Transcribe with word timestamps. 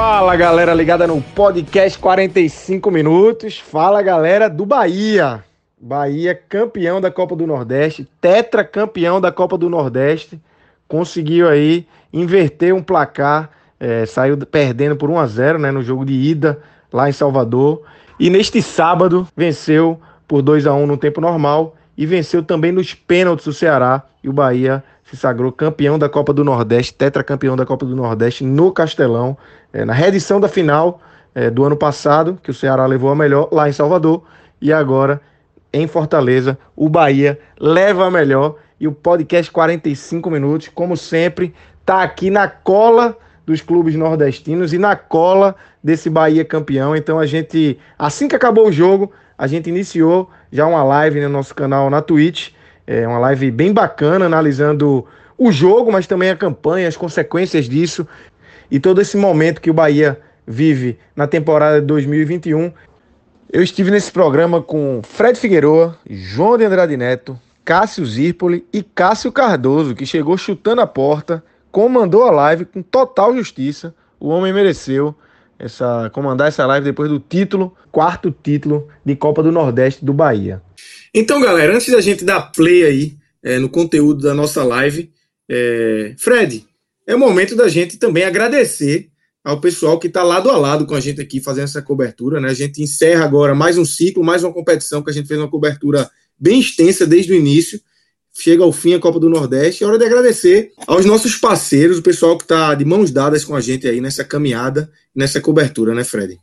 Fala 0.00 0.36
galera 0.36 0.72
ligada 0.74 1.08
no 1.08 1.20
podcast 1.20 1.98
45 1.98 2.88
minutos. 2.88 3.58
Fala 3.58 4.00
galera 4.00 4.48
do 4.48 4.64
Bahia. 4.64 5.42
Bahia 5.76 6.36
campeão 6.36 7.00
da 7.00 7.10
Copa 7.10 7.34
do 7.34 7.48
Nordeste, 7.48 8.08
tetra 8.20 8.62
campeão 8.62 9.20
da 9.20 9.32
Copa 9.32 9.58
do 9.58 9.68
Nordeste. 9.68 10.40
Conseguiu 10.86 11.48
aí 11.48 11.84
inverter 12.12 12.72
um 12.72 12.80
placar, 12.80 13.50
é, 13.80 14.06
saiu 14.06 14.36
perdendo 14.36 14.94
por 14.94 15.10
1 15.10 15.18
a 15.18 15.26
0 15.26 15.58
né, 15.58 15.72
no 15.72 15.82
jogo 15.82 16.04
de 16.04 16.14
ida 16.14 16.60
lá 16.92 17.08
em 17.08 17.12
Salvador. 17.12 17.82
E 18.20 18.30
neste 18.30 18.62
sábado 18.62 19.26
venceu 19.36 20.00
por 20.28 20.42
2 20.42 20.68
a 20.68 20.74
1 20.74 20.86
no 20.86 20.96
tempo 20.96 21.20
normal 21.20 21.74
e 21.96 22.06
venceu 22.06 22.40
também 22.44 22.70
nos 22.70 22.94
pênaltis 22.94 23.48
o 23.48 23.52
Ceará. 23.52 24.04
E 24.22 24.28
o 24.28 24.32
Bahia 24.32 24.84
se 25.10 25.16
sagrou 25.16 25.50
campeão 25.50 25.98
da 25.98 26.08
Copa 26.08 26.32
do 26.32 26.44
Nordeste, 26.44 26.92
tetracampeão 26.94 27.56
da 27.56 27.64
Copa 27.64 27.86
do 27.86 27.96
Nordeste 27.96 28.44
no 28.44 28.70
Castelão, 28.70 29.36
é, 29.72 29.84
na 29.84 29.92
reedição 29.92 30.38
da 30.38 30.48
final 30.48 31.00
é, 31.34 31.50
do 31.50 31.64
ano 31.64 31.76
passado, 31.76 32.38
que 32.42 32.50
o 32.50 32.54
Ceará 32.54 32.84
levou 32.84 33.10
a 33.10 33.16
melhor 33.16 33.48
lá 33.50 33.68
em 33.68 33.72
Salvador, 33.72 34.22
e 34.60 34.72
agora 34.72 35.20
em 35.72 35.86
Fortaleza, 35.86 36.58
o 36.74 36.88
Bahia 36.88 37.38
leva 37.58 38.06
a 38.06 38.10
melhor. 38.10 38.56
E 38.80 38.86
o 38.86 38.92
podcast 38.92 39.50
45 39.50 40.30
minutos, 40.30 40.68
como 40.68 40.96
sempre, 40.96 41.54
tá 41.84 42.02
aqui 42.02 42.30
na 42.30 42.46
cola 42.46 43.16
dos 43.44 43.60
clubes 43.60 43.94
nordestinos 43.94 44.72
e 44.72 44.78
na 44.78 44.94
cola 44.94 45.56
desse 45.82 46.08
Bahia 46.10 46.44
campeão. 46.44 46.94
Então 46.94 47.18
a 47.18 47.26
gente, 47.26 47.78
assim 47.98 48.28
que 48.28 48.36
acabou 48.36 48.68
o 48.68 48.72
jogo, 48.72 49.10
a 49.36 49.46
gente 49.46 49.68
iniciou 49.68 50.30
já 50.52 50.66
uma 50.66 50.84
live 50.84 51.20
no 51.20 51.28
nosso 51.28 51.54
canal 51.54 51.88
na 51.88 52.02
Twitch 52.02 52.50
é 52.90 53.06
uma 53.06 53.18
live 53.18 53.50
bem 53.50 53.70
bacana, 53.70 54.24
analisando 54.24 55.04
o 55.36 55.52
jogo, 55.52 55.92
mas 55.92 56.06
também 56.06 56.30
a 56.30 56.36
campanha, 56.36 56.88
as 56.88 56.96
consequências 56.96 57.68
disso 57.68 58.08
e 58.70 58.80
todo 58.80 59.02
esse 59.02 59.14
momento 59.14 59.60
que 59.60 59.70
o 59.70 59.74
Bahia 59.74 60.18
vive 60.46 60.98
na 61.14 61.26
temporada 61.26 61.82
de 61.82 61.86
2021. 61.86 62.72
Eu 63.52 63.62
estive 63.62 63.90
nesse 63.90 64.10
programa 64.10 64.62
com 64.62 65.02
Fred 65.02 65.38
Figueroa, 65.38 65.98
João 66.08 66.56
de 66.56 66.64
Andrade 66.64 66.96
Neto, 66.96 67.38
Cássio 67.62 68.06
Zirpoli 68.06 68.64
e 68.72 68.82
Cássio 68.82 69.30
Cardoso, 69.30 69.94
que 69.94 70.06
chegou 70.06 70.38
chutando 70.38 70.80
a 70.80 70.86
porta, 70.86 71.44
comandou 71.70 72.24
a 72.24 72.30
live 72.30 72.64
com 72.64 72.80
total 72.80 73.36
justiça. 73.36 73.94
O 74.18 74.28
homem 74.28 74.50
mereceu 74.50 75.14
essa 75.58 76.10
comandar 76.14 76.48
essa 76.48 76.64
live 76.64 76.86
depois 76.86 77.10
do 77.10 77.20
título, 77.20 77.76
quarto 77.92 78.30
título 78.30 78.88
de 79.04 79.14
Copa 79.14 79.42
do 79.42 79.52
Nordeste 79.52 80.02
do 80.02 80.14
Bahia. 80.14 80.62
Então, 81.14 81.40
galera, 81.40 81.74
antes 81.74 81.90
da 81.90 82.00
gente 82.00 82.24
dar 82.24 82.52
play 82.52 82.84
aí 82.84 83.16
é, 83.42 83.58
no 83.58 83.68
conteúdo 83.68 84.22
da 84.22 84.34
nossa 84.34 84.62
live, 84.62 85.10
é, 85.48 86.14
Fred, 86.18 86.66
é 87.06 87.16
momento 87.16 87.56
da 87.56 87.68
gente 87.68 87.96
também 87.96 88.24
agradecer 88.24 89.10
ao 89.42 89.60
pessoal 89.60 89.98
que 89.98 90.08
está 90.08 90.22
lado 90.22 90.50
a 90.50 90.58
lado 90.58 90.84
com 90.84 90.94
a 90.94 91.00
gente 91.00 91.20
aqui 91.20 91.40
fazendo 91.40 91.64
essa 91.64 91.80
cobertura. 91.80 92.38
Né? 92.38 92.50
A 92.50 92.54
gente 92.54 92.82
encerra 92.82 93.24
agora 93.24 93.54
mais 93.54 93.78
um 93.78 93.84
ciclo, 93.84 94.22
mais 94.22 94.44
uma 94.44 94.52
competição 94.52 95.02
que 95.02 95.10
a 95.10 95.12
gente 95.12 95.26
fez 95.26 95.40
uma 95.40 95.48
cobertura 95.48 96.10
bem 96.38 96.60
extensa 96.60 97.06
desde 97.06 97.32
o 97.32 97.34
início. 97.34 97.80
Chega 98.34 98.62
ao 98.62 98.72
fim 98.72 98.92
a 98.92 99.00
Copa 99.00 99.18
do 99.18 99.30
Nordeste. 99.30 99.82
É 99.82 99.86
hora 99.86 99.98
de 99.98 100.04
agradecer 100.04 100.72
aos 100.86 101.06
nossos 101.06 101.34
parceiros, 101.36 101.98
o 101.98 102.02
pessoal 102.02 102.36
que 102.36 102.44
está 102.44 102.74
de 102.74 102.84
mãos 102.84 103.10
dadas 103.10 103.44
com 103.44 103.56
a 103.56 103.60
gente 103.60 103.88
aí 103.88 104.00
nessa 104.00 104.22
caminhada, 104.22 104.92
nessa 105.14 105.40
cobertura, 105.40 105.94
né, 105.94 106.04
Fred? 106.04 106.38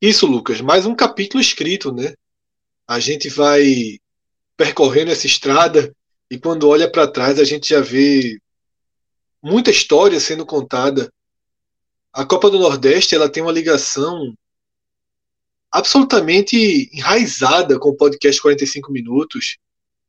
Isso, 0.00 0.26
Lucas. 0.26 0.62
Mais 0.62 0.86
um 0.86 0.94
capítulo 0.94 1.42
escrito, 1.42 1.92
né? 1.92 2.14
A 2.90 2.98
gente 2.98 3.28
vai 3.28 4.00
percorrendo 4.56 5.12
essa 5.12 5.24
estrada 5.24 5.94
e 6.28 6.36
quando 6.36 6.68
olha 6.68 6.90
para 6.90 7.06
trás 7.06 7.38
a 7.38 7.44
gente 7.44 7.68
já 7.68 7.80
vê 7.80 8.36
muita 9.40 9.70
história 9.70 10.18
sendo 10.18 10.44
contada. 10.44 11.08
A 12.12 12.26
Copa 12.26 12.50
do 12.50 12.58
Nordeste 12.58 13.14
ela 13.14 13.28
tem 13.28 13.44
uma 13.44 13.52
ligação 13.52 14.34
absolutamente 15.70 16.90
enraizada 16.92 17.78
com 17.78 17.90
o 17.90 17.96
podcast 17.96 18.42
45 18.42 18.90
minutos. 18.90 19.56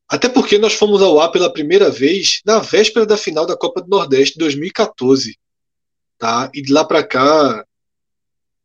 Até 0.10 0.28
porque 0.28 0.58
nós 0.58 0.74
fomos 0.74 1.04
ao 1.04 1.20
ar 1.20 1.30
pela 1.30 1.54
primeira 1.54 1.92
vez 1.92 2.42
na 2.44 2.58
véspera 2.58 3.06
da 3.06 3.16
final 3.16 3.46
da 3.46 3.56
Copa 3.56 3.84
do 3.84 3.90
Nordeste 3.90 4.40
2014. 4.40 5.38
Tá? 6.18 6.50
E 6.52 6.64
de 6.64 6.74
lá 6.74 6.84
para 6.84 7.04
cá 7.04 7.64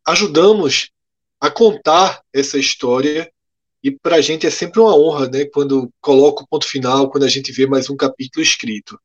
ajudamos 0.07 0.89
a 1.39 1.51
contar 1.51 2.23
essa 2.33 2.57
história 2.57 3.31
e 3.87 3.93
para 3.93 4.17
a 4.17 4.21
gente 4.21 4.45
é 4.45 4.51
sempre 4.51 4.81
uma 4.81 4.99
honra, 4.99 5.29
né, 5.29 5.45
quando 5.45 5.89
coloca 6.01 6.43
o 6.43 6.47
ponto 6.49 6.67
final, 6.67 7.09
quando 7.09 7.23
a 7.23 7.29
gente 7.29 7.53
vê 7.53 7.69
mais 7.69 7.89
um 7.89 7.97
capítulo 7.97 8.43
escrito. 8.43 8.99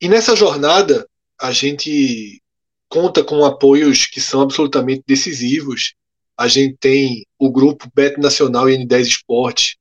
E 0.00 0.08
nessa 0.08 0.36
jornada, 0.36 1.08
a 1.40 1.50
gente 1.50 2.40
conta 2.88 3.24
com 3.24 3.44
apoios 3.44 4.06
que 4.06 4.20
são 4.20 4.42
absolutamente 4.42 5.02
decisivos. 5.04 5.94
A 6.38 6.46
gente 6.46 6.76
tem 6.78 7.26
o 7.36 7.50
grupo 7.50 7.90
Bet 7.92 8.16
Nacional 8.20 8.70
e 8.70 8.78
N10 8.78 9.00
Esporte, 9.00 9.76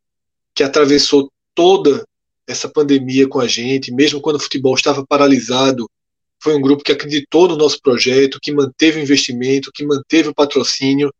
que 0.56 0.64
atravessou 0.64 1.32
toda 1.54 2.04
essa 2.48 2.68
pandemia 2.68 3.30
com 3.30 3.40
a 3.40 3.48
gente, 3.48 3.94
mesmo 3.94 4.20
quando 4.20 4.38
o 4.38 4.44
futebol 4.44 4.74
estava 4.74 5.06
paralisado. 5.06 5.88
Foi 6.42 6.56
um 6.56 6.62
grupo 6.62 6.84
que 6.84 6.92
acreditou 6.92 7.48
no 7.48 7.56
nosso 7.56 7.80
projeto, 7.80 8.40
que 8.42 8.52
manteve 8.52 9.00
o 9.00 9.04
investimento, 9.04 9.72
que 9.72 9.86
manteve 9.86 10.30
o 10.30 10.34
patrocínio 10.34 11.14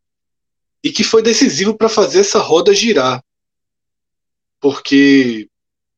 e 0.84 0.92
que 0.92 1.02
foi 1.02 1.22
decisivo 1.22 1.74
para 1.74 1.88
fazer 1.88 2.20
essa 2.20 2.38
roda 2.38 2.74
girar, 2.74 3.24
porque 4.60 5.48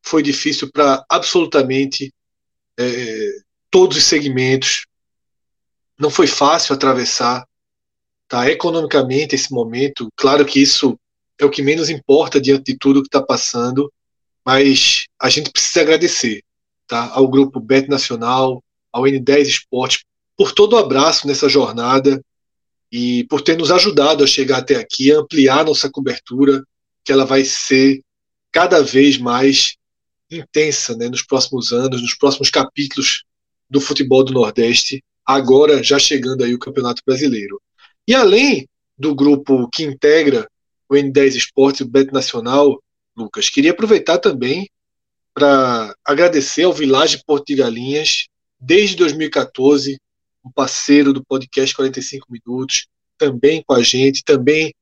foi 0.00 0.22
difícil 0.22 0.70
para 0.70 1.04
absolutamente 1.08 2.14
é, 2.78 3.30
todos 3.68 3.96
os 3.96 4.04
segmentos. 4.04 4.86
Não 5.98 6.08
foi 6.08 6.28
fácil 6.28 6.72
atravessar, 6.72 7.44
tá? 8.28 8.48
Economicamente 8.48 9.34
esse 9.34 9.52
momento, 9.52 10.08
claro 10.14 10.46
que 10.46 10.62
isso 10.62 10.96
é 11.36 11.44
o 11.44 11.50
que 11.50 11.62
menos 11.62 11.90
importa 11.90 12.40
diante 12.40 12.72
de 12.72 12.78
tudo 12.78 13.02
que 13.02 13.08
está 13.08 13.20
passando, 13.20 13.92
mas 14.44 15.06
a 15.20 15.28
gente 15.28 15.50
precisa 15.50 15.80
agradecer, 15.80 16.44
tá? 16.86 17.10
Ao 17.12 17.26
grupo 17.26 17.58
Bet 17.58 17.88
Nacional, 17.88 18.62
ao 18.92 19.02
N10 19.02 19.46
Esportes 19.46 20.04
por 20.36 20.52
todo 20.52 20.74
o 20.74 20.78
abraço 20.78 21.26
nessa 21.26 21.48
jornada 21.48 22.22
e 22.98 23.24
por 23.24 23.42
ter 23.42 23.58
nos 23.58 23.70
ajudado 23.70 24.24
a 24.24 24.26
chegar 24.26 24.56
até 24.56 24.76
aqui, 24.76 25.12
ampliar 25.12 25.66
nossa 25.66 25.90
cobertura, 25.90 26.64
que 27.04 27.12
ela 27.12 27.26
vai 27.26 27.44
ser 27.44 28.00
cada 28.50 28.82
vez 28.82 29.18
mais 29.18 29.76
intensa 30.30 30.96
né, 30.96 31.06
nos 31.06 31.22
próximos 31.22 31.72
anos, 31.72 32.00
nos 32.00 32.14
próximos 32.14 32.48
capítulos 32.48 33.24
do 33.68 33.82
futebol 33.82 34.24
do 34.24 34.32
Nordeste, 34.32 35.04
agora 35.26 35.82
já 35.82 35.98
chegando 35.98 36.42
aí 36.42 36.54
o 36.54 36.58
Campeonato 36.58 37.02
Brasileiro. 37.06 37.60
E 38.08 38.14
além 38.14 38.66
do 38.96 39.14
grupo 39.14 39.68
que 39.68 39.82
integra 39.82 40.48
o 40.88 40.94
N10 40.94 41.34
Esportes 41.34 41.80
e 41.80 41.84
o 41.84 41.88
Bet 41.88 42.10
Nacional, 42.14 42.82
Lucas, 43.14 43.50
queria 43.50 43.72
aproveitar 43.72 44.16
também 44.16 44.70
para 45.34 45.94
agradecer 46.02 46.62
ao 46.62 46.72
Village 46.72 47.22
Porto 47.26 47.44
de 47.44 47.56
Galinhas, 47.56 48.24
desde 48.58 48.96
2014, 48.96 49.98
um 50.46 50.52
parceiro 50.52 51.12
do 51.12 51.24
podcast 51.24 51.74
45 51.74 52.26
Minutos, 52.30 52.86
também 53.18 53.62
com 53.66 53.74
a 53.74 53.82
gente, 53.82 54.22
também 54.24 54.72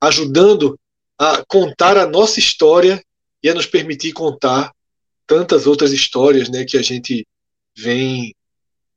ajudando 0.00 0.78
a 1.18 1.44
contar 1.46 1.96
a 1.96 2.06
nossa 2.06 2.40
história 2.40 3.02
e 3.42 3.48
a 3.48 3.54
nos 3.54 3.66
permitir 3.66 4.12
contar 4.12 4.72
tantas 5.26 5.66
outras 5.66 5.92
histórias 5.92 6.48
né, 6.48 6.64
que 6.64 6.76
a 6.76 6.82
gente 6.82 7.26
vem, 7.76 8.34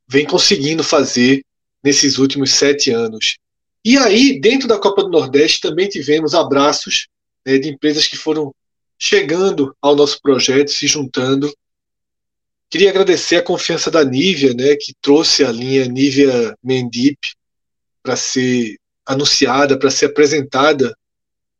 vem 0.08 0.26
conseguindo 0.26 0.82
fazer 0.82 1.44
nesses 1.82 2.18
últimos 2.18 2.50
sete 2.50 2.90
anos. 2.90 3.38
E 3.84 3.96
aí, 3.96 4.40
dentro 4.40 4.66
da 4.66 4.78
Copa 4.78 5.04
do 5.04 5.10
Nordeste, 5.10 5.60
também 5.60 5.88
tivemos 5.88 6.34
abraços 6.34 7.06
né, 7.46 7.58
de 7.58 7.68
empresas 7.68 8.08
que 8.08 8.16
foram 8.16 8.52
chegando 8.98 9.76
ao 9.80 9.94
nosso 9.94 10.20
projeto, 10.20 10.72
se 10.72 10.88
juntando. 10.88 11.52
Queria 12.68 12.90
agradecer 12.90 13.36
a 13.36 13.42
confiança 13.42 13.90
da 13.90 14.04
Nívia, 14.04 14.52
né, 14.52 14.76
que 14.76 14.92
trouxe 15.00 15.44
a 15.44 15.52
linha 15.52 15.86
Nívia 15.86 16.56
Mendip 16.62 17.18
para 18.02 18.16
ser 18.16 18.76
anunciada, 19.04 19.78
para 19.78 19.90
ser 19.90 20.06
apresentada 20.06 20.96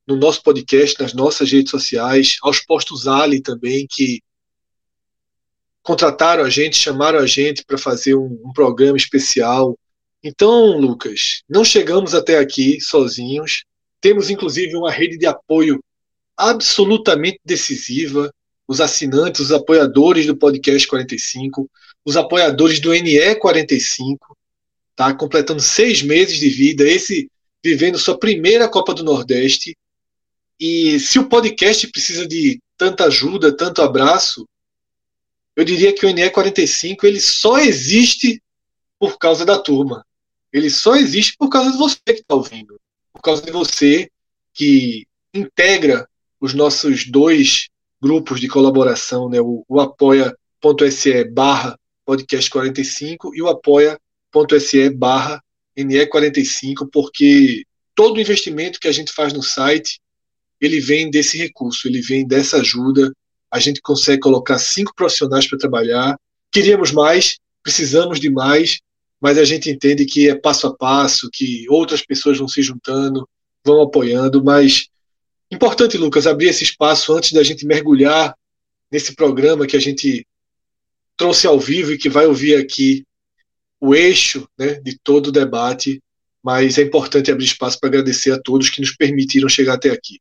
no 0.06 0.16
nosso 0.16 0.42
podcast, 0.42 1.00
nas 1.00 1.14
nossas 1.14 1.50
redes 1.50 1.70
sociais, 1.70 2.36
aos 2.42 2.60
postos 2.60 3.06
Ali 3.08 3.40
também, 3.40 3.86
que 3.88 4.20
contrataram 5.82 6.44
a 6.44 6.50
gente, 6.50 6.76
chamaram 6.76 7.20
a 7.20 7.26
gente 7.26 7.64
para 7.64 7.78
fazer 7.78 8.16
um, 8.16 8.40
um, 8.44 8.52
programa 8.52 8.96
especial. 8.96 9.78
Então, 10.22 10.76
Lucas, 10.76 11.42
não 11.48 11.64
chegamos 11.64 12.12
até 12.12 12.38
aqui 12.38 12.80
sozinhos. 12.80 13.64
Temos 14.00 14.28
inclusive 14.28 14.76
uma 14.76 14.90
rede 14.90 15.16
de 15.16 15.26
apoio 15.26 15.80
absolutamente 16.36 17.38
decisiva. 17.44 18.32
Os 18.66 18.80
assinantes, 18.80 19.40
os 19.40 19.52
apoiadores 19.52 20.26
do 20.26 20.36
podcast 20.36 20.86
45, 20.88 21.70
os 22.04 22.16
apoiadores 22.16 22.80
do 22.80 22.92
NE 22.92 23.36
45, 23.36 24.36
tá 24.94 25.14
completando 25.14 25.62
seis 25.62 26.02
meses 26.02 26.38
de 26.38 26.48
vida. 26.48 26.84
Esse 26.84 27.30
vivendo 27.66 27.98
sua 27.98 28.18
primeira 28.18 28.68
Copa 28.68 28.94
do 28.94 29.02
Nordeste. 29.02 29.76
E 30.58 31.00
se 31.00 31.18
o 31.18 31.28
podcast 31.28 31.86
precisa 31.88 32.26
de 32.26 32.60
tanta 32.76 33.06
ajuda, 33.06 33.56
tanto 33.56 33.82
abraço, 33.82 34.48
eu 35.56 35.64
diria 35.64 35.92
que 35.92 36.06
o 36.06 36.08
NE45 36.08 37.04
ele 37.04 37.20
só 37.20 37.58
existe 37.58 38.40
por 38.98 39.18
causa 39.18 39.44
da 39.44 39.58
turma. 39.58 40.06
Ele 40.52 40.70
só 40.70 40.94
existe 40.94 41.36
por 41.36 41.48
causa 41.48 41.72
de 41.72 41.76
você 41.76 41.98
que 42.06 42.12
está 42.12 42.34
ouvindo. 42.34 42.80
Por 43.12 43.20
causa 43.20 43.42
de 43.42 43.50
você 43.50 44.10
que 44.54 45.06
integra 45.34 46.08
os 46.40 46.54
nossos 46.54 47.04
dois 47.10 47.68
grupos 48.00 48.40
de 48.40 48.48
colaboração, 48.48 49.28
né? 49.28 49.40
o, 49.40 49.64
o 49.68 49.80
apoia.se 49.80 51.24
barra 51.24 51.78
podcast 52.04 52.50
45 52.50 53.34
e 53.34 53.42
o 53.42 53.48
apoia.se 53.48 54.90
barra 54.90 55.42
NE45, 55.76 56.88
porque 56.92 57.64
todo 57.94 58.20
investimento 58.20 58.78
que 58.78 58.88
a 58.88 58.92
gente 58.92 59.12
faz 59.12 59.32
no 59.32 59.42
site 59.42 60.00
ele 60.60 60.80
vem 60.80 61.10
desse 61.10 61.36
recurso, 61.36 61.86
ele 61.86 62.00
vem 62.00 62.26
dessa 62.26 62.58
ajuda 62.58 63.12
a 63.50 63.58
gente 63.58 63.80
consegue 63.80 64.20
colocar 64.20 64.58
cinco 64.58 64.94
profissionais 64.94 65.46
para 65.46 65.58
trabalhar. 65.58 66.18
Queríamos 66.52 66.92
mais, 66.92 67.38
precisamos 67.62 68.20
de 68.20 68.30
mais, 68.30 68.80
mas 69.20 69.38
a 69.38 69.44
gente 69.44 69.70
entende 69.70 70.04
que 70.04 70.28
é 70.28 70.34
passo 70.34 70.66
a 70.66 70.76
passo, 70.76 71.30
que 71.32 71.64
outras 71.68 72.04
pessoas 72.04 72.38
vão 72.38 72.48
se 72.48 72.62
juntando, 72.62 73.28
vão 73.64 73.80
apoiando. 73.82 74.42
Mas 74.42 74.88
importante, 75.50 75.96
Lucas, 75.96 76.26
abrir 76.26 76.48
esse 76.48 76.64
espaço 76.64 77.12
antes 77.14 77.32
da 77.32 77.42
gente 77.42 77.66
mergulhar 77.66 78.34
nesse 78.90 79.14
programa 79.14 79.66
que 79.66 79.76
a 79.76 79.80
gente 79.80 80.26
trouxe 81.16 81.46
ao 81.46 81.58
vivo 81.58 81.92
e 81.92 81.98
que 81.98 82.08
vai 82.08 82.26
ouvir 82.26 82.56
aqui 82.56 83.04
o 83.80 83.94
eixo 83.94 84.48
né, 84.58 84.74
de 84.74 84.98
todo 85.02 85.28
o 85.28 85.32
debate. 85.32 86.02
Mas 86.42 86.78
é 86.78 86.82
importante 86.82 87.30
abrir 87.30 87.44
espaço 87.44 87.78
para 87.80 87.88
agradecer 87.88 88.30
a 88.30 88.40
todos 88.40 88.70
que 88.70 88.80
nos 88.80 88.94
permitiram 88.94 89.48
chegar 89.48 89.74
até 89.74 89.90
aqui. 89.90 90.20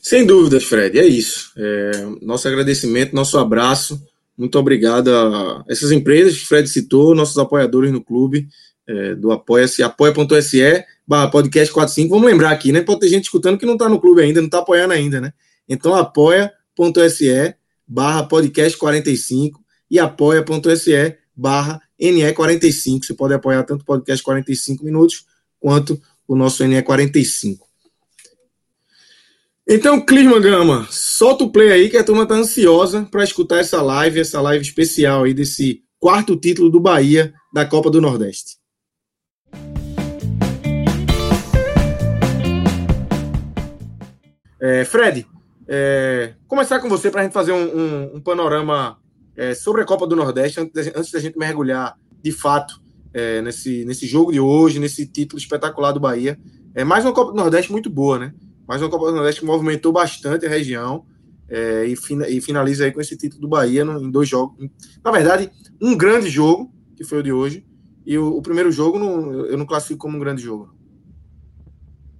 Sem 0.00 0.26
dúvidas, 0.26 0.64
Fred, 0.64 0.98
é 0.98 1.06
isso. 1.06 1.50
É, 1.56 1.90
nosso 2.20 2.46
agradecimento, 2.46 3.14
nosso 3.14 3.38
abraço. 3.38 4.00
Muito 4.36 4.58
obrigado 4.58 5.08
a 5.08 5.64
essas 5.68 5.90
empresas 5.92 6.38
que 6.38 6.46
Fred 6.46 6.68
citou, 6.68 7.14
nossos 7.14 7.38
apoiadores 7.38 7.90
no 7.90 8.04
clube, 8.04 8.46
é, 8.86 9.14
do 9.14 9.32
Apoia-se, 9.32 9.82
apoia.se, 9.82 10.84
barra 11.06 11.30
podcast 11.30 11.72
45. 11.72 12.08
Vamos 12.14 12.30
lembrar 12.30 12.50
aqui, 12.50 12.72
né? 12.72 12.80
Pode 12.80 13.00
ter 13.00 13.08
gente 13.08 13.24
escutando 13.24 13.58
que 13.58 13.66
não 13.66 13.74
está 13.74 13.88
no 13.88 14.00
clube 14.00 14.22
ainda, 14.22 14.40
não 14.40 14.46
está 14.46 14.58
apoiando 14.58 14.94
ainda, 14.94 15.20
né? 15.20 15.32
Então, 15.68 15.94
apoia.se, 15.94 17.54
barra 17.86 18.24
podcast 18.24 18.78
45 18.78 19.62
e 19.90 19.98
apoia.se, 19.98 21.16
barra 21.36 21.80
NE45. 22.00 23.04
Você 23.04 23.14
pode 23.14 23.34
apoiar 23.34 23.62
tanto 23.64 23.82
o 23.82 23.84
podcast 23.84 24.22
45 24.22 24.84
minutos 24.84 25.26
quanto 25.60 26.00
o 26.26 26.34
nosso 26.34 26.64
NE45. 26.64 27.58
Então, 29.66 30.04
Clisma 30.04 30.38
Gama, 30.40 30.86
solta 30.90 31.44
o 31.44 31.50
play 31.50 31.72
aí 31.72 31.88
que 31.88 31.96
a 31.96 32.04
turma 32.04 32.26
tá 32.26 32.34
ansiosa 32.34 33.08
para 33.10 33.24
escutar 33.24 33.60
essa 33.60 33.80
live, 33.80 34.20
essa 34.20 34.40
live 34.40 34.62
especial 34.62 35.24
aí 35.24 35.32
desse 35.32 35.82
quarto 35.98 36.36
título 36.36 36.68
do 36.68 36.78
Bahia 36.78 37.32
da 37.52 37.64
Copa 37.64 37.90
do 37.90 37.98
Nordeste. 37.98 38.58
É, 44.64 44.82
Fred, 44.82 45.26
é, 45.68 46.36
começar 46.48 46.80
com 46.80 46.88
você 46.88 47.10
para 47.10 47.20
a 47.20 47.24
gente 47.24 47.34
fazer 47.34 47.52
um, 47.52 47.66
um, 47.66 48.16
um 48.16 48.20
panorama 48.22 48.98
é, 49.36 49.52
sobre 49.52 49.82
a 49.82 49.84
Copa 49.84 50.06
do 50.06 50.16
Nordeste, 50.16 50.58
antes 50.58 51.10
da 51.10 51.20
gente 51.20 51.36
mergulhar 51.36 51.98
de 52.22 52.32
fato 52.32 52.80
é, 53.12 53.42
nesse, 53.42 53.84
nesse 53.84 54.06
jogo 54.06 54.32
de 54.32 54.40
hoje, 54.40 54.78
nesse 54.78 55.06
título 55.06 55.38
espetacular 55.38 55.92
do 55.92 56.00
Bahia. 56.00 56.40
É 56.74 56.82
mais 56.82 57.04
uma 57.04 57.12
Copa 57.12 57.32
do 57.32 57.36
Nordeste 57.36 57.70
muito 57.70 57.90
boa, 57.90 58.18
né? 58.18 58.32
mas 58.66 58.80
uma 58.80 58.88
Copa 58.88 59.08
do 59.08 59.16
Nordeste 59.16 59.42
que 59.42 59.46
movimentou 59.46 59.92
bastante 59.92 60.46
a 60.46 60.48
região 60.48 61.04
é, 61.46 61.84
e, 61.84 61.94
fina, 61.94 62.26
e, 62.26 62.40
finaliza 62.40 62.86
aí 62.86 62.90
com 62.90 63.02
esse 63.02 63.18
título 63.18 63.42
do 63.42 63.48
Bahia 63.48 63.84
no, 63.84 64.02
em 64.02 64.10
dois 64.10 64.30
jogos. 64.30 64.56
Na 65.04 65.10
verdade, 65.10 65.50
um 65.78 65.94
grande 65.94 66.30
jogo, 66.30 66.72
que 66.96 67.04
foi 67.04 67.18
o 67.18 67.22
de 67.22 67.30
hoje, 67.30 67.66
e 68.06 68.16
o, 68.16 68.28
o 68.34 68.40
primeiro 68.40 68.72
jogo 68.72 68.96
eu 68.96 69.58
não 69.58 69.66
classifico 69.66 70.00
como 70.00 70.16
um 70.16 70.20
grande 70.20 70.40
jogo. 70.40 70.74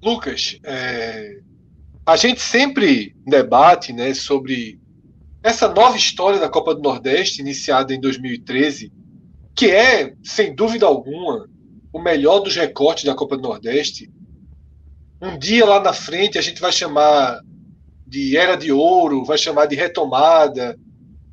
Lucas, 0.03 0.59
é, 0.63 1.41
a 2.07 2.17
gente 2.17 2.41
sempre 2.41 3.17
debate 3.27 3.93
né, 3.93 4.13
sobre 4.13 4.79
essa 5.43 5.69
nova 5.69 5.97
história 5.97 6.39
da 6.39 6.49
Copa 6.49 6.75
do 6.75 6.83
Nordeste, 6.83 7.41
iniciada 7.41 7.95
em 7.95 8.01
2013, 8.01 8.93
que 9.55 9.71
é, 9.71 10.15
sem 10.23 10.55
dúvida 10.55 10.87
alguma, 10.87 11.49
o 11.93 12.01
melhor 12.01 12.41
dos 12.41 12.57
recortes 12.57 13.05
da 13.05 13.15
Copa 13.15 13.37
do 13.37 13.43
Nordeste, 13.43 14.11
um 15.21 15.39
dia 15.39 15.65
lá 15.65 15.81
na 15.81 15.93
frente 15.93 16.39
a 16.39 16.43
gente 16.43 16.61
vai 16.61 16.73
chamar 16.73 17.41
de 18.07 18.37
era 18.37 18.57
de 18.57 18.71
ouro, 18.71 19.25
vai 19.25 19.39
chamar 19.39 19.67
de 19.67 19.75
retomada. 19.75 20.79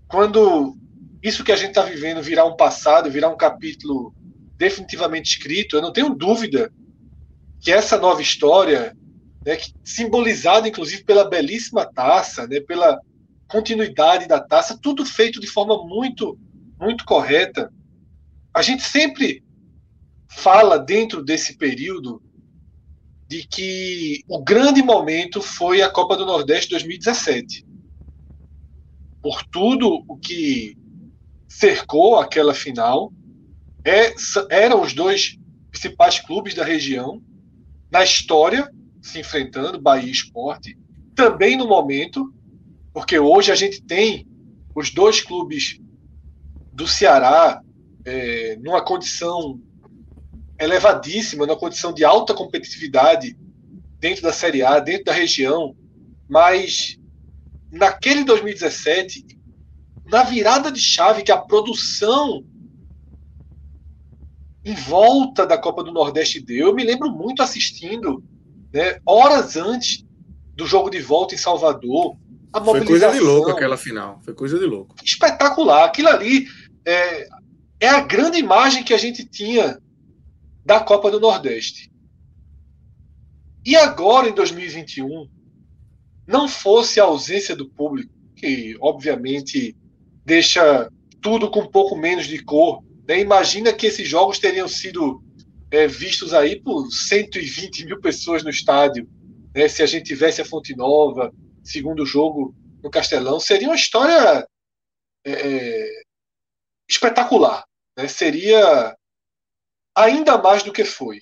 Quando 0.07 0.77
isso 1.21 1.43
que 1.43 1.51
a 1.51 1.55
gente 1.55 1.69
está 1.69 1.83
vivendo 1.83 2.21
virar 2.21 2.45
um 2.45 2.55
passado, 2.55 3.11
virar 3.11 3.29
um 3.29 3.37
capítulo 3.37 4.13
definitivamente 4.57 5.31
escrito, 5.31 5.75
eu 5.75 5.81
não 5.81 5.91
tenho 5.91 6.15
dúvida 6.15 6.71
que 7.59 7.71
essa 7.71 7.97
nova 7.97 8.21
história, 8.21 8.95
né, 9.45 9.55
que, 9.55 9.73
simbolizada 9.83 10.67
inclusive 10.67 11.03
pela 11.03 11.27
belíssima 11.27 11.85
taça, 11.85 12.47
né, 12.47 12.59
pela 12.59 12.99
continuidade 13.47 14.27
da 14.27 14.39
taça, 14.39 14.79
tudo 14.81 15.05
feito 15.05 15.39
de 15.39 15.47
forma 15.47 15.85
muito, 15.85 16.39
muito 16.79 17.03
correta. 17.03 17.71
A 18.53 18.61
gente 18.61 18.83
sempre 18.83 19.43
fala 20.29 20.77
dentro 20.77 21.23
desse 21.23 21.57
período 21.57 22.21
de 23.27 23.45
que 23.47 24.23
o 24.27 24.41
grande 24.41 24.81
momento 24.81 25.41
foi 25.41 25.81
a 25.81 25.89
Copa 25.89 26.15
do 26.15 26.25
Nordeste 26.25 26.69
2017. 26.71 27.65
Por 29.21 29.43
tudo 29.45 30.03
o 30.07 30.17
que 30.17 30.77
cercou 31.47 32.19
aquela 32.19 32.53
final, 32.53 33.11
é, 33.85 34.13
eram 34.49 34.81
os 34.81 34.93
dois 34.93 35.37
principais 35.69 36.19
clubes 36.19 36.53
da 36.53 36.63
região 36.63 37.21
na 37.89 38.03
história 38.03 38.71
se 39.01 39.19
enfrentando, 39.19 39.81
Bahia 39.81 40.11
Esporte, 40.11 40.77
também 41.15 41.57
no 41.57 41.67
momento, 41.67 42.33
porque 42.93 43.17
hoje 43.17 43.51
a 43.51 43.55
gente 43.55 43.81
tem 43.81 44.27
os 44.75 44.93
dois 44.93 45.21
clubes 45.21 45.79
do 46.71 46.87
Ceará 46.87 47.61
é, 48.05 48.55
numa 48.57 48.83
condição 48.83 49.59
elevadíssima, 50.59 51.45
numa 51.45 51.57
condição 51.57 51.93
de 51.93 52.05
alta 52.05 52.33
competitividade 52.33 53.37
dentro 53.99 54.23
da 54.23 54.33
Série 54.33 54.63
A, 54.63 54.79
dentro 54.79 55.05
da 55.05 55.13
região, 55.13 55.75
mas 56.27 56.97
naquele 57.71 58.23
2017, 58.23 59.25
na 60.05 60.23
virada 60.23 60.71
de 60.71 60.79
chave 60.79 61.23
que 61.23 61.31
a 61.31 61.37
produção 61.37 62.43
em 64.63 64.75
volta 64.75 65.45
da 65.45 65.57
Copa 65.57 65.83
do 65.83 65.91
Nordeste 65.91 66.39
deu, 66.39 66.67
eu 66.67 66.75
me 66.75 66.83
lembro 66.83 67.11
muito 67.11 67.41
assistindo, 67.41 68.23
né, 68.73 68.99
horas 69.05 69.55
antes 69.55 70.05
do 70.55 70.65
jogo 70.65 70.89
de 70.89 71.01
volta 71.01 71.35
em 71.35 71.37
Salvador, 71.37 72.15
a 72.53 72.59
mobilização. 72.59 72.75
Foi 72.75 72.85
coisa 72.85 73.11
de 73.11 73.19
louco 73.19 73.51
aquela 73.51 73.77
final, 73.77 74.21
foi 74.23 74.33
coisa 74.33 74.59
de 74.59 74.65
louco. 74.65 74.95
Espetacular, 75.03 75.85
aquilo 75.85 76.09
ali 76.09 76.45
é, 76.85 77.27
é 77.79 77.87
a 77.87 78.01
grande 78.01 78.37
imagem 78.37 78.83
que 78.83 78.93
a 78.93 78.97
gente 78.97 79.25
tinha 79.25 79.79
da 80.65 80.79
Copa 80.79 81.09
do 81.09 81.19
Nordeste. 81.19 81.91
E 83.65 83.75
agora, 83.75 84.27
em 84.27 84.33
2021, 84.33 85.29
não 86.27 86.47
fosse 86.47 86.99
a 86.99 87.03
ausência 87.03 87.55
do 87.55 87.69
público, 87.69 88.11
que 88.35 88.75
obviamente 88.79 89.75
deixa 90.25 90.89
tudo 91.21 91.49
com 91.49 91.61
um 91.61 91.67
pouco 91.67 91.95
menos 91.95 92.25
de 92.25 92.43
cor, 92.43 92.83
né? 93.07 93.19
imagina 93.19 93.71
que 93.71 93.85
esses 93.85 94.07
jogos 94.07 94.39
teriam 94.39 94.67
sido 94.67 95.23
é, 95.71 95.87
vistos 95.87 96.33
aí 96.33 96.61
por 96.61 96.91
120 96.91 97.85
mil 97.85 98.01
pessoas 98.01 98.43
no 98.43 98.49
estádio, 98.49 99.09
né? 99.55 99.67
se 99.67 99.81
a 99.81 99.85
gente 99.85 100.05
tivesse 100.05 100.41
a 100.41 100.45
Fonte 100.45 100.75
Nova, 100.75 101.33
segundo 101.63 102.05
jogo 102.05 102.53
no 102.83 102.91
Castelão, 102.91 103.39
seria 103.39 103.69
uma 103.69 103.75
história 103.75 104.45
é, 105.25 105.31
é, 105.31 106.03
espetacular. 106.89 107.63
Né? 107.97 108.07
Seria 108.07 108.95
ainda 109.95 110.37
mais 110.37 110.63
do 110.63 110.73
que 110.73 110.83
foi. 110.83 111.21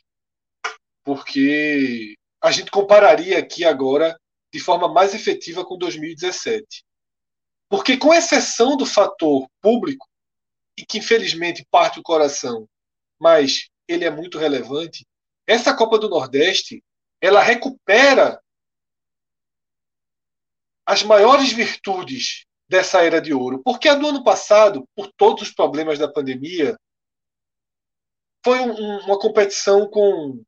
Porque 1.04 2.16
a 2.42 2.52
gente 2.52 2.72
compararia 2.72 3.38
aqui 3.38 3.64
agora 3.64 4.18
de 4.52 4.60
forma 4.60 4.92
mais 4.92 5.14
efetiva 5.14 5.64
com 5.64 5.78
2017. 5.78 6.84
Porque, 7.70 7.98
com 7.98 8.14
exceção 8.14 8.76
do 8.76 8.86
fator 8.86 9.48
público, 9.62 10.08
e 10.78 10.84
que 10.84 10.98
infelizmente 10.98 11.66
parte 11.70 12.00
o 12.00 12.04
coração, 12.04 12.68
mas 13.20 13.70
ele 13.90 14.06
é 14.06 14.10
muito 14.10 14.38
relevante, 14.38 15.06
essa 15.48 15.76
Copa 15.76 15.98
do 15.98 16.10
Nordeste 16.10 16.84
ela 17.22 17.42
recupera 17.42 18.40
as 20.86 21.04
maiores 21.04 21.52
virtudes 21.52 22.46
dessa 22.68 23.04
era 23.04 23.20
de 23.20 23.34
ouro. 23.34 23.62
Porque 23.64 23.90
a 23.90 23.96
do 23.96 24.08
ano 24.08 24.24
passado, 24.24 24.88
por 24.96 25.12
todos 25.18 25.44
os 25.44 25.54
problemas 25.54 26.00
da 26.00 26.08
pandemia, 26.08 26.78
foi 28.44 28.60
um, 28.60 29.00
uma 29.00 29.20
competição 29.20 29.90
com 29.90 30.42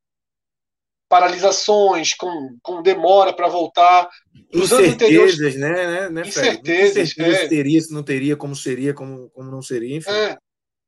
paralisações, 1.09 2.13
com, 2.13 2.57
com 2.61 2.81
demora 2.81 3.35
para 3.35 3.49
voltar. 3.49 4.09
Os 4.53 4.71
Incertezas, 4.71 5.55
né, 5.55 5.69
né, 5.69 6.09
né 6.09 6.21
Incertezas. 6.21 7.11
Incertezas 7.11 7.39
é. 7.41 7.47
teria, 7.49 7.81
se 7.81 7.93
não 7.93 8.01
teria, 8.01 8.37
como 8.37 8.55
seria, 8.55 8.93
como, 8.93 9.29
como 9.31 9.51
não 9.51 9.61
seria, 9.61 9.97
enfim. 9.97 10.09
É. 10.09 10.37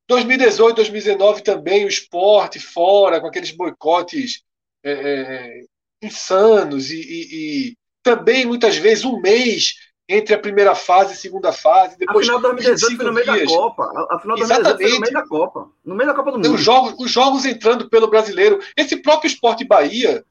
2018, 0.08 0.76
2019 0.76 1.44
também, 1.44 1.86
o 1.86 1.90
esporte 1.90 2.60
fora, 2.60 3.22
com 3.22 3.28
aqueles 3.28 3.52
boicotes 3.52 4.44
é, 4.84 4.92
é, 4.92 5.66
insanos 6.02 6.92
e, 6.92 7.00
e, 7.00 7.70
e, 7.70 7.78
também, 8.02 8.46
muitas 8.46 8.76
vezes, 8.76 9.06
um 9.06 9.20
mês 9.20 9.76
entre 10.08 10.36
a 10.36 10.40
primeira 10.40 10.76
fase 10.76 11.12
e 11.12 11.14
a 11.14 11.18
segunda 11.18 11.54
fase. 11.54 11.98
Depois, 11.98 12.28
a 12.28 12.36
final 12.36 12.56
de 12.56 12.64
2018 12.64 12.98
foi 12.98 13.06
no 13.06 13.14
meio 13.14 13.26
dias. 13.26 13.50
da 13.50 13.58
Copa. 13.58 14.08
A 14.12 14.20
final 14.20 14.36
de 14.36 14.44
2018 14.44 14.78
foi 14.78 14.92
no 14.92 15.00
meio 15.00 15.14
da 15.14 15.28
Copa. 15.28 15.72
No 15.86 15.96
meio 15.96 16.10
da 16.10 16.16
Copa 16.16 16.32
do 16.32 16.38
Mundo. 16.38 16.54
Os 16.54 16.62
jogos, 16.62 16.96
os 17.00 17.12
jogos 17.12 17.46
entrando 17.46 17.90
pelo 17.90 18.10
brasileiro. 18.10 18.60
Esse 18.76 18.98
próprio 18.98 19.30
Esporte 19.30 19.64
Bahia, 19.64 20.26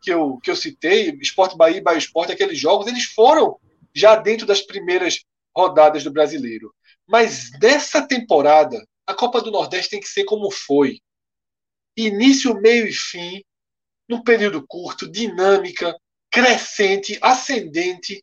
que 0.00 0.10
eu, 0.10 0.38
que 0.42 0.50
eu 0.50 0.56
citei, 0.56 1.10
Esporte 1.20 1.56
Bahia 1.56 1.76
e 1.76 1.82
Bahia 1.82 1.98
Esporte, 1.98 2.32
aqueles 2.32 2.58
jogos, 2.58 2.86
eles 2.86 3.04
foram 3.04 3.58
já 3.94 4.16
dentro 4.16 4.46
das 4.46 4.62
primeiras 4.62 5.24
rodadas 5.54 6.02
do 6.02 6.10
brasileiro. 6.10 6.72
Mas 7.06 7.50
dessa 7.58 8.00
temporada, 8.00 8.82
a 9.08 9.14
Copa 9.14 9.40
do 9.40 9.50
Nordeste 9.50 9.92
tem 9.92 10.00
que 10.00 10.06
ser 10.06 10.24
como 10.24 10.50
foi. 10.50 11.00
Início, 11.96 12.54
meio 12.60 12.86
e 12.86 12.92
fim, 12.92 13.42
num 14.06 14.22
período 14.22 14.64
curto, 14.66 15.10
dinâmica, 15.10 15.98
crescente, 16.30 17.18
ascendente, 17.22 18.22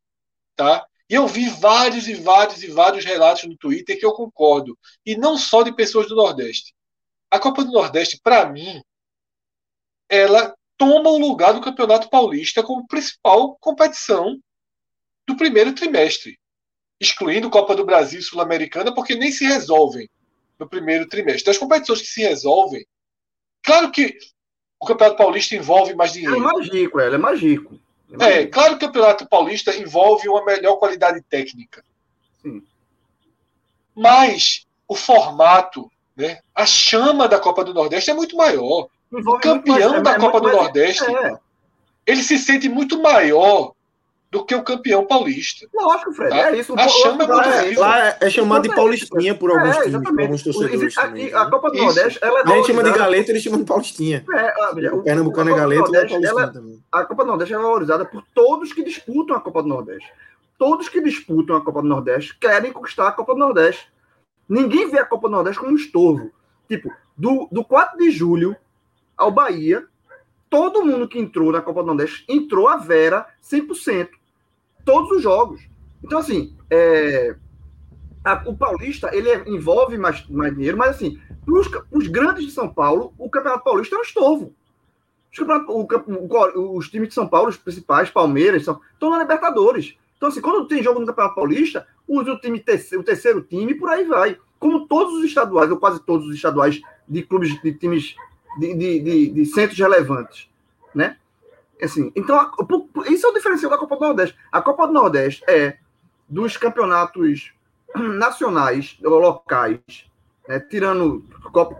tá? 0.55 0.85
E 1.09 1.15
eu 1.15 1.27
vi 1.27 1.49
vários 1.49 2.07
e 2.07 2.13
vários 2.13 2.61
e 2.61 2.67
vários 2.67 3.03
relatos 3.03 3.45
no 3.45 3.57
Twitter 3.57 3.99
que 3.99 4.05
eu 4.05 4.13
concordo. 4.13 4.77
E 5.03 5.17
não 5.17 5.39
só 5.39 5.63
de 5.63 5.75
pessoas 5.75 6.07
do 6.07 6.15
Nordeste. 6.15 6.71
A 7.31 7.39
Copa 7.39 7.63
do 7.63 7.71
Nordeste, 7.71 8.19
para 8.21 8.47
mim, 8.47 8.79
ela 10.07 10.55
toma 10.77 11.09
o 11.09 11.17
lugar 11.17 11.53
do 11.53 11.61
Campeonato 11.61 12.11
Paulista 12.11 12.61
como 12.61 12.85
principal 12.85 13.57
competição 13.57 14.39
do 15.27 15.35
primeiro 15.35 15.73
trimestre. 15.73 16.39
Excluindo 16.99 17.49
Copa 17.49 17.75
do 17.75 17.83
Brasil 17.83 18.19
e 18.19 18.23
Sul-Americana, 18.23 18.93
porque 18.93 19.15
nem 19.15 19.31
se 19.31 19.45
resolvem 19.45 20.07
no 20.59 20.67
primeiro 20.67 21.07
trimestre. 21.07 21.51
As 21.51 21.57
competições 21.57 22.01
que 22.01 22.07
se 22.07 22.21
resolvem. 22.21 22.85
Claro 23.63 23.91
que 23.91 24.17
o 24.79 24.85
Campeonato 24.85 25.17
Paulista 25.17 25.55
envolve 25.55 25.95
mais 25.95 26.13
dinheiro. 26.13 26.35
É 26.35 26.39
mais 26.39 26.69
rico, 26.69 26.99
é, 26.99 27.07
é 27.07 27.17
mais 27.17 27.39
rico. 27.39 27.79
É, 28.19 28.45
claro 28.45 28.77
que 28.77 28.85
o 28.85 28.87
Campeonato 28.87 29.27
Paulista 29.27 29.75
envolve 29.75 30.29
uma 30.29 30.45
melhor 30.45 30.77
qualidade 30.77 31.21
técnica. 31.23 31.83
Sim. 32.41 32.63
Mas 33.95 34.65
o 34.87 34.95
formato, 34.95 35.91
né, 36.15 36.39
a 36.53 36.65
chama 36.65 37.27
da 37.27 37.39
Copa 37.39 37.63
do 37.63 37.73
Nordeste 37.73 38.11
é 38.11 38.13
muito 38.13 38.35
maior. 38.35 38.87
Envolve 39.11 39.39
o 39.39 39.41
campeão 39.41 39.91
mais, 39.91 40.03
da 40.03 40.11
é, 40.11 40.19
Copa 40.19 40.39
do 40.39 40.47
mais, 40.47 40.57
Nordeste, 40.57 41.03
é. 41.03 41.37
ele 42.05 42.21
se 42.21 42.37
sente 42.37 42.69
muito 42.69 43.01
maior 43.01 43.73
do 44.35 44.43
que 44.43 44.53
o 44.53 44.61
campeão 44.61 45.05
paulista. 45.05 45.65
Lógico, 45.73 46.11
Fred. 46.11 46.31
Tá? 46.31 46.51
É 46.51 46.59
isso. 46.59 46.73
A 46.77 46.89
chama 46.89 47.23
é 47.23 47.27
muito 47.27 47.79
é, 47.79 47.79
lá 47.79 48.17
é 48.19 48.29
chamado 48.29 48.67
de 48.67 48.75
paulistinha 48.75 49.33
por 49.33 49.49
alguns, 49.49 49.77
é, 49.77 49.83
times, 49.83 50.09
por 50.09 50.21
alguns 50.21 50.43
torcedores. 50.43 50.97
A, 50.97 51.01
também, 51.03 51.33
a, 51.33 51.45
Copa 51.45 51.69
do 51.69 51.75
isso. 51.75 51.85
Nordeste, 51.85 52.19
ela 52.21 52.39
é 52.39 52.43
A 52.43 52.55
gente 52.57 52.67
chama 52.67 52.83
de 52.83 52.91
galeta, 52.91 53.31
eles 53.31 53.43
chamam 53.43 53.59
de 53.59 53.65
paulistinha. 53.65 54.25
É, 54.33 54.91
o, 54.91 54.97
o 54.97 55.03
Pernambucano 55.03 55.51
é 55.51 55.55
galeta 55.55 55.97
é 55.97 56.05
paulistinha 56.05 56.47
também. 56.51 56.83
A 56.91 57.05
Copa 57.05 57.23
do 57.23 57.27
Nordeste 57.29 57.53
é 57.53 57.57
valorizada 57.57 58.03
por 58.03 58.25
todos 58.33 58.73
que 58.73 58.83
disputam 58.83 59.37
a 59.37 59.39
Copa 59.39 59.63
do 59.63 59.69
Nordeste. 59.69 60.11
Todos 60.57 60.89
que 60.89 60.99
disputam 60.99 61.55
a 61.55 61.63
Copa 61.63 61.81
do 61.81 61.87
Nordeste 61.87 62.37
querem 62.37 62.73
conquistar 62.73 63.07
a 63.07 63.11
Copa 63.13 63.33
do 63.33 63.39
Nordeste. 63.39 63.89
Ninguém 64.49 64.91
vê 64.91 64.99
a 64.99 65.05
Copa 65.05 65.29
do 65.29 65.31
Nordeste 65.31 65.61
como 65.61 65.71
um 65.71 65.75
estorvo. 65.75 66.29
Tipo, 66.67 66.91
do, 67.15 67.47
do 67.49 67.63
4 67.63 67.97
de 67.97 68.11
julho 68.11 68.53
ao 69.15 69.31
Bahia, 69.31 69.85
todo 70.49 70.85
mundo 70.85 71.07
que 71.07 71.19
entrou 71.19 71.53
na 71.53 71.61
Copa 71.61 71.79
do 71.81 71.87
Nordeste 71.87 72.25
entrou 72.27 72.67
a 72.67 72.75
Vera 72.75 73.25
100% 73.41 74.09
todos 74.85 75.11
os 75.11 75.23
jogos. 75.23 75.61
Então, 76.03 76.19
assim, 76.19 76.55
é, 76.69 77.35
a, 78.23 78.43
o 78.45 78.55
Paulista, 78.55 79.09
ele 79.13 79.29
é, 79.29 79.43
envolve 79.47 79.97
mais, 79.97 80.27
mais 80.29 80.53
dinheiro, 80.53 80.77
mas, 80.77 80.91
assim, 80.91 81.19
os, 81.91 82.07
grandes 82.07 82.45
de 82.45 82.51
São 82.51 82.67
Paulo, 82.67 83.13
o 83.17 83.29
Campeonato 83.29 83.63
Paulista 83.63 83.95
é 83.95 83.99
um 83.99 84.03
estorvo. 84.03 84.53
Os, 85.31 85.39
o, 85.67 86.59
o, 86.59 86.77
os 86.77 86.89
times 86.89 87.09
de 87.09 87.13
São 87.13 87.27
Paulo, 87.27 87.49
os 87.49 87.57
principais, 87.57 88.09
Palmeiras, 88.09 88.63
são, 88.63 88.79
estão 88.93 89.09
na 89.09 89.19
Libertadores. 89.19 89.97
Então, 90.15 90.29
assim, 90.29 90.41
quando 90.41 90.67
tem 90.67 90.81
jogo 90.81 90.99
no 90.99 91.05
Campeonato 91.05 91.35
Paulista, 91.35 91.85
usa 92.07 92.31
o 92.31 92.39
time 92.39 92.59
terceiro, 92.59 93.01
o 93.01 93.05
terceiro 93.05 93.41
time 93.41 93.73
por 93.73 93.89
aí 93.89 94.05
vai. 94.05 94.37
Como 94.57 94.87
todos 94.87 95.15
os 95.15 95.25
estaduais, 95.25 95.69
ou 95.69 95.77
quase 95.77 95.99
todos 95.99 96.27
os 96.27 96.35
estaduais 96.35 96.81
de 97.07 97.21
clubes, 97.21 97.61
de 97.61 97.73
times 97.73 98.15
de, 98.57 98.73
de, 98.73 98.99
de, 98.99 99.29
de 99.29 99.45
centros 99.45 99.77
relevantes, 99.77 100.49
né? 100.93 101.17
Assim, 101.81 102.11
então, 102.15 102.39
a, 102.39 102.51
isso 103.07 103.27
é 103.27 103.29
o 103.29 103.33
diferencial 103.33 103.71
da 103.71 103.77
Copa 103.77 103.95
do 103.95 104.01
Nordeste. 104.01 104.37
A 104.51 104.61
Copa 104.61 104.87
do 104.87 104.93
Nordeste 104.93 105.43
é 105.47 105.77
dos 106.27 106.57
campeonatos 106.57 107.53
nacionais, 107.95 108.97
locais, 109.01 109.79
né, 110.47 110.59
tirando 110.59 111.23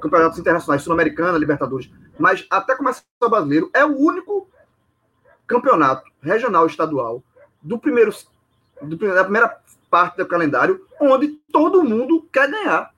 campeonatos 0.01 0.39
internacionais, 0.39 0.81
Sul-Americana, 0.81 1.37
Libertadores, 1.37 1.89
mas 2.17 2.45
até 2.49 2.75
começar 2.75 3.03
o 3.21 3.29
brasileiro, 3.29 3.69
é 3.73 3.83
o 3.83 3.97
único 3.97 4.49
campeonato 5.47 6.09
regional 6.21 6.65
estadual 6.65 7.21
do 7.61 7.77
primeiro 7.77 8.11
do, 8.81 8.97
da 8.97 9.23
primeira 9.23 9.59
parte 9.89 10.17
do 10.17 10.25
calendário 10.25 10.85
onde 10.99 11.29
todo 11.51 11.83
mundo 11.83 12.27
quer 12.31 12.49
ganhar. 12.49 12.93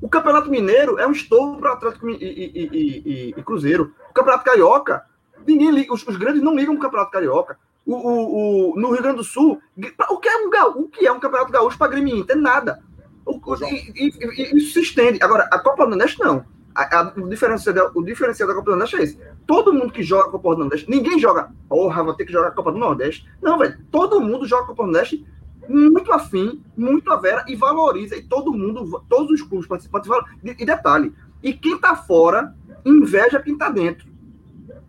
O 0.00 0.08
Campeonato 0.08 0.50
Mineiro 0.50 0.98
é 0.98 1.06
um 1.06 1.12
estouro 1.12 1.58
para 1.58 1.72
Atlético 1.72 2.10
e, 2.10 2.14
e, 2.14 2.68
e, 2.72 3.34
e, 3.36 3.42
Cruzeiro. 3.42 3.94
O 4.10 4.12
Campeonato 4.12 4.44
Carioca 4.44 5.04
Ninguém 5.46 5.70
liga, 5.70 5.92
os, 5.92 6.06
os 6.06 6.16
grandes 6.16 6.42
não 6.42 6.54
ligam 6.54 6.74
o 6.74 6.78
Campeonato 6.78 7.10
Carioca. 7.10 7.58
O, 7.84 7.94
o, 7.94 8.72
o, 8.72 8.80
no 8.80 8.90
Rio 8.90 9.02
Grande 9.02 9.18
do 9.18 9.24
Sul, 9.24 9.60
o 9.76 10.18
que 10.18 10.28
é 10.28 10.36
um, 10.38 10.50
o 10.76 10.88
que 10.88 11.06
é 11.06 11.12
um 11.12 11.20
Campeonato 11.20 11.52
Gaúcho 11.52 11.78
para 11.78 11.90
Grêmio 11.90 12.16
Inter? 12.16 12.36
Nada. 12.36 12.82
O, 13.24 13.40
e, 13.64 13.92
e, 13.94 14.56
isso 14.56 14.74
se 14.74 14.80
estende. 14.80 15.22
Agora, 15.22 15.48
a 15.52 15.58
Copa 15.58 15.84
do 15.84 15.90
Nordeste 15.90 16.18
não. 16.20 16.44
A, 16.74 17.00
a, 17.00 17.12
o, 17.16 17.28
diferencial 17.28 17.74
da, 17.74 17.90
o 17.94 18.02
diferencial 18.02 18.48
da 18.48 18.54
Copa 18.54 18.70
do 18.70 18.76
Nordeste 18.76 18.96
é 18.96 19.02
esse. 19.02 19.18
Todo 19.46 19.72
mundo 19.72 19.92
que 19.92 20.02
joga 20.02 20.28
a 20.28 20.30
Copa 20.30 20.54
do 20.54 20.60
Nordeste, 20.60 20.90
ninguém 20.90 21.18
joga, 21.18 21.50
porra, 21.68 22.02
vou 22.02 22.14
ter 22.14 22.24
que 22.24 22.32
jogar 22.32 22.48
a 22.48 22.52
Copa 22.52 22.72
do 22.72 22.78
Nordeste. 22.78 23.28
Não, 23.40 23.58
velho. 23.58 23.78
Todo 23.90 24.20
mundo 24.20 24.46
joga 24.46 24.64
a 24.64 24.66
Copa 24.66 24.82
do 24.82 24.90
Nordeste 24.90 25.26
muito 25.68 26.12
afim, 26.12 26.62
muito 26.76 27.12
a 27.12 27.16
vera 27.16 27.44
e 27.48 27.56
valoriza. 27.56 28.16
E 28.16 28.22
todo 28.22 28.52
mundo, 28.52 29.02
todos 29.08 29.30
os 29.32 29.42
clubes 29.42 29.66
participantes, 29.66 30.10
e 30.42 30.64
detalhe, 30.64 31.12
e 31.42 31.52
quem 31.52 31.78
tá 31.78 31.96
fora 31.96 32.54
inveja 32.84 33.42
quem 33.42 33.56
tá 33.56 33.68
dentro. 33.68 34.06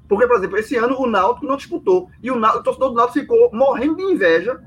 Porque, 0.07 0.25
por 0.25 0.37
exemplo, 0.37 0.57
esse 0.57 0.75
ano 0.75 0.99
o 0.99 1.07
Náutico 1.07 1.45
não 1.45 1.57
disputou. 1.57 2.09
E 2.21 2.31
o, 2.31 2.39
Náutico, 2.39 2.61
o 2.61 2.63
torcedor 2.63 2.89
do 2.89 2.95
Náutico 2.95 3.19
ficou 3.19 3.51
morrendo 3.51 3.97
de 3.97 4.03
inveja 4.03 4.59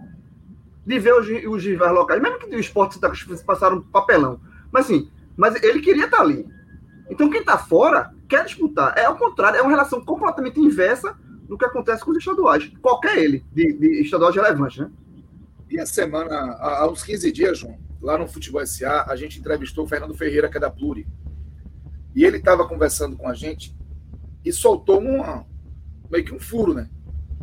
de 0.85 0.99
ver 0.99 1.15
os, 1.15 1.27
os 1.27 1.65
rivais 1.65 1.93
locais. 1.93 2.21
Mesmo 2.21 2.39
que 2.39 2.55
o 2.55 2.61
esporte 2.61 2.99
passaram 3.47 3.79
um 3.79 3.83
papelão. 3.83 4.41
Mas 4.71 4.87
assim, 4.87 5.11
mas 5.37 5.63
ele 5.63 5.81
queria 5.81 6.05
estar 6.05 6.21
ali. 6.21 6.47
Então 7.09 7.31
quem 7.31 7.41
está 7.41 7.57
fora 7.57 8.15
quer 8.29 8.45
disputar. 8.45 8.97
É 8.97 9.05
ao 9.05 9.17
contrário, 9.17 9.59
é 9.59 9.63
uma 9.63 9.71
relação 9.71 10.05
completamente 10.05 10.61
inversa 10.61 11.17
do 11.49 11.59
que 11.59 11.65
acontece 11.65 12.05
com 12.05 12.11
os 12.11 12.19
estaduais. 12.19 12.71
Qualquer 12.81 13.19
ele, 13.19 13.45
de, 13.53 13.73
de 13.73 14.03
estaduais 14.03 14.35
relevantes, 14.35 14.79
né? 14.79 14.91
E 15.69 15.79
a 15.79 15.87
semana, 15.87 16.57
há 16.59 16.89
uns 16.89 17.03
15 17.03 17.33
dias, 17.33 17.59
João, 17.59 17.79
lá 18.01 18.19
no 18.19 18.29
Futebol 18.29 18.65
SA, 18.67 19.07
a 19.09 19.17
gente 19.17 19.39
entrevistou 19.39 19.85
o 19.85 19.89
Fernando 19.89 20.15
Ferreira, 20.15 20.49
que 20.49 20.57
é 20.57 20.61
da 20.61 20.71
Pluri. 20.71 21.07
E 22.15 22.25
ele 22.25 22.39
estava 22.39 22.67
conversando 22.67 23.17
com 23.17 23.29
a 23.29 23.35
gente 23.35 23.77
e 24.45 24.53
soltou 24.53 25.01
uma, 25.01 25.47
meio 26.11 26.25
que 26.25 26.35
um 26.35 26.41
furo, 26.41 26.75
né? 26.75 26.89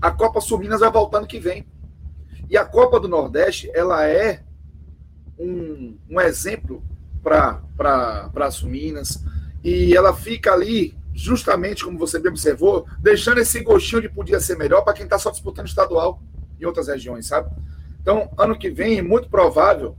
A 0.01 0.11
Copa 0.11 0.41
Sul 0.41 0.59
Minas 0.59 0.79
vai 0.79 0.91
voltar 0.91 1.19
ano 1.19 1.27
que 1.27 1.39
vem. 1.39 1.65
E 2.49 2.57
a 2.57 2.63
Copa 2.63 2.99
do 2.99 3.07
Nordeste, 3.07 3.69
ela 3.73 4.07
é 4.07 4.43
um, 5.37 5.97
um 6.09 6.21
exemplo 6.21 6.83
para 7.21 7.61
a 8.35 8.51
Sul 8.51 8.69
Minas. 8.69 9.23
E 9.63 9.95
ela 9.95 10.13
fica 10.13 10.53
ali, 10.53 10.95
justamente 11.13 11.83
como 11.83 11.97
você 11.97 12.19
bem 12.19 12.31
observou, 12.31 12.87
deixando 12.99 13.39
esse 13.39 13.61
gostinho 13.61 14.01
de 14.01 14.09
podia 14.09 14.39
ser 14.39 14.57
melhor 14.57 14.81
para 14.83 14.93
quem 14.93 15.03
está 15.03 15.17
só 15.17 15.31
disputando 15.31 15.67
estadual. 15.67 16.21
em 16.59 16.65
outras 16.65 16.87
regiões, 16.87 17.27
sabe? 17.27 17.49
Então, 18.01 18.31
ano 18.37 18.57
que 18.57 18.69
vem 18.69 18.97
é 18.97 19.01
muito 19.01 19.29
provável 19.29 19.95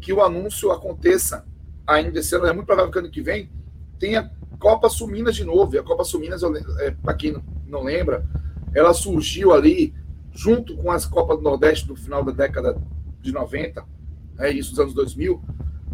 que 0.00 0.12
o 0.12 0.20
anúncio 0.22 0.70
aconteça 0.70 1.46
ainda 1.86 2.18
esse 2.18 2.34
ano. 2.34 2.46
É 2.46 2.52
muito 2.52 2.66
provável 2.66 2.90
que 2.90 2.98
ano 2.98 3.10
que 3.10 3.22
vem 3.22 3.50
tenha 3.98 4.30
Copa 4.64 4.88
Suminas 4.88 5.36
de 5.36 5.44
novo. 5.44 5.74
E 5.74 5.78
a 5.78 5.82
Copa 5.82 6.04
Suminas, 6.04 6.42
é, 6.80 6.90
para 6.90 7.12
quem 7.12 7.36
não 7.68 7.82
lembra, 7.82 8.26
ela 8.74 8.94
surgiu 8.94 9.52
ali 9.52 9.94
junto 10.32 10.74
com 10.78 10.90
as 10.90 11.04
Copas 11.04 11.36
do 11.36 11.42
Nordeste 11.42 11.86
do 11.86 11.94
final 11.94 12.24
da 12.24 12.32
década 12.32 12.80
de 13.20 13.30
90, 13.30 13.84
é 14.38 14.50
isso, 14.50 14.70
dos 14.70 14.80
anos 14.80 14.94
2000. 14.94 15.38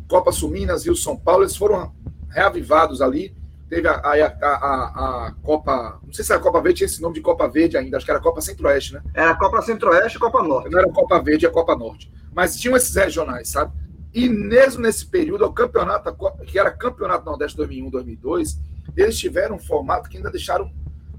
Copa 0.07 0.31
Suminas 0.31 0.87
e 0.87 0.91
o 0.91 0.95
São 0.95 1.17
Paulo, 1.17 1.43
eles 1.43 1.57
foram 1.57 1.93
reavivados 2.29 3.03
ali. 3.03 3.35
Teve 3.69 3.89
a, 3.89 3.95
a, 3.95 4.15
a, 4.25 5.27
a, 5.27 5.35
Copa. 5.43 5.99
Não 6.05 6.13
sei 6.13 6.25
se 6.25 6.33
era 6.33 6.41
Copa 6.41 6.61
Verde, 6.61 6.79
tinha 6.79 6.87
esse 6.87 7.03
nome 7.03 7.17
de 7.17 7.21
Copa 7.21 7.49
Verde 7.49 7.77
ainda, 7.77 7.97
acho 7.97 8.07
que 8.07 8.13
era 8.13 8.21
Copa 8.21 8.41
Centro-Oeste, 8.41 8.95
né? 8.95 9.03
Era 9.13 9.35
Copa 9.35 9.61
Centro-Oeste 9.63 10.17
e 10.17 10.21
Copa 10.21 10.45
Norte. 10.45 10.71
Não 10.71 10.79
era 10.79 10.91
Copa 10.93 11.21
Verde, 11.21 11.45
é 11.45 11.51
Copa 11.51 11.75
Norte. 11.75 12.11
Mas 12.33 12.57
tinham 12.57 12.77
esses 12.77 12.95
regionais, 12.95 13.49
sabe? 13.49 13.73
E 14.13 14.29
mesmo 14.29 14.83
nesse 14.83 15.07
período, 15.07 15.45
o 15.45 15.53
campeonato, 15.53 16.15
que 16.45 16.59
era 16.59 16.71
Campeonato 16.71 17.25
Nordeste 17.25 17.57
2001, 17.57 17.91
2002, 17.91 18.59
eles 18.97 19.19
tiveram 19.19 19.57
um 19.57 19.59
formato 19.59 20.09
que 20.09 20.17
ainda 20.17 20.31
deixaram 20.31 20.73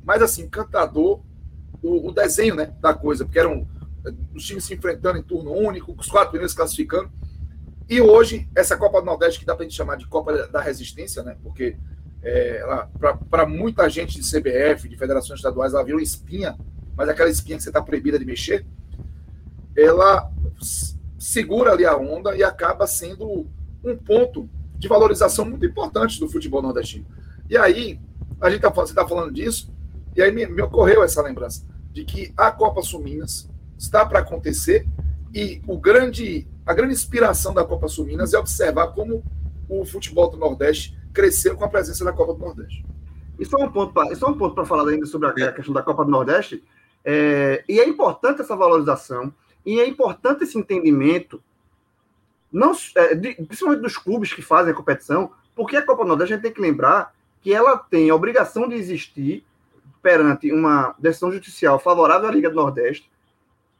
mais 0.04 0.22
assim, 0.22 0.44
encantador 0.44 1.22
o, 1.82 2.10
o 2.10 2.12
desenho 2.12 2.56
né, 2.56 2.74
da 2.82 2.94
coisa, 2.94 3.24
porque 3.24 3.40
eram 3.40 3.68
os 4.34 4.44
times 4.46 4.64
se 4.66 4.74
enfrentando 4.74 5.20
em 5.20 5.24
turno 5.24 5.52
único, 5.52 5.96
os 5.98 6.08
quatro 6.08 6.32
primeiros 6.32 6.54
classificando. 6.54 7.10
E 7.88 8.02
hoje, 8.02 8.50
essa 8.56 8.76
Copa 8.78 9.00
do 9.00 9.06
Nordeste, 9.06 9.40
que 9.40 9.46
dá 9.46 9.56
para 9.56 9.64
gente 9.64 9.76
chamar 9.76 9.98
de 9.98 10.08
Copa 10.08 10.48
da 10.48 10.62
Resistência, 10.62 11.24
né? 11.24 11.38
Porque 11.44 11.78
é, 12.24 12.64
para 13.30 13.46
muita 13.46 13.90
gente 13.90 14.20
de 14.20 14.30
CBF, 14.30 14.88
de 14.88 14.98
federações 14.98 15.40
estaduais, 15.40 15.74
ela 15.74 15.84
virou 15.84 16.00
espinha, 16.00 16.58
mas 16.96 17.10
aquela 17.10 17.30
espinha 17.30 17.58
que 17.58 17.64
você 17.64 17.70
está 17.70 17.82
proibida 17.82 18.18
de 18.18 18.26
mexer, 18.26 18.66
ela 19.76 20.32
segura 21.22 21.72
ali 21.72 21.86
a 21.86 21.96
onda 21.96 22.36
e 22.36 22.44
acaba 22.44 22.88
sendo 22.88 23.46
um 23.84 23.96
ponto 23.96 24.50
de 24.76 24.88
valorização 24.88 25.46
muito 25.46 25.64
importante 25.64 26.20
do 26.20 26.28
futebol 26.28 26.64
nordestino. 26.64 27.06
E 27.48 27.56
aí, 27.56 28.00
a 28.42 28.50
gente 28.50 28.62
tá, 28.62 28.74
está 28.84 29.08
falando 29.08 29.32
disso, 29.32 29.72
e 30.16 30.22
aí 30.22 30.32
me, 30.32 30.48
me, 30.48 30.64
ocorreu 30.64 31.04
essa 31.04 31.22
lembrança 31.22 31.64
de 31.92 32.04
que 32.04 32.34
a 32.36 32.50
Copa 32.50 32.82
Suminas 32.82 33.48
está 33.78 34.04
para 34.04 34.20
acontecer 34.20 34.88
e 35.32 35.62
o 35.68 35.78
grande, 35.78 36.48
a 36.66 36.74
grande 36.74 36.94
inspiração 36.94 37.54
da 37.54 37.64
Copa 37.64 37.88
Suminas 37.88 38.34
é 38.34 38.40
observar 38.40 38.88
como 38.88 39.24
o 39.70 39.86
futebol 39.86 40.28
do 40.28 40.38
Nordeste 40.38 40.98
cresceu 41.14 41.56
com 41.56 41.64
a 41.64 41.70
presença 41.70 42.04
da 42.04 42.12
Copa 42.12 42.34
do 42.34 42.40
Nordeste. 42.40 42.84
Isso 43.38 43.56
é 43.56 43.64
um 43.64 43.72
ponto 43.72 43.94
para 43.94 44.08
um 44.08 44.38
ponto 44.38 44.56
para 44.56 44.66
falar 44.66 44.90
ainda 44.90 45.06
sobre 45.06 45.28
a 45.28 45.52
questão 45.52 45.74
da 45.74 45.84
Copa 45.84 46.04
do 46.04 46.10
Nordeste. 46.10 46.64
É, 47.06 47.64
e 47.70 47.80
é 47.80 47.88
importante 47.88 48.42
essa 48.42 48.56
valorização 48.56 49.32
e 49.66 49.80
é 49.80 49.88
importante 49.88 50.44
esse 50.44 50.58
entendimento, 50.58 51.42
não, 52.52 52.74
é, 52.96 53.16
de, 53.16 53.36
principalmente 53.36 53.82
dos 53.82 53.98
clubes 53.98 54.34
que 54.34 54.42
fazem 54.42 54.74
a 54.74 54.76
competição, 54.76 55.32
porque 55.56 55.76
a 55.76 55.86
Copa 55.86 56.04
Nordeste 56.06 56.34
a 56.34 56.36
gente 56.36 56.44
tem 56.44 56.54
que 56.54 56.62
lembrar 56.62 57.14
que 57.42 57.54
ela 57.54 57.78
tem 57.78 58.10
a 58.10 58.16
obrigação 58.16 58.68
de 58.68 58.76
existir 58.76 59.46
perante 60.02 60.52
uma 60.52 60.96
decisão 60.98 61.32
judicial 61.32 61.80
favorável 61.80 62.28
à 62.28 62.32
Liga 62.32 62.50
do 62.50 62.56
Nordeste, 62.56 63.10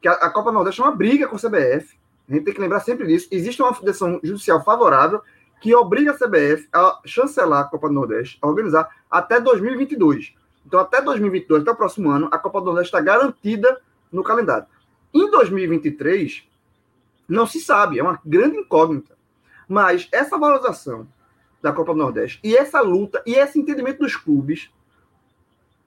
que 0.00 0.08
a, 0.08 0.12
a 0.12 0.30
Copa 0.30 0.52
Nordeste 0.52 0.80
é 0.80 0.84
uma 0.84 0.94
briga 0.94 1.26
com 1.26 1.36
a 1.36 1.38
CBF, 1.38 1.96
a 2.28 2.32
gente 2.32 2.44
tem 2.44 2.54
que 2.54 2.60
lembrar 2.60 2.80
sempre 2.80 3.06
disso. 3.06 3.28
Existe 3.30 3.60
uma 3.60 3.72
decisão 3.72 4.20
judicial 4.22 4.62
favorável 4.64 5.20
que 5.60 5.74
obriga 5.74 6.12
a 6.12 6.14
CBF 6.14 6.68
a 6.72 7.00
chancelar 7.04 7.60
a 7.60 7.64
Copa 7.64 7.88
do 7.88 7.94
Nordeste, 7.94 8.38
a 8.40 8.46
organizar 8.46 8.88
até 9.10 9.40
2022. 9.40 10.34
Então, 10.66 10.80
até 10.80 11.02
2022, 11.02 11.62
até 11.62 11.70
o 11.70 11.76
próximo 11.76 12.10
ano, 12.10 12.28
a 12.32 12.38
Copa 12.38 12.60
do 12.60 12.66
Nordeste 12.66 12.88
está 12.88 13.00
garantida 13.00 13.80
no 14.10 14.22
calendário. 14.22 14.66
Em 15.12 15.30
2023, 15.30 16.44
não 17.28 17.46
se 17.46 17.60
sabe, 17.60 17.98
é 17.98 18.02
uma 18.02 18.20
grande 18.24 18.56
incógnita. 18.56 19.16
Mas 19.68 20.08
essa 20.12 20.38
valorização 20.38 21.06
da 21.62 21.72
Copa 21.72 21.92
do 21.92 21.98
Nordeste 21.98 22.40
e 22.42 22.56
essa 22.56 22.80
luta 22.80 23.22
e 23.24 23.34
esse 23.34 23.58
entendimento 23.58 24.00
dos 24.00 24.16
clubes 24.16 24.70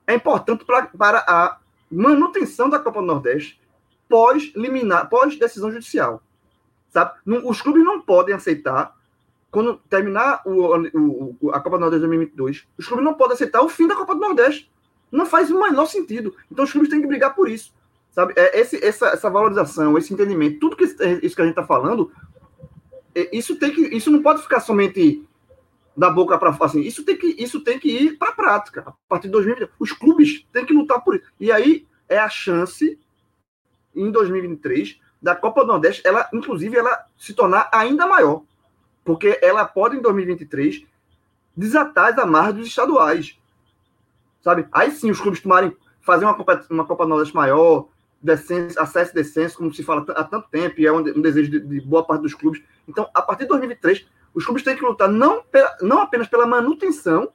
é 0.08 0.14
importante 0.14 0.64
pra, 0.64 0.88
para 0.88 1.24
a 1.28 1.60
manutenção 1.92 2.70
da 2.70 2.80
Copa 2.80 3.02
do 3.02 3.08
Nordeste 3.08 3.60
pós-liminar, 4.08 5.10
pós-decisão 5.10 5.72
judicial. 5.72 6.22
Sabe? 6.90 7.20
Os 7.44 7.62
clubes 7.62 7.84
não 7.84 8.02
podem 8.02 8.34
aceitar, 8.34 8.96
quando 9.52 9.78
terminar 9.90 10.42
o, 10.46 11.36
o, 11.42 11.52
a 11.52 11.60
Copa 11.60 11.78
do 11.78 11.82
Nordeste 11.82 12.08
2022, 12.08 12.68
os 12.78 12.88
clubes 12.88 13.04
não 13.04 13.14
podem 13.14 13.34
aceitar 13.34 13.62
o 13.62 13.70
fim 13.70 13.88
da 13.88 13.96
Copa 13.96 14.16
do 14.16 14.22
Nordeste. 14.22 14.72
Não 15.12 15.26
faz 15.26 15.52
o 15.52 15.60
menor 15.60 15.86
sentido. 15.88 16.36
Então 16.50 16.64
os 16.64 16.72
clubes 16.72 16.90
têm 16.90 17.02
que 17.02 17.08
brigar 17.08 17.36
por 17.36 17.50
isso. 17.50 17.74
Sabe? 18.16 18.34
É, 18.38 18.62
esse, 18.62 18.84
essa, 18.84 19.08
essa 19.08 19.30
valorização, 19.30 19.98
esse 19.98 20.14
entendimento, 20.14 20.60
tudo 20.60 20.78
que 20.78 20.86
isso 20.86 20.96
que 21.36 21.42
a 21.42 21.46
gente 21.46 21.50
está 21.50 21.66
falando, 21.66 22.10
é, 23.14 23.36
isso 23.36 23.58
tem 23.58 23.74
que, 23.74 23.82
isso 23.94 24.10
não 24.10 24.24
pode 24.24 24.42
ficar 24.42 24.62
somente 24.62 25.28
da 25.96 26.10
boca 26.10 26.38
para 26.38 26.56
assim, 26.62 26.80
isso 26.80 27.04
tem 27.04 27.18
que, 27.18 27.28
isso 27.38 27.62
tem 27.62 27.78
que 27.78 27.90
ir 27.90 28.18
para 28.18 28.30
a 28.30 28.34
prática. 28.34 28.82
A 28.88 28.94
partir 29.10 29.28
de 29.28 29.34
2020, 29.34 29.70
os 29.78 29.92
clubes 29.92 30.46
têm 30.54 30.66
que 30.66 30.74
lutar 30.74 31.04
por 31.04 31.16
isso. 31.16 31.26
E 31.38 31.52
aí 31.52 31.86
é 32.08 32.18
a 32.18 32.30
chance 32.30 32.98
em 33.94 34.10
2023 34.10 34.98
da 35.22 35.36
Copa 35.36 35.62
do 35.62 35.68
Nordeste, 35.68 36.02
ela 36.06 36.30
inclusive 36.34 36.78
ela 36.78 37.06
se 37.18 37.34
tornar 37.34 37.70
ainda 37.74 38.08
maior, 38.08 38.44
porque 39.04 39.40
ela 39.42 39.66
pode 39.66 39.98
em 39.98 40.02
2023 40.02 40.86
desatar 41.56 42.14
as 42.14 42.18
amarras 42.18 42.56
dos 42.56 42.68
estaduais. 42.68 43.38
Sabe? 44.42 44.68
Aí 44.72 44.92
sim 44.92 45.12
os 45.12 45.20
clubes 45.20 45.42
tomarem 45.42 45.76
fazer 46.02 46.24
uma 46.24 46.36
Copa, 46.36 46.66
uma 46.70 46.86
Copa 46.86 47.04
do 47.04 47.10
Nordeste 47.10 47.36
maior, 47.36 47.88
descenso, 48.22 48.80
acesso 48.80 49.12
e 49.12 49.16
descenso, 49.16 49.58
como 49.58 49.74
se 49.74 49.84
fala 49.84 50.06
há 50.16 50.24
tanto 50.24 50.50
tempo, 50.50 50.80
e 50.80 50.86
é 50.86 50.92
um, 50.92 51.00
um 51.00 51.22
desejo 51.22 51.52
de, 51.52 51.60
de, 51.60 51.82
boa 51.82 52.04
parte 52.04 52.22
dos 52.22 52.34
clubes. 52.34 52.62
Então, 52.88 53.10
a 53.14 53.22
partir 53.22 53.44
de 53.44 53.50
2023, 53.50 54.06
os 54.34 54.44
clubes 54.44 54.64
têm 54.64 54.76
que 54.76 54.84
lutar 54.84 55.10
não, 55.10 55.44
pela, 55.44 55.78
não 55.82 56.02
apenas 56.02 56.28
pela 56.28 56.46
manutenção, 56.46 57.32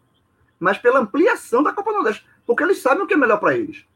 mas 0.58 0.78
pela 0.78 1.00
ampliação 1.00 1.62
da 1.62 1.72
Copa 1.72 1.90
do 1.90 1.96
Nordeste, 1.96 2.26
porque 2.46 2.62
eles 2.62 2.78
sabem 2.78 3.02
o 3.02 3.06
que 3.06 3.14
é 3.14 3.16
melhor 3.16 3.38
para 3.38 3.56
eles, 3.56 3.86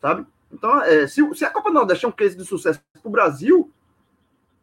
sabe? 0.00 0.26
Então, 0.52 0.82
é, 0.82 1.06
se, 1.06 1.22
se, 1.34 1.44
a 1.44 1.50
Copa 1.50 1.70
do 1.70 1.74
Nordeste 1.74 2.04
é 2.04 2.08
um 2.08 2.12
case 2.12 2.36
de 2.36 2.44
sucesso 2.44 2.80
para 2.92 3.08
o 3.08 3.10
Brasil, 3.10 3.72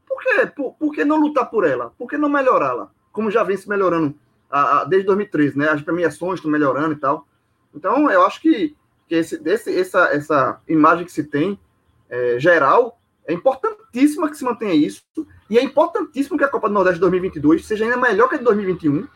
por 0.08 0.22
que, 0.22 0.46
por, 0.48 0.74
por, 0.74 0.94
que 0.94 1.04
não 1.04 1.18
lutar 1.18 1.50
por 1.50 1.66
ela? 1.66 1.92
Por 1.98 2.08
que 2.08 2.18
não 2.18 2.30
melhorá-la? 2.30 2.92
Como 3.12 3.32
já 3.32 3.44
vem 3.44 3.58
se 3.58 3.68
melhorando 3.68 4.16
a, 4.50 4.82
a, 4.82 4.84
desde 4.84 5.08
2013, 5.08 5.58
né? 5.58 5.70
As 5.70 5.82
premiações 5.82 6.36
estão 6.36 6.52
melhorando 6.52 6.94
e 6.94 6.98
tal. 6.98 7.28
Então, 7.74 8.10
eu 8.12 8.26
acho 8.26 8.40
que, 8.42 8.76
que 9.10 9.16
esse, 9.16 9.40
desse, 9.40 9.76
essa, 9.76 10.06
essa 10.14 10.62
imagem 10.68 11.04
que 11.04 11.12
se 11.12 11.24
tem 11.24 11.60
é, 12.08 12.40
geral, 12.40 13.02
é 13.28 13.34
importantíssima 13.34 14.30
que 14.30 14.38
se 14.38 14.44
mantenha 14.44 14.74
isso, 14.76 15.02
e 15.50 15.58
é 15.58 15.64
importantíssimo 15.64 16.38
que 16.38 16.44
a 16.44 16.48
Copa 16.48 16.68
do 16.68 16.76
Nordeste 16.76 17.00
2022 17.00 17.66
seja 17.66 17.86
ainda 17.86 17.98
melhor 17.98 18.30
que 18.30 18.36
a 18.36 18.38
de 18.38 18.44
2021, 18.44 19.08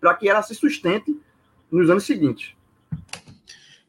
para 0.00 0.14
que 0.14 0.28
ela 0.28 0.42
se 0.42 0.52
sustente 0.54 1.16
nos 1.70 1.88
anos 1.88 2.04
seguintes. 2.04 2.54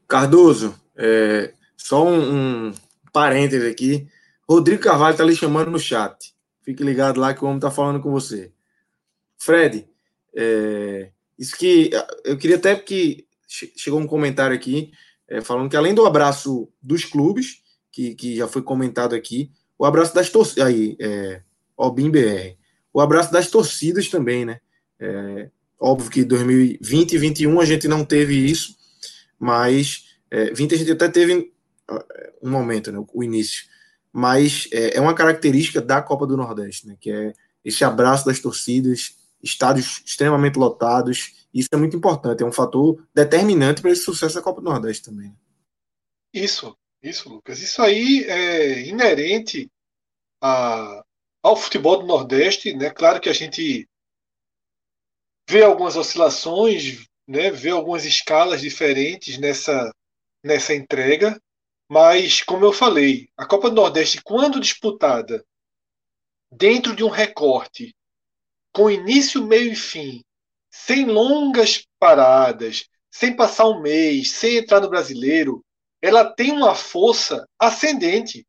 Cardoso, 0.08 0.80
é, 0.96 1.54
só 1.76 2.06
um, 2.06 2.68
um 2.68 2.74
parêntese 3.12 3.68
aqui. 3.68 4.08
Rodrigo 4.48 4.84
Carvalho 4.84 5.14
está 5.14 5.24
lhe 5.24 5.36
chamando 5.36 5.72
no 5.72 5.80
chat. 5.80 6.36
Fique 6.62 6.84
ligado 6.84 7.20
lá 7.20 7.34
que 7.34 7.44
o 7.44 7.48
homem 7.48 7.58
está 7.58 7.72
falando 7.72 8.00
com 8.00 8.12
você. 8.12 8.52
Fred, 9.38 9.88
é, 10.36 11.12
isso 11.38 11.58
que 11.58 11.90
eu 12.24 12.38
queria 12.38 12.58
até 12.58 12.76
que 12.76 13.26
chegou 13.48 14.00
um 14.00 14.08
comentário 14.08 14.56
aqui 14.56 14.92
é, 15.28 15.42
falando 15.42 15.70
que 15.70 15.78
além 15.78 15.94
do 15.94 16.06
abraço 16.06 16.70
dos 16.82 17.06
clubes, 17.06 17.64
que, 17.96 18.14
que 18.14 18.36
já 18.36 18.46
foi 18.46 18.62
comentado 18.62 19.16
aqui. 19.16 19.50
O 19.80 19.86
abraço 19.86 20.14
das 20.14 20.30
torcidas. 20.30 20.68
Aí, 20.68 20.98
é, 21.00 21.42
Obim 21.78 22.12
BR. 22.12 22.58
O 22.94 23.00
abraço 23.00 23.32
das 23.32 23.50
torcidas 23.50 24.10
também, 24.10 24.44
né? 24.44 24.60
É, 25.00 25.50
óbvio 25.80 26.12
que 26.12 26.24
2020 26.26 27.14
e 27.14 27.18
2021 27.18 27.60
a 27.60 27.66
gente 27.66 27.88
não 27.88 28.04
teve 28.04 28.34
isso, 28.34 28.76
mas 29.38 30.06
é, 30.32 30.54
20 30.54 30.76
a 30.76 30.78
gente 30.78 30.92
até 30.92 31.10
teve 31.10 31.52
um 32.42 32.50
momento, 32.50 32.92
né, 32.92 33.06
o 33.14 33.24
início. 33.24 33.66
Mas 34.12 34.68
é, 34.72 34.98
é 34.98 35.02
uma 35.02 35.14
característica 35.14 35.82
da 35.82 36.02
Copa 36.02 36.26
do 36.28 36.38
Nordeste, 36.38 36.88
né? 36.88 36.98
Que 37.00 37.12
é 37.12 37.34
esse 37.64 37.84
abraço 37.84 38.26
das 38.26 38.40
torcidas, 38.40 39.16
estádios 39.46 40.02
extremamente 40.04 40.58
lotados. 40.58 41.48
Isso 41.54 41.70
é 41.72 41.78
muito 41.78 41.96
importante, 41.96 42.44
é 42.44 42.46
um 42.46 42.52
fator 42.52 43.02
determinante 43.14 43.82
para 43.82 43.92
esse 43.92 44.02
sucesso 44.02 44.36
da 44.36 44.42
Copa 44.42 44.60
do 44.60 44.70
Nordeste 44.70 45.06
também. 45.06 45.30
Né? 45.30 45.36
Isso, 46.34 46.76
isso, 47.02 47.30
Lucas. 47.30 47.62
Isso 47.62 47.82
aí 47.82 48.24
é 48.24 48.82
inerente 48.88 49.72
a, 50.42 51.04
ao 51.42 51.56
futebol 51.56 52.00
do 52.00 52.08
Nordeste, 52.08 52.74
né? 52.74 52.90
Claro 52.90 53.22
que 53.22 53.30
a 53.30 53.34
gente 53.34 53.88
vê 55.48 55.64
algumas 55.64 55.96
oscilações, 55.96 57.06
né? 57.28 57.52
Vê 57.52 57.70
algumas 57.70 58.04
escalas 58.04 58.60
diferentes 58.60 59.38
nessa 59.38 59.94
nessa 60.44 60.76
entrega, 60.76 61.42
mas 61.90 62.44
como 62.44 62.64
eu 62.66 62.72
falei, 62.72 63.28
a 63.36 63.48
Copa 63.48 63.68
do 63.68 63.76
Nordeste, 63.76 64.22
quando 64.24 64.60
disputada 64.60 65.44
dentro 66.52 66.96
de 66.96 67.04
um 67.04 67.10
recorte 67.10 67.96
com 68.76 68.92
início, 68.92 69.42
meio 69.42 69.72
e 69.72 69.76
fim, 69.76 70.22
sem 70.70 71.06
longas 71.06 71.88
paradas, 71.98 72.90
sem 73.10 73.34
passar 73.34 73.70
um 73.70 73.82
mês, 73.82 74.32
sem 74.32 74.58
entrar 74.58 74.82
no 74.82 74.90
brasileiro, 74.90 75.64
ela 76.02 76.30
tem 76.36 76.52
uma 76.52 76.76
força 76.76 77.48
ascendente. 77.58 78.46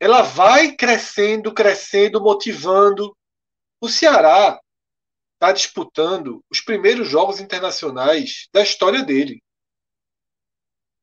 ela 0.00 0.22
vai 0.22 0.74
crescendo, 0.74 1.52
crescendo, 1.52 2.20
motivando. 2.20 3.16
O 3.80 3.88
Ceará 3.88 4.58
está 5.34 5.52
disputando 5.52 6.42
os 6.50 6.60
primeiros 6.60 7.08
jogos 7.08 7.40
internacionais 7.40 8.48
da 8.52 8.62
história 8.62 9.02
dele. 9.02 9.42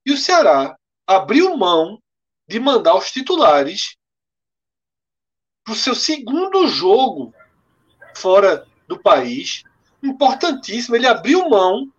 E 0.06 0.12
o 0.12 0.18
Ceará 0.18 0.76
abriu 1.08 1.56
mão 1.56 2.00
de 2.48 2.60
mandar 2.60 2.96
os 2.96 3.12
titulares 3.12 3.96
para 5.64 5.74
o 5.74 5.78
seu 5.78 5.96
segundo 5.96 6.68
jogo 6.68 7.34
fora 8.16 8.66
do 8.88 9.00
país, 9.00 9.64
importantíssimo. 10.02 10.96
Ele 10.96 11.08
abriu 11.08 11.50
mão, 11.50 11.92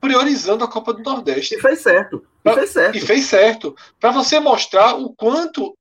priorizando 0.00 0.64
a 0.64 0.68
Copa 0.68 0.92
do 0.92 1.02
Nordeste. 1.02 1.54
E 1.54 1.60
fez 1.60 1.80
certo. 1.80 2.26
E 2.44 2.52
fez 2.52 2.70
certo. 2.70 2.96
E 2.96 3.00
fez 3.00 3.24
certo. 3.26 3.76
Para 3.98 4.10
você 4.10 4.40
mostrar 4.40 4.94
o 4.94 5.12
quanto 5.14 5.76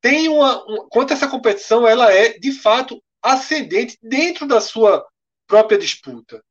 tem 0.00 0.28
uma, 0.28 0.62
um, 0.68 0.88
quanto 0.88 1.12
essa 1.12 1.28
competição 1.28 1.86
ela 1.86 2.12
é 2.12 2.38
de 2.38 2.52
fato 2.52 3.02
ascendente 3.22 3.98
dentro 4.02 4.46
da 4.46 4.60
sua 4.60 5.04
própria 5.46 5.78
disputa. 5.78 6.42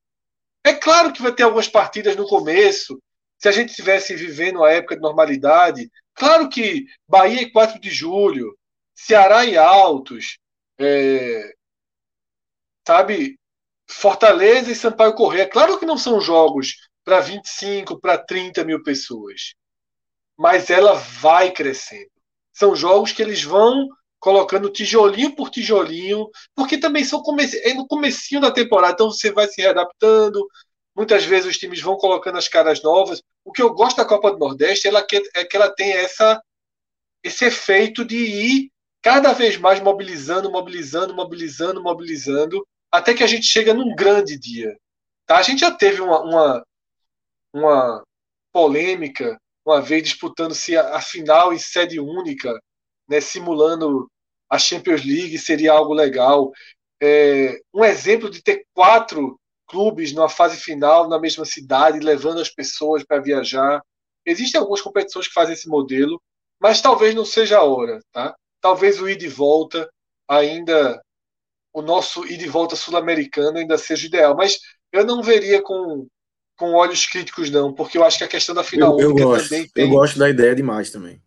É 0.63 0.73
claro 0.73 1.13
que 1.13 1.21
vai 1.21 1.31
ter 1.33 1.43
algumas 1.43 1.67
partidas 1.67 2.15
no 2.15 2.27
começo. 2.27 2.99
Se 3.37 3.47
a 3.47 3.51
gente 3.51 3.69
estivesse 3.69 4.15
vivendo 4.15 4.57
uma 4.57 4.71
época 4.71 4.95
de 4.95 5.01
normalidade, 5.01 5.91
claro 6.13 6.49
que 6.49 6.85
Bahia 7.07 7.43
e 7.43 7.51
4 7.51 7.79
de 7.79 7.91
julho, 7.91 8.57
Ceará 8.93 9.45
e 9.45 9.57
Altos, 9.57 10.37
é, 10.79 11.53
sabe, 12.85 13.39
Fortaleza 13.89 14.71
e 14.71 14.75
Sampaio 14.75 15.13
Correia. 15.13 15.47
Claro 15.47 15.79
que 15.79 15.85
não 15.85 15.97
são 15.97 16.19
jogos 16.19 16.75
para 17.03 17.19
25, 17.19 17.99
para 17.99 18.17
30 18.17 18.63
mil 18.63 18.83
pessoas. 18.83 19.53
Mas 20.37 20.69
ela 20.69 20.93
vai 20.93 21.51
crescendo. 21.51 22.09
São 22.53 22.75
jogos 22.75 23.11
que 23.11 23.21
eles 23.21 23.43
vão 23.43 23.87
colocando 24.19 24.71
tijolinho 24.71 25.35
por 25.35 25.49
tijolinho, 25.49 26.27
porque 26.55 26.77
também 26.77 27.03
são 27.03 27.21
comece... 27.21 27.59
é 27.63 27.73
no 27.73 27.87
comecinho 27.87 28.41
da 28.41 28.51
temporada, 28.51 28.93
então 28.93 29.11
você 29.11 29.31
vai 29.31 29.47
se 29.47 29.61
readaptando. 29.61 30.45
Muitas 30.95 31.25
vezes 31.25 31.51
os 31.51 31.57
times 31.57 31.81
vão 31.81 31.97
colocando 31.97 32.37
as 32.37 32.47
caras 32.47 32.81
novas. 32.81 33.21
O 33.43 33.51
que 33.51 33.61
eu 33.61 33.73
gosto 33.73 33.97
da 33.97 34.05
Copa 34.05 34.31
do 34.31 34.39
Nordeste 34.39 34.87
ela 34.87 35.05
é 35.35 35.45
que 35.45 35.55
ela 35.55 35.69
tem 35.69 35.91
essa 35.91 36.41
esse 37.23 37.43
efeito 37.43 38.05
de 38.05 38.17
ir 38.17 38.71
cada 39.01 39.33
vez 39.33 39.57
mais 39.57 39.79
mobilizando, 39.79 40.51
mobilizando, 40.51 41.13
mobilizando, 41.13 41.81
mobilizando, 41.81 42.65
até 42.91 43.13
que 43.13 43.23
a 43.23 43.27
gente 43.27 43.45
chega 43.45 43.73
num 43.73 43.95
grande 43.95 44.37
dia. 44.37 44.75
Tá? 45.25 45.37
A 45.37 45.41
gente 45.41 45.59
já 45.59 45.71
teve 45.71 46.01
uma, 46.01 46.21
uma, 46.21 46.65
uma 47.53 48.03
polêmica 48.51 49.37
uma 49.65 49.81
vez 49.81 50.03
disputando-se 50.03 50.77
a, 50.77 50.95
a, 50.95 51.01
final 51.01 51.51
em 51.51 51.57
sede 51.57 51.99
única, 51.99 52.57
né, 53.09 53.19
simulando 53.19 54.07
a 54.47 54.59
Champions 54.59 55.03
League, 55.03 55.39
seria 55.39 55.73
algo 55.73 55.93
legal. 55.93 56.51
É, 57.01 57.59
um 57.73 57.83
exemplo 57.83 58.29
de 58.29 58.43
ter 58.43 58.63
quatro 58.73 59.39
clubes 59.67 60.13
numa 60.13 60.29
fase 60.29 60.57
final 60.57 61.09
na 61.09 61.19
mesma 61.19 61.43
cidade, 61.45 61.99
levando 61.99 62.39
as 62.39 62.49
pessoas 62.49 63.03
para 63.03 63.19
viajar. 63.19 63.81
Existem 64.23 64.59
algumas 64.59 64.81
competições 64.81 65.27
que 65.27 65.33
fazem 65.33 65.53
esse 65.53 65.67
modelo, 65.67 66.21
mas 66.59 66.81
talvez 66.81 67.15
não 67.15 67.25
seja 67.25 67.57
a 67.57 67.63
hora. 67.63 67.99
Tá? 68.11 68.35
Talvez 68.61 69.01
o 69.01 69.09
ir 69.09 69.15
de 69.15 69.27
volta 69.27 69.89
ainda 70.27 71.01
o 71.75 71.81
nosso 71.81 72.25
ir 72.25 72.37
de 72.37 72.47
volta 72.47 72.73
sul-americano 72.73 73.57
ainda 73.57 73.77
seja 73.77 74.07
ideal, 74.07 74.33
mas 74.33 74.59
eu 74.93 75.05
não 75.05 75.21
veria 75.21 75.61
com 75.61 76.07
com 76.57 76.71
olhos 76.71 77.05
críticos, 77.05 77.49
não, 77.49 77.73
porque 77.73 77.97
eu 77.97 78.03
acho 78.05 78.17
que 78.17 78.23
a 78.23 78.29
questão 78.29 78.55
da 78.55 78.63
final 78.63 78.97
eu, 78.97 79.09
única 79.09 79.23
eu 79.23 79.27
gosto, 79.27 79.49
também 79.49 79.67
tem. 79.67 79.83
Eu 79.83 79.89
gosto 79.89 80.17
da 80.17 80.29
ideia 80.29 80.55
demais 80.55 80.89
também. 80.89 81.21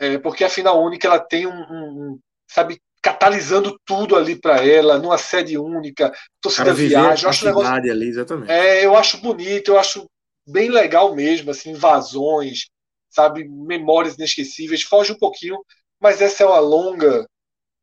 É, 0.00 0.18
porque 0.18 0.42
a 0.42 0.48
final 0.48 0.82
única 0.84 1.06
ela 1.06 1.20
tem 1.20 1.46
um, 1.46 1.52
um 1.52 2.18
sabe, 2.48 2.80
catalisando 3.00 3.78
tudo 3.84 4.16
ali 4.16 4.34
para 4.34 4.66
ela, 4.66 4.98
numa 4.98 5.16
sede 5.16 5.56
única, 5.56 6.12
torcida 6.40 6.74
viagem. 6.74 7.24
Eu 7.24 7.30
acho 7.30 7.44
negócio, 7.44 7.72
ali, 7.72 8.08
exatamente. 8.08 8.50
É, 8.50 8.84
eu 8.84 8.96
acho 8.96 9.18
bonito, 9.18 9.68
eu 9.68 9.78
acho 9.78 10.10
bem 10.44 10.68
legal 10.68 11.14
mesmo, 11.14 11.52
assim, 11.52 11.70
invasões, 11.70 12.66
sabe, 13.08 13.48
memórias 13.48 14.16
inesquecíveis, 14.16 14.82
foge 14.82 15.12
um 15.12 15.18
pouquinho, 15.18 15.56
mas 16.00 16.20
essa 16.20 16.42
é 16.42 16.46
uma 16.46 16.58
longa, 16.58 17.24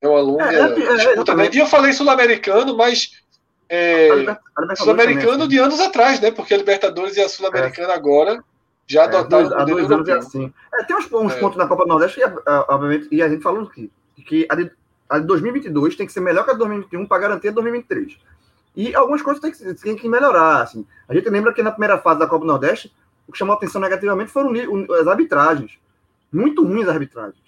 é 0.01 0.07
uma 0.07 0.19
longa 0.19 0.51
é, 0.51 0.55
é, 0.55 0.61
é 0.61 0.95
disputa. 0.95 1.43
É, 1.43 1.49
e 1.53 1.59
eu 1.59 1.67
falei 1.67 1.93
sul-americano, 1.93 2.75
mas 2.75 3.21
é, 3.69 4.35
Sul-Americano 4.75 5.47
de 5.47 5.57
anos 5.57 5.79
atrás, 5.79 6.19
né? 6.19 6.31
Porque 6.31 6.53
a 6.53 6.57
Libertadores 6.57 7.15
e 7.15 7.21
a 7.21 7.29
Sul-Americana 7.29 7.93
é. 7.93 7.95
agora 7.95 8.43
já 8.87 9.05
adotaram 9.05 9.45
é, 9.45 9.55
o 9.55 9.59
modelo 9.59 9.77
dois 9.77 9.91
anos 9.91 10.09
é 10.09 10.13
assim. 10.13 10.53
É, 10.73 10.83
tem 10.83 10.97
uns, 10.97 11.09
uns 11.09 11.33
é. 11.33 11.39
pontos 11.39 11.57
na 11.57 11.67
Copa 11.67 11.83
do 11.83 11.89
Nordeste, 11.89 12.19
e, 12.19 12.23
obviamente, 12.67 13.07
e 13.11 13.21
a 13.21 13.29
gente 13.29 13.41
falou 13.41 13.63
aqui, 13.63 13.89
que 14.25 14.45
a 14.49 14.55
de, 14.55 14.71
a 15.07 15.19
de 15.19 15.25
2022 15.25 15.95
tem 15.95 16.05
que 16.05 16.11
ser 16.11 16.19
melhor 16.19 16.43
que 16.43 16.49
a 16.49 16.53
de 16.53 16.59
2021 16.59 17.05
para 17.05 17.21
garantir 17.21 17.49
a 17.49 17.51
2023. 17.51 18.17
E 18.75 18.93
algumas 18.95 19.21
coisas 19.21 19.41
tem 19.41 19.51
que, 19.51 19.73
tem 19.81 19.95
que 19.95 20.09
melhorar. 20.09 20.63
Assim. 20.63 20.85
A 21.07 21.13
gente 21.13 21.29
lembra 21.29 21.53
que 21.53 21.61
na 21.61 21.71
primeira 21.71 21.97
fase 21.99 22.19
da 22.19 22.27
Copa 22.27 22.43
do 22.43 22.51
Nordeste, 22.51 22.93
o 23.27 23.31
que 23.31 23.37
chamou 23.37 23.53
a 23.53 23.57
atenção 23.57 23.79
negativamente 23.79 24.31
foram 24.31 24.51
as 24.99 25.07
arbitragens. 25.07 25.79
Muito 26.31 26.65
ruins 26.65 26.87
as 26.87 26.93
arbitragens 26.93 27.40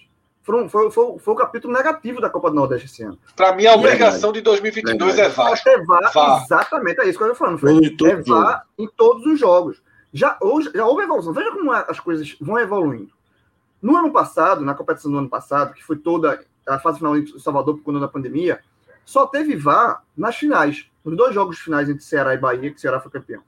foi, 0.44 0.68
foi, 0.68 0.92
foi, 0.92 1.20
foi 1.20 1.34
o 1.34 1.38
capítulo 1.38 1.74
negativo 1.74 2.20
da 2.20 2.30
Copa 2.30 2.50
do 2.50 2.56
Nordeste 2.58 2.86
esse 2.86 3.02
ano. 3.02 3.18
Para 3.36 3.56
mim, 3.56 3.66
a 3.66 3.74
obrigação 3.74 4.30
é 4.30 4.34
de 4.34 4.42
2022 4.42 5.18
é 5.18 5.30
VAR. 5.30 5.54
É 5.66 5.78
VAR, 5.84 6.14
VAR. 6.14 6.44
Exatamente, 6.44 7.00
é 7.00 7.08
isso 7.08 7.18
que 7.18 7.24
eu 7.24 7.32
estou 7.32 7.48
falando. 7.48 7.60
Foi, 7.60 7.78
é 7.78 8.16
VAR 8.18 8.68
em 8.78 8.88
todos 8.88 9.26
os 9.26 9.40
jogos. 9.40 9.82
Já, 10.12 10.38
hoje, 10.42 10.70
já 10.76 10.86
houve 10.86 11.04
evolução. 11.04 11.34
Veja 11.34 11.50
como 11.52 11.72
as 11.72 12.00
coisas 12.00 12.36
vão 12.42 12.60
evoluindo. 12.60 13.12
No 13.82 13.98
ano 13.98 14.12
passado, 14.12 14.62
na 14.62 14.76
competição 14.76 15.12
do 15.12 15.18
ano 15.18 15.30
passado, 15.30 15.74
que 15.74 15.84
foi 15.84 15.98
toda 15.98 16.44
a 16.68 16.78
fase 16.78 16.98
final 16.98 17.18
em 17.18 17.26
Salvador 17.40 17.78
por 17.78 17.84
conta 17.84 18.02
da 18.02 18.08
pandemia, 18.08 18.60
só 19.06 19.26
teve 19.26 19.56
VAR 19.56 20.04
nas 20.16 20.36
finais, 20.36 20.90
nos 21.04 21.16
dois 21.16 21.34
jogos 21.34 21.58
finais 21.58 21.90
entre 21.90 22.04
Ceará 22.04 22.34
e 22.34 22.38
Bahia, 22.38 22.70
que 22.70 22.78
o 22.78 22.80
Ceará 22.80 23.00
foi 23.00 23.12
campeão. 23.12 23.42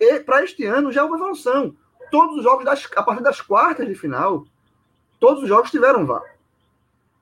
E 0.00 0.20
para 0.20 0.42
este 0.42 0.64
ano 0.64 0.92
já 0.92 1.04
houve 1.04 1.16
evolução. 1.16 1.74
Todos 2.10 2.38
os 2.38 2.42
jogos, 2.42 2.64
das, 2.64 2.88
a 2.96 3.02
partir 3.02 3.22
das 3.22 3.40
quartas 3.40 3.86
de 3.86 3.94
final, 3.94 4.44
Todos 5.18 5.42
os 5.42 5.48
jogos 5.48 5.70
tiveram 5.70 6.06
VAR. 6.06 6.22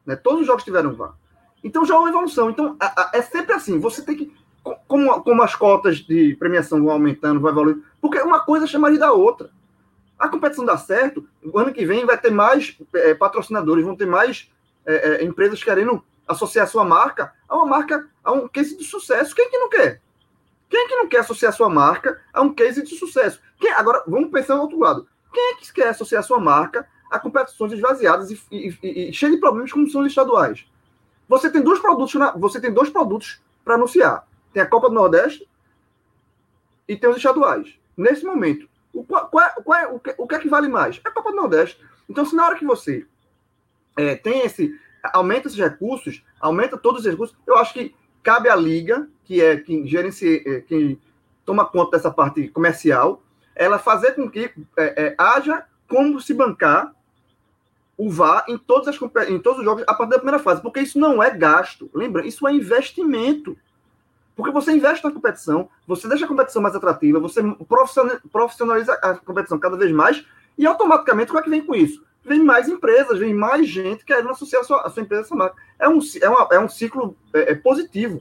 Né? 0.05 0.17
Todos 0.17 0.43
os 0.43 0.47
jogos 0.47 0.65
tiveram 0.65 0.95
VAR. 0.95 1.15
Então 1.63 1.85
já 1.85 1.95
é 1.95 1.99
uma 1.99 2.09
evolução. 2.09 2.51
Então 2.51 2.77
a, 2.79 2.87
a, 2.87 3.11
é 3.15 3.23
sempre 3.23 3.53
assim. 3.55 3.79
Você 3.81 4.03
tem 4.03 4.17
que. 4.17 4.35
Como, 4.89 5.23
como 5.23 5.43
as 5.43 5.55
cotas 5.55 5.99
de 5.99 6.35
premiação 6.37 6.83
vão 6.83 6.91
aumentando, 6.91 7.41
vão 7.41 7.51
evoluindo. 7.51 7.85
Porque 8.01 8.19
uma 8.21 8.41
coisa 8.41 8.67
chama 8.67 8.91
da 8.99 9.13
outra. 9.13 9.51
A 10.19 10.29
competição 10.29 10.65
dá 10.65 10.79
certo, 10.79 11.29
o 11.45 11.59
ano 11.59 11.73
que 11.73 11.85
vem 11.85 12.07
vai 12.07 12.17
ter 12.17 12.31
mais 12.31 12.77
é, 12.95 13.15
patrocinadores, 13.15 13.85
vão 13.85 13.95
ter 13.95 14.07
mais 14.07 14.51
é, 14.87 14.95
é, 14.95 15.25
empresas 15.25 15.63
querendo 15.63 16.03
associar 16.27 16.67
sua 16.67 16.85
marca 16.85 17.33
a 17.49 17.57
uma 17.57 17.67
marca, 17.67 18.09
a 18.25 18.33
um 18.33 18.49
case 18.49 18.77
de 18.77 18.85
sucesso. 18.85 19.35
Quem 19.35 19.51
que 19.51 19.59
não 19.59 19.69
quer? 19.69 20.01
Quem 20.69 20.89
que 20.89 20.97
não 20.97 21.07
quer 21.07 21.19
associar 21.19 21.53
sua 21.53 21.69
marca 21.69 22.21
a 22.33 22.41
um 22.41 22.53
case 22.53 22.83
de 22.83 22.97
sucesso? 22.97 23.41
Quem, 23.61 23.71
agora, 23.73 24.03
vamos 24.07 24.31
pensar 24.31 24.57
no 24.57 24.63
outro 24.63 24.79
lado. 24.79 25.07
Quem 25.33 25.53
é 25.53 25.57
que 25.57 25.73
quer 25.73 25.89
associar 25.89 26.23
sua 26.23 26.41
marca 26.41 26.89
a 27.11 27.19
competições 27.19 27.73
esvaziadas 27.73 28.31
e, 28.31 28.41
e, 28.51 28.79
e, 28.83 29.09
e 29.09 29.13
cheias 29.13 29.35
de 29.35 29.41
problemas 29.41 29.73
como 29.73 29.89
são 29.89 30.03
os 30.03 30.09
estaduais. 30.09 30.67
Você 31.29 31.51
tem 31.51 31.63
dois 31.63 31.79
produtos, 31.79 32.15
na, 32.15 32.33
você 32.33 32.61
tem 32.61 32.73
dois 32.73 32.91
produtos 32.91 33.41
para 33.65 33.75
anunciar. 33.75 34.27
Tem 34.53 34.63
a 34.63 34.67
Copa 34.67 34.89
do 34.89 34.95
Nordeste 34.95 35.49
e 36.89 36.97
tem 36.97 37.11
os 37.11 37.17
estaduais. 37.17 37.79
Nesse 37.97 38.25
momento, 38.25 38.69
o, 38.93 39.05
qual, 39.05 39.29
qual, 39.29 39.51
qual 39.63 39.79
é, 39.79 39.87
o, 39.89 39.99
que, 39.99 40.15
o 40.17 40.27
que 40.27 40.35
é 40.35 40.39
que 40.39 40.49
vale 40.49 40.69
mais? 40.69 41.01
É 41.05 41.09
a 41.09 41.13
Copa 41.13 41.31
do 41.31 41.37
Nordeste. 41.37 41.81
Então, 42.09 42.25
se 42.25 42.35
na 42.35 42.47
hora 42.47 42.57
que 42.57 42.65
você 42.65 43.07
é, 43.97 44.15
tem 44.15 44.41
esse. 44.41 44.79
aumenta 45.13 45.49
esses 45.49 45.59
recursos, 45.59 46.25
aumenta 46.41 46.77
todos 46.77 47.01
os 47.01 47.11
recursos, 47.11 47.37
eu 47.47 47.57
acho 47.57 47.73
que 47.73 47.95
cabe 48.23 48.49
à 48.49 48.57
Liga, 48.57 49.09
que 49.25 49.43
é 49.43 49.57
quem 49.57 49.87
gerencia, 49.87 50.43
é, 50.47 50.61
quem 50.61 51.01
toma 51.45 51.65
conta 51.65 51.97
dessa 51.97 52.11
parte 52.11 52.49
comercial, 52.49 53.23
ela 53.55 53.79
fazer 53.79 54.13
com 54.13 54.31
que 54.31 54.51
é, 54.77 55.07
é, 55.07 55.15
haja 55.17 55.65
como 55.89 56.21
se 56.21 56.35
bancar 56.35 56.93
o 57.97 58.11
VAR 58.11 58.45
em, 58.49 58.59
todas 58.59 58.89
as, 58.89 59.29
em 59.29 59.39
todos 59.39 59.61
os 59.61 59.65
jogos 59.65 59.85
a 59.87 59.95
partir 59.95 60.11
da 60.11 60.19
primeira 60.19 60.39
fase, 60.39 60.61
porque 60.61 60.81
isso 60.81 60.99
não 60.99 61.23
é 61.23 61.31
gasto. 61.31 61.91
Lembra? 61.95 62.27
Isso 62.27 62.47
é 62.47 62.53
investimento. 62.53 63.57
Porque 64.35 64.53
você 64.53 64.73
investe 64.73 65.03
na 65.03 65.11
competição, 65.11 65.69
você 65.87 66.07
deixa 66.07 66.27
a 66.27 66.29
competição 66.29 66.61
mais 66.61 66.75
atrativa, 66.75 67.19
você 67.19 67.41
profissionaliza 68.31 68.93
a 68.95 69.15
competição 69.15 69.59
cada 69.59 69.79
vez 69.79 69.91
mais, 69.91 70.27
e 70.59 70.67
automaticamente 70.67 71.31
o 71.31 71.35
que 71.35 71.41
é 71.41 71.43
que 71.43 71.51
vem 71.51 71.65
com 71.65 71.75
isso? 71.75 72.05
Vem 72.23 72.45
mais 72.45 72.69
empresas, 72.69 73.19
vem 73.19 73.33
mais 73.33 73.67
gente 73.67 74.05
querendo 74.05 74.29
associar 74.29 74.61
a 74.61 74.65
sua, 74.65 74.83
a 74.83 74.91
sua 74.91 75.03
empresa 75.03 75.23
a 75.23 75.25
essa 75.25 75.35
marca. 75.35 75.57
É 75.79 75.89
um, 75.89 76.01
é 76.21 76.29
uma, 76.29 76.49
é 76.53 76.59
um 76.59 76.69
ciclo 76.69 77.17
é, 77.33 77.53
é 77.53 77.55
positivo, 77.55 78.21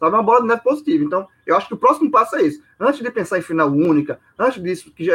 sabe? 0.00 0.12
É 0.12 0.18
uma 0.18 0.22
bola 0.22 0.40
de 0.40 0.48
neve 0.48 0.62
positiva. 0.62 1.04
Então, 1.04 1.28
eu 1.46 1.56
acho 1.56 1.68
que 1.68 1.74
o 1.74 1.78
próximo 1.78 2.10
passo 2.10 2.34
é 2.36 2.42
esse. 2.42 2.62
Antes 2.80 3.00
de 3.00 3.10
pensar 3.10 3.38
em 3.38 3.42
final 3.42 3.68
única, 3.68 4.18
antes 4.36 4.60
disso, 4.60 4.90
que 4.90 5.04
já, 5.04 5.14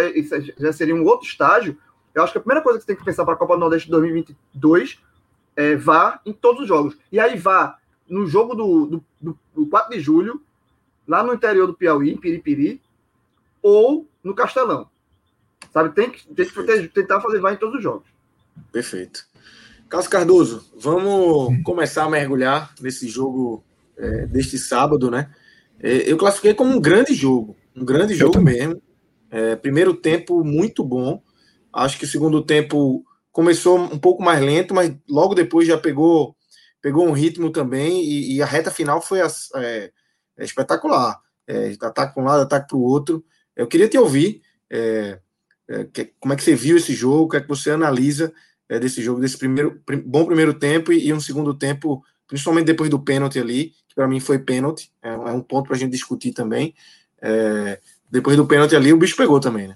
já 0.57 0.71
seria 0.71 0.95
um 0.95 1.03
outro 1.03 1.27
estágio, 1.27 1.77
eu 2.17 2.23
acho 2.23 2.31
que 2.31 2.39
a 2.39 2.41
primeira 2.41 2.63
coisa 2.63 2.79
que 2.79 2.83
você 2.83 2.87
tem 2.87 2.95
que 2.95 3.05
pensar 3.05 3.23
para 3.23 3.35
a 3.35 3.37
Copa 3.37 3.53
do 3.53 3.59
Nordeste 3.59 3.85
de 3.85 3.91
2022 3.91 4.99
é 5.55 5.75
vá 5.75 6.19
em 6.25 6.33
todos 6.33 6.63
os 6.63 6.67
jogos. 6.67 6.97
E 7.11 7.19
aí 7.19 7.37
vá 7.37 7.77
no 8.09 8.25
jogo 8.25 8.55
do, 8.55 9.03
do, 9.21 9.39
do 9.55 9.67
4 9.67 9.93
de 9.95 9.99
julho, 9.99 10.41
lá 11.07 11.23
no 11.23 11.33
interior 11.33 11.67
do 11.67 11.75
Piauí, 11.75 12.11
em 12.11 12.17
Piripiri, 12.17 12.81
ou 13.61 14.07
no 14.23 14.33
Castelão. 14.33 14.89
Sabe? 15.71 15.93
Tem 15.93 16.09
que, 16.09 16.25
tem 16.33 16.45
que 16.47 16.87
tentar 16.87 17.21
fazer 17.21 17.39
vá 17.39 17.53
em 17.53 17.57
todos 17.57 17.75
os 17.75 17.83
jogos. 17.83 18.07
Perfeito. 18.71 19.25
Carlos 19.87 20.07
Cardoso, 20.07 20.71
vamos 20.75 21.61
começar 21.63 22.05
a 22.05 22.09
mergulhar 22.09 22.73
nesse 22.81 23.07
jogo 23.07 23.63
é, 23.95 24.25
deste 24.25 24.57
sábado, 24.57 25.11
né? 25.11 25.29
É, 25.79 26.11
eu 26.11 26.17
classifiquei 26.17 26.55
como 26.55 26.75
um 26.75 26.81
grande 26.81 27.13
jogo, 27.13 27.55
um 27.75 27.85
grande 27.85 28.15
jogo 28.15 28.41
mesmo. 28.41 28.81
É, 29.29 29.55
primeiro 29.55 29.93
tempo 29.93 30.43
muito 30.43 30.83
bom. 30.83 31.21
Acho 31.73 31.97
que 31.97 32.05
o 32.05 32.07
segundo 32.07 32.43
tempo 32.43 33.03
começou 33.31 33.77
um 33.77 33.99
pouco 33.99 34.23
mais 34.23 34.41
lento, 34.41 34.73
mas 34.73 34.95
logo 35.07 35.35
depois 35.35 35.67
já 35.67 35.77
pegou 35.77 36.35
pegou 36.81 37.07
um 37.07 37.11
ritmo 37.11 37.51
também 37.51 38.03
e, 38.03 38.35
e 38.35 38.41
a 38.41 38.45
reta 38.45 38.71
final 38.71 39.01
foi 39.01 39.19
é, 39.19 39.91
é 40.37 40.43
espetacular. 40.43 41.19
É, 41.47 41.73
ataque 41.81 42.13
para 42.13 42.23
um 42.23 42.25
lado, 42.25 42.43
ataque 42.43 42.67
para 42.67 42.77
o 42.77 42.81
outro. 42.81 43.23
Eu 43.55 43.67
queria 43.67 43.87
te 43.87 43.97
ouvir 43.97 44.41
é, 44.69 45.19
é, 45.67 45.83
que, 45.85 46.13
como 46.19 46.33
é 46.33 46.35
que 46.35 46.43
você 46.43 46.55
viu 46.55 46.77
esse 46.77 46.93
jogo, 46.93 47.23
o 47.23 47.29
que 47.29 47.37
é 47.37 47.41
que 47.41 47.47
você 47.47 47.71
analisa 47.71 48.33
é, 48.69 48.79
desse 48.79 49.01
jogo, 49.01 49.21
desse 49.21 49.37
primeiro 49.37 49.81
prim, 49.85 49.99
bom 49.99 50.25
primeiro 50.25 50.53
tempo 50.53 50.91
e, 50.91 51.07
e, 51.07 51.13
um 51.13 51.19
segundo 51.19 51.53
tempo, 51.53 52.03
principalmente 52.27 52.65
depois 52.65 52.89
do 52.89 52.99
pênalti 52.99 53.39
ali, 53.39 53.73
que 53.87 53.95
para 53.95 54.07
mim 54.07 54.19
foi 54.19 54.39
pênalti, 54.39 54.91
é, 55.01 55.11
um 55.11 55.41
ponto 55.41 55.67
para 55.67 55.75
a 55.75 55.79
gente 55.79 55.91
discutir 55.91 56.33
também. 56.33 56.75
Depois 58.09 58.37
do 58.37 58.45
pênalti 58.45 58.75
ali, 58.75 58.93
o 58.93 58.97
bicho 58.97 59.17
pegou 59.17 59.39
também, 59.39 59.67
né? 59.67 59.75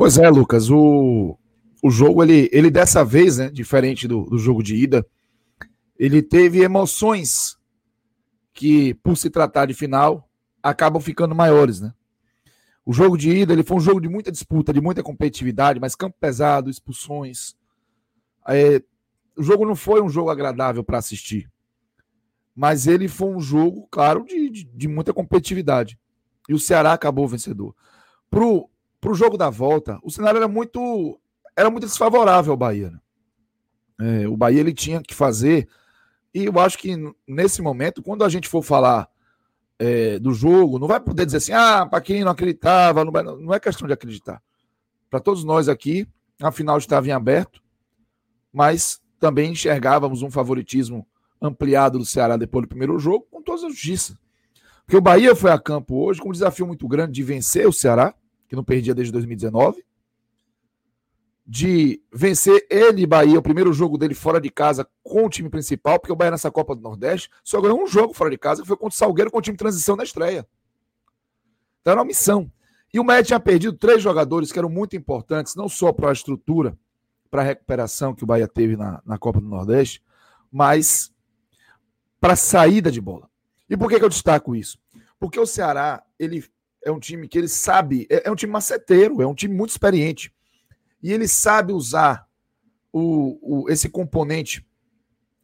Pois 0.00 0.16
é, 0.16 0.30
Lucas, 0.30 0.70
o, 0.70 1.38
o 1.82 1.90
jogo, 1.90 2.22
ele, 2.22 2.48
ele 2.54 2.70
dessa 2.70 3.04
vez, 3.04 3.36
né, 3.36 3.50
diferente 3.50 4.08
do, 4.08 4.24
do 4.24 4.38
jogo 4.38 4.62
de 4.62 4.74
ida, 4.74 5.06
ele 5.98 6.22
teve 6.22 6.62
emoções 6.62 7.58
que, 8.54 8.94
por 8.94 9.14
se 9.14 9.28
tratar 9.28 9.66
de 9.66 9.74
final, 9.74 10.26
acabam 10.62 11.02
ficando 11.02 11.34
maiores, 11.34 11.82
né? 11.82 11.92
O 12.82 12.94
jogo 12.94 13.14
de 13.18 13.28
ida 13.28 13.52
ele 13.52 13.62
foi 13.62 13.76
um 13.76 13.80
jogo 13.80 14.00
de 14.00 14.08
muita 14.08 14.32
disputa, 14.32 14.72
de 14.72 14.80
muita 14.80 15.02
competitividade, 15.02 15.78
mas 15.78 15.94
campo 15.94 16.16
pesado, 16.18 16.70
expulsões. 16.70 17.54
É, 18.48 18.82
o 19.36 19.42
jogo 19.42 19.66
não 19.66 19.76
foi 19.76 20.00
um 20.00 20.08
jogo 20.08 20.30
agradável 20.30 20.82
para 20.82 20.96
assistir, 20.96 21.46
mas 22.56 22.86
ele 22.86 23.06
foi 23.06 23.28
um 23.28 23.38
jogo, 23.38 23.86
claro, 23.90 24.24
de, 24.24 24.48
de, 24.48 24.64
de, 24.64 24.88
muita 24.88 25.12
competitividade. 25.12 25.98
E 26.48 26.54
o 26.54 26.58
Ceará 26.58 26.94
acabou 26.94 27.28
vencedor. 27.28 27.76
Pro, 28.30 28.69
pro 29.00 29.14
jogo 29.14 29.36
da 29.36 29.48
volta, 29.48 29.98
o 30.02 30.10
cenário 30.10 30.38
era 30.38 30.48
muito 30.48 31.18
era 31.56 31.70
muito 31.70 31.86
desfavorável 31.86 32.52
ao 32.52 32.56
Bahia. 32.56 32.90
Né? 32.90 34.22
É, 34.22 34.28
o 34.28 34.36
Bahia 34.36 34.60
ele 34.60 34.72
tinha 34.72 35.02
que 35.02 35.14
fazer, 35.14 35.68
e 36.32 36.44
eu 36.44 36.58
acho 36.58 36.78
que 36.78 36.94
nesse 37.26 37.60
momento, 37.60 38.02
quando 38.02 38.24
a 38.24 38.28
gente 38.28 38.48
for 38.48 38.62
falar 38.62 39.08
é, 39.78 40.18
do 40.18 40.32
jogo, 40.32 40.78
não 40.78 40.86
vai 40.86 41.00
poder 41.00 41.26
dizer 41.26 41.38
assim, 41.38 41.52
ah, 41.52 41.86
para 41.86 42.00
quem 42.00 42.22
não 42.22 42.30
acreditava, 42.30 43.04
não, 43.04 43.12
não 43.12 43.54
é 43.54 43.60
questão 43.60 43.86
de 43.86 43.92
acreditar. 43.92 44.42
Para 45.10 45.20
todos 45.20 45.42
nós 45.44 45.68
aqui, 45.68 46.06
a 46.40 46.52
final 46.52 46.78
estava 46.78 47.08
em 47.08 47.12
aberto, 47.12 47.62
mas 48.52 49.00
também 49.18 49.52
enxergávamos 49.52 50.22
um 50.22 50.30
favoritismo 50.30 51.06
ampliado 51.40 51.98
do 51.98 52.04
Ceará 52.06 52.36
depois 52.36 52.64
do 52.64 52.68
primeiro 52.68 52.98
jogo, 52.98 53.26
com 53.30 53.42
toda 53.42 53.66
a 53.66 53.70
justiça. 53.70 54.18
Porque 54.84 54.96
o 54.96 55.00
Bahia 55.00 55.34
foi 55.34 55.50
a 55.50 55.58
campo 55.58 55.96
hoje 56.04 56.20
com 56.20 56.28
um 56.28 56.32
desafio 56.32 56.66
muito 56.66 56.86
grande 56.88 57.12
de 57.12 57.22
vencer 57.22 57.66
o 57.66 57.72
Ceará, 57.72 58.14
que 58.50 58.56
não 58.56 58.64
perdia 58.64 58.92
desde 58.92 59.12
2019, 59.12 59.84
de 61.46 62.02
vencer 62.12 62.66
ele 62.68 63.06
Bahia, 63.06 63.38
o 63.38 63.42
primeiro 63.42 63.72
jogo 63.72 63.96
dele 63.96 64.12
fora 64.12 64.40
de 64.40 64.50
casa 64.50 64.88
com 65.04 65.24
o 65.24 65.30
time 65.30 65.48
principal, 65.48 66.00
porque 66.00 66.12
o 66.12 66.16
Bahia 66.16 66.32
nessa 66.32 66.50
Copa 66.50 66.74
do 66.74 66.82
Nordeste 66.82 67.30
só 67.44 67.60
ganhou 67.60 67.80
um 67.80 67.86
jogo 67.86 68.12
fora 68.12 68.28
de 68.28 68.36
casa, 68.36 68.60
que 68.60 68.66
foi 68.66 68.76
contra 68.76 68.92
o 68.92 68.98
Salgueiro 68.98 69.30
com 69.30 69.38
o 69.38 69.40
time 69.40 69.56
de 69.56 69.60
transição 69.60 69.94
na 69.94 70.02
estreia. 70.02 70.44
Então 71.80 71.92
era 71.92 72.00
uma 72.00 72.06
missão. 72.06 72.50
E 72.92 72.98
o 72.98 73.04
Bahia 73.04 73.22
tinha 73.22 73.38
perdido 73.38 73.78
três 73.78 74.02
jogadores 74.02 74.50
que 74.50 74.58
eram 74.58 74.68
muito 74.68 74.96
importantes, 74.96 75.54
não 75.54 75.68
só 75.68 75.92
para 75.92 76.10
a 76.10 76.12
estrutura, 76.12 76.76
para 77.30 77.42
a 77.42 77.44
recuperação 77.44 78.12
que 78.16 78.24
o 78.24 78.26
Bahia 78.26 78.48
teve 78.48 78.76
na, 78.76 79.00
na 79.06 79.16
Copa 79.16 79.40
do 79.40 79.46
Nordeste, 79.46 80.02
mas 80.50 81.12
para 82.20 82.32
a 82.32 82.36
saída 82.36 82.90
de 82.90 83.00
bola. 83.00 83.30
E 83.68 83.76
por 83.76 83.88
que, 83.88 83.96
que 83.96 84.04
eu 84.04 84.08
destaco 84.08 84.56
isso? 84.56 84.76
Porque 85.20 85.38
o 85.38 85.46
Ceará, 85.46 86.02
ele 86.18 86.44
é 86.84 86.90
um 86.90 86.98
time 86.98 87.28
que 87.28 87.38
ele 87.38 87.48
sabe, 87.48 88.06
é, 88.10 88.28
é 88.28 88.30
um 88.30 88.36
time 88.36 88.52
maceteiro, 88.52 89.20
é 89.20 89.26
um 89.26 89.34
time 89.34 89.54
muito 89.54 89.70
experiente 89.70 90.32
e 91.02 91.12
ele 91.12 91.26
sabe 91.26 91.72
usar 91.72 92.26
o, 92.92 93.38
o, 93.64 93.70
esse 93.70 93.88
componente 93.88 94.66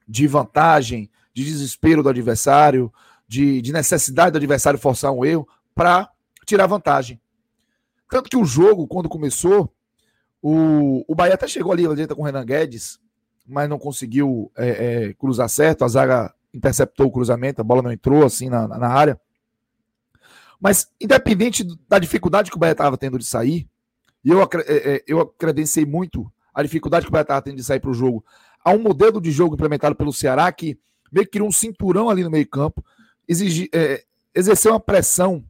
de 0.07 0.27
vantagem, 0.27 1.11
de 1.33 1.45
desespero 1.45 2.03
do 2.03 2.09
adversário, 2.09 2.93
de, 3.27 3.61
de 3.61 3.73
necessidade 3.73 4.33
do 4.33 4.37
adversário 4.37 4.79
forçar 4.79 5.13
um 5.13 5.25
erro 5.25 5.49
para 5.75 6.11
tirar 6.45 6.67
vantagem. 6.67 7.21
Tanto 8.09 8.31
que 8.31 8.37
o 8.37 8.45
jogo, 8.45 8.87
quando 8.87 9.09
começou, 9.09 9.73
o, 10.41 11.05
o 11.09 11.15
Bahia 11.15 11.35
até 11.35 11.49
chegou 11.49 11.73
ali 11.73 11.83
na 11.83 11.91
direita 11.91 12.15
com 12.15 12.23
o 12.23 12.25
Renan 12.25 12.45
Guedes, 12.45 13.01
mas 13.47 13.69
não 13.69 13.79
conseguiu 13.79 14.51
é, 14.57 14.69
é, 14.69 15.15
cruzar 15.15 15.49
certo. 15.49 15.85
A 15.85 15.89
zaga 15.89 16.35
interceptou 16.55 17.07
o 17.07 17.11
cruzamento, 17.11 17.61
a 17.61 17.65
bola 17.65 17.83
não 17.83 17.93
entrou 17.93 18.25
assim 18.25 18.49
na, 18.49 18.69
na 18.69 18.89
área. 18.89 19.21
Mas, 20.67 20.91
independente 21.01 21.65
da 21.89 21.97
dificuldade 21.97 22.51
que 22.51 22.57
o 22.57 22.59
Bahia 22.59 22.73
estava 22.73 22.99
tendo 22.99 23.21
de 23.21 23.25
sair, 23.25 23.69
e 24.25 24.31
eu, 24.31 24.43
é, 24.43 24.47
é, 24.67 25.05
eu 25.07 25.25
credenciei 25.25 25.87
muito 25.87 26.29
a 26.53 26.61
dificuldade 26.61 27.05
que 27.05 27.09
o 27.09 27.13
Bahia 27.13 27.23
estava 27.23 27.41
tendo 27.41 27.55
de 27.55 27.63
sair 27.63 27.79
para 27.79 27.91
o 27.91 27.95
jogo 27.95 28.25
a 28.65 28.73
um 28.73 28.81
modelo 28.81 29.21
de 29.21 29.31
jogo 29.31 29.55
implementado 29.55 29.95
pelo 29.95 30.13
Ceará 30.13 30.51
que 30.51 30.77
meio 31.13 31.25
que 31.25 31.31
criou 31.31 31.47
um 31.47 31.53
cinturão 31.53 32.11
ali 32.11 32.25
no 32.25 32.31
meio-campo, 32.33 32.85
é, 33.73 34.05
exerceu 34.35 34.73
uma 34.73 34.81
pressão 34.81 35.45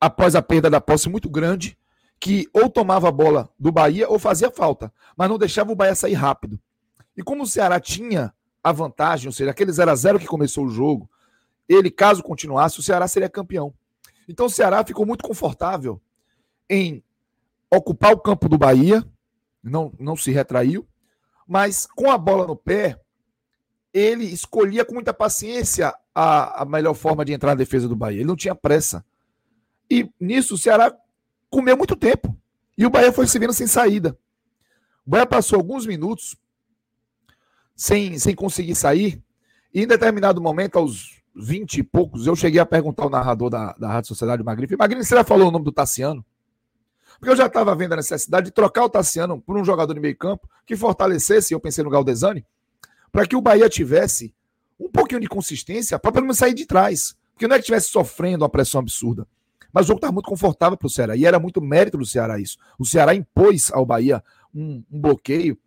após 0.00 0.34
a 0.34 0.40
perda 0.40 0.70
da 0.70 0.80
posse 0.80 1.06
muito 1.10 1.28
grande, 1.28 1.76
que 2.18 2.48
ou 2.54 2.70
tomava 2.70 3.10
a 3.10 3.12
bola 3.12 3.50
do 3.58 3.70
Bahia 3.70 4.08
ou 4.08 4.18
fazia 4.18 4.50
falta, 4.50 4.90
mas 5.18 5.28
não 5.28 5.36
deixava 5.36 5.70
o 5.70 5.76
Bahia 5.76 5.94
sair 5.94 6.14
rápido. 6.14 6.58
E 7.14 7.22
como 7.22 7.42
o 7.42 7.46
Ceará 7.46 7.78
tinha 7.78 8.32
a 8.64 8.72
vantagem, 8.72 9.26
ou 9.26 9.34
seja, 9.34 9.50
aquele 9.50 9.70
0 9.70 9.90
a 9.90 9.94
0 9.94 10.18
que 10.18 10.26
começou 10.26 10.64
o 10.64 10.70
jogo, 10.70 11.10
ele, 11.68 11.90
caso 11.90 12.22
continuasse, 12.22 12.80
o 12.80 12.82
Ceará 12.82 13.06
seria 13.06 13.28
campeão. 13.28 13.74
Então 14.28 14.46
o 14.46 14.50
Ceará 14.50 14.84
ficou 14.84 15.06
muito 15.06 15.24
confortável 15.24 16.00
em 16.68 17.02
ocupar 17.70 18.12
o 18.12 18.20
campo 18.20 18.48
do 18.48 18.58
Bahia, 18.58 19.02
não, 19.62 19.92
não 19.98 20.16
se 20.16 20.30
retraiu, 20.30 20.86
mas 21.46 21.86
com 21.86 22.10
a 22.10 22.18
bola 22.18 22.46
no 22.46 22.54
pé, 22.54 23.00
ele 23.92 24.24
escolhia 24.24 24.84
com 24.84 24.92
muita 24.92 25.14
paciência 25.14 25.94
a, 26.14 26.62
a 26.62 26.64
melhor 26.66 26.94
forma 26.94 27.24
de 27.24 27.32
entrar 27.32 27.50
na 27.50 27.56
defesa 27.56 27.88
do 27.88 27.96
Bahia. 27.96 28.18
Ele 28.18 28.28
não 28.28 28.36
tinha 28.36 28.54
pressa. 28.54 29.04
E 29.90 30.10
nisso 30.20 30.54
o 30.54 30.58
Ceará 30.58 30.94
comeu 31.48 31.76
muito 31.76 31.96
tempo. 31.96 32.36
E 32.76 32.84
o 32.84 32.90
Bahia 32.90 33.12
foi 33.12 33.26
se 33.26 33.38
vendo 33.38 33.54
sem 33.54 33.66
saída. 33.66 34.16
O 35.06 35.10
Bahia 35.10 35.26
passou 35.26 35.56
alguns 35.56 35.86
minutos 35.86 36.36
sem, 37.74 38.18
sem 38.18 38.34
conseguir 38.34 38.74
sair. 38.74 39.22
E 39.72 39.82
em 39.82 39.86
determinado 39.86 40.40
momento, 40.40 40.78
aos 40.78 41.17
20 41.38 41.78
e 41.78 41.82
poucos, 41.82 42.26
eu 42.26 42.34
cheguei 42.34 42.60
a 42.60 42.66
perguntar 42.66 43.04
ao 43.04 43.10
narrador 43.10 43.48
da, 43.48 43.72
da 43.74 43.88
Rádio 43.88 44.08
Sociedade 44.08 44.42
Magrife. 44.42 44.76
Magrife, 44.76 45.04
você 45.04 45.14
já 45.14 45.24
falou 45.24 45.48
o 45.48 45.50
nome 45.50 45.64
do 45.64 45.72
Tassiano? 45.72 46.24
Porque 47.18 47.30
eu 47.30 47.36
já 47.36 47.46
estava 47.46 47.74
vendo 47.74 47.92
a 47.92 47.96
necessidade 47.96 48.46
de 48.46 48.52
trocar 48.52 48.84
o 48.84 48.88
Tassiano 48.88 49.40
por 49.40 49.56
um 49.56 49.64
jogador 49.64 49.94
de 49.94 50.00
meio 50.00 50.16
campo 50.16 50.48
que 50.66 50.76
fortalecesse, 50.76 51.54
eu 51.54 51.60
pensei 51.60 51.82
no 51.82 51.90
Galdesani, 51.90 52.44
para 53.10 53.26
que 53.26 53.36
o 53.36 53.40
Bahia 53.40 53.68
tivesse 53.68 54.34
um 54.78 54.88
pouquinho 54.88 55.20
de 55.20 55.28
consistência 55.28 55.98
para 55.98 56.12
pelo 56.12 56.24
menos 56.24 56.38
sair 56.38 56.54
de 56.54 56.66
trás. 56.66 57.16
Porque 57.32 57.46
não 57.46 57.54
é 57.54 57.58
que 57.58 57.62
estivesse 57.62 57.90
sofrendo 57.90 58.42
uma 58.44 58.48
pressão 58.48 58.80
absurda. 58.80 59.26
Mas 59.72 59.84
o 59.84 59.88
jogo 59.88 59.98
estava 59.98 60.12
muito 60.12 60.28
confortável 60.28 60.76
para 60.76 60.86
o 60.86 60.90
Ceará. 60.90 61.16
E 61.16 61.24
era 61.24 61.38
muito 61.38 61.60
mérito 61.60 61.98
do 61.98 62.06
Ceará 62.06 62.38
isso. 62.38 62.58
O 62.78 62.84
Ceará 62.84 63.14
impôs 63.14 63.70
ao 63.72 63.86
Bahia 63.86 64.22
um, 64.54 64.82
um 64.90 65.00
bloqueio 65.00 65.58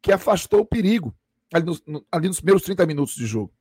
que 0.00 0.12
afastou 0.12 0.60
o 0.60 0.66
perigo 0.66 1.14
ali, 1.52 1.66
no, 1.86 2.04
ali 2.10 2.28
nos 2.28 2.38
primeiros 2.38 2.62
30 2.62 2.86
minutos 2.86 3.14
de 3.14 3.26
jogo. 3.26 3.52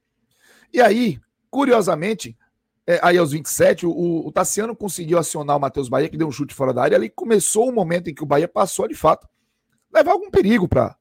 E 0.73 0.79
aí, 0.79 1.19
curiosamente, 1.49 2.37
é, 2.85 2.99
aí 3.03 3.17
aos 3.17 3.31
27, 3.31 3.85
o, 3.85 4.27
o 4.27 4.31
Tassiano 4.31 4.75
conseguiu 4.75 5.17
acionar 5.17 5.57
o 5.57 5.59
Matheus 5.59 5.89
Bahia, 5.89 6.09
que 6.09 6.17
deu 6.17 6.27
um 6.27 6.31
chute 6.31 6.53
fora 6.53 6.73
da 6.73 6.83
área. 6.83 6.97
Ali 6.97 7.09
começou 7.09 7.69
o 7.69 7.71
momento 7.71 8.09
em 8.09 8.13
que 8.13 8.23
o 8.23 8.25
Bahia 8.25 8.47
passou, 8.47 8.87
de 8.87 8.95
fato, 8.95 9.27
levar 9.93 10.11
algum 10.11 10.31
perigo 10.31 10.67
para 10.67 10.97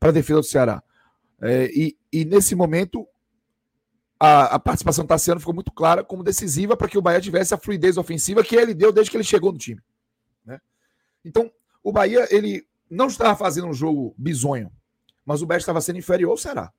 a 0.00 0.10
defesa 0.10 0.40
do 0.40 0.46
Ceará. 0.46 0.82
É, 1.40 1.66
e, 1.66 1.96
e, 2.12 2.24
nesse 2.24 2.54
momento, 2.54 3.06
a, 4.18 4.54
a, 4.54 4.58
participação 4.58 5.04
do 5.04 5.08
Tassiano 5.08 5.40
ficou 5.40 5.54
muito 5.54 5.70
clara 5.70 6.02
como 6.02 6.24
decisiva 6.24 6.76
para 6.76 6.88
que 6.88 6.96
o 6.96 7.02
Bahia 7.02 7.20
tivesse 7.20 7.52
a 7.52 7.58
fluidez 7.58 7.98
ofensiva 7.98 8.42
que 8.42 8.56
ele 8.56 8.72
deu 8.72 8.90
desde 8.90 9.10
que 9.10 9.16
ele 9.16 9.24
chegou 9.24 9.52
no 9.52 9.58
time. 9.58 9.82
Né? 10.44 10.58
Então, 11.24 11.50
o 11.82 11.92
Bahia 11.92 12.26
ele 12.30 12.66
não 12.88 13.08
estava 13.08 13.36
fazendo 13.36 13.66
um 13.66 13.74
jogo 13.74 14.14
bizonho, 14.16 14.72
mas 15.24 15.42
o 15.42 15.46
Bahia 15.46 15.58
estava 15.58 15.80
sendo 15.80 15.98
inferior 15.98 16.30
ao 16.30 16.36
Ceará. 16.38 16.72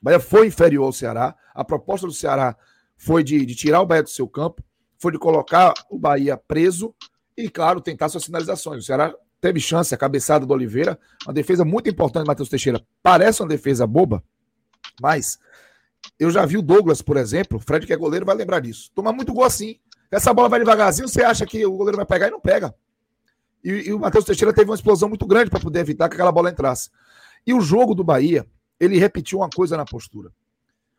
O 0.00 0.04
Bahia 0.04 0.20
foi 0.20 0.46
inferior 0.46 0.84
ao 0.86 0.92
Ceará. 0.92 1.34
A 1.54 1.64
proposta 1.64 2.06
do 2.06 2.12
Ceará 2.12 2.56
foi 2.96 3.22
de, 3.22 3.44
de 3.44 3.54
tirar 3.54 3.80
o 3.80 3.86
Bahia 3.86 4.02
do 4.02 4.08
seu 4.08 4.28
campo, 4.28 4.62
foi 4.98 5.12
de 5.12 5.18
colocar 5.18 5.72
o 5.90 5.98
Bahia 5.98 6.36
preso 6.36 6.94
e, 7.36 7.48
claro, 7.48 7.80
tentar 7.80 8.08
suas 8.08 8.24
finalizações. 8.24 8.82
O 8.82 8.86
Ceará 8.86 9.14
teve 9.40 9.60
chance, 9.60 9.94
a 9.94 9.98
cabeçada 9.98 10.44
do 10.44 10.52
Oliveira, 10.52 10.98
uma 11.24 11.32
defesa 11.32 11.64
muito 11.64 11.88
importante 11.88 12.24
do 12.24 12.28
Matheus 12.28 12.48
Teixeira. 12.48 12.84
Parece 13.02 13.42
uma 13.42 13.48
defesa 13.48 13.86
boba, 13.86 14.22
mas 15.00 15.38
eu 16.18 16.30
já 16.30 16.44
vi 16.44 16.56
o 16.56 16.62
Douglas, 16.62 17.02
por 17.02 17.16
exemplo, 17.16 17.60
Fred, 17.60 17.86
que 17.86 17.92
é 17.92 17.96
goleiro, 17.96 18.26
vai 18.26 18.34
lembrar 18.34 18.60
disso. 18.60 18.90
Toma 18.94 19.12
muito 19.12 19.32
gol 19.32 19.44
assim. 19.44 19.78
Essa 20.10 20.32
bola 20.32 20.48
vai 20.48 20.58
devagarzinho, 20.58 21.08
você 21.08 21.22
acha 21.22 21.46
que 21.46 21.64
o 21.64 21.76
goleiro 21.76 21.96
vai 21.96 22.06
pegar 22.06 22.28
e 22.28 22.30
não 22.30 22.40
pega. 22.40 22.74
E, 23.62 23.88
e 23.88 23.92
o 23.92 23.98
Matheus 23.98 24.24
Teixeira 24.24 24.52
teve 24.52 24.70
uma 24.70 24.74
explosão 24.74 25.08
muito 25.08 25.26
grande 25.26 25.50
para 25.50 25.60
poder 25.60 25.80
evitar 25.80 26.08
que 26.08 26.14
aquela 26.14 26.32
bola 26.32 26.50
entrasse. 26.50 26.90
E 27.46 27.52
o 27.52 27.60
jogo 27.60 27.94
do 27.94 28.02
Bahia, 28.02 28.46
ele 28.78 28.98
repetiu 28.98 29.38
uma 29.38 29.50
coisa 29.50 29.76
na 29.76 29.84
postura. 29.84 30.32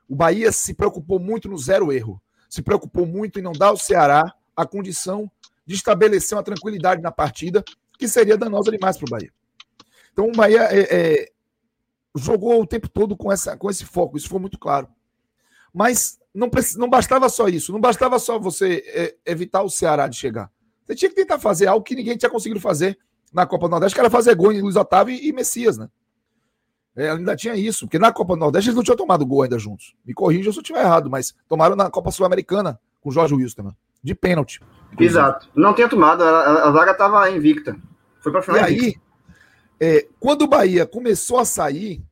O 0.07 0.15
Bahia 0.15 0.51
se 0.51 0.73
preocupou 0.73 1.19
muito 1.19 1.47
no 1.47 1.57
zero 1.57 1.91
erro, 1.91 2.21
se 2.49 2.61
preocupou 2.61 3.05
muito 3.05 3.39
em 3.39 3.43
não 3.43 3.51
dar 3.51 3.67
ao 3.67 3.77
Ceará 3.77 4.33
a 4.55 4.65
condição 4.65 5.31
de 5.65 5.75
estabelecer 5.75 6.35
uma 6.35 6.43
tranquilidade 6.43 7.01
na 7.01 7.11
partida 7.11 7.63
que 7.97 8.07
seria 8.07 8.37
danosa 8.37 8.71
demais 8.71 8.97
para 8.97 9.05
o 9.05 9.09
Bahia. 9.09 9.31
Então 10.11 10.27
o 10.27 10.31
Bahia 10.31 10.63
é, 10.71 10.79
é, 10.89 11.31
jogou 12.15 12.61
o 12.61 12.65
tempo 12.65 12.89
todo 12.89 13.15
com, 13.15 13.31
essa, 13.31 13.55
com 13.55 13.69
esse 13.69 13.85
foco, 13.85 14.17
isso 14.17 14.27
foi 14.27 14.39
muito 14.39 14.57
claro. 14.57 14.87
Mas 15.73 16.19
não, 16.33 16.49
não 16.77 16.89
bastava 16.89 17.29
só 17.29 17.47
isso, 17.47 17.71
não 17.71 17.79
bastava 17.79 18.17
só 18.17 18.39
você 18.39 18.83
é, 18.87 19.15
evitar 19.31 19.61
o 19.61 19.69
Ceará 19.69 20.07
de 20.07 20.17
chegar. 20.17 20.51
Você 20.85 20.95
tinha 20.95 21.09
que 21.09 21.15
tentar 21.15 21.37
fazer 21.37 21.67
algo 21.67 21.85
que 21.85 21.95
ninguém 21.95 22.17
tinha 22.17 22.29
conseguido 22.29 22.59
fazer 22.59 22.97
na 23.31 23.45
Copa 23.45 23.67
do 23.67 23.71
Nordeste, 23.71 23.93
que 23.93 23.99
era 23.99 24.09
fazer 24.09 24.33
gol 24.33 24.51
em 24.51 24.61
Luiz 24.61 24.75
Otávio 24.75 25.15
e 25.15 25.31
Messias, 25.31 25.77
né? 25.77 25.87
É, 26.99 27.11
ainda 27.11 27.35
tinha 27.35 27.55
isso, 27.55 27.85
porque 27.85 27.97
na 27.97 28.11
Copa 28.11 28.33
do 28.33 28.39
Nordeste 28.39 28.69
eles 28.69 28.75
não 28.75 28.83
tinham 28.83 28.97
tomado 28.97 29.25
gol 29.25 29.43
ainda 29.43 29.57
juntos. 29.57 29.95
Me 30.05 30.13
corrija 30.13 30.51
se 30.51 30.57
eu 30.57 30.61
estiver 30.61 30.81
errado, 30.81 31.09
mas 31.09 31.33
tomaram 31.47 31.75
na 31.75 31.89
Copa 31.89 32.11
Sul-Americana 32.11 32.79
com 32.99 33.09
o 33.09 33.11
Jorge 33.11 33.33
Wilson, 33.33 33.63
né? 33.63 33.71
de 34.03 34.15
pênalti. 34.15 34.61
Exato. 34.99 35.49
Não 35.55 35.73
tinha 35.73 35.87
tomado, 35.87 36.23
a, 36.23 36.67
a 36.67 36.71
vaga 36.71 36.91
estava 36.91 37.29
invicta. 37.29 37.75
Foi 38.19 38.31
para 38.31 38.41
final. 38.41 38.59
E 38.59 38.63
aí, 38.63 38.95
é, 39.79 40.07
quando 40.19 40.43
o 40.43 40.47
Bahia 40.47 40.85
começou 40.85 41.39
a 41.39 41.45
sair, 41.45 42.03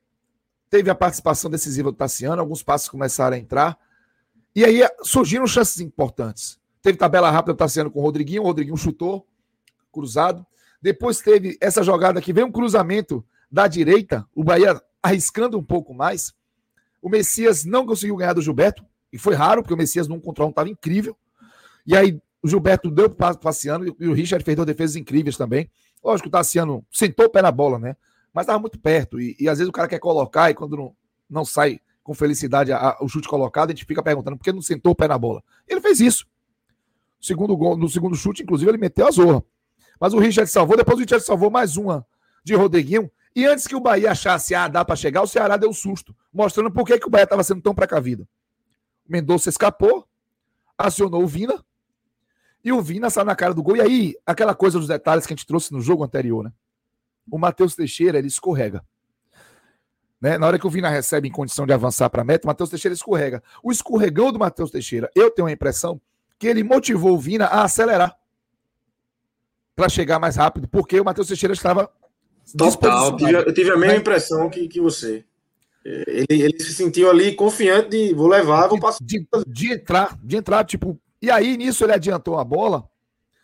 teve 0.70 0.90
a 0.90 0.96
participação 0.96 1.50
decisiva 1.50 1.92
do 1.92 1.98
Tassiano, 1.98 2.42
alguns 2.42 2.64
passos 2.64 2.90
começaram 2.90 3.36
a 3.36 3.40
entrar, 3.40 3.78
e 4.56 4.64
aí 4.64 4.82
surgiram 5.04 5.46
chances 5.48 5.80
importantes. 5.80 6.60
Teve 6.82 6.98
tabela 6.98 7.32
rápida 7.32 7.54
do 7.54 7.58
Tassiano 7.58 7.92
com 7.92 8.00
o 8.00 8.04
Rodriguinho, 8.04 8.44
o 8.44 8.46
Rodriguinho 8.46 8.78
chutou, 8.78 9.28
cruzado. 9.92 10.46
Depois 10.82 11.20
teve 11.20 11.58
essa 11.60 11.84
jogada 11.84 12.22
que 12.22 12.32
veio 12.32 12.48
um 12.48 12.52
cruzamento 12.52 13.26
da 13.50 13.68
direita, 13.68 14.26
o 14.36 14.44
Bahia 14.44 14.82
arriscando 15.02 15.58
um 15.58 15.64
pouco 15.64 15.94
mais. 15.94 16.34
O 17.02 17.10
Messias 17.10 17.64
não 17.64 17.86
conseguiu 17.86 18.16
ganhar 18.16 18.34
do 18.34 18.42
Gilberto, 18.42 18.86
e 19.12 19.18
foi 19.18 19.36
raro, 19.36 19.62
porque 19.62 19.74
o 19.74 19.78
Messias 19.78 20.08
num 20.08 20.20
contra 20.20 20.46
um 20.46 20.50
estava 20.50 20.70
incrível. 20.70 21.16
E 21.86 21.96
aí 21.96 22.22
o 22.42 22.48
Gilberto 22.48 22.92
deu 22.92 23.10
para 23.10 23.34
o 23.34 23.38
Tassiano 23.38 23.96
e 24.00 24.08
o 24.08 24.14
Richard 24.14 24.44
fez 24.44 24.56
duas 24.56 24.66
defesas 24.66 24.96
incríveis 24.96 25.38
também. 25.38 25.70
Lógico, 26.04 26.28
o 26.28 26.32
Tassiano 26.32 26.86
sentou 26.92 27.26
o 27.26 27.30
pé 27.30 27.42
na 27.42 27.52
bola, 27.52 27.80
né? 27.80 27.96
Mas 28.34 28.44
estava 28.44 28.60
muito 28.60 28.80
perto. 28.80 29.20
E, 29.20 29.36
e, 29.40 29.50
às 29.50 29.58
vezes 29.58 29.70
o 29.70 29.74
cara 29.74 29.88
quer 29.88 30.00
colocar 30.00 30.52
e 30.52 30.54
quando 30.54 30.78
não, 30.78 30.96
não 31.30 31.46
sai 31.46 31.80
com 32.04 32.14
felicidade 32.14 32.72
a, 32.72 32.78
a, 32.78 32.98
o 33.04 33.08
chute 33.08 33.28
colocado, 33.28 33.70
a 33.70 33.74
gente 33.74 33.86
fica 33.86 34.04
perguntando 34.04 34.38
por 34.38 34.44
que 34.44 34.52
não 34.52 34.62
sentou 34.62 34.92
o 34.92 34.96
pé 34.96 35.08
na 35.08 35.18
bola. 35.18 35.44
Ele 35.68 35.82
fez 35.82 36.00
isso. 36.00 36.26
Segundo 37.20 37.58
gol, 37.58 37.76
no 37.76 37.90
segundo 37.90 38.16
chute, 38.16 38.44
inclusive, 38.44 38.70
ele 38.70 38.78
meteu 38.78 39.08
a 39.08 39.12
zorra. 39.12 39.44
Mas 40.00 40.14
o 40.14 40.20
Richard 40.20 40.50
salvou, 40.50 40.78
depois 40.78 40.98
o 40.98 41.02
Richard 41.02 41.26
salvou 41.26 41.50
mais 41.50 41.76
uma 41.76 42.06
de 42.44 42.54
Rodriguinho. 42.54 43.10
E 43.38 43.46
antes 43.46 43.68
que 43.68 43.76
o 43.76 43.80
Bahia 43.80 44.14
achasse, 44.14 44.56
ah, 44.56 44.68
dá 44.68 44.84
para 44.84 44.96
chegar, 44.96 45.22
o 45.22 45.28
Ceará 45.28 45.58
deu 45.58 45.70
um 45.70 45.74
susto, 45.74 46.16
mostrando 46.34 46.72
por 46.72 46.88
que, 46.88 46.98
que 46.98 47.06
o 47.06 47.10
Bahia 47.12 47.26
estava 47.26 47.44
sendo 47.44 47.62
tão 47.62 47.76
precavido. 47.76 48.28
O 49.08 49.12
Mendonça 49.12 49.48
escapou, 49.48 50.08
acionou 50.76 51.22
o 51.22 51.28
Vina, 51.28 51.64
e 52.64 52.72
o 52.72 52.82
Vina 52.82 53.12
saiu 53.12 53.26
na 53.26 53.36
cara 53.36 53.54
do 53.54 53.62
gol. 53.62 53.78
E 53.78 53.82
aí, 53.82 54.16
aquela 54.26 54.56
coisa 54.56 54.80
dos 54.80 54.88
detalhes 54.88 55.28
que 55.28 55.34
a 55.34 55.36
gente 55.36 55.46
trouxe 55.46 55.72
no 55.72 55.80
jogo 55.80 56.04
anterior, 56.04 56.46
né? 56.46 56.52
O 57.30 57.38
Matheus 57.38 57.76
Teixeira, 57.76 58.18
ele 58.18 58.28
escorrega. 58.28 58.84
Né? 60.20 60.40
Na 60.40 60.48
hora 60.48 60.58
que 60.58 60.66
o 60.66 60.70
Vina 60.72 60.90
recebe 60.90 61.28
em 61.28 61.32
condição 61.32 61.68
de 61.68 61.74
avançar 61.74 62.10
para 62.10 62.24
a 62.24 62.26
meta, 62.26 62.48
o 62.48 62.50
Matheus 62.50 62.72
Teixeira 62.72 62.96
escorrega. 62.96 63.44
O 63.62 63.72
escorregão 63.72 64.32
do 64.32 64.40
Matheus 64.40 64.72
Teixeira, 64.72 65.12
eu 65.14 65.30
tenho 65.30 65.48
a 65.48 65.52
impressão 65.52 66.02
que 66.40 66.48
ele 66.48 66.64
motivou 66.64 67.14
o 67.14 67.20
Vina 67.20 67.46
a 67.46 67.66
acelerar 67.66 68.18
para 69.76 69.90
chegar 69.90 70.18
mais 70.18 70.38
rápido, 70.38 70.68
porque 70.68 71.00
o 71.00 71.06
Matheus 71.06 71.28
Teixeira 71.28 71.54
estava. 71.54 71.88
Total, 72.56 73.10
eu 73.10 73.18
tive, 73.18 73.34
eu 73.34 73.54
tive 73.54 73.72
a 73.72 73.78
mesma 73.78 73.98
impressão 73.98 74.50
que, 74.50 74.68
que 74.68 74.80
você. 74.80 75.26
Ele, 75.84 76.26
ele 76.30 76.60
se 76.60 76.74
sentiu 76.74 77.10
ali 77.10 77.34
confiante 77.34 77.90
de 77.90 78.14
vou 78.14 78.28
levar, 78.28 78.68
vou 78.68 78.80
passar. 78.80 79.00
De, 79.02 79.20
de, 79.20 79.28
de, 79.48 79.74
entrar, 79.74 80.18
de 80.22 80.36
entrar, 80.36 80.64
tipo. 80.66 81.00
E 81.22 81.32
aí, 81.32 81.58
nisso, 81.58 81.84
ele 81.84 81.94
adiantou 81.94 82.38
a 82.38 82.44
bola. 82.44 82.88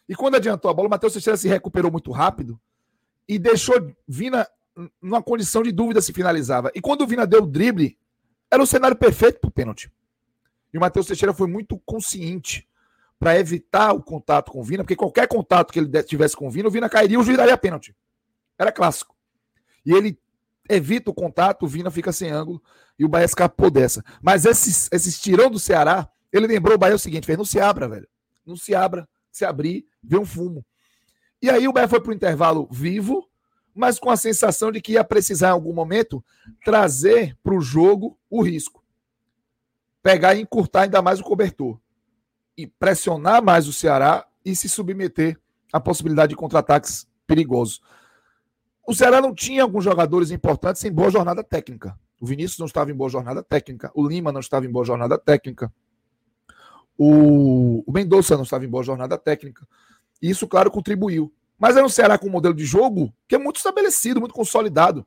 E 0.07 0.15
quando 0.15 0.35
adiantou 0.35 0.69
a 0.69 0.73
bola, 0.73 0.87
o 0.87 0.91
Matheus 0.91 1.13
Teixeira 1.13 1.37
se 1.37 1.47
recuperou 1.47 1.89
muito 1.89 2.11
rápido 2.11 2.59
e 3.27 3.39
deixou 3.39 3.75
Vina 4.07 4.47
numa 5.01 5.21
condição 5.21 5.63
de 5.63 5.71
dúvida 5.71 6.01
se 6.01 6.11
finalizava. 6.11 6.71
E 6.75 6.81
quando 6.81 7.01
o 7.01 7.07
Vina 7.07 7.25
deu 7.25 7.43
o 7.43 7.47
drible, 7.47 7.97
era 8.51 8.61
o 8.61 8.67
cenário 8.67 8.97
perfeito 8.97 9.39
para 9.39 9.47
o 9.47 9.51
pênalti. 9.51 9.91
E 10.73 10.77
o 10.77 10.81
Matheus 10.81 11.05
Teixeira 11.05 11.33
foi 11.33 11.47
muito 11.47 11.79
consciente 11.85 12.67
para 13.19 13.39
evitar 13.39 13.93
o 13.93 14.01
contato 14.01 14.51
com 14.51 14.59
o 14.59 14.63
Vina, 14.63 14.83
porque 14.83 14.95
qualquer 14.95 15.27
contato 15.27 15.71
que 15.71 15.79
ele 15.79 16.03
tivesse 16.03 16.35
com 16.35 16.47
o 16.47 16.51
Vina, 16.51 16.67
o 16.67 16.71
Vina 16.71 16.89
cairia 16.89 17.15
e 17.15 17.17
o 17.17 17.23
juiz 17.23 17.37
daria 17.37 17.57
pênalti. 17.57 17.95
Era 18.57 18.71
clássico. 18.71 19.15
E 19.85 19.91
ele 19.91 20.17
evita 20.69 21.11
o 21.11 21.13
contato, 21.13 21.63
o 21.63 21.67
Vina 21.67 21.91
fica 21.91 22.11
sem 22.11 22.31
ângulo 22.31 22.61
e 22.97 23.05
o 23.05 23.09
Bahia 23.09 23.25
escapou 23.25 23.69
dessa. 23.69 24.03
Mas 24.21 24.45
esses, 24.45 24.89
esses 24.91 25.19
tirão 25.19 25.49
do 25.49 25.59
Ceará, 25.59 26.09
ele 26.31 26.47
lembrou 26.47 26.75
o 26.75 26.77
Bahia 26.77 26.95
o 26.95 26.99
seguinte: 26.99 27.25
fez, 27.25 27.37
não 27.37 27.45
se 27.45 27.59
abra, 27.59 27.87
velho. 27.87 28.07
Não 28.45 28.55
se 28.55 28.73
abra. 28.73 29.07
Se 29.31 29.45
abrir, 29.45 29.85
vê 30.03 30.17
um 30.17 30.25
fumo. 30.25 30.63
E 31.41 31.49
aí 31.49 31.67
o 31.67 31.73
Bahia 31.73 31.87
foi 31.87 31.99
para 31.99 32.11
o 32.11 32.15
intervalo 32.15 32.69
vivo, 32.71 33.27
mas 33.73 33.99
com 33.99 34.09
a 34.09 34.15
sensação 34.15 34.71
de 34.71 34.79
que 34.79 34.93
ia 34.93 35.03
precisar 35.03 35.49
em 35.49 35.51
algum 35.51 35.73
momento 35.73 36.23
trazer 36.63 37.37
para 37.43 37.55
o 37.55 37.61
jogo 37.61 38.17
o 38.29 38.41
risco. 38.41 38.83
Pegar 40.01 40.35
e 40.35 40.41
encurtar 40.41 40.83
ainda 40.83 41.01
mais 41.01 41.19
o 41.19 41.23
cobertor. 41.23 41.79
E 42.55 42.67
pressionar 42.67 43.43
mais 43.43 43.67
o 43.67 43.73
Ceará 43.73 44.25
e 44.45 44.55
se 44.55 44.69
submeter 44.69 45.39
à 45.71 45.79
possibilidade 45.79 46.29
de 46.29 46.35
contra-ataques 46.35 47.07
perigosos. 47.25 47.81
O 48.85 48.93
Ceará 48.93 49.21
não 49.21 49.33
tinha 49.33 49.63
alguns 49.63 49.83
jogadores 49.83 50.31
importantes 50.31 50.83
em 50.83 50.91
boa 50.91 51.09
jornada 51.09 51.43
técnica. 51.43 51.97
O 52.19 52.25
Vinícius 52.25 52.59
não 52.59 52.65
estava 52.65 52.91
em 52.91 52.93
boa 52.93 53.09
jornada 53.09 53.41
técnica. 53.41 53.91
O 53.93 54.07
Lima 54.07 54.31
não 54.31 54.39
estava 54.39 54.65
em 54.65 54.69
boa 54.69 54.85
jornada 54.85 55.17
técnica. 55.17 55.73
O, 56.97 57.83
o 57.85 57.91
Mendonça 57.91 58.35
não 58.35 58.43
estava 58.43 58.65
em 58.65 58.69
boa 58.69 58.83
jornada 58.83 59.17
técnica. 59.17 59.67
E 60.21 60.29
isso, 60.29 60.47
claro, 60.47 60.69
contribuiu. 60.69 61.33
Mas 61.57 61.77
era 61.77 61.85
um 61.85 61.89
Ceará 61.89 62.17
com 62.17 62.27
um 62.27 62.31
modelo 62.31 62.53
de 62.53 62.65
jogo 62.65 63.13
que 63.27 63.35
é 63.35 63.37
muito 63.37 63.57
estabelecido, 63.57 64.19
muito 64.19 64.35
consolidado. 64.35 65.05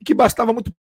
E 0.00 0.04
que 0.04 0.14
bastava 0.14 0.52
muito 0.52 0.74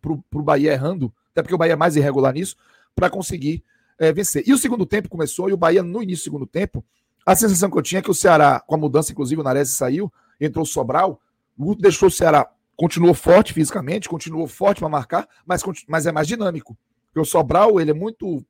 para 0.00 0.12
o 0.12 0.42
Bahia 0.42 0.72
errando, 0.72 1.12
até 1.30 1.42
porque 1.42 1.54
o 1.54 1.58
Bahia 1.58 1.74
é 1.74 1.76
mais 1.76 1.96
irregular 1.96 2.34
nisso, 2.34 2.56
para 2.94 3.08
conseguir 3.08 3.64
é, 3.98 4.12
vencer. 4.12 4.42
E 4.46 4.52
o 4.52 4.58
segundo 4.58 4.84
tempo 4.84 5.08
começou, 5.08 5.48
e 5.48 5.52
o 5.52 5.56
Bahia, 5.56 5.82
no 5.82 6.02
início 6.02 6.24
do 6.24 6.24
segundo 6.24 6.46
tempo, 6.46 6.84
a 7.24 7.36
sensação 7.36 7.70
que 7.70 7.78
eu 7.78 7.82
tinha 7.82 8.00
é 8.00 8.02
que 8.02 8.10
o 8.10 8.14
Ceará, 8.14 8.60
com 8.60 8.74
a 8.74 8.78
mudança, 8.78 9.12
inclusive, 9.12 9.40
o 9.40 9.44
Nares 9.44 9.70
saiu, 9.70 10.12
entrou 10.46 10.64
Sobral, 10.64 11.20
o 11.56 11.74
deixou 11.74 12.08
o 12.08 12.10
Ceará, 12.10 12.50
continuou 12.76 13.14
forte 13.14 13.52
fisicamente, 13.52 14.08
continuou 14.08 14.46
forte 14.46 14.80
para 14.80 14.88
marcar, 14.88 15.28
mas, 15.46 15.62
mas 15.88 16.06
é 16.06 16.12
mais 16.12 16.26
dinâmico. 16.26 16.76
Porque 17.06 17.20
o 17.20 17.24
Sobral, 17.24 17.80
ele 17.80 17.90
é 17.90 17.94
muito 17.94 18.44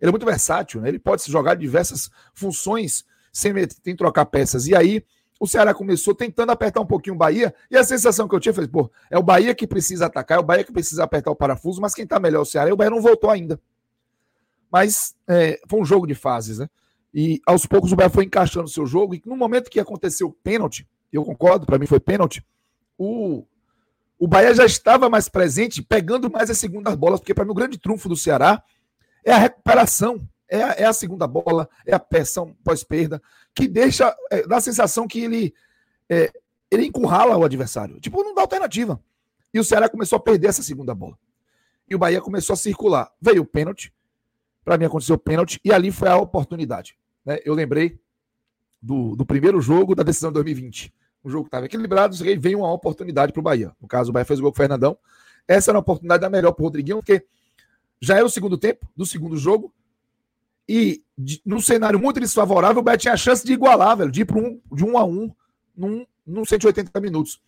ele 0.00 0.08
é 0.08 0.12
muito 0.12 0.24
versátil, 0.24 0.80
né? 0.80 0.88
ele 0.88 0.98
pode 0.98 1.22
se 1.22 1.30
jogar 1.30 1.54
de 1.54 1.60
diversas 1.60 2.10
funções 2.32 3.04
sem, 3.30 3.52
sem 3.84 3.94
trocar 3.94 4.24
peças. 4.24 4.66
E 4.66 4.74
aí 4.74 5.04
o 5.38 5.46
Ceará 5.46 5.74
começou 5.74 6.14
tentando 6.14 6.50
apertar 6.52 6.80
um 6.80 6.86
pouquinho 6.86 7.14
o 7.14 7.18
Bahia, 7.18 7.54
e 7.70 7.76
a 7.76 7.84
sensação 7.84 8.28
que 8.28 8.34
eu 8.34 8.40
tinha 8.40 8.52
foi, 8.52 8.68
pô, 8.68 8.90
é 9.10 9.18
o 9.18 9.22
Bahia 9.22 9.54
que 9.54 9.66
precisa 9.66 10.06
atacar, 10.06 10.38
é 10.38 10.40
o 10.40 10.44
Bahia 10.44 10.64
que 10.64 10.72
precisa 10.72 11.04
apertar 11.04 11.30
o 11.30 11.36
parafuso, 11.36 11.80
mas 11.80 11.94
quem 11.94 12.06
tá 12.06 12.20
melhor 12.20 12.40
é 12.40 12.42
o 12.42 12.44
Ceará, 12.44 12.68
e 12.68 12.72
o 12.72 12.76
Bahia 12.76 12.90
não 12.90 13.00
voltou 13.00 13.30
ainda. 13.30 13.60
Mas 14.70 15.14
é, 15.26 15.58
foi 15.66 15.80
um 15.80 15.84
jogo 15.84 16.06
de 16.06 16.14
fases, 16.14 16.58
né? 16.58 16.68
E 17.12 17.40
aos 17.46 17.66
poucos 17.66 17.90
o 17.90 17.96
Bahia 17.96 18.10
foi 18.10 18.24
encaixando 18.24 18.66
o 18.66 18.70
seu 18.70 18.84
jogo, 18.84 19.14
e 19.14 19.22
no 19.24 19.34
momento 19.34 19.70
que 19.70 19.80
aconteceu 19.80 20.28
o 20.28 20.32
pênalti, 20.32 20.86
eu 21.12 21.24
concordo, 21.24 21.66
para 21.66 21.78
mim 21.78 21.86
foi 21.86 22.00
pênalti, 22.00 22.44
o, 22.98 23.44
o 24.18 24.28
Bahia 24.28 24.54
já 24.54 24.66
estava 24.66 25.08
mais 25.08 25.28
presente, 25.28 25.82
pegando 25.82 26.30
mais 26.30 26.50
as 26.50 26.58
segundas 26.58 26.94
bolas, 26.94 27.20
porque 27.20 27.34
para 27.34 27.44
mim 27.44 27.52
o 27.52 27.54
grande 27.54 27.78
trunfo 27.78 28.08
do 28.08 28.16
Ceará 28.16 28.62
é 29.24 29.32
a 29.32 29.38
recuperação, 29.38 30.20
é 30.48 30.62
a, 30.62 30.68
é 30.72 30.84
a 30.84 30.92
segunda 30.92 31.26
bola, 31.26 31.68
é 31.86 31.94
a 31.94 31.98
pressão 31.98 32.54
pós-perda, 32.62 33.22
que 33.54 33.66
deixa, 33.66 34.14
é, 34.30 34.46
dá 34.46 34.58
a 34.58 34.60
sensação 34.60 35.08
que 35.08 35.20
ele, 35.20 35.54
é, 36.08 36.30
ele 36.70 36.86
encurrala 36.86 37.36
o 37.36 37.44
adversário. 37.44 37.98
Tipo, 38.00 38.22
não 38.22 38.34
dá 38.34 38.42
alternativa. 38.42 39.02
E 39.52 39.58
o 39.58 39.64
Ceará 39.64 39.88
começou 39.88 40.16
a 40.16 40.20
perder 40.20 40.48
essa 40.48 40.62
segunda 40.62 40.94
bola. 40.94 41.18
E 41.88 41.94
o 41.94 41.98
Bahia 41.98 42.20
começou 42.20 42.54
a 42.54 42.56
circular. 42.56 43.10
Veio 43.20 43.42
o 43.42 43.46
pênalti, 43.46 43.92
para 44.64 44.76
mim 44.76 44.84
aconteceu 44.84 45.16
o 45.16 45.18
pênalti, 45.18 45.60
e 45.64 45.72
ali 45.72 45.90
foi 45.90 46.08
a 46.08 46.16
oportunidade. 46.16 46.96
Né? 47.24 47.38
Eu 47.44 47.54
lembrei 47.54 47.98
do, 48.80 49.16
do 49.16 49.26
primeiro 49.26 49.60
jogo 49.60 49.94
da 49.94 50.02
decisão 50.02 50.30
de 50.30 50.34
2020. 50.34 50.92
Um 51.24 51.30
jogo 51.30 51.46
estava 51.46 51.66
equilibrado, 51.66 52.16
e 52.26 52.36
veio 52.36 52.60
uma 52.60 52.72
oportunidade 52.72 53.32
para 53.32 53.40
o 53.40 53.42
Bahia. 53.42 53.72
No 53.80 53.86
caso, 53.86 54.10
o 54.10 54.12
Bahia 54.12 54.24
fez 54.24 54.38
o 54.38 54.42
gol 54.42 54.52
com 54.52 54.56
o 54.56 54.56
Fernandão. 54.56 54.96
Essa 55.46 55.70
era 55.70 55.78
uma 55.78 55.82
oportunidade 55.82 56.20
da 56.20 56.30
melhor 56.30 56.52
para 56.52 56.62
o 56.62 56.66
Rodriguinho, 56.66 56.98
porque 56.98 57.24
já 58.00 58.16
era 58.16 58.24
o 58.24 58.30
segundo 58.30 58.56
tempo 58.56 58.88
do 58.96 59.04
segundo 59.04 59.36
jogo. 59.36 59.72
E 60.68 61.02
de, 61.18 61.42
num 61.44 61.60
cenário 61.60 61.98
muito 61.98 62.20
desfavorável, 62.20 62.80
o 62.80 62.82
Bahia 62.82 62.98
tinha 62.98 63.14
a 63.14 63.16
chance 63.16 63.44
de 63.44 63.52
igualar, 63.52 63.96
velho, 63.96 64.10
de 64.10 64.22
ir 64.22 64.26
um, 64.32 64.60
de 64.72 64.84
um 64.84 64.96
a 64.96 65.04
um 65.04 65.34
num, 65.76 66.06
num 66.26 66.44
180 66.44 66.98
minutos. 67.00 67.40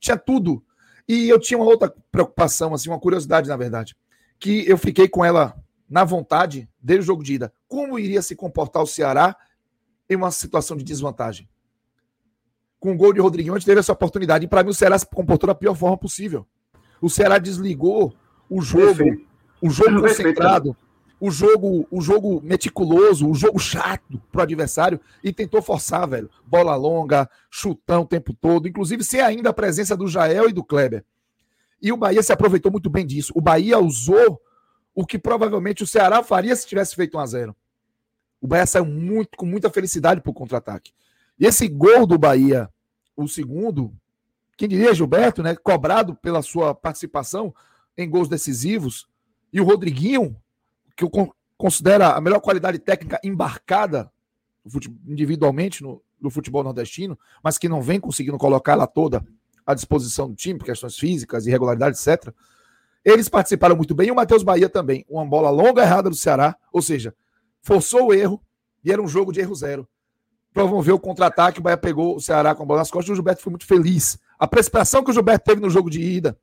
Tinha 0.00 0.16
tudo. 0.16 0.64
E 1.06 1.28
eu 1.28 1.38
tinha 1.38 1.58
uma 1.58 1.66
outra 1.66 1.94
preocupação, 2.10 2.74
assim, 2.74 2.88
uma 2.88 2.98
curiosidade, 2.98 3.48
na 3.48 3.56
verdade, 3.56 3.96
que 4.38 4.68
eu 4.68 4.78
fiquei 4.78 5.08
com 5.08 5.24
ela 5.24 5.54
na 5.88 6.04
vontade 6.04 6.68
desde 6.80 7.02
o 7.02 7.06
jogo 7.06 7.22
de 7.22 7.34
ida. 7.34 7.52
Como 7.68 7.98
iria 7.98 8.22
se 8.22 8.34
comportar 8.34 8.82
o 8.82 8.86
Ceará 8.86 9.36
em 10.08 10.16
uma 10.16 10.30
situação 10.30 10.76
de 10.76 10.82
desvantagem? 10.82 11.48
Com 12.82 12.92
o 12.92 12.96
gol 12.96 13.12
de 13.12 13.20
Rodriguinho, 13.20 13.54
onde 13.54 13.64
teve 13.64 13.78
essa 13.78 13.92
oportunidade. 13.92 14.44
E 14.44 14.48
para 14.48 14.64
mim 14.64 14.70
o 14.70 14.74
Ceará 14.74 14.98
se 14.98 15.06
comportou 15.06 15.46
da 15.46 15.54
pior 15.54 15.76
forma 15.76 15.96
possível. 15.96 16.44
O 17.00 17.08
Ceará 17.08 17.38
desligou 17.38 18.12
o 18.50 18.60
jogo, 18.60 18.96
Perfeito. 18.96 19.26
o 19.62 19.70
jogo 19.70 20.00
concentrado, 20.00 20.76
o 21.20 21.30
jogo, 21.30 21.86
o 21.92 22.00
jogo 22.00 22.40
meticuloso, 22.42 23.30
o 23.30 23.34
jogo 23.36 23.60
chato 23.60 24.20
pro 24.32 24.42
adversário 24.42 25.00
e 25.22 25.32
tentou 25.32 25.62
forçar, 25.62 26.08
velho. 26.08 26.28
Bola 26.44 26.74
longa, 26.74 27.30
chutão 27.48 28.02
o 28.02 28.06
tempo 28.06 28.34
todo, 28.34 28.66
inclusive 28.66 29.04
sem 29.04 29.20
ainda 29.20 29.50
a 29.50 29.54
presença 29.54 29.96
do 29.96 30.08
Jael 30.08 30.48
e 30.48 30.52
do 30.52 30.64
Kleber. 30.64 31.04
E 31.80 31.92
o 31.92 31.96
Bahia 31.96 32.20
se 32.20 32.32
aproveitou 32.32 32.72
muito 32.72 32.90
bem 32.90 33.06
disso. 33.06 33.32
O 33.36 33.40
Bahia 33.40 33.78
usou 33.78 34.40
o 34.92 35.06
que 35.06 35.20
provavelmente 35.20 35.84
o 35.84 35.86
Ceará 35.86 36.20
faria 36.24 36.56
se 36.56 36.66
tivesse 36.66 36.96
feito 36.96 37.16
1 37.16 37.20
a 37.20 37.26
0. 37.26 37.56
O 38.40 38.48
Bahia 38.48 38.66
saiu 38.66 38.86
muito 38.86 39.36
com 39.36 39.46
muita 39.46 39.70
felicidade 39.70 40.20
pro 40.20 40.32
contra-ataque. 40.32 40.90
E 41.38 41.46
esse 41.46 41.66
gol 41.68 42.06
do 42.06 42.18
Bahia, 42.18 42.68
o 43.16 43.28
segundo, 43.28 43.92
quem 44.56 44.68
diria 44.68 44.94
Gilberto, 44.94 45.42
né, 45.42 45.54
cobrado 45.54 46.14
pela 46.16 46.42
sua 46.42 46.74
participação 46.74 47.54
em 47.96 48.08
gols 48.08 48.28
decisivos, 48.28 49.06
e 49.52 49.60
o 49.60 49.64
Rodriguinho 49.64 50.36
que 50.96 51.04
eu 51.04 51.10
considero 51.56 52.04
a 52.04 52.20
melhor 52.20 52.40
qualidade 52.40 52.78
técnica 52.78 53.20
embarcada 53.22 54.10
individualmente 55.06 55.82
no, 55.82 56.02
futebol 56.30 56.62
nordestino, 56.62 57.18
mas 57.42 57.58
que 57.58 57.68
não 57.68 57.82
vem 57.82 57.98
conseguindo 57.98 58.38
colocar 58.38 58.72
ela 58.72 58.86
toda 58.86 59.24
à 59.66 59.74
disposição 59.74 60.28
do 60.28 60.36
time, 60.36 60.58
por 60.58 60.66
questões 60.66 60.96
físicas, 60.96 61.46
irregularidade, 61.46 61.96
etc. 61.98 62.32
Eles 63.04 63.28
participaram 63.28 63.76
muito 63.76 63.94
bem 63.94 64.08
e 64.08 64.10
o 64.12 64.14
Matheus 64.14 64.44
Bahia 64.44 64.68
também. 64.68 65.04
Uma 65.08 65.26
bola 65.26 65.50
longa 65.50 65.82
errada 65.82 66.08
do 66.08 66.14
Ceará, 66.14 66.56
ou 66.72 66.80
seja, 66.80 67.14
forçou 67.60 68.08
o 68.08 68.14
erro 68.14 68.40
e 68.84 68.92
era 68.92 69.02
um 69.02 69.08
jogo 69.08 69.32
de 69.32 69.40
erro 69.40 69.54
zero. 69.54 69.88
Promoveu 70.52 70.96
o 70.96 71.00
contra-ataque, 71.00 71.60
o 71.60 71.62
Bahia 71.62 71.76
pegou 71.76 72.16
o 72.16 72.20
Ceará 72.20 72.54
com 72.54 72.62
a 72.62 72.66
bola 72.66 72.80
nas 72.80 72.90
costas 72.90 73.08
e 73.08 73.12
o 73.12 73.14
Gilberto 73.14 73.42
foi 73.42 73.50
muito 73.50 73.66
feliz. 73.66 74.18
A 74.38 74.46
precipitação 74.46 75.02
que 75.02 75.10
o 75.10 75.14
Gilberto 75.14 75.44
teve 75.44 75.60
no 75.60 75.70
jogo 75.70 75.88
de 75.88 76.00
ida 76.00 76.38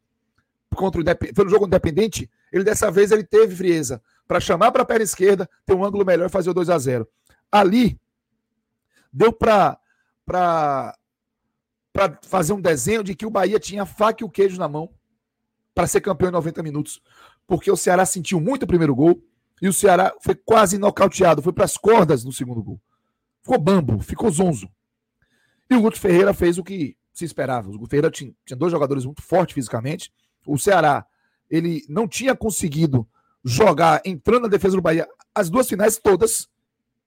contra 0.76 1.02
o 1.02 1.50
jogo 1.50 1.66
independente, 1.66 2.30
ele 2.52 2.64
dessa 2.64 2.90
vez 2.92 3.12
ele 3.12 3.24
teve 3.24 3.56
frieza 3.56 4.02
para 4.28 4.40
chamar 4.40 4.72
para 4.72 4.84
a 4.84 4.86
perna 4.86 5.04
esquerda, 5.04 5.50
ter 5.66 5.74
um 5.74 5.84
ângulo 5.84 6.06
melhor 6.06 6.28
e 6.28 6.32
fazer 6.32 6.52
o 6.52 6.54
2 6.54 6.70
a 6.70 6.78
0 6.78 7.08
Ali, 7.52 8.00
deu 9.12 9.34
para 9.34 9.78
fazer 12.22 12.54
um 12.54 12.62
desenho 12.62 13.04
de 13.04 13.16
que 13.16 13.26
o 13.26 13.30
Bahia 13.32 13.60
tinha 13.60 13.84
a 13.84 13.88
faca 13.88 14.24
e 14.24 14.26
o 14.26 14.30
queijo 14.30 14.60
na 14.60 14.68
mão 14.68 14.90
para 15.74 15.88
ser 15.88 16.02
campeão 16.02 16.30
em 16.30 16.34
90 16.34 16.62
minutos. 16.62 17.02
Porque 17.48 17.72
o 17.72 17.76
Ceará 17.76 18.06
sentiu 18.06 18.40
muito 18.40 18.64
o 18.64 18.68
primeiro 18.68 18.96
gol 18.96 19.22
e 19.62 19.68
o 19.68 19.74
Ceará 19.74 20.14
foi 20.22 20.36
quase 20.36 20.78
nocauteado, 20.78 21.42
foi 21.42 21.52
para 21.52 21.66
as 21.66 21.76
cordas 21.76 22.24
no 22.24 22.32
segundo 22.32 22.62
gol. 22.62 22.80
Ficou 23.42 23.58
bambo, 23.60 24.00
ficou 24.00 24.30
zonzo. 24.30 24.70
E 25.70 25.76
o 25.76 25.82
Guto 25.82 26.00
Ferreira 26.00 26.34
fez 26.34 26.58
o 26.58 26.64
que 26.64 26.98
se 27.14 27.26
esperava. 27.26 27.70
O 27.70 27.78
Guto 27.78 27.90
Ferreira 27.90 28.10
tinha, 28.10 28.34
tinha 28.46 28.58
dois 28.58 28.72
jogadores 28.72 29.06
muito 29.06 29.22
fortes 29.22 29.54
fisicamente. 29.54 30.12
O 30.46 30.58
Ceará, 30.58 31.06
ele 31.50 31.86
não 31.88 32.08
tinha 32.08 32.36
conseguido 32.36 33.08
jogar 33.44 34.02
entrando 34.06 34.44
na 34.44 34.48
defesa 34.48 34.76
do 34.76 34.82
Bahia 34.82 35.08
as 35.34 35.50
duas 35.50 35.68
finais 35.68 35.98
todas 35.98 36.50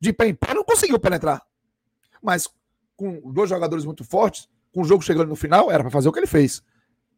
de 0.01 0.13
pé 0.13 0.29
em 0.29 0.35
pé, 0.35 0.55
não 0.55 0.65
conseguiu 0.65 0.99
penetrar. 0.99 1.43
Mas 2.23 2.49
com 2.97 3.33
dois 3.33 3.49
jogadores 3.49 3.85
muito 3.85 4.05
fortes, 4.05 4.49
com 4.73 4.83
o 4.83 4.85
jogo 4.85 5.03
chegando 5.03 5.29
no 5.29 5.37
final, 5.37 5.71
era 5.71 5.83
para 5.83 5.91
fazer 5.91 6.09
o 6.09 6.13
que 6.13 6.19
ele 6.19 6.27
fez. 6.27 6.63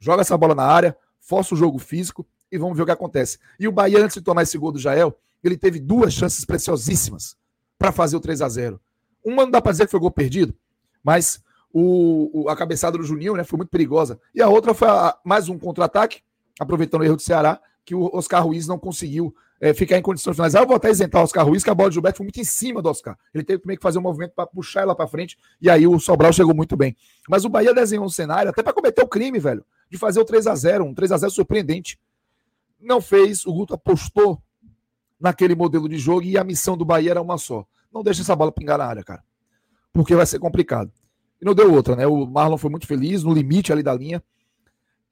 Joga 0.00 0.22
essa 0.22 0.36
bola 0.36 0.54
na 0.54 0.64
área, 0.64 0.96
força 1.20 1.54
o 1.54 1.58
jogo 1.58 1.78
físico 1.78 2.26
e 2.50 2.58
vamos 2.58 2.76
ver 2.76 2.82
o 2.82 2.86
que 2.86 2.92
acontece. 2.92 3.38
E 3.58 3.68
o 3.68 3.72
Bahia, 3.72 4.02
antes 4.02 4.14
de 4.14 4.22
tomar 4.22 4.42
esse 4.42 4.58
gol 4.58 4.72
do 4.72 4.78
Jael, 4.78 5.18
ele 5.42 5.56
teve 5.56 5.78
duas 5.78 6.12
chances 6.12 6.44
preciosíssimas 6.44 7.36
para 7.78 7.92
fazer 7.92 8.16
o 8.16 8.20
3 8.20 8.42
a 8.42 8.48
0 8.48 8.80
Uma 9.24 9.44
não 9.44 9.50
dá 9.50 9.62
para 9.62 9.72
dizer 9.72 9.86
que 9.86 9.90
foi 9.90 10.00
gol 10.00 10.10
perdido, 10.10 10.54
mas 11.02 11.42
o, 11.72 12.44
o, 12.44 12.48
a 12.48 12.56
cabeçada 12.56 12.98
do 12.98 13.04
Juninho 13.04 13.34
né, 13.34 13.42
foi 13.42 13.56
muito 13.56 13.70
perigosa. 13.70 14.20
E 14.34 14.42
a 14.42 14.48
outra 14.48 14.74
foi 14.74 14.88
a, 14.88 15.16
mais 15.24 15.48
um 15.48 15.58
contra-ataque, 15.58 16.20
aproveitando 16.60 17.00
o 17.00 17.04
erro 17.04 17.16
do 17.16 17.22
Ceará, 17.22 17.60
que 17.84 17.94
o 17.94 18.10
Oscar 18.14 18.44
Ruiz 18.44 18.66
não 18.66 18.78
conseguiu 18.78 19.34
é, 19.60 19.74
ficar 19.74 19.98
em 19.98 20.02
condições 20.02 20.36
finais. 20.36 20.54
Eu 20.54 20.66
vou 20.66 20.76
até 20.76 20.90
isentar 20.90 21.20
o 21.20 21.24
Oscar 21.24 21.46
Ruiz, 21.46 21.64
que 21.64 21.70
a 21.70 21.74
bola 21.74 21.88
de 21.88 21.94
Gilberto 21.94 22.18
foi 22.18 22.24
muito 22.24 22.40
em 22.40 22.44
cima 22.44 22.80
do 22.80 22.88
Oscar. 22.88 23.18
Ele 23.32 23.42
teve 23.42 23.60
também 23.60 23.76
que 23.76 23.82
fazer 23.82 23.98
um 23.98 24.02
movimento 24.02 24.32
para 24.34 24.46
puxar 24.46 24.82
ela 24.82 24.94
para 24.94 25.06
frente, 25.06 25.36
e 25.60 25.68
aí 25.68 25.86
o 25.86 25.98
Sobral 25.98 26.32
chegou 26.32 26.54
muito 26.54 26.76
bem. 26.76 26.96
Mas 27.28 27.44
o 27.44 27.48
Bahia 27.48 27.74
desenhou 27.74 28.04
um 28.04 28.10
cenário 28.10 28.50
até 28.50 28.62
para 28.62 28.72
cometer 28.72 29.02
o 29.02 29.08
crime, 29.08 29.38
velho, 29.38 29.64
de 29.90 29.98
fazer 29.98 30.20
o 30.20 30.24
3 30.24 30.46
a 30.46 30.54
0 30.54 30.84
um 30.84 30.94
3 30.94 31.12
a 31.12 31.16
0 31.18 31.32
surpreendente. 31.32 31.98
Não 32.80 33.00
fez, 33.00 33.44
o 33.46 33.52
Guto 33.52 33.74
apostou 33.74 34.40
naquele 35.18 35.54
modelo 35.54 35.88
de 35.88 35.98
jogo 35.98 36.22
e 36.22 36.36
a 36.36 36.44
missão 36.44 36.76
do 36.76 36.84
Bahia 36.84 37.12
era 37.12 37.22
uma 37.22 37.38
só. 37.38 37.66
Não 37.94 38.02
deixa 38.02 38.22
essa 38.22 38.34
bola 38.34 38.50
pingar 38.50 38.76
na 38.76 38.84
área, 38.84 39.04
cara. 39.04 39.22
Porque 39.92 40.14
vai 40.16 40.26
ser 40.26 40.40
complicado. 40.40 40.92
E 41.40 41.44
não 41.44 41.54
deu 41.54 41.72
outra, 41.72 41.94
né? 41.94 42.06
O 42.06 42.26
Marlon 42.26 42.58
foi 42.58 42.70
muito 42.70 42.86
feliz, 42.86 43.22
no 43.22 43.32
limite 43.32 43.72
ali 43.72 43.82
da 43.82 43.94
linha. 43.94 44.22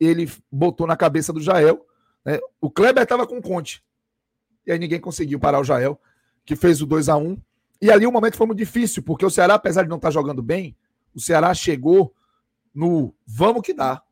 Ele 0.01 0.31
botou 0.51 0.87
na 0.87 0.97
cabeça 0.97 1.33
do 1.33 1.41
Jael 1.41 1.87
né? 2.25 2.39
O 2.61 2.71
Kleber 2.71 3.03
estava 3.03 3.27
com 3.27 3.39
o 3.39 3.43
Conte. 3.43 3.83
E 4.67 4.73
aí 4.73 4.79
ninguém 4.79 5.01
conseguiu 5.01 5.39
parar 5.41 5.61
o 5.61 5.65
Jael, 5.65 6.01
que 6.45 6.55
fez 6.55 6.81
o 6.81 6.87
2 6.87 7.09
a 7.09 7.17
1 7.17 7.37
E 7.81 7.91
ali 7.91 8.07
o 8.07 8.13
momento 8.13 8.37
foi 8.37 8.47
muito 8.47 8.59
difícil, 8.59 9.03
porque 9.03 9.27
o 9.27 9.31
Ceará, 9.31 9.55
apesar 9.55 9.83
de 9.83 9.89
não 9.89 9.97
estar 9.97 10.09
tá 10.09 10.13
jogando 10.13 10.43
bem, 10.43 10.77
o 11.15 11.21
Ceará 11.21 11.53
chegou 11.53 12.15
no 12.75 13.15
vamos 13.27 13.63
que 13.63 13.75
dá. 13.75 14.03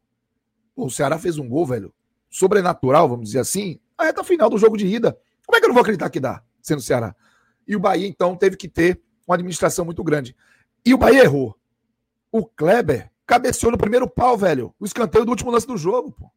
o 0.76 0.90
Ceará 0.90 1.18
fez 1.18 1.38
um 1.38 1.48
gol, 1.48 1.66
velho, 1.66 1.94
sobrenatural, 2.28 3.08
vamos 3.08 3.26
dizer 3.26 3.40
assim, 3.40 3.78
a 3.96 4.04
reta 4.04 4.24
final 4.24 4.50
do 4.50 4.58
jogo 4.58 4.76
de 4.76 4.86
ida. 4.86 5.16
Como 5.46 5.56
é 5.56 5.60
que 5.60 5.66
eu 5.66 5.68
não 5.68 5.74
vou 5.74 5.82
acreditar 5.82 6.10
que 6.10 6.20
dá, 6.20 6.42
sendo 6.60 6.78
o 6.78 6.82
Ceará? 6.82 7.14
E 7.70 7.76
o 7.76 7.78
Bahia, 7.78 8.08
então, 8.08 8.34
teve 8.34 8.56
que 8.56 8.68
ter 8.68 9.00
uma 9.24 9.36
administração 9.36 9.84
muito 9.84 10.02
grande. 10.02 10.34
E 10.84 10.92
o 10.92 10.98
Bahia 10.98 11.22
errou. 11.22 11.56
O 12.32 12.44
Kleber 12.44 13.08
cabeceou 13.24 13.70
no 13.70 13.78
primeiro 13.78 14.10
pau, 14.10 14.36
velho. 14.36 14.74
O 14.80 14.84
escanteio 14.84 15.24
do 15.24 15.30
último 15.30 15.52
lance 15.52 15.68
do 15.68 15.76
jogo, 15.76 16.10
pô. 16.10 16.28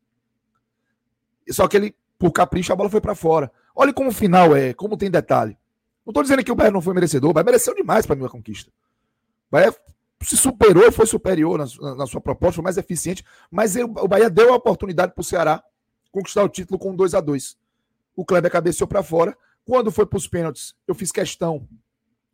Só 1.49 1.67
que 1.67 1.75
ele, 1.75 1.95
por 2.19 2.31
capricho, 2.31 2.71
a 2.71 2.75
bola 2.75 2.87
foi 2.87 3.01
para 3.01 3.15
fora. 3.15 3.51
Olha 3.75 3.91
como 3.91 4.09
o 4.09 4.13
final 4.13 4.55
é, 4.55 4.75
como 4.75 4.95
tem 4.95 5.09
detalhe. 5.09 5.57
Não 6.05 6.11
estou 6.11 6.21
dizendo 6.21 6.43
que 6.43 6.51
o 6.51 6.55
Bahia 6.55 6.69
não 6.69 6.81
foi 6.81 6.93
merecedor, 6.93 7.31
o 7.31 7.33
Bahia 7.33 7.45
mereceu 7.45 7.73
demais 7.73 8.05
para 8.05 8.15
mim 8.15 8.25
a 8.25 8.29
conquista. 8.29 8.69
O 8.69 9.53
Bahia 9.53 9.75
se 10.21 10.37
superou, 10.37 10.91
foi 10.91 11.07
superior 11.07 11.57
na, 11.57 11.95
na 11.95 12.05
sua 12.05 12.21
proposta, 12.21 12.57
foi 12.57 12.63
mais 12.63 12.77
eficiente, 12.77 13.25
mas 13.49 13.75
ele, 13.75 13.85
o 13.85 14.07
Bahia 14.07 14.29
deu 14.29 14.53
a 14.53 14.55
oportunidade 14.55 15.13
para 15.13 15.21
o 15.21 15.25
Ceará 15.25 15.63
conquistar 16.11 16.43
o 16.43 16.49
título 16.49 16.77
com 16.77 16.95
2 16.95 17.15
a 17.15 17.21
2 17.21 17.57
O 18.15 18.23
Kleber 18.23 18.51
cabeceou 18.51 18.87
para 18.87 19.01
fora. 19.01 19.35
Quando 19.65 19.91
foi 19.91 20.05
para 20.05 20.17
os 20.17 20.27
pênaltis, 20.27 20.75
eu 20.87 20.93
fiz 20.93 21.11
questão 21.11 21.67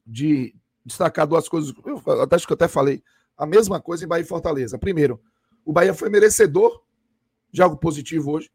de 0.05 0.55
destacar 0.83 1.27
duas 1.27 1.47
coisas. 1.47 1.73
Eu 1.85 2.01
acho 2.31 2.47
que 2.47 2.53
eu 2.53 2.55
até 2.55 2.67
falei 2.67 3.03
a 3.37 3.45
mesma 3.45 3.79
coisa 3.79 4.03
em 4.03 4.07
Bahia 4.07 4.23
e 4.23 4.27
Fortaleza. 4.27 4.77
Primeiro, 4.77 5.21
o 5.63 5.71
Bahia 5.71 5.93
foi 5.93 6.09
merecedor 6.09 6.81
de 7.51 7.61
algo 7.61 7.77
positivo 7.77 8.31
hoje. 8.31 8.51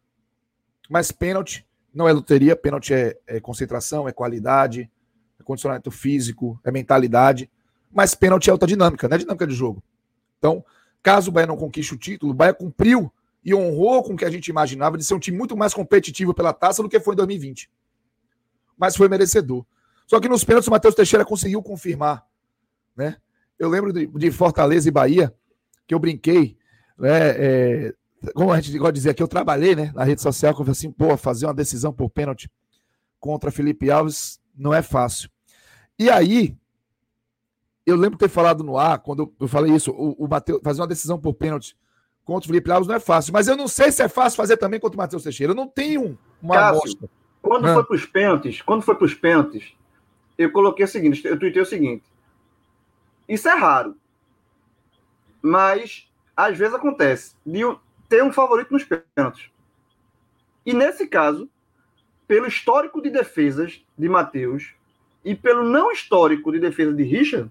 Mas 0.90 1.10
pênalti 1.10 1.66
não 1.94 2.08
é 2.08 2.12
loteria, 2.12 2.56
pênalti 2.56 2.92
é, 2.92 3.16
é 3.26 3.40
concentração, 3.40 4.08
é 4.08 4.12
qualidade, 4.12 4.90
é 5.38 5.42
condicionamento 5.42 5.90
físico, 5.90 6.60
é 6.64 6.70
mentalidade. 6.70 7.50
Mas 7.90 8.14
pênalti 8.14 8.50
é 8.50 8.52
outra 8.52 8.66
dinâmica, 8.66 9.08
não 9.08 9.14
é 9.14 9.18
dinâmica 9.18 9.46
de 9.46 9.54
jogo. 9.54 9.82
Então, 10.38 10.64
caso 11.02 11.30
o 11.30 11.32
Bahia 11.32 11.46
não 11.46 11.56
conquiste 11.56 11.94
o 11.94 11.98
título, 11.98 12.32
o 12.32 12.34
Bahia 12.34 12.52
cumpriu 12.52 13.12
e 13.44 13.54
honrou 13.54 14.02
com 14.02 14.14
o 14.14 14.16
que 14.16 14.24
a 14.24 14.30
gente 14.30 14.48
imaginava 14.48 14.98
de 14.98 15.04
ser 15.04 15.14
um 15.14 15.18
time 15.18 15.36
muito 15.36 15.56
mais 15.56 15.72
competitivo 15.72 16.34
pela 16.34 16.52
taça 16.52 16.82
do 16.82 16.88
que 16.88 16.98
foi 16.98 17.14
em 17.14 17.16
2020. 17.18 17.70
Mas 18.76 18.96
foi 18.96 19.08
merecedor. 19.08 19.64
Só 20.06 20.20
que 20.20 20.28
nos 20.28 20.44
pênaltis 20.44 20.68
o 20.68 20.70
Matheus 20.70 20.94
Teixeira 20.94 21.24
conseguiu 21.24 21.62
confirmar. 21.62 22.26
Né? 22.96 23.16
Eu 23.58 23.68
lembro 23.68 23.92
de, 23.92 24.06
de 24.06 24.30
Fortaleza 24.30 24.88
e 24.88 24.92
Bahia, 24.92 25.34
que 25.86 25.94
eu 25.94 25.98
brinquei, 25.98 26.56
né, 26.98 27.30
é, 27.36 27.94
como 28.34 28.52
a 28.52 28.60
gente 28.60 28.78
gosta 28.78 28.92
de 28.92 28.98
dizer 29.00 29.10
aqui, 29.10 29.22
eu 29.22 29.28
trabalhei 29.28 29.74
né, 29.74 29.92
na 29.94 30.04
rede 30.04 30.22
social, 30.22 30.54
que 30.54 30.60
eu 30.60 30.64
falei 30.64 30.78
assim, 30.78 30.90
pô, 30.90 31.16
fazer 31.16 31.46
uma 31.46 31.54
decisão 31.54 31.92
por 31.92 32.08
pênalti 32.10 32.50
contra 33.20 33.50
Felipe 33.50 33.90
Alves 33.90 34.40
não 34.56 34.72
é 34.72 34.82
fácil. 34.82 35.30
E 35.98 36.10
aí, 36.10 36.56
eu 37.86 37.96
lembro 37.96 38.18
de 38.18 38.24
ter 38.24 38.28
falado 38.28 38.64
no 38.64 38.78
ar, 38.78 38.98
quando 38.98 39.32
eu 39.38 39.48
falei 39.48 39.74
isso, 39.74 39.90
o, 39.90 40.24
o 40.24 40.28
Mateus, 40.28 40.60
fazer 40.62 40.80
uma 40.80 40.86
decisão 40.86 41.18
por 41.20 41.34
pênalti 41.34 41.76
contra 42.24 42.46
o 42.46 42.48
Felipe 42.48 42.70
Alves 42.70 42.88
não 42.88 42.94
é 42.94 43.00
fácil, 43.00 43.32
mas 43.32 43.46
eu 43.46 43.56
não 43.56 43.68
sei 43.68 43.92
se 43.92 44.02
é 44.02 44.08
fácil 44.08 44.36
fazer 44.36 44.56
também 44.56 44.80
contra 44.80 44.96
o 44.96 44.98
Matheus 44.98 45.22
Teixeira. 45.22 45.52
Eu 45.52 45.56
não 45.56 45.68
tenho 45.68 46.18
uma 46.42 46.54
Cássio, 46.54 46.80
amostra. 46.80 47.10
Quando 47.44 47.70
foi 47.74 47.84
para 47.84 47.94
os 47.94 48.06
pênaltis, 48.06 48.62
quando 48.62 48.82
foi 48.82 48.94
para 48.94 49.04
os 49.04 49.12
pênaltis, 49.12 49.76
eu 50.38 50.50
coloquei 50.50 50.86
o 50.86 50.88
seguinte, 50.88 51.22
eu 51.26 51.38
tuitei 51.38 51.60
o 51.60 51.66
seguinte. 51.66 52.02
Isso 53.28 53.46
é 53.46 53.54
raro. 53.54 53.94
Mas 55.42 56.08
às 56.34 56.56
vezes 56.56 56.74
acontece. 56.74 57.36
De, 57.44 57.60
ter 58.08 58.24
um 58.24 58.32
favorito 58.32 58.72
nos 58.72 58.82
pênaltis. 58.84 59.50
E 60.64 60.72
nesse 60.72 61.06
caso, 61.06 61.46
pelo 62.26 62.46
histórico 62.46 63.02
de 63.02 63.10
defesas 63.10 63.84
de 63.96 64.08
Matheus 64.08 64.72
e 65.22 65.34
pelo 65.34 65.64
não 65.64 65.92
histórico 65.92 66.50
de 66.50 66.58
defesa 66.58 66.94
de 66.94 67.02
Richard, 67.02 67.50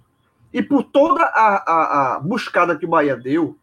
e 0.51 0.61
por 0.61 0.83
toda 0.83 1.23
a, 1.23 1.71
a, 1.71 2.15
a 2.15 2.19
buscada 2.19 2.75
que 2.75 2.85
o 2.85 2.89
Bahia 2.89 3.15
deu, 3.15 3.55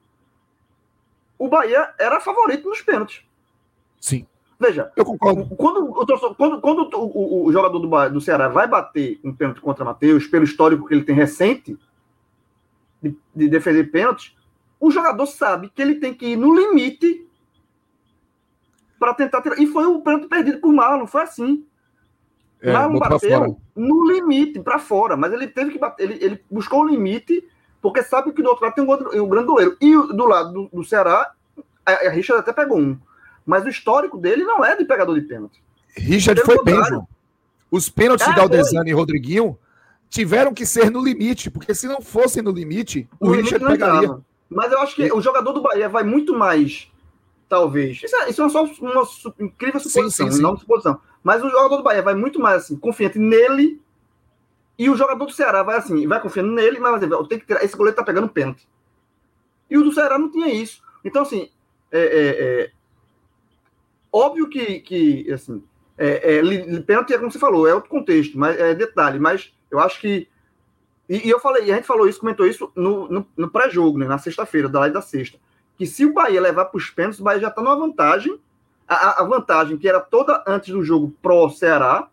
o 1.36 1.48
Bahia 1.48 1.92
era 1.98 2.20
favorito 2.20 2.68
nos 2.68 2.82
pênaltis. 2.82 3.24
Sim. 4.00 4.26
Veja, 4.60 4.92
eu 4.94 5.06
concordo. 5.06 5.46
Quando, 5.56 5.86
quando, 6.36 6.60
quando 6.60 6.90
o, 6.92 7.46
o, 7.46 7.52
jogador 7.52 7.78
do, 7.78 8.08
do 8.10 8.20
Ceará 8.20 8.46
vai 8.46 8.68
bater 8.68 9.18
um 9.24 9.34
pênalti 9.34 9.58
contra 9.62 9.86
Matheus, 9.86 10.26
pelo 10.26 10.44
histórico 10.44 10.86
que 10.86 10.92
ele 10.92 11.02
tem 11.02 11.14
recente 11.14 11.78
de, 13.02 13.16
de 13.34 13.48
defender 13.48 13.90
pênaltis, 13.90 14.36
o 14.78 14.90
jogador 14.90 15.24
sabe 15.24 15.70
que 15.74 15.80
ele 15.80 15.94
tem 15.94 16.12
que 16.12 16.26
ir 16.26 16.36
no 16.36 16.54
limite 16.54 17.26
para 18.98 19.14
tentar 19.14 19.40
tirar. 19.40 19.58
E 19.58 19.66
foi 19.66 19.86
o 19.86 20.02
pênalti 20.02 20.28
perdido 20.28 20.60
por 20.60 20.70
Marlon, 20.74 21.06
foi 21.06 21.22
assim. 21.22 21.64
É, 22.60 22.70
Marlon 22.70 22.98
bateu 22.98 23.58
no 23.74 24.12
limite, 24.12 24.60
para 24.60 24.78
fora, 24.78 25.16
mas 25.16 25.32
ele 25.32 25.46
teve 25.46 25.70
que 25.70 25.78
bater, 25.78 26.04
ele, 26.04 26.22
ele 26.22 26.44
buscou 26.50 26.82
o 26.82 26.86
limite, 26.86 27.48
porque 27.80 28.02
sabe 28.02 28.30
que 28.32 28.42
do 28.42 28.50
outro 28.50 28.66
lado 28.66 28.74
tem 28.74 28.84
um, 28.84 28.90
outro, 28.90 29.24
um 29.24 29.28
grande 29.28 29.46
goleiro. 29.46 29.74
E 29.80 29.90
do 29.90 30.26
lado 30.26 30.52
do, 30.52 30.68
do 30.70 30.84
Ceará, 30.84 31.32
a, 31.86 31.92
a 31.92 32.10
Richard 32.10 32.42
até 32.42 32.52
pegou 32.52 32.78
um. 32.78 32.98
Mas 33.44 33.64
o 33.64 33.68
histórico 33.68 34.18
dele 34.18 34.44
não 34.44 34.64
é 34.64 34.76
de 34.76 34.84
pegador 34.84 35.18
de 35.18 35.26
pênalti. 35.26 35.62
Richard 35.96 36.40
foi 36.42 36.62
bem, 36.62 36.82
João. 36.84 37.08
Os 37.70 37.88
pênaltis 37.88 38.26
é, 38.26 38.30
de 38.30 38.36
Galdesano 38.36 38.88
e 38.88 38.92
Rodriguinho 38.92 39.58
tiveram 40.08 40.52
que 40.52 40.66
ser 40.66 40.90
no 40.90 41.02
limite, 41.02 41.50
porque 41.50 41.74
se 41.74 41.86
não 41.86 42.00
fossem 42.00 42.42
no 42.42 42.50
limite, 42.50 43.08
o 43.18 43.26
no 43.26 43.32
Richard 43.32 43.64
limite 43.64 43.78
pegaria. 43.78 44.04
Entrava. 44.04 44.24
Mas 44.48 44.72
eu 44.72 44.80
acho 44.80 44.96
que 44.96 45.12
o 45.12 45.20
jogador 45.20 45.52
do 45.52 45.62
Bahia 45.62 45.88
vai 45.88 46.02
muito 46.02 46.36
mais, 46.36 46.90
talvez. 47.48 48.02
Isso 48.02 48.16
é, 48.16 48.30
isso 48.30 48.42
é 48.42 48.48
só 48.48 48.64
uma, 48.64 49.08
incrível 49.38 49.78
suposição, 49.78 50.26
sim, 50.26 50.32
sim, 50.32 50.36
sim. 50.38 50.42
não 50.42 50.56
suposição. 50.56 51.00
Mas 51.22 51.42
o 51.44 51.48
jogador 51.48 51.76
do 51.76 51.82
Bahia 51.84 52.02
vai 52.02 52.14
muito 52.14 52.40
mais 52.40 52.64
assim, 52.64 52.76
confiante 52.76 53.18
nele. 53.18 53.80
E 54.76 54.88
o 54.90 54.96
jogador 54.96 55.24
do 55.24 55.32
Ceará 55.32 55.62
vai 55.62 55.76
assim, 55.76 56.06
vai 56.06 56.20
confiando 56.20 56.50
nele, 56.50 56.80
mas 56.80 56.90
vai 56.90 57.00
dizer, 57.00 57.12
eu 57.12 57.26
tenho 57.26 57.40
que 57.40 57.46
tirar, 57.46 57.62
esse 57.62 57.76
goleiro 57.76 57.96
tá 57.96 58.02
pegando 58.02 58.28
pênalti. 58.28 58.66
E 59.70 59.78
o 59.78 59.84
do 59.84 59.92
Ceará 59.92 60.18
não 60.18 60.30
tinha 60.30 60.48
isso. 60.48 60.82
Então, 61.04 61.22
assim, 61.22 61.48
é, 61.92 62.00
é, 62.00 62.28
é 62.64 62.70
óbvio 64.12 64.48
que, 64.48 64.80
que 64.80 65.32
assim, 65.32 65.62
é, 65.96 66.38
é, 66.38 66.80
pênalti 66.80 67.12
é 67.12 67.18
como 67.18 67.30
você 67.30 67.38
falou, 67.38 67.66
é 67.68 67.74
outro 67.74 67.90
contexto, 67.90 68.38
mas 68.38 68.58
é 68.58 68.74
detalhe, 68.74 69.18
mas 69.18 69.52
eu 69.70 69.78
acho 69.78 70.00
que 70.00 70.28
e, 71.10 71.26
e, 71.26 71.28
eu 71.28 71.40
falei, 71.40 71.64
e 71.64 71.72
a 71.72 71.74
gente 71.74 71.88
falou 71.88 72.08
isso, 72.08 72.20
comentou 72.20 72.46
isso 72.46 72.70
no, 72.76 73.08
no, 73.08 73.26
no 73.36 73.50
pré-jogo, 73.50 73.98
né, 73.98 74.06
na 74.06 74.16
sexta-feira, 74.16 74.68
da 74.68 74.78
live 74.78 74.94
da 74.94 75.02
sexta. 75.02 75.40
Que 75.76 75.84
se 75.84 76.06
o 76.06 76.12
Bahia 76.12 76.40
levar 76.40 76.66
para 76.66 76.78
os 76.78 76.88
pênaltis, 76.88 77.18
o 77.18 77.24
Bahia 77.24 77.40
já 77.40 77.48
está 77.48 77.60
numa 77.60 77.74
vantagem. 77.74 78.38
A, 78.86 79.20
a, 79.20 79.24
vantagem 79.24 79.76
que 79.76 79.88
era 79.88 79.98
toda 79.98 80.44
antes 80.46 80.72
do 80.72 80.84
jogo 80.84 81.12
pró-Ceará. 81.20 82.08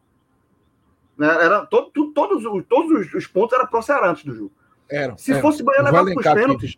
Né, 1.16 1.28
era 1.28 1.64
todo, 1.68 1.92
tudo, 1.92 2.12
todos, 2.12 2.44
todos 2.68 3.14
os, 3.14 3.28
pontos 3.28 3.56
eram 3.56 3.68
pró-Ceará 3.68 4.10
antes 4.10 4.24
do 4.24 4.34
jogo. 4.34 4.52
Era, 4.90 5.16
se 5.16 5.32
era. 5.32 5.42
fosse 5.42 5.62
o 5.62 5.66
Bahia 5.66 5.84
levar 5.84 6.04
para 6.04 6.18
os 6.18 6.42
pênaltis. 6.42 6.78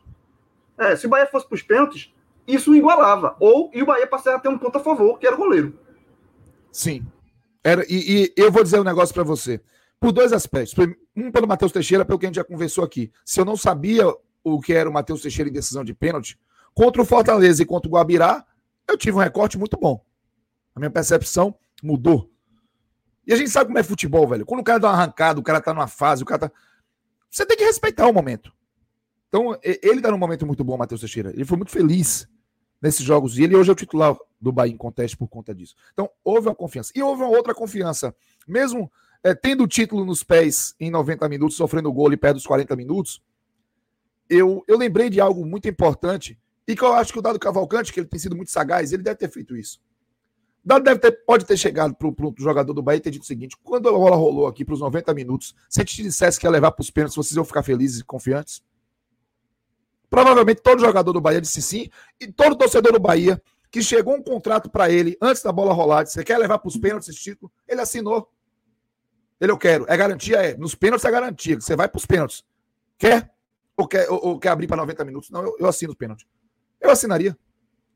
É, 0.77 0.95
se 0.97 1.07
o 1.07 1.09
Bahia 1.09 1.27
fosse 1.27 1.47
para 1.47 1.55
os 1.55 1.61
pênaltis, 1.61 2.13
isso 2.53 2.75
igualava. 2.75 3.35
Ou 3.39 3.71
e 3.73 3.81
o 3.81 3.85
Bahia 3.85 4.07
passaria 4.07 4.37
a 4.37 4.41
ter 4.41 4.49
um 4.49 4.57
ponto 4.57 4.77
a 4.77 4.81
favor, 4.81 5.17
que 5.19 5.27
era 5.27 5.35
o 5.35 5.39
goleiro. 5.39 5.77
Sim. 6.71 7.05
Era, 7.63 7.85
e, 7.89 8.33
e 8.35 8.41
eu 8.41 8.51
vou 8.51 8.63
dizer 8.63 8.79
um 8.79 8.83
negócio 8.83 9.13
para 9.13 9.23
você 9.23 9.61
por 9.99 10.11
dois 10.11 10.31
aspectos. 10.31 10.75
Um 11.15 11.31
pelo 11.31 11.47
Matheus 11.47 11.71
Teixeira, 11.71 12.05
pelo 12.05 12.17
que 12.17 12.25
a 12.25 12.29
gente 12.29 12.37
já 12.37 12.43
conversou 12.43 12.83
aqui. 12.83 13.11
Se 13.25 13.39
eu 13.39 13.45
não 13.45 13.57
sabia 13.57 14.05
o 14.43 14.59
que 14.59 14.73
era 14.73 14.89
o 14.89 14.93
Matheus 14.93 15.21
Teixeira 15.21 15.49
em 15.49 15.53
decisão 15.53 15.83
de 15.83 15.93
pênalti, 15.93 16.39
contra 16.73 17.01
o 17.01 17.05
Fortaleza 17.05 17.61
e 17.61 17.65
contra 17.65 17.89
o 17.89 17.91
Guabirá, 17.91 18.45
eu 18.87 18.97
tive 18.97 19.17
um 19.17 19.19
recorte 19.19 19.57
muito 19.57 19.77
bom. 19.77 20.03
A 20.73 20.79
minha 20.79 20.89
percepção 20.89 21.55
mudou. 21.83 22.31
E 23.27 23.33
a 23.33 23.35
gente 23.35 23.49
sabe 23.49 23.67
como 23.67 23.77
é 23.77 23.83
futebol, 23.83 24.27
velho. 24.27 24.45
Quando 24.45 24.61
o 24.61 24.63
cara 24.63 24.79
dá 24.79 24.87
uma 24.87 24.93
arrancada, 24.95 25.39
o 25.39 25.43
cara 25.43 25.61
tá 25.61 25.73
numa 25.73 25.87
fase, 25.87 26.23
o 26.23 26.25
cara 26.25 26.47
tá. 26.47 26.51
Você 27.29 27.45
tem 27.45 27.57
que 27.57 27.63
respeitar 27.63 28.07
o 28.07 28.13
momento. 28.13 28.51
Então, 29.27 29.55
ele 29.61 30.01
tá 30.01 30.09
num 30.09 30.17
momento 30.17 30.47
muito 30.47 30.63
bom, 30.63 30.77
Matheus 30.77 31.01
Teixeira. 31.01 31.29
Ele 31.31 31.45
foi 31.45 31.57
muito 31.57 31.71
feliz 31.71 32.27
nesses 32.81 33.05
jogos. 33.05 33.37
E 33.37 33.43
ele 33.43 33.55
hoje 33.55 33.69
é 33.69 33.73
o 33.73 33.75
titular 33.75 34.15
do 34.39 34.51
Bahia 34.51 34.73
em 34.73 34.77
conteste 34.77 35.17
por 35.17 35.27
conta 35.27 35.53
disso. 35.53 35.75
Então, 35.93 36.09
houve 36.23 36.47
uma 36.47 36.55
confiança. 36.55 36.91
E 36.95 37.01
houve 37.01 37.23
uma 37.23 37.35
outra 37.35 37.53
confiança. 37.53 38.15
Mesmo 38.47 38.91
é, 39.23 39.35
tendo 39.35 39.63
o 39.63 39.67
título 39.67 40.05
nos 40.05 40.23
pés 40.23 40.75
em 40.79 40.89
90 40.89 41.27
minutos, 41.27 41.57
sofrendo 41.57 41.91
gol 41.91 42.11
e 42.13 42.17
perto 42.17 42.35
dos 42.35 42.47
40 42.47 42.75
minutos, 42.75 43.21
eu, 44.29 44.63
eu 44.67 44.77
lembrei 44.77 45.09
de 45.09 45.19
algo 45.19 45.45
muito 45.45 45.67
importante 45.67 46.39
e 46.67 46.75
que 46.75 46.83
eu 46.83 46.93
acho 46.93 47.11
que 47.11 47.19
o 47.19 47.21
Dado 47.21 47.39
Cavalcante, 47.39 47.91
que 47.91 47.99
ele 47.99 48.07
tem 48.07 48.19
sido 48.19 48.35
muito 48.35 48.51
sagaz, 48.51 48.93
ele 48.93 49.03
deve 49.03 49.17
ter 49.17 49.29
feito 49.29 49.57
isso. 49.57 49.81
Dado 50.63 50.83
deve 50.83 50.99
ter, 50.99 51.11
pode 51.25 51.45
ter 51.45 51.57
chegado 51.57 51.95
para 51.95 52.07
o 52.07 52.33
jogador 52.37 52.73
do 52.73 52.81
Bahia 52.81 52.97
e 52.97 53.01
ter 53.01 53.11
dito 53.11 53.23
o 53.23 53.25
seguinte: 53.25 53.57
quando 53.63 53.89
a 53.89 53.91
bola 53.91 54.15
rolou 54.15 54.45
aqui 54.45 54.63
para 54.63 54.73
os 54.73 54.81
90 54.81 55.13
minutos, 55.13 55.55
se 55.67 55.79
a 55.79 55.83
gente 55.83 55.95
te 55.95 56.03
dissesse 56.03 56.39
que 56.39 56.45
ia 56.45 56.51
levar 56.51 56.71
para 56.71 56.81
os 56.81 56.91
pênaltis, 56.91 57.15
vocês 57.15 57.35
iam 57.35 57.45
ficar 57.45 57.63
felizes 57.63 58.01
e 58.01 58.03
confiantes? 58.03 58.61
Provavelmente 60.09 60.61
todo 60.61 60.81
jogador 60.81 61.13
do 61.13 61.21
Bahia 61.21 61.39
disse 61.39 61.61
sim, 61.61 61.89
e 62.19 62.31
todo 62.31 62.57
torcedor 62.57 62.91
do 62.91 62.99
Bahia 62.99 63.41
que 63.71 63.83
chegou 63.83 64.15
um 64.15 64.23
contrato 64.23 64.69
para 64.69 64.89
ele 64.89 65.15
antes 65.21 65.43
da 65.43 65.51
bola 65.51 65.73
rolar, 65.73 66.03
disse, 66.03 66.15
você 66.15 66.23
quer 66.23 66.37
levar 66.37 66.57
para 66.57 66.67
os 66.67 66.77
pênaltis 66.77 67.09
esse 67.09 67.19
título? 67.19 67.51
Ele 67.67 67.81
assinou. 67.81 68.27
Ele, 69.39 69.51
eu 69.51 69.57
quero. 69.57 69.85
É 69.87 69.95
garantia? 69.95 70.37
É. 70.37 70.57
Nos 70.57 70.75
pênaltis 70.75 71.05
é 71.05 71.11
garantia. 71.11 71.59
Você 71.59 71.75
vai 71.75 71.87
para 71.87 71.97
os 71.97 72.05
pênaltis. 72.05 72.43
Quer? 72.97 73.31
Ou 73.77 73.87
quer, 73.87 74.09
ou, 74.09 74.19
ou 74.25 74.39
quer 74.39 74.49
abrir 74.49 74.67
para 74.67 74.77
90 74.77 75.05
minutos? 75.05 75.29
Não, 75.29 75.43
eu, 75.43 75.55
eu 75.59 75.67
assino 75.67 75.91
os 75.91 75.97
pênaltis. 75.97 76.25
Eu 76.81 76.89
assinaria. 76.89 77.37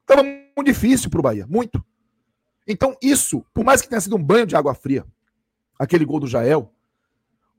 Estava 0.01 0.23
muito 0.23 0.63
difícil 0.63 1.09
para 1.09 1.19
o 1.19 1.23
Bahia. 1.23 1.45
Muito. 1.47 1.83
Então, 2.67 2.95
isso, 3.01 3.43
por 3.53 3.65
mais 3.65 3.81
que 3.81 3.89
tenha 3.89 3.99
sido 3.99 4.15
um 4.15 4.23
banho 4.23 4.45
de 4.45 4.55
água 4.55 4.73
fria, 4.73 5.05
aquele 5.77 6.05
gol 6.05 6.19
do 6.19 6.27
Jael, 6.27 6.71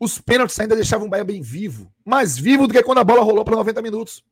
os 0.01 0.19
pênaltis 0.19 0.59
ainda 0.59 0.75
deixavam 0.75 1.07
o 1.07 1.11
Bahia 1.11 1.25
bem 1.25 1.43
vivo. 1.43 1.93
Mais 2.05 2.39
vivo 2.39 2.67
do 2.67 2.73
que 2.73 2.83
quando 2.83 2.99
a 2.99 3.05
bola 3.05 3.23
rolou 3.23 3.45
para 3.45 3.57
90 3.57 3.83
minutos. 3.83 4.25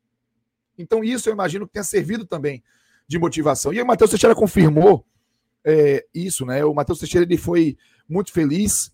Então, 0.77 1.03
isso 1.03 1.29
eu 1.29 1.33
imagino 1.33 1.67
que 1.67 1.73
tenha 1.73 1.83
servido 1.83 2.25
também 2.25 2.63
de 3.07 3.19
motivação. 3.19 3.73
E 3.73 3.81
o 3.81 3.85
Matheus 3.85 4.09
Teixeira 4.09 4.35
confirmou 4.35 5.05
é, 5.63 6.05
isso, 6.13 6.45
né? 6.45 6.63
O 6.65 6.73
Matheus 6.73 6.99
Teixeira 6.99 7.25
ele 7.25 7.37
foi 7.37 7.77
muito 8.07 8.31
feliz 8.31 8.91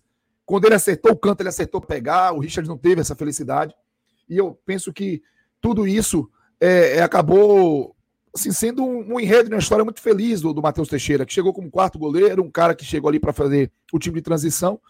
quando 0.50 0.64
ele 0.64 0.74
acertou 0.74 1.12
o 1.12 1.16
canto, 1.16 1.42
ele 1.42 1.48
acertou 1.48 1.80
pegar, 1.80 2.32
o 2.32 2.40
Richard 2.40 2.68
não 2.68 2.76
teve 2.76 3.00
essa 3.00 3.14
felicidade. 3.14 3.72
E 4.28 4.36
eu 4.36 4.58
penso 4.66 4.92
que 4.92 5.22
tudo 5.60 5.86
isso 5.86 6.28
é, 6.60 6.96
é, 6.96 7.02
acabou 7.02 7.94
assim, 8.34 8.50
sendo 8.50 8.84
um, 8.84 9.14
um 9.14 9.20
enredo, 9.20 9.48
uma 9.48 9.60
história 9.60 9.84
muito 9.84 10.00
feliz 10.00 10.40
do, 10.40 10.52
do 10.52 10.60
Matheus 10.60 10.88
Teixeira, 10.88 11.24
que 11.24 11.32
chegou 11.32 11.52
como 11.52 11.70
quarto 11.70 12.00
goleiro, 12.00 12.42
um 12.42 12.50
cara 12.50 12.74
que 12.74 12.84
chegou 12.84 13.08
ali 13.08 13.20
para 13.20 13.32
fazer 13.32 13.70
o 13.92 13.98
time 14.00 14.16
de 14.16 14.22
transição 14.22 14.80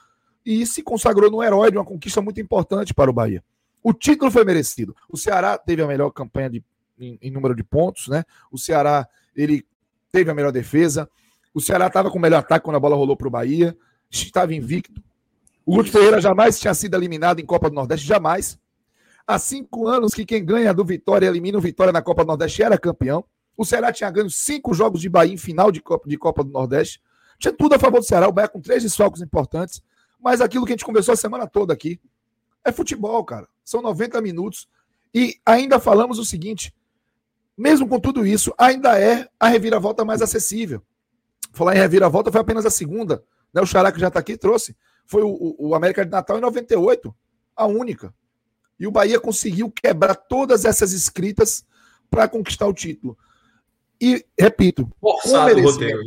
e 0.47 0.64
se 0.64 0.82
consagrou 0.82 1.30
no 1.30 1.43
herói 1.43 1.70
de 1.70 1.76
uma 1.76 1.84
conquista 1.84 2.22
muito 2.22 2.41
importante 2.41 2.95
para 2.95 3.11
o 3.11 3.12
Bahia. 3.12 3.45
O 3.82 3.93
título 3.93 4.30
foi 4.30 4.45
merecido. 4.45 4.97
O 5.11 5.16
Ceará 5.18 5.59
teve 5.59 5.82
a 5.82 5.86
melhor 5.86 6.11
campanha 6.11 6.49
de, 6.49 6.64
em, 7.01 7.18
em 7.20 7.30
número 7.30 7.55
de 7.55 7.64
pontos, 7.64 8.09
né? 8.09 8.24
O 8.51 8.59
Ceará 8.59 9.09
ele 9.34 9.66
teve 10.12 10.30
a 10.30 10.34
melhor 10.34 10.53
defesa. 10.53 11.09
O 11.53 11.61
Ceará 11.61 11.86
estava 11.86 12.11
com 12.11 12.18
o 12.18 12.20
melhor 12.20 12.38
ataque 12.38 12.64
quando 12.64 12.76
a 12.76 12.80
bola 12.80 12.96
rolou 12.96 13.16
para 13.16 13.28
o 13.28 13.30
Bahia. 13.30 13.76
Estava 14.11 14.55
invicto. 14.55 15.03
O 15.64 15.74
Guto 15.74 15.90
Ferreira 15.90 16.20
jamais 16.20 16.59
tinha 16.59 16.74
sido 16.74 16.96
eliminado 16.96 17.40
em 17.40 17.46
Copa 17.46 17.68
do 17.68 17.74
Nordeste, 17.74 18.07
jamais. 18.07 18.59
Há 19.26 19.38
cinco 19.38 19.86
anos 19.86 20.12
que 20.12 20.24
quem 20.24 20.44
ganha 20.44 20.74
do 20.74 20.84
Vitória 20.84 21.26
elimina 21.26 21.59
o 21.59 21.61
Vitória 21.61 21.92
na 21.92 22.03
Copa 22.03 22.24
do 22.24 22.28
Nordeste 22.28 22.62
era 22.62 22.76
campeão. 22.76 23.24
O 23.57 23.64
Ceará 23.64 23.92
tinha 23.92 24.11
ganho 24.11 24.30
cinco 24.30 24.74
jogos 24.74 25.01
de 25.01 25.09
Bahia 25.09 25.34
em 25.34 25.36
final 25.36 25.70
de 25.70 25.80
Copa, 25.80 26.09
de 26.09 26.16
Copa 26.16 26.42
do 26.42 26.51
Nordeste. 26.51 27.01
Tinha 27.38 27.53
tudo 27.53 27.74
a 27.74 27.78
favor 27.78 28.01
do 28.01 28.07
Ceará, 28.07 28.28
o 28.28 28.32
Bahia 28.32 28.48
com 28.48 28.61
três 28.61 28.82
desfalques 28.82 29.22
importantes. 29.22 29.82
Mas 30.18 30.40
aquilo 30.40 30.64
que 30.64 30.72
a 30.72 30.74
gente 30.74 30.84
conversou 30.84 31.14
a 31.14 31.16
semana 31.16 31.46
toda 31.46 31.72
aqui 31.72 32.01
é 32.64 32.72
futebol, 32.72 33.24
cara. 33.24 33.48
São 33.64 33.80
90 33.80 34.20
minutos. 34.20 34.68
E 35.14 35.36
ainda 35.44 35.78
falamos 35.78 36.18
o 36.18 36.24
seguinte: 36.24 36.74
mesmo 37.61 37.86
com 37.86 38.00
tudo 38.00 38.26
isso, 38.26 38.54
ainda 38.56 38.98
é 38.98 39.28
a 39.38 39.46
reviravolta 39.46 40.02
mais 40.02 40.22
acessível. 40.22 40.82
Falar 41.52 41.76
em 41.76 41.78
reviravolta 41.78 42.32
foi 42.32 42.40
apenas 42.40 42.64
a 42.64 42.70
segunda. 42.70 43.22
Né? 43.52 43.61
O 43.61 43.66
Xará 43.66 43.92
que 43.92 44.00
já 44.00 44.08
está 44.08 44.18
aqui 44.18 44.34
trouxe 44.34 44.74
foi 45.04 45.22
o, 45.22 45.56
o 45.58 45.74
América 45.74 46.04
de 46.04 46.11
Natal 46.11 46.38
em 46.38 46.40
98, 46.40 47.14
a 47.54 47.66
única. 47.66 48.14
E 48.78 48.86
o 48.86 48.90
Bahia 48.90 49.20
conseguiu 49.20 49.70
quebrar 49.70 50.14
todas 50.14 50.64
essas 50.64 50.92
escritas 50.92 51.62
para 52.08 52.26
conquistar 52.26 52.66
o 52.66 52.72
título. 52.72 53.18
E, 54.00 54.24
repito, 54.38 54.90
forçado 54.98 55.58
o 55.58 55.62
roteiro. 55.62 56.00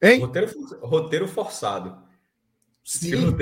Hein? 0.00 0.20
Roteiro, 0.20 0.78
roteiro 0.82 1.26
forçado. 1.26 1.98
Sim. 2.84 3.34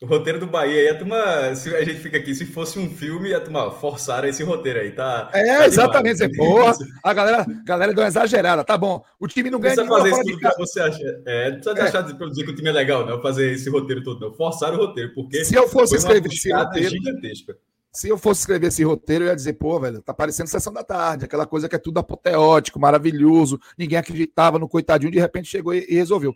O 0.00 0.06
roteiro 0.06 0.38
do 0.38 0.46
Bahia 0.46 0.80
aí, 0.80 0.88
a 0.90 0.94
turma, 0.96 1.54
se 1.56 1.74
a 1.74 1.82
gente 1.82 1.98
fica 1.98 2.18
aqui, 2.18 2.32
se 2.32 2.46
fosse 2.46 2.78
um 2.78 2.88
filme, 2.88 3.34
a 3.34 3.40
turma 3.40 3.68
forçaram 3.72 4.28
esse 4.28 4.44
roteiro 4.44 4.78
aí, 4.78 4.92
tá? 4.92 5.28
É, 5.34 5.58
tá 5.58 5.66
exatamente. 5.66 6.18
Demais. 6.18 6.36
Porra, 6.36 6.76
a 7.02 7.12
galera, 7.12 7.46
galera 7.64 7.92
deu 7.92 8.04
uma 8.04 8.08
exagerada, 8.08 8.62
tá 8.62 8.78
bom. 8.78 9.02
O 9.18 9.26
time 9.26 9.50
não 9.50 9.58
ganha 9.58 9.74
Não 9.74 9.88
precisa 9.88 10.12
fazer 10.12 10.30
isso 10.30 10.38
que 10.38 10.56
você 10.56 10.80
acha. 10.80 11.22
É, 11.26 11.50
não 11.50 11.58
precisa 11.58 11.78
é. 11.78 11.82
deixar 11.82 12.02
de 12.02 12.14
produzir 12.16 12.44
que 12.44 12.50
o 12.52 12.54
time 12.54 12.68
é 12.68 12.72
legal, 12.72 13.04
não, 13.04 13.20
fazer 13.20 13.50
esse 13.50 13.68
roteiro 13.68 14.04
todo, 14.04 14.20
não. 14.20 14.32
Forçaram 14.36 14.76
o 14.76 14.86
roteiro, 14.86 15.12
porque. 15.14 15.44
Se 15.44 15.56
eu 15.56 15.66
fosse 15.66 15.96
escrever 15.96 16.28
esse 16.32 16.52
roteiro. 16.52 16.90
Gigantesca. 16.90 17.56
Se 17.92 18.08
eu 18.08 18.16
fosse 18.16 18.42
escrever 18.42 18.68
esse 18.68 18.84
roteiro, 18.84 19.24
eu 19.24 19.28
ia 19.28 19.34
dizer, 19.34 19.54
pô, 19.54 19.80
velho, 19.80 20.00
tá 20.00 20.14
parecendo 20.14 20.48
sessão 20.48 20.72
da 20.72 20.84
tarde, 20.84 21.24
aquela 21.24 21.46
coisa 21.46 21.68
que 21.68 21.74
é 21.74 21.78
tudo 21.78 21.98
apoteótico, 21.98 22.78
maravilhoso, 22.78 23.58
ninguém 23.76 23.98
acreditava 23.98 24.60
no 24.60 24.68
coitadinho, 24.68 25.10
de 25.10 25.18
repente 25.18 25.48
chegou 25.48 25.74
e, 25.74 25.84
e 25.88 25.94
resolveu. 25.94 26.32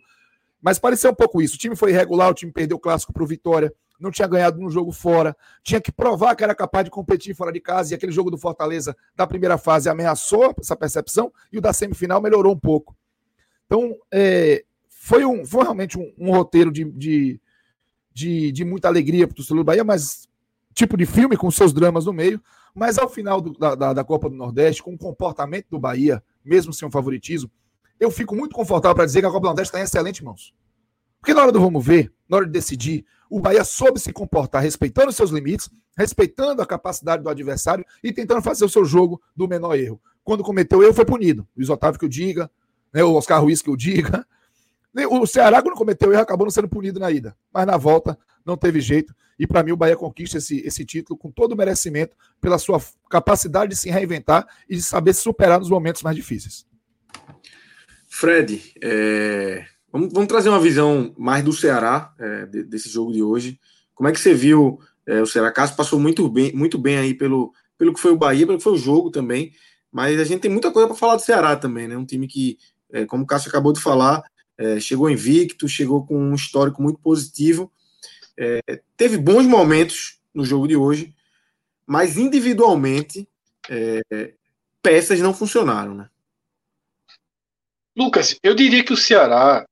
Mas 0.63 0.79
pareceu 0.79 1.11
um 1.11 1.15
pouco 1.15 1.43
isso. 1.43 1.55
O 1.55 1.59
time 1.59 1.75
foi 1.75 1.91
irregular, 1.91 2.31
o 2.31 2.33
time 2.33 2.51
perdeu 2.51 2.77
o 2.77 2.79
clássico 2.79 3.13
pro 3.13 3.27
Vitória 3.27 3.71
não 4.03 4.11
tinha 4.11 4.27
ganhado 4.27 4.59
no 4.59 4.69
jogo 4.69 4.91
fora, 4.91 5.35
tinha 5.63 5.79
que 5.79 5.91
provar 5.91 6.35
que 6.35 6.43
era 6.43 6.53
capaz 6.53 6.83
de 6.83 6.91
competir 6.91 7.33
fora 7.33 7.51
de 7.51 7.61
casa, 7.61 7.93
e 7.93 7.95
aquele 7.95 8.11
jogo 8.11 8.29
do 8.29 8.37
Fortaleza 8.37 8.95
da 9.15 9.25
primeira 9.25 9.57
fase 9.57 9.89
ameaçou 9.89 10.53
essa 10.59 10.75
percepção, 10.75 11.31
e 11.51 11.57
o 11.57 11.61
da 11.61 11.71
semifinal 11.71 12.21
melhorou 12.21 12.53
um 12.53 12.59
pouco. 12.59 12.95
Então, 13.65 13.95
é, 14.11 14.65
foi, 14.89 15.23
um, 15.25 15.45
foi 15.45 15.63
realmente 15.63 15.97
um, 15.97 16.11
um 16.17 16.31
roteiro 16.31 16.71
de, 16.71 16.83
de, 16.91 17.39
de, 18.13 18.51
de, 18.51 18.65
muita 18.65 18.89
alegria 18.89 19.25
para 19.25 19.33
o 19.33 19.35
torcedor 19.37 19.63
do 19.63 19.65
Bahia, 19.65 19.83
mas 19.83 20.27
tipo 20.73 20.97
de 20.97 21.05
filme 21.05 21.37
com 21.37 21.49
seus 21.49 21.71
dramas 21.71 22.05
no 22.05 22.13
meio, 22.13 22.41
Mas 22.75 22.97
ao 22.97 23.07
final 23.07 23.39
do, 23.39 23.53
da, 23.53 23.93
da 23.93 24.03
Copa 24.03 24.29
do 24.29 24.35
Nordeste, 24.35 24.81
com 24.81 24.95
o 24.95 24.97
comportamento 24.97 25.67
do 25.69 25.79
Bahia, 25.79 26.21
mesmo 26.43 26.73
sem 26.73 26.87
um 26.87 26.91
favoritismo, 26.91 27.49
eu 27.99 28.11
fico 28.11 28.35
muito 28.35 28.55
confortável 28.55 28.95
para 28.95 29.05
dizer 29.05 29.21
que 29.21 29.25
a 29.25 29.29
Copa 29.29 29.41
do 29.41 29.45
Nordeste 29.45 29.69
está 29.69 29.79
em 29.79 29.83
excelentes 29.83 30.21
mãos. 30.21 30.53
Porque 31.19 31.33
na 31.33 31.41
hora 31.41 31.51
do 31.51 31.59
vamos 31.59 31.85
ver, 31.85 32.11
na 32.27 32.37
hora 32.37 32.45
de 32.45 32.51
decidir, 32.51 33.05
o 33.29 33.39
Bahia 33.39 33.63
soube 33.63 33.99
se 33.99 34.11
comportar 34.11 34.61
respeitando 34.61 35.11
seus 35.11 35.31
limites, 35.31 35.69
respeitando 35.97 36.61
a 36.61 36.65
capacidade 36.65 37.23
do 37.23 37.29
adversário 37.29 37.85
e 38.03 38.11
tentando 38.11 38.41
fazer 38.41 38.65
o 38.65 38.69
seu 38.69 38.83
jogo 38.83 39.21
do 39.35 39.47
menor 39.47 39.75
erro. 39.75 40.01
Quando 40.23 40.43
cometeu 40.43 40.83
erro, 40.83 40.93
foi 40.93 41.05
punido. 41.05 41.47
Luiz 41.55 41.69
Otávio 41.69 41.99
que 41.99 42.05
o 42.05 42.09
diga, 42.09 42.51
né, 42.93 43.03
o 43.03 43.13
Oscar 43.13 43.41
Ruiz 43.41 43.61
que 43.61 43.69
o 43.69 43.77
diga. 43.77 44.25
O 45.09 45.25
Ceará, 45.25 45.59
quando 45.61 45.75
cometeu 45.75 46.11
erro, 46.11 46.21
acabou 46.21 46.45
não 46.45 46.51
sendo 46.51 46.67
punido 46.67 46.99
na 46.99 47.09
ida. 47.09 47.35
Mas 47.51 47.65
na 47.65 47.77
volta, 47.77 48.15
não 48.45 48.55
teve 48.55 48.79
jeito. 48.79 49.15
E 49.39 49.47
para 49.47 49.63
mim, 49.63 49.71
o 49.71 49.77
Bahia 49.77 49.95
conquista 49.95 50.37
esse, 50.37 50.59
esse 50.59 50.85
título 50.85 51.17
com 51.17 51.31
todo 51.31 51.53
o 51.53 51.57
merecimento 51.57 52.15
pela 52.39 52.59
sua 52.59 52.79
capacidade 53.09 53.71
de 53.71 53.75
se 53.75 53.89
reinventar 53.89 54.45
e 54.69 54.75
de 54.75 54.83
saber 54.83 55.13
se 55.13 55.21
superar 55.21 55.59
nos 55.59 55.69
momentos 55.69 56.03
mais 56.03 56.15
difíceis. 56.15 56.67
Fred, 58.15 58.61
é... 58.79 59.65
vamos, 59.91 60.13
vamos, 60.13 60.27
trazer 60.27 60.47
uma 60.47 60.59
visão 60.59 61.15
mais 61.17 61.43
do 61.43 61.51
Ceará, 61.51 62.13
é, 62.19 62.45
desse 62.45 62.87
jogo 62.87 63.11
de 63.11 63.23
hoje. 63.23 63.59
Como 63.95 64.07
é 64.07 64.11
que 64.11 64.19
você 64.19 64.35
viu 64.35 64.79
é, 65.03 65.19
o 65.19 65.25
Ceará? 65.25 65.51
Cássio 65.51 65.75
passou 65.75 65.99
muito 65.99 66.29
bem, 66.29 66.53
muito 66.53 66.77
bem 66.77 66.99
aí 66.99 67.15
pelo, 67.15 67.51
pelo 67.75 67.91
que 67.91 67.99
foi 67.99 68.11
o 68.11 68.15
Bahia, 68.15 68.45
pelo 68.45 68.59
que 68.59 68.63
foi 68.63 68.73
o 68.73 68.77
jogo 68.77 69.09
também. 69.09 69.51
Mas 69.91 70.19
a 70.19 70.23
gente 70.23 70.41
tem 70.41 70.51
muita 70.51 70.69
coisa 70.69 70.87
para 70.87 70.95
falar 70.95 71.15
do 71.15 71.23
Ceará 71.23 71.55
também, 71.55 71.87
né? 71.87 71.97
Um 71.97 72.05
time 72.05 72.27
que, 72.27 72.59
é, 72.91 73.03
como 73.03 73.23
o 73.23 73.25
Cássio 73.25 73.49
acabou 73.49 73.73
de 73.73 73.81
falar, 73.81 74.21
é, 74.59 74.79
chegou 74.79 75.09
invicto, 75.09 75.67
chegou 75.67 76.05
com 76.05 76.15
um 76.15 76.35
histórico 76.35 76.83
muito 76.83 76.99
positivo. 76.99 77.71
É, 78.37 78.61
teve 78.95 79.17
bons 79.17 79.47
momentos 79.47 80.19
no 80.31 80.45
jogo 80.45 80.67
de 80.67 80.75
hoje, 80.75 81.15
mas 81.83 82.15
individualmente 82.15 83.27
peças 84.83 85.19
não 85.19 85.33
funcionaram, 85.33 85.95
né? 85.95 86.09
Lucas, 87.95 88.37
eu 88.41 88.55
diria 88.55 88.83
que 88.83 88.93
o 88.93 88.97
Ceará 88.97 89.65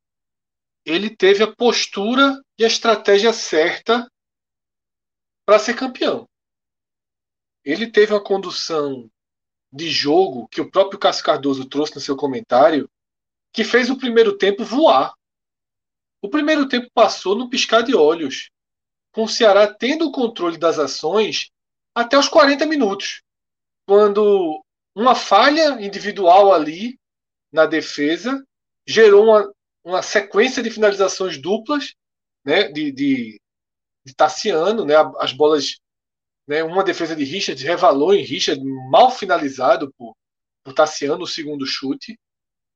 ele 0.86 1.16
teve 1.16 1.44
a 1.44 1.56
postura 1.56 2.40
e 2.58 2.64
a 2.64 2.68
estratégia 2.68 3.34
certa 3.34 4.08
para 5.46 5.60
ser 5.60 5.76
campeão. 5.76 6.28
Ele 7.64 7.92
teve 7.92 8.14
uma 8.14 8.24
condução 8.24 9.10
de 9.72 9.90
jogo 9.90 10.48
que 10.48 10.62
o 10.62 10.70
próprio 10.70 11.00
Cássio 11.00 11.24
Cardoso 11.24 11.68
trouxe 11.68 11.96
no 11.96 12.02
seu 12.02 12.16
comentário, 12.16 12.90
que 13.54 13.64
fez 13.64 13.90
o 13.90 13.98
primeiro 13.98 14.38
tempo 14.38 14.64
voar. 14.64 15.14
O 16.22 16.30
primeiro 16.30 16.68
tempo 16.68 16.90
passou 16.94 17.36
no 17.36 17.50
piscar 17.50 17.82
de 17.82 17.96
olhos, 17.96 18.50
com 19.12 19.24
o 19.24 19.30
Ceará 19.30 19.72
tendo 19.72 20.08
o 20.08 20.12
controle 20.12 20.58
das 20.58 20.78
ações 20.78 21.50
até 21.96 22.18
os 22.18 22.28
40 22.28 22.66
minutos, 22.66 23.24
quando 23.88 24.64
uma 24.96 25.16
falha 25.16 25.82
individual 25.82 26.54
ali 26.54 27.00
na 27.52 27.66
defesa 27.66 28.44
gerou 28.86 29.26
uma, 29.26 29.54
uma 29.84 30.02
sequência 30.02 30.62
de 30.64 30.72
finalizações 30.72 31.38
duplas 31.38 31.94
né, 32.44 32.70
de, 32.70 32.92
de, 32.92 33.42
de 34.06 34.16
Tassiano, 34.16 34.86
né, 34.86 34.96
as 35.20 35.32
bolas, 35.32 35.80
né, 36.48 36.64
uma 36.64 36.84
defesa 36.84 37.16
de 37.16 37.24
Richard 37.24 37.64
revalou 37.64 38.14
em 38.14 38.24
Richard, 38.24 38.62
mal 38.90 39.12
finalizado 39.12 39.94
por, 39.98 40.16
por 40.64 40.74
Tassiano, 40.74 41.24
o 41.24 41.28
segundo 41.28 41.66
chute, 41.66 42.18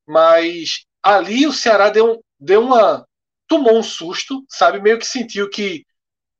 mas 0.07 0.85
ali 1.01 1.47
o 1.47 1.53
Ceará 1.53 1.89
deu, 1.89 2.23
deu 2.39 2.61
uma. 2.61 3.07
tomou 3.47 3.77
um 3.77 3.83
susto, 3.83 4.45
sabe? 4.49 4.79
Meio 4.79 4.99
que 4.99 5.05
sentiu 5.05 5.49
que 5.49 5.85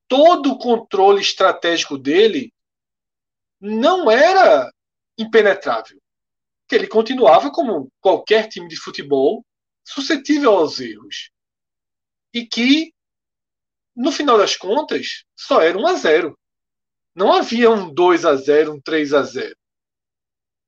todo 0.07 0.51
o 0.51 0.57
controle 0.57 1.21
estratégico 1.21 1.97
dele 1.97 2.51
não 3.59 4.09
era 4.09 4.71
impenetrável. 5.17 5.99
Que 6.67 6.75
ele 6.75 6.87
continuava 6.87 7.51
como 7.51 7.91
qualquer 7.99 8.47
time 8.47 8.67
de 8.67 8.75
futebol 8.75 9.45
suscetível 9.83 10.51
aos 10.57 10.79
erros. 10.79 11.29
E 12.33 12.45
que, 12.45 12.93
no 13.95 14.11
final 14.11 14.37
das 14.37 14.55
contas, 14.55 15.23
só 15.35 15.61
era 15.61 15.77
1 15.77 15.87
a 15.87 15.93
0. 15.93 16.39
Não 17.13 17.31
havia 17.31 17.69
um 17.69 17.93
2 17.93 18.25
a 18.25 18.35
0, 18.35 18.73
um 18.73 18.81
3 18.81 19.13
a 19.13 19.23
0. 19.23 19.55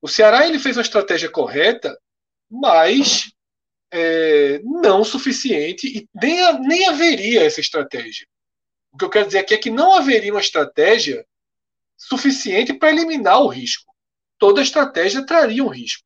O 0.00 0.08
Ceará 0.08 0.46
ele 0.46 0.58
fez 0.58 0.76
uma 0.76 0.82
estratégia 0.82 1.30
correta 1.30 1.98
mas 2.50 3.30
é, 3.90 4.60
não 4.60 5.04
suficiente 5.04 5.86
e 5.86 6.08
nem, 6.14 6.60
nem 6.60 6.88
haveria 6.88 7.44
essa 7.44 7.60
estratégia. 7.60 8.26
O 8.92 8.96
que 8.96 9.04
eu 9.04 9.10
quero 9.10 9.26
dizer 9.26 9.38
aqui 9.38 9.54
é 9.54 9.58
que 9.58 9.70
não 9.70 9.94
haveria 9.94 10.32
uma 10.32 10.40
estratégia 10.40 11.24
suficiente 11.96 12.72
para 12.72 12.90
eliminar 12.90 13.40
o 13.42 13.48
risco. 13.48 13.87
Toda 14.38 14.62
estratégia 14.62 15.24
traria 15.26 15.64
um 15.64 15.68
risco. 15.68 16.04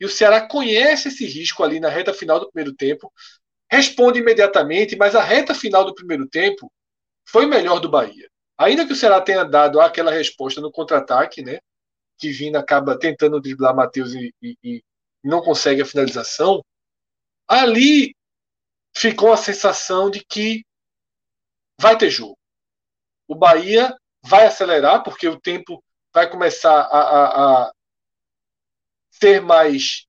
E 0.00 0.04
o 0.04 0.08
Ceará 0.08 0.46
conhece 0.46 1.08
esse 1.08 1.26
risco 1.26 1.62
ali 1.62 1.78
na 1.78 1.88
reta 1.88 2.12
final 2.12 2.40
do 2.40 2.50
primeiro 2.50 2.74
tempo, 2.74 3.12
responde 3.70 4.18
imediatamente, 4.18 4.96
mas 4.96 5.14
a 5.14 5.22
reta 5.22 5.54
final 5.54 5.84
do 5.84 5.94
primeiro 5.94 6.28
tempo 6.28 6.70
foi 7.26 7.46
melhor 7.46 7.80
do 7.80 7.88
Bahia. 7.88 8.28
Ainda 8.56 8.86
que 8.86 8.92
o 8.92 8.96
Ceará 8.96 9.20
tenha 9.20 9.44
dado 9.44 9.80
aquela 9.80 10.12
resposta 10.12 10.60
no 10.60 10.70
contra-ataque, 10.70 11.42
né? 11.42 11.58
Que 12.18 12.30
Vina 12.30 12.60
acaba 12.60 12.98
tentando 12.98 13.40
driblar 13.40 13.74
Matheus 13.74 14.14
e, 14.14 14.32
e, 14.42 14.82
não 15.22 15.40
consegue 15.40 15.82
a 15.82 15.86
finalização, 15.86 16.62
ali 17.48 18.14
ficou 18.94 19.32
a 19.32 19.36
sensação 19.36 20.10
de 20.10 20.24
que 20.24 20.62
vai 21.80 21.96
ter 21.96 22.10
jogo. 22.10 22.38
O 23.26 23.34
Bahia 23.34 23.96
vai 24.22 24.46
acelerar, 24.46 25.02
porque 25.02 25.26
o 25.26 25.40
tempo 25.40 25.82
vai 26.12 26.30
começar 26.30 26.82
a, 26.82 26.98
a, 26.98 27.62
a 27.68 27.72
ser 29.20 29.40
mais. 29.40 30.06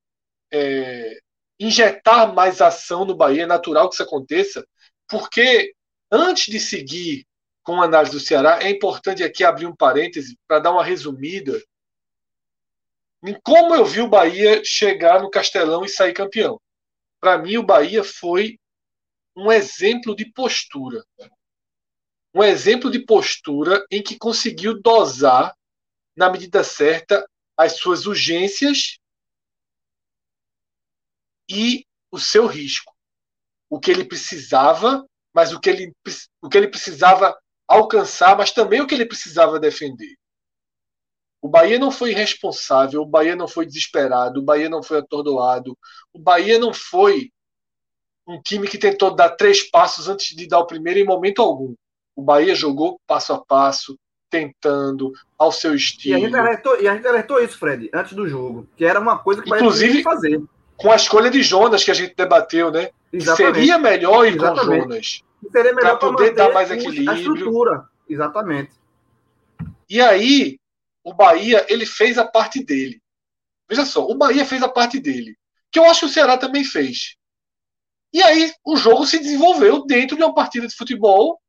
É, 0.51 1.19
injetar 1.59 2.33
mais 2.33 2.61
ação 2.61 3.05
no 3.05 3.15
Bahia, 3.15 3.43
é 3.43 3.47
natural 3.47 3.87
que 3.87 3.95
isso 3.95 4.03
aconteça, 4.03 4.67
porque 5.07 5.73
antes 6.11 6.51
de 6.51 6.59
seguir 6.59 7.25
com 7.63 7.81
a 7.81 7.85
análise 7.85 8.11
do 8.11 8.19
Ceará, 8.19 8.59
é 8.61 8.69
importante 8.69 9.23
aqui 9.23 9.43
abrir 9.43 9.65
um 9.65 9.75
parêntese 9.75 10.37
para 10.47 10.59
dar 10.59 10.71
uma 10.71 10.83
resumida 10.83 11.59
em 13.23 13.39
como 13.41 13.73
eu 13.73 13.83
vi 13.83 14.01
o 14.01 14.07
Bahia 14.07 14.63
chegar 14.63 15.21
no 15.21 15.31
Castelão 15.31 15.83
e 15.83 15.89
sair 15.89 16.13
campeão. 16.13 16.61
Para 17.19 17.39
mim, 17.39 17.57
o 17.57 17.65
Bahia 17.65 18.03
foi 18.03 18.59
um 19.35 19.51
exemplo 19.51 20.15
de 20.15 20.31
postura. 20.31 21.03
Um 22.35 22.43
exemplo 22.43 22.91
de 22.91 22.99
postura 22.99 23.83
em 23.89 24.03
que 24.03 24.15
conseguiu 24.15 24.79
dosar, 24.79 25.55
na 26.15 26.29
medida 26.29 26.63
certa, 26.63 27.27
as 27.57 27.77
suas 27.77 28.05
urgências 28.05 28.97
e 31.49 31.85
o 32.11 32.19
seu 32.19 32.45
risco. 32.47 32.93
O 33.69 33.79
que 33.79 33.91
ele 33.91 34.05
precisava, 34.05 35.05
mas 35.33 35.53
o 35.53 35.59
que 35.59 35.69
ele, 35.69 35.93
o 36.41 36.49
que 36.49 36.57
ele 36.57 36.67
precisava 36.67 37.37
alcançar, 37.67 38.37
mas 38.37 38.51
também 38.51 38.81
o 38.81 38.87
que 38.87 38.93
ele 38.93 39.05
precisava 39.05 39.59
defender. 39.59 40.15
O 41.41 41.47
Bahia 41.47 41.77
não 41.77 41.91
foi 41.91 42.11
irresponsável, 42.11 43.01
o 43.01 43.05
Bahia 43.05 43.35
não 43.35 43.47
foi 43.47 43.65
desesperado, 43.65 44.39
o 44.39 44.43
Bahia 44.43 44.69
não 44.69 44.81
foi 44.81 44.97
atordoado, 44.97 45.77
o 46.11 46.19
Bahia 46.19 46.57
não 46.57 46.73
foi 46.73 47.31
um 48.27 48.41
time 48.41 48.67
que 48.67 48.79
tentou 48.79 49.15
dar 49.15 49.35
três 49.35 49.69
passos 49.69 50.07
antes 50.07 50.35
de 50.35 50.47
dar 50.47 50.59
o 50.59 50.65
primeiro 50.65 50.99
em 50.99 51.05
momento 51.05 51.41
algum. 51.41 51.75
O 52.15 52.23
Bahia 52.23 52.55
jogou 52.55 52.99
passo 53.05 53.33
a 53.33 53.45
passo, 53.45 53.95
tentando, 54.29 55.13
ao 55.37 55.51
seu 55.51 55.75
estilo. 55.75 56.17
E 56.19 56.21
a 56.21 56.25
gente 56.25 56.35
alertou, 56.35 56.81
e 56.81 56.87
a 56.87 56.95
gente 56.95 57.07
alertou 57.07 57.43
isso, 57.43 57.57
Fred, 57.57 57.89
antes 57.93 58.13
do 58.13 58.27
jogo, 58.27 58.67
que 58.75 58.85
era 58.85 58.99
uma 58.99 59.17
coisa 59.17 59.41
que 59.41 59.49
Inclusive, 59.49 60.03
fazer. 60.03 60.41
Com 60.75 60.91
a 60.91 60.95
escolha 60.95 61.29
de 61.29 61.41
Jonas 61.41 61.83
que 61.83 61.91
a 61.91 61.93
gente 61.93 62.15
debateu, 62.15 62.69
né? 62.69 62.89
Exatamente. 63.11 63.55
Seria 63.55 63.77
melhor 63.77 64.25
ir 64.25 64.35
Exatamente. 64.35 64.65
com 64.65 64.89
Jonas. 64.89 65.23
Seria 65.51 65.73
melhor 65.73 65.99
para 65.99 66.09
poder 66.09 66.33
dar 66.33 66.53
mais 66.53 66.69
equilíbrio. 66.69 67.11
A 67.11 67.15
estrutura. 67.15 67.85
Exatamente. 68.09 68.71
E 69.89 70.01
aí, 70.01 70.59
o 71.03 71.13
Bahia 71.13 71.65
ele 71.69 71.85
fez 71.85 72.17
a 72.17 72.25
parte 72.25 72.63
dele. 72.63 73.01
Veja 73.69 73.85
só, 73.85 74.05
o 74.05 74.15
Bahia 74.15 74.45
fez 74.45 74.61
a 74.61 74.69
parte 74.69 74.99
dele, 74.99 75.37
que 75.71 75.79
eu 75.79 75.85
acho 75.85 76.01
que 76.01 76.05
o 76.07 76.09
Ceará 76.09 76.37
também 76.37 76.63
fez. 76.63 77.15
E 78.13 78.21
aí 78.21 78.51
o 78.63 78.75
jogo 78.77 79.05
se 79.05 79.19
desenvolveu 79.19 79.85
dentro 79.85 80.15
de 80.15 80.23
uma 80.23 80.33
partida 80.33 80.67
de 80.67 80.75
futebol 80.75 81.39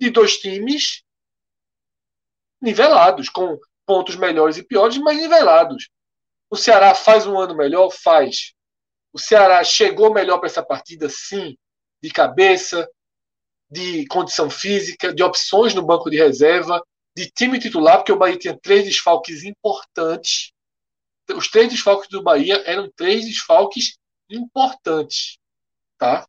de 0.00 0.10
dois 0.10 0.36
times 0.38 1.02
nivelados, 2.60 3.28
com 3.28 3.58
pontos 3.84 4.16
melhores 4.16 4.56
e 4.56 4.62
piores, 4.62 4.98
mas 4.98 5.16
nivelados. 5.16 5.88
O 6.50 6.56
Ceará 6.56 6.94
faz 6.94 7.26
um 7.26 7.38
ano 7.38 7.56
melhor? 7.56 7.90
Faz. 7.90 8.52
O 9.12 9.18
Ceará 9.18 9.62
chegou 9.64 10.12
melhor 10.12 10.38
para 10.38 10.48
essa 10.48 10.64
partida? 10.64 11.08
Sim. 11.08 11.56
De 12.02 12.10
cabeça, 12.10 12.88
de 13.70 14.06
condição 14.06 14.50
física, 14.50 15.12
de 15.14 15.22
opções 15.22 15.74
no 15.74 15.82
banco 15.82 16.10
de 16.10 16.16
reserva 16.16 16.82
de 17.16 17.30
time 17.30 17.58
titular, 17.58 17.96
porque 17.96 18.12
o 18.12 18.18
Bahia 18.18 18.38
tinha 18.38 18.58
três 18.60 18.84
desfalques 18.84 19.42
importantes. 19.42 20.52
Os 21.34 21.48
três 21.48 21.70
desfalques 21.70 22.10
do 22.10 22.22
Bahia 22.22 22.62
eram 22.66 22.92
três 22.94 23.24
desfalques 23.24 23.96
importantes. 24.28 25.38
Tá? 25.96 26.26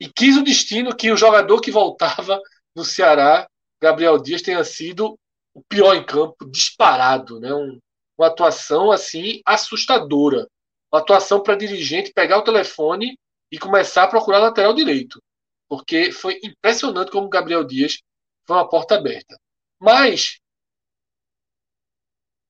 E 0.00 0.08
quis 0.08 0.38
o 0.38 0.42
destino 0.42 0.96
que 0.96 1.12
o 1.12 1.16
jogador 1.18 1.60
que 1.60 1.70
voltava 1.70 2.40
no 2.74 2.82
Ceará, 2.82 3.46
Gabriel 3.78 4.18
Dias, 4.18 4.40
tenha 4.40 4.64
sido 4.64 5.18
o 5.54 5.62
pior 5.62 5.94
em 5.94 6.04
campo, 6.04 6.48
disparado, 6.50 7.40
né? 7.40 7.52
Um, 7.52 7.80
uma 8.16 8.28
atuação 8.28 8.90
assim 8.90 9.40
assustadora. 9.44 10.48
Uma 10.92 11.00
atuação 11.00 11.42
para 11.42 11.56
dirigente 11.56 12.12
pegar 12.12 12.38
o 12.38 12.44
telefone 12.44 13.18
e 13.50 13.58
começar 13.58 14.04
a 14.04 14.08
procurar 14.08 14.38
lateral 14.38 14.74
direito. 14.74 15.22
Porque 15.68 16.12
foi 16.12 16.38
impressionante 16.42 17.10
como 17.10 17.28
Gabriel 17.28 17.64
Dias 17.64 17.98
foi 18.44 18.56
uma 18.56 18.68
porta 18.68 18.96
aberta. 18.96 19.38
Mas 19.78 20.40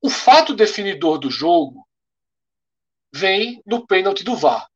o 0.03 0.09
fato 0.09 0.55
definidor 0.55 1.19
do 1.19 1.31
jogo 1.31 1.87
vem 3.13 3.63
no 3.67 3.87
pênalti 3.87 4.25
do 4.25 4.35
VAR. 4.35 4.69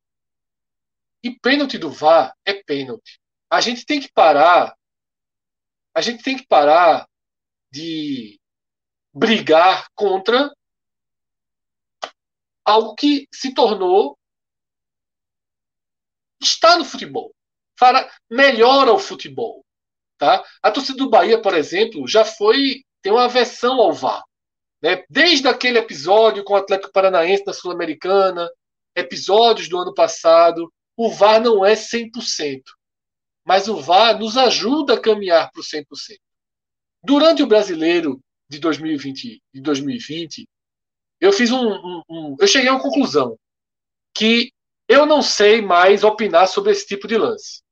E 1.23 1.31
pênalti 1.31 1.79
do 1.79 1.91
VAR 1.91 2.37
é 2.45 2.53
pênalti. 2.53 3.19
A 3.51 3.61
gente 3.61 3.87
tem 3.87 4.01
que 4.01 4.13
parar. 4.13 4.77
A 5.95 6.01
gente 6.01 6.23
tem 6.23 6.37
que 6.37 6.47
parar 6.47 7.09
de 7.75 8.39
brigar 9.13 9.89
contra 9.97 10.49
algo 12.65 12.95
que 12.95 13.27
se 13.35 13.53
tornou 13.53 14.17
está 16.41 16.79
no 16.79 16.85
futebol. 16.85 17.35
Fará, 17.77 18.09
melhora 18.31 18.93
o 18.93 18.99
futebol. 18.99 19.65
Tá? 20.17 20.45
A 20.63 20.71
torcida 20.71 20.99
do 20.99 21.11
Bahia, 21.11 21.43
por 21.43 21.53
exemplo, 21.53 22.07
já 22.07 22.25
foi 22.25 22.85
tem 23.03 23.13
uma 23.13 23.25
aversão 23.25 23.81
ao 23.81 23.93
VAR. 23.93 24.23
Né? 24.81 25.05
Desde 25.11 25.49
aquele 25.49 25.79
episódio 25.79 26.45
com 26.45 26.55
o 26.55 26.57
Atlético 26.57 26.93
Paranaense 26.93 27.45
na 27.45 27.53
Sul-Americana, 27.53 28.49
episódios 28.95 29.69
do 29.69 29.79
ano 29.79 29.93
passado, 29.93 30.73
o 30.97 31.11
VAR 31.11 31.41
não 31.41 31.65
é 31.65 31.75
100%. 31.75 32.63
Mas 33.45 33.67
o 33.67 33.77
VAR 33.81 34.17
nos 34.19 34.39
ajuda 34.39 34.95
a 34.95 35.01
caminhar 35.01 35.51
para 35.51 35.61
o 35.61 35.65
100%. 35.65 35.85
Durante 37.05 37.43
o 37.43 37.47
brasileiro 37.47 38.21
de 38.49 38.59
2020, 38.59 39.43
de 39.53 39.61
2020 39.61 40.47
eu 41.21 41.33
fiz 41.33 41.51
um, 41.51 41.69
um, 41.69 42.03
um. 42.09 42.37
Eu 42.39 42.47
cheguei 42.47 42.69
a 42.69 42.73
uma 42.73 42.83
conclusão 42.83 43.37
que 44.15 44.51
eu 44.89 45.07
não 45.07 45.23
sei 45.23 45.63
mais 45.63 46.05
opinar 46.05 46.47
sobre 46.47 46.73
esse 46.73 46.87
tipo 46.87 47.09
de 47.09 47.17
lance. 47.17 47.63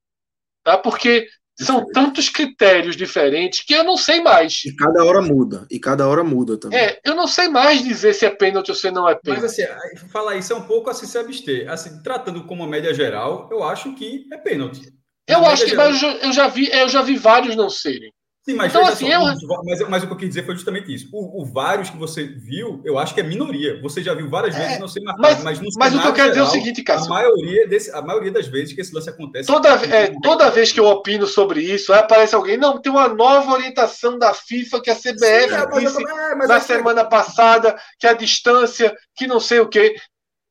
Tá? 0.65 0.79
Porque 0.79 1.29
são 1.61 1.87
tantos 1.87 2.29
critérios 2.29 2.97
diferentes 2.97 3.65
que 3.65 3.75
eu 3.75 3.85
não 3.85 3.97
sei 3.97 4.21
mais. 4.21 4.65
E 4.65 4.75
cada 4.75 5.05
hora 5.05 5.21
muda. 5.21 5.67
E 5.71 5.79
cada 5.79 6.09
hora 6.09 6.25
muda 6.25 6.59
também. 6.59 6.79
É, 6.79 7.01
eu 7.05 7.15
não 7.15 7.27
sei 7.27 7.49
mais 7.49 7.83
dizer 7.83 8.15
se 8.15 8.25
é 8.25 8.31
pênalti 8.31 8.71
ou 8.71 8.75
se 8.75 8.91
não 8.91 9.09
é 9.09 9.15
pênalti. 9.15 9.43
Mas 9.43 9.53
assim, 9.53 10.09
falar 10.09 10.37
isso 10.37 10.53
é 10.53 10.57
um 10.57 10.67
pouco 10.67 10.91
assim 10.91 11.07
se 11.07 11.19
abster. 11.19 11.71
Assim, 11.71 12.03
tratando 12.03 12.45
como 12.45 12.63
uma 12.63 12.71
média 12.71 12.95
geral, 12.95 13.49
eu 13.51 13.63
acho 13.63 13.95
que 13.95 14.27
é 14.33 14.39
pênalti. 14.39 14.93
Eu 15.27 15.45
acho 15.47 15.65
que 15.65 15.71
geral... 15.71 15.91
mas 15.91 16.03
eu 16.03 16.33
já 16.33 16.49
vi, 16.49 16.71
eu 16.71 16.89
já 16.89 17.03
vi 17.03 17.17
vários 17.17 17.55
não 17.55 17.69
serem. 17.69 18.13
Sim, 18.45 18.55
mas, 18.55 18.73
então, 18.73 18.85
assim, 18.85 19.09
eu... 19.09 19.21
mas, 19.65 19.89
mas 19.89 20.03
o 20.03 20.07
que 20.09 20.13
eu 20.13 20.17
quis 20.17 20.29
dizer 20.31 20.45
foi 20.45 20.57
justamente 20.57 20.93
isso. 20.93 21.09
O, 21.13 21.43
o, 21.43 21.45
vários 21.45 21.91
que 21.91 21.97
você 21.97 22.25
viu, 22.25 22.83
eu 22.85 22.99
acho 22.99 23.15
que 23.15 23.21
é 23.21 23.23
minoria. 23.23 23.81
Você 23.81 24.03
já 24.03 24.15
viu 24.15 24.29
várias 24.29 24.57
vezes 24.57 24.73
é, 24.73 24.79
não 24.81 24.89
ser 24.89 25.01
marcado. 25.01 25.45
Mas, 25.45 25.61
mas, 25.61 25.77
mas 25.77 25.95
o 25.95 26.03
que 26.03 26.09
eu 26.09 26.13
quero 26.13 26.35
geral, 26.35 26.47
dizer 26.47 26.59
é 26.59 26.61
o 26.61 26.65
seguinte, 26.65 26.83
Cássio. 26.83 27.07
A 27.07 27.15
maioria, 27.15 27.69
desse, 27.69 27.93
a 27.93 28.03
maioria 28.03 28.33
das 28.33 28.49
vezes 28.49 28.75
que 28.75 28.81
esse 28.81 28.93
lance 28.93 29.09
acontece. 29.09 29.47
Toda, 29.47 29.69
é, 29.69 30.13
toda 30.21 30.51
vez 30.51 30.73
que 30.73 30.81
eu 30.81 30.87
opino 30.87 31.25
sobre 31.25 31.61
isso, 31.61 31.93
aparece 31.93 32.35
alguém. 32.35 32.57
Não, 32.57 32.81
tem 32.81 32.91
uma 32.91 33.07
nova 33.07 33.53
orientação 33.53 34.19
da 34.19 34.35
FIFA 34.35 34.83
que 34.83 34.91
a 34.91 34.97
CBF 34.97 35.21
Sim, 35.21 35.55
é, 35.55 35.81
disse 35.81 36.03
é, 36.03 36.35
na 36.35 36.59
semana 36.59 37.05
passada, 37.05 37.81
que 37.97 38.09
a 38.09 38.13
distância, 38.13 38.93
que 39.15 39.29
não 39.29 39.39
sei 39.39 39.61
o 39.61 39.69
quê. 39.69 39.95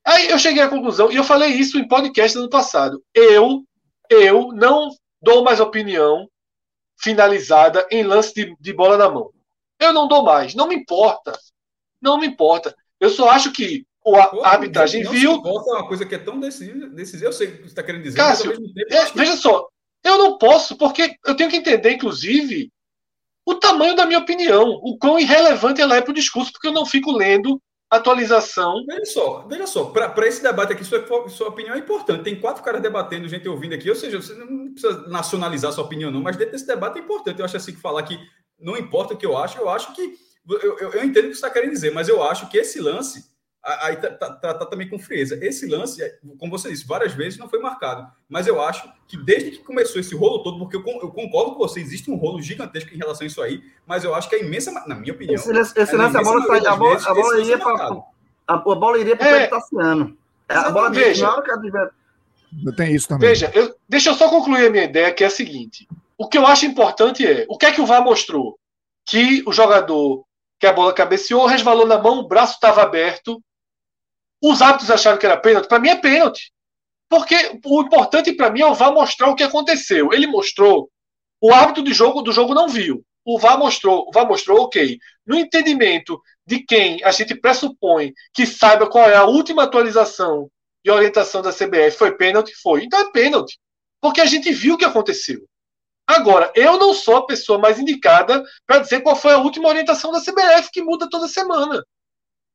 Aí 0.02 0.30
eu 0.30 0.38
cheguei 0.38 0.62
à 0.62 0.68
conclusão, 0.68 1.12
e 1.12 1.16
eu 1.16 1.24
falei 1.24 1.50
isso 1.50 1.78
em 1.78 1.86
podcast 1.86 2.34
no 2.36 2.44
ano 2.44 2.50
passado. 2.50 3.02
Eu, 3.14 3.62
eu 4.08 4.48
não 4.54 4.88
dou 5.20 5.44
mais 5.44 5.60
opinião 5.60 6.26
finalizada 7.02 7.86
em 7.90 8.02
lance 8.02 8.32
de, 8.34 8.56
de 8.58 8.72
bola 8.72 8.96
na 8.96 9.08
mão. 9.08 9.30
Eu 9.78 9.92
não 9.92 10.06
dou 10.06 10.22
mais, 10.22 10.54
não 10.54 10.68
me 10.68 10.76
importa. 10.76 11.38
Não 12.00 12.18
me 12.18 12.26
importa. 12.26 12.74
Eu 13.00 13.10
só 13.10 13.30
acho 13.30 13.52
que 13.52 13.84
o, 14.04 14.16
a, 14.16 14.24
a 14.44 14.48
arbitragem 14.50 15.04
viu. 15.04 15.32
Importa 15.32 15.70
é 15.70 15.74
uma 15.74 15.88
coisa 15.88 16.06
que 16.06 16.14
é 16.14 16.18
tão 16.18 16.38
decisiva. 16.38 16.86
decisiva 16.88 17.28
eu 17.28 17.32
sei 17.32 17.48
o 17.48 17.52
que 17.52 17.58
você 17.58 17.66
está 17.66 17.82
querendo 17.82 18.02
dizer. 18.02 18.16
Cássio, 18.16 18.52
é, 18.52 19.04
que... 19.06 19.18
veja 19.18 19.36
só, 19.36 19.68
eu 20.04 20.18
não 20.18 20.38
posso, 20.38 20.76
porque 20.76 21.16
eu 21.26 21.36
tenho 21.36 21.50
que 21.50 21.56
entender, 21.56 21.92
inclusive, 21.92 22.70
o 23.44 23.54
tamanho 23.54 23.94
da 23.94 24.06
minha 24.06 24.18
opinião, 24.18 24.80
o 24.82 24.96
quão 24.98 25.18
irrelevante 25.18 25.80
ela 25.80 25.96
é 25.96 26.00
para 26.00 26.10
o 26.10 26.14
discurso, 26.14 26.52
porque 26.52 26.68
eu 26.68 26.72
não 26.72 26.86
fico 26.86 27.12
lendo 27.12 27.60
atualização. 27.96 28.84
Veja 28.86 29.04
só, 29.04 29.46
veja 29.46 29.66
só, 29.66 29.84
para 29.84 30.26
esse 30.26 30.42
debate 30.42 30.72
aqui, 30.72 30.84
sua, 30.84 31.28
sua 31.28 31.48
opinião 31.48 31.74
é 31.74 31.78
importante. 31.78 32.24
Tem 32.24 32.40
quatro 32.40 32.62
caras 32.62 32.80
debatendo, 32.80 33.28
gente 33.28 33.46
ouvindo 33.48 33.74
aqui, 33.74 33.90
ou 33.90 33.94
seja, 33.96 34.20
você 34.20 34.34
não 34.34 34.72
precisa 34.72 35.06
nacionalizar 35.08 35.72
sua 35.72 35.84
opinião, 35.84 36.10
não, 36.10 36.22
mas 36.22 36.36
dentro 36.36 36.52
desse 36.52 36.66
debate 36.66 36.98
é 36.98 37.02
importante. 37.02 37.38
Eu 37.38 37.44
acho 37.44 37.56
assim 37.56 37.72
que 37.72 37.80
falar 37.80 38.02
que 38.02 38.18
não 38.58 38.76
importa 38.76 39.14
o 39.14 39.16
que 39.16 39.26
eu 39.26 39.36
acho, 39.36 39.58
eu 39.58 39.68
acho 39.68 39.92
que. 39.94 40.14
Eu, 40.48 40.76
eu, 40.78 40.92
eu 40.92 41.04
entendo 41.04 41.26
o 41.26 41.28
que 41.28 41.34
você 41.34 41.46
está 41.46 41.50
querendo 41.50 41.72
dizer, 41.72 41.92
mas 41.92 42.08
eu 42.08 42.22
acho 42.22 42.48
que 42.48 42.58
esse 42.58 42.80
lance 42.80 43.31
aí 43.64 43.96
tá, 43.96 44.10
tá, 44.10 44.30
tá, 44.30 44.54
tá, 44.54 44.66
também 44.66 44.88
com 44.88 44.98
frieza. 44.98 45.38
Esse 45.40 45.66
lance, 45.66 46.02
como 46.38 46.50
você 46.50 46.68
disse, 46.68 46.86
várias 46.86 47.12
vezes 47.12 47.38
não 47.38 47.48
foi 47.48 47.60
marcado. 47.60 48.10
Mas 48.28 48.46
eu 48.46 48.60
acho 48.60 48.90
que 49.06 49.16
desde 49.16 49.52
que 49.52 49.58
começou 49.58 50.00
esse 50.00 50.14
rolo 50.14 50.42
todo, 50.42 50.58
porque 50.58 50.76
eu, 50.76 50.84
eu 51.00 51.10
concordo 51.10 51.52
com 51.52 51.58
você, 51.58 51.80
existe 51.80 52.10
um 52.10 52.16
rolo 52.16 52.42
gigantesco 52.42 52.92
em 52.92 52.98
relação 52.98 53.24
a 53.24 53.26
isso 53.26 53.40
aí, 53.40 53.62
mas 53.86 54.02
eu 54.02 54.14
acho 54.14 54.28
que 54.28 54.34
a 54.34 54.40
imensa, 54.40 54.72
na 54.86 54.94
minha 54.94 55.12
opinião. 55.12 55.36
Esse, 55.36 55.78
esse 55.78 55.96
lance, 55.96 56.16
a 56.16 56.22
bola, 56.22 56.46
sai, 56.46 56.66
a 56.66 56.76
bola, 56.76 57.00
a 57.06 57.14
bola 57.14 57.40
iria 57.40 57.58
para 57.58 58.04
a, 58.46 58.54
a, 58.54 58.56
bola 58.56 58.98
iria 58.98 59.16
para 59.16 59.26
o 59.26 59.34
é, 59.36 59.46
Tassiano. 59.46 60.16
É, 60.48 60.54
a 60.54 60.70
bola 60.70 60.90
veja, 60.90 61.26
na 61.26 61.36
hora 61.36 61.42
que 61.42 61.50
tenho 62.76 62.96
isso 62.96 63.08
também. 63.08 63.28
Veja, 63.28 63.50
eu, 63.54 63.74
deixa 63.88 64.10
eu 64.10 64.14
só 64.14 64.28
concluir 64.28 64.66
a 64.66 64.70
minha 64.70 64.84
ideia, 64.84 65.12
que 65.12 65.24
é 65.24 65.28
a 65.28 65.30
seguinte. 65.30 65.88
O 66.18 66.28
que 66.28 66.36
eu 66.36 66.46
acho 66.46 66.66
importante 66.66 67.26
é, 67.26 67.46
o 67.48 67.56
que 67.56 67.66
é 67.66 67.72
que 67.72 67.80
o 67.80 67.86
VAR 67.86 68.02
mostrou? 68.02 68.58
Que 69.06 69.42
o 69.46 69.52
jogador 69.52 70.24
que 70.58 70.66
a 70.66 70.72
bola 70.72 70.92
cabeceou, 70.92 71.46
resvalou 71.46 71.86
na 71.86 71.98
mão, 71.98 72.20
o 72.20 72.28
braço 72.28 72.54
estava 72.54 72.82
aberto, 72.82 73.42
os 74.42 74.60
árbitros 74.60 74.90
acharam 74.90 75.18
que 75.18 75.26
era 75.26 75.36
pênalti. 75.36 75.68
Para 75.68 75.78
mim 75.78 75.88
é 75.88 75.96
pênalti. 75.96 76.52
Porque 77.08 77.60
o 77.64 77.82
importante 77.82 78.32
para 78.32 78.50
mim 78.50 78.62
é 78.62 78.66
o 78.66 78.74
VAR 78.74 78.92
mostrar 78.92 79.28
o 79.28 79.36
que 79.36 79.42
aconteceu. 79.42 80.12
Ele 80.12 80.26
mostrou. 80.26 80.90
O 81.40 81.52
árbitro 81.52 81.82
do 81.82 81.92
jogo, 81.92 82.22
do 82.22 82.32
jogo 82.32 82.54
não 82.54 82.68
viu. 82.68 83.04
O 83.24 83.38
VAR 83.38 83.58
mostrou, 83.58 84.06
o 84.08 84.12
VAR 84.12 84.26
mostrou, 84.26 84.62
ok. 84.62 84.98
No 85.26 85.36
entendimento 85.36 86.20
de 86.46 86.60
quem 86.60 87.02
a 87.04 87.12
gente 87.12 87.34
pressupõe 87.34 88.12
que 88.34 88.44
saiba 88.46 88.88
qual 88.88 89.08
é 89.08 89.14
a 89.14 89.24
última 89.24 89.62
atualização 89.62 90.50
e 90.84 90.90
orientação 90.90 91.42
da 91.42 91.52
CBF, 91.52 91.92
foi 91.96 92.16
pênalti? 92.16 92.52
Foi. 92.60 92.84
Então 92.84 92.98
é 92.98 93.12
pênalti. 93.12 93.58
Porque 94.00 94.20
a 94.20 94.26
gente 94.26 94.50
viu 94.52 94.74
o 94.74 94.78
que 94.78 94.84
aconteceu. 94.84 95.46
Agora, 96.06 96.52
eu 96.56 96.78
não 96.78 96.92
sou 96.92 97.16
a 97.16 97.26
pessoa 97.26 97.58
mais 97.58 97.78
indicada 97.78 98.42
para 98.66 98.80
dizer 98.80 99.02
qual 99.02 99.14
foi 99.14 99.32
a 99.32 99.38
última 99.38 99.68
orientação 99.68 100.10
da 100.10 100.20
CBF, 100.20 100.70
que 100.72 100.82
muda 100.82 101.08
toda 101.08 101.28
semana. 101.28 101.84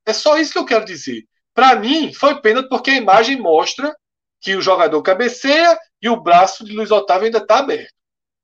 É 0.05 0.11
só 0.13 0.38
isso 0.38 0.51
que 0.51 0.59
eu 0.59 0.65
quero 0.65 0.83
dizer. 0.83 1.23
Para 1.58 1.76
mim, 1.76 2.14
foi 2.14 2.39
pênalti 2.39 2.70
porque 2.70 2.91
a 2.91 2.97
imagem 2.97 3.41
mostra 3.41 3.91
que 4.39 4.55
o 4.55 4.62
jogador 4.62 5.01
cabeceia 5.01 5.76
e 5.99 6.08
o 6.08 6.16
braço 6.16 6.64
de 6.64 6.72
Luiz 6.72 6.91
Otávio 6.91 7.26
ainda 7.26 7.39
está 7.39 7.58
aberto. 7.58 7.95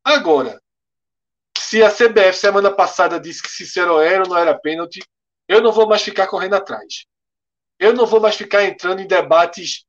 Agora, 0.03 0.59
se 1.55 1.83
a 1.83 1.91
CBF 1.91 2.33
semana 2.33 2.71
passada 2.71 3.19
disse 3.19 3.43
que 3.43 3.51
Cicero 3.51 3.99
era 3.99 4.23
ou 4.23 4.29
não 4.29 4.35
era 4.35 4.57
pênalti, 4.57 4.99
eu 5.47 5.61
não 5.61 5.71
vou 5.71 5.87
mais 5.87 6.01
ficar 6.01 6.25
correndo 6.25 6.55
atrás. 6.55 7.05
Eu 7.77 7.93
não 7.93 8.07
vou 8.07 8.19
mais 8.19 8.35
ficar 8.35 8.63
entrando 8.63 8.99
em 8.99 9.05
debates 9.05 9.85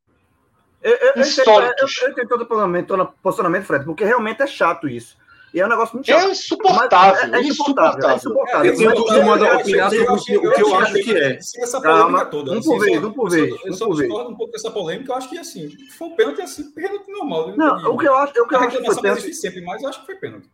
eu, 0.83 0.95
eu, 0.95 1.23
insólitos. 1.23 1.81
Eu, 1.81 1.89
eu, 1.89 1.95
eu, 2.03 2.09
eu 2.09 2.13
entendo 2.13 2.29
todo 2.29 3.03
o 3.03 3.13
posicionamento, 3.23 3.65
Fred, 3.65 3.87
porque 3.87 4.05
realmente 4.05 4.43
é 4.43 4.47
chato 4.47 4.87
isso. 4.87 5.17
E 5.55 5.61
é 5.61 5.67
um 5.67 5.69
negócio 5.69 5.95
muito 5.95 6.07
chato. 6.07 6.27
É 6.27 6.31
insuportável. 6.33 7.33
É, 7.33 7.39
é 7.39 7.43
insuportável. 7.43 8.11
É 8.11 8.17
insuportável. 8.17 8.73
É, 8.73 8.77
eu 8.77 9.37
não 9.39 9.61
opinar 9.61 9.89
sobre 9.89 10.11
o 10.11 10.17
que, 10.17 10.37
o 10.37 10.53
que 10.53 10.63
eu 10.63 10.75
acho 10.75 10.95
que 10.95 11.17
é. 11.17 11.39
Essa 11.39 11.81
polêmica 11.81 12.27
toda. 12.27 12.53
Um 12.53 12.61
por 12.61 12.81
vez, 12.81 13.05
um 13.05 13.13
por 13.13 13.31
vez. 13.31 13.55
Eu 13.65 13.73
só 13.73 13.89
discordo 13.89 14.31
um 14.31 14.35
pouco 14.35 14.53
dessa 14.53 14.69
polêmica. 14.73 15.13
Eu 15.13 15.17
acho 15.17 15.31
que, 15.31 15.39
assim, 15.39 15.71
foi 15.97 16.09
um 16.09 16.17
pênalti, 16.17 16.43
assim, 16.43 16.73
pênalti 16.73 17.09
normal. 17.09 17.57
Não, 17.57 17.93
o 17.93 17.97
que 17.97 18.09
eu 18.09 18.17
acho, 18.17 18.33
o 18.43 18.49
que 18.49 18.55
eu 18.55 18.59
acho 18.59 18.79
que 18.79 18.85
foi 18.85 19.01
pênalti... 19.01 19.33
sempre, 19.33 19.61
mas 19.61 19.81
eu 19.81 19.89
acho 19.91 20.01
que 20.01 20.07
foi 20.07 20.17
pênalti. 20.17 20.51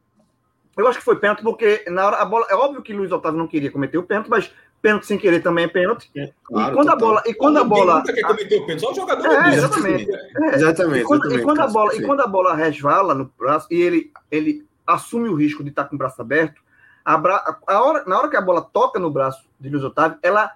Eu 0.77 0.87
acho 0.87 0.99
que 0.99 1.05
foi 1.05 1.17
pênalti 1.17 1.43
porque 1.43 1.83
na 1.89 2.07
hora 2.07 2.17
a 2.19 2.25
bola. 2.27 2.47
É 2.51 2.55
óbvio 2.55 2.83
que 2.83 2.93
Luiz 2.93 3.11
Otávio 3.11 3.39
não 3.39 3.49
queria 3.49 3.71
cometer 3.71 3.97
o 3.97 4.03
pênalti, 4.03 4.29
mas 4.29 4.53
pênalti 4.83 5.07
sem 5.07 5.17
querer 5.17 5.43
também 5.43 5.65
é 5.65 5.69
pênalti. 5.69 6.11
É, 6.15 6.31
claro, 6.45 6.73
e 6.73 6.75
quando 6.75 6.91
a 6.91 6.97
bola. 6.97 7.23
E 7.27 7.35
quando 7.35 7.57
a 7.57 7.65
bola. 7.65 7.95
Nunca 7.97 8.13
quer 8.13 8.23
cometer 8.23 8.57
o 8.59 8.67
pênalti, 8.67 8.81
só 8.81 8.93
o 8.93 8.95
jogador. 8.95 9.27
É, 9.27 9.55
exatamente. 9.55 10.11
É. 10.15 10.55
Exatamente. 10.57 11.01
E 11.01 11.05
quando, 11.05 11.35
e 11.35 11.43
quando 11.43 11.61
a 11.61 11.67
bola, 11.67 11.97
e 11.97 12.03
quando 12.03 12.21
a 12.21 12.27
bola 12.27 12.55
resvala 12.55 13.15
no 13.15 13.33
braço 13.39 13.67
e 13.71 13.81
ele, 13.81 14.13
ele 14.31 14.70
assume 14.95 15.29
o 15.29 15.35
risco 15.35 15.63
de 15.63 15.71
estar 15.71 15.85
com 15.85 15.95
o 15.95 15.99
braço 15.99 16.21
aberto, 16.21 16.61
a, 17.05 17.17
bra... 17.17 17.59
a 17.67 17.83
hora, 17.83 18.05
na 18.07 18.19
hora 18.19 18.29
que 18.29 18.37
a 18.37 18.41
bola 18.41 18.63
toca 18.63 18.99
no 18.99 19.11
braço 19.11 19.49
de 19.59 19.69
Luiz 19.69 19.85
Otávio, 19.85 20.19
ela 20.23 20.53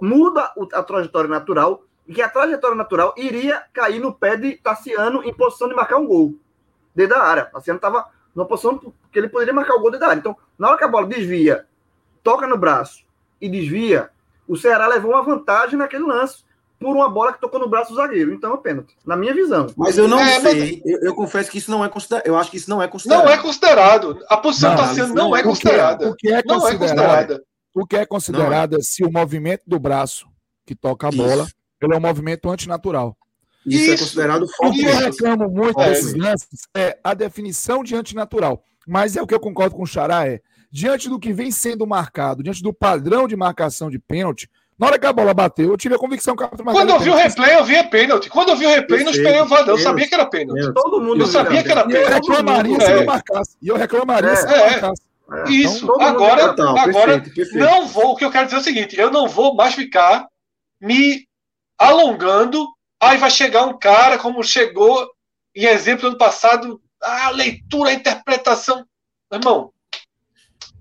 muda 0.00 0.52
a 0.72 0.82
trajetória 0.82 1.28
natural, 1.28 1.84
e 2.06 2.14
que 2.14 2.22
a 2.22 2.28
trajetória 2.28 2.76
natural 2.76 3.14
iria 3.16 3.62
cair 3.72 4.00
no 4.00 4.12
pé 4.12 4.36
de 4.36 4.56
Tassiano 4.56 5.22
em 5.24 5.32
posição 5.32 5.68
de 5.68 5.74
marcar 5.74 5.98
um 5.98 6.06
gol 6.06 6.34
dentro 6.94 7.16
da 7.16 7.22
área. 7.22 7.44
Tassiano 7.44 7.78
estava 7.78 8.08
numa 8.34 8.46
posição 8.46 8.78
que 9.10 9.18
ele 9.18 9.28
poderia 9.28 9.54
marcar 9.54 9.74
o 9.74 9.80
gol 9.80 9.90
dentro 9.90 10.00
da 10.00 10.08
área. 10.08 10.20
Então, 10.20 10.36
na 10.58 10.68
hora 10.68 10.78
que 10.78 10.84
a 10.84 10.88
bola 10.88 11.06
desvia, 11.06 11.66
toca 12.22 12.46
no 12.46 12.56
braço 12.56 13.04
e 13.40 13.48
desvia, 13.48 14.10
o 14.48 14.56
Ceará 14.56 14.86
levou 14.86 15.12
uma 15.12 15.22
vantagem 15.22 15.78
naquele 15.78 16.04
lance, 16.04 16.44
por 16.82 16.96
uma 16.96 17.08
bola 17.08 17.32
que 17.32 17.40
tocou 17.40 17.60
no 17.60 17.68
braço 17.68 17.90
do 17.90 17.96
zagueiro. 17.96 18.32
Então 18.32 18.54
é 18.54 18.56
pênalti, 18.56 18.96
na 19.06 19.16
minha 19.16 19.34
visão. 19.34 19.66
Mas 19.76 19.96
eu 19.96 20.08
não 20.08 20.20
é, 20.20 20.40
sei. 20.40 20.82
Mas... 20.84 20.92
Eu, 20.92 21.08
eu, 21.08 21.14
confesso 21.14 21.50
que 21.50 21.58
isso 21.58 21.70
não 21.70 21.84
é 21.84 21.88
considerado. 21.88 22.26
Eu 22.26 22.36
acho 22.36 22.50
que 22.50 22.56
isso 22.56 22.68
não 22.68 22.82
é 22.82 22.88
considerado. 22.88 23.24
Não 23.24 23.32
é 23.32 23.38
considerado. 23.38 24.18
A 24.28 24.36
posição 24.36 24.70
não, 24.70 24.76
tá 24.76 25.06
não, 25.08 25.36
é 25.36 25.42
considerada. 25.42 26.10
O 26.10 26.14
que 26.14 26.28
é, 26.28 26.42
não 26.44 26.68
é 26.68 26.76
considerada. 26.76 27.42
O 27.74 27.86
que 27.86 27.96
é 27.96 28.04
considerado 28.04 28.76
é 28.76 28.80
se 28.82 29.04
o 29.04 29.10
movimento 29.10 29.62
do 29.66 29.78
braço 29.78 30.26
que 30.66 30.74
toca 30.74 31.08
a 31.08 31.10
bola, 31.10 31.44
isso. 31.44 31.54
ele 31.80 31.94
é 31.94 31.96
um 31.96 32.00
movimento 32.00 32.50
antinatural. 32.50 33.16
Isso, 33.66 33.90
é 33.90 33.94
isso 33.94 33.94
é 33.94 33.98
considerado 33.98 34.48
falta. 34.48 34.66
O 34.66 34.72
que 34.72 34.84
eu 34.84 34.96
reclamo 34.96 35.48
muito 35.48 35.80
é, 35.80 35.88
desses 35.88 36.14
lances 36.14 36.68
é 36.76 36.98
a 37.02 37.14
definição 37.14 37.82
de 37.82 37.94
antinatural. 37.94 38.62
Mas 38.86 39.16
é 39.16 39.22
o 39.22 39.26
que 39.26 39.34
eu 39.34 39.40
concordo 39.40 39.76
com 39.76 39.82
o 39.82 39.86
Xará 39.86 40.26
é, 40.26 40.40
diante 40.70 41.08
do 41.08 41.18
que 41.18 41.32
vem 41.32 41.50
sendo 41.50 41.86
marcado, 41.86 42.42
diante 42.42 42.62
do 42.62 42.72
padrão 42.72 43.28
de 43.28 43.36
marcação 43.36 43.90
de 43.90 43.98
pênalti, 43.98 44.50
na 44.82 44.88
hora 44.88 44.98
que 44.98 45.06
a 45.06 45.12
bola 45.12 45.32
bateu, 45.32 45.70
eu 45.70 45.76
tive 45.76 45.94
a 45.94 45.98
convicção 45.98 46.34
que 46.34 46.42
a 46.42 46.48
Quando 46.48 46.90
eu 46.90 46.98
vi 46.98 47.10
o 47.10 47.14
replay, 47.14 47.54
eu 47.54 47.62
vi 47.62 47.76
a 47.76 47.84
pênalti. 47.84 48.28
Quando 48.28 48.48
eu 48.48 48.56
vi 48.56 48.66
o 48.66 48.68
replay, 48.68 49.04
não 49.04 49.12
esperei 49.12 49.40
o 49.40 49.46
VAR, 49.46 49.64
eu 49.68 49.78
sabia 49.78 50.08
que 50.08 50.12
era 50.12 50.26
pênalti. 50.26 50.72
Todo 50.74 51.00
mundo 51.00 51.22
eu 51.22 51.26
sabia 51.28 51.62
que 51.62 51.70
era 51.70 51.86
pênalti. 51.86 52.02
E 52.02 52.02
eu 52.02 52.36
reclamaria 52.36 52.80
se 52.80 52.94
não 52.94 53.04
marcasse. 53.04 53.56
E 53.62 53.68
eu 53.68 53.76
reclamaria 53.76 54.30
é, 54.30 54.34
se 54.34 54.44
não 54.44 54.58
marcasse. 54.58 55.02
É, 55.30 55.50
Isso. 55.52 55.84
Então, 55.84 56.00
agora, 56.00 56.50
agora 56.50 56.84
perfeito, 57.20 57.32
perfeito. 57.32 57.58
não 57.64 57.86
vou. 57.86 58.10
O 58.10 58.16
que 58.16 58.24
eu 58.24 58.30
quero 58.32 58.46
dizer 58.46 58.56
é 58.56 58.58
o 58.58 58.64
seguinte: 58.64 58.98
eu 58.98 59.08
não 59.12 59.28
vou 59.28 59.54
mais 59.54 59.72
ficar 59.72 60.26
me 60.80 61.28
alongando. 61.78 62.66
Aí 63.00 63.18
vai 63.18 63.30
chegar 63.30 63.64
um 63.64 63.78
cara, 63.78 64.18
como 64.18 64.42
chegou 64.42 65.08
em 65.54 65.64
exemplo 65.64 66.08
ano 66.08 66.18
passado, 66.18 66.80
a 67.00 67.30
leitura, 67.30 67.90
a 67.90 67.94
interpretação. 67.94 68.84
Irmão. 69.32 69.71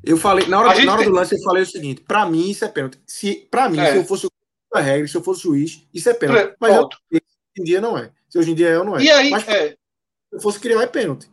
Eu 0.04 0.18
falei, 0.18 0.48
na 0.48 0.60
hora, 0.60 0.84
na 0.84 0.94
hora 0.94 1.04
do 1.04 1.12
lance, 1.12 1.36
eu 1.36 1.42
falei 1.44 1.64
o 1.64 1.66
seguinte: 1.66 2.02
para 2.02 2.26
mim, 2.26 2.50
isso 2.50 2.66
é 2.66 2.68
pênalti. 2.68 3.00
Se, 3.06 3.48
para 3.52 3.70
mim, 3.70 3.80
é. 3.80 3.92
se 3.92 3.98
eu 3.98 4.06
fosse 4.06 4.28
a 4.74 4.80
regra, 4.80 5.08
se 5.08 5.16
eu 5.16 5.24
fosse 5.24 5.44
juiz, 5.44 5.86
isso 5.94 6.10
é 6.10 6.14
pênalti. 6.14 6.56
Mas 6.60 6.78
hoje 6.78 7.22
em 7.58 7.64
dia 7.64 7.82
não 7.82 7.98
é. 7.98 8.12
Se 8.30 8.40
hoje 8.40 8.52
em 8.52 8.56
dia 8.56 8.70
é, 8.70 8.78
não 8.84 8.98
é. 8.98 9.04
E 9.04 9.12
aí, 9.12 9.30
Mas, 9.30 9.48
é. 9.48 9.70
se 9.70 9.78
eu 10.32 10.42
fosse 10.42 10.60
criar, 10.60 10.82
é 10.82 10.88
pênalti. 10.88 11.30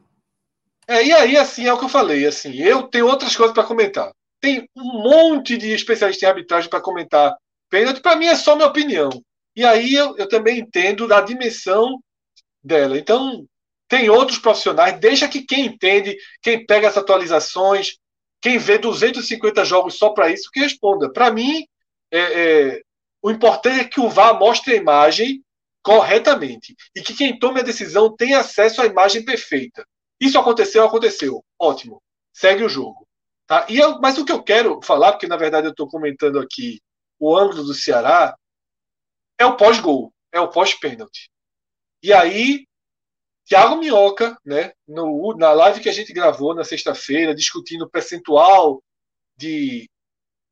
É, 0.87 1.05
e 1.05 1.13
aí, 1.13 1.37
assim, 1.37 1.67
é 1.67 1.73
o 1.73 1.79
que 1.79 1.85
eu 1.85 1.89
falei. 1.89 2.27
Assim, 2.27 2.55
eu 2.57 2.83
tenho 2.85 3.07
outras 3.07 3.37
coisas 3.37 3.55
para 3.55 3.65
comentar. 3.65 4.11
Tem 4.41 4.69
um 4.77 5.03
monte 5.03 5.57
de 5.57 5.73
especialistas 5.73 6.23
em 6.23 6.27
arbitragem 6.27 6.69
para 6.69 6.81
comentar 6.81 7.37
pênalti. 7.71 8.01
Para 8.01 8.17
mim, 8.17 8.27
é 8.27 8.35
só 8.35 8.57
minha 8.57 8.69
opinião. 8.69 9.11
E 9.55 9.65
aí 9.65 9.95
eu, 9.95 10.17
eu 10.17 10.29
também 10.29 10.59
entendo 10.59 11.07
da 11.07 11.21
dimensão 11.21 11.99
dela. 12.63 12.99
Então, 12.99 13.47
tem 13.89 14.11
outros 14.11 14.39
profissionais. 14.39 14.99
Deixa 14.99 15.29
que 15.29 15.43
quem 15.43 15.67
entende, 15.67 16.17
quem 16.43 16.65
pega 16.65 16.89
as 16.89 16.97
atualizações, 16.97 17.99
quem 18.41 18.59
vê 18.59 18.79
250 18.79 19.65
jogos 19.65 19.99
só 19.99 20.11
para 20.11 20.31
isso, 20.31 20.51
que 20.53 20.61
responda. 20.61 21.13
Para 21.13 21.31
mim, 21.31 21.67
é, 22.11 22.19
é, 22.21 22.83
o 23.23 23.31
importante 23.31 23.81
é 23.81 23.85
que 23.85 24.01
o 24.01 24.09
VAR 24.09 24.39
mostre 24.39 24.75
a 24.75 24.77
imagem 24.77 25.43
corretamente 25.83 26.77
e 26.95 27.01
que 27.01 27.15
quem 27.15 27.39
tome 27.39 27.61
a 27.61 27.65
decisão 27.65 28.15
tenha 28.15 28.41
acesso 28.41 28.83
à 28.83 28.87
imagem 28.87 29.25
perfeita. 29.25 29.87
Isso 30.21 30.39
aconteceu, 30.39 30.85
aconteceu. 30.85 31.45
Ótimo. 31.59 32.03
Segue 32.33 32.65
o 32.65 32.69
jogo. 32.69 33.07
Tá? 33.47 33.67
E 33.69 33.79
eu, 33.79 33.99
mas 33.99 34.19
o 34.19 34.25
que 34.25 34.33
eu 34.33 34.43
quero 34.43 34.81
falar, 34.83 35.13
porque 35.13 35.27
na 35.27 35.37
verdade 35.37 35.67
eu 35.67 35.71
estou 35.71 35.89
comentando 35.89 36.39
aqui 36.39 36.81
o 37.19 37.37
ângulo 37.37 37.65
do 37.65 37.75
Ceará, 37.75 38.37
é 39.39 39.47
o 39.47 39.57
pós-gol, 39.57 40.13
é 40.31 40.41
o 40.41 40.49
pós-pênalti. 40.49 41.31
E 42.03 42.13
aí 42.13 42.68
Tiago 43.49 43.77
Minhoca, 43.77 44.37
né, 44.45 44.73
no, 44.87 45.35
na 45.35 45.53
live 45.53 45.81
que 45.81 45.89
a 45.89 45.93
gente 45.93 46.13
gravou 46.13 46.55
na 46.55 46.65
sexta-feira, 46.65 47.35
discutindo 47.35 47.87
o 47.87 47.91
percentual 47.91 48.83
de 49.39 49.89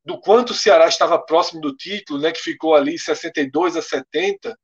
do 0.03 0.18
quanto 0.18 0.51
o 0.51 0.55
Ceará 0.55 0.86
estava 0.86 1.18
próximo 1.18 1.61
do 1.61 1.76
título, 1.76 2.20
né, 2.20 2.32
que 2.32 2.40
ficou 2.40 2.74
ali 2.74 2.99
62 2.99 3.76
a 3.76 3.82
70. 3.82 4.57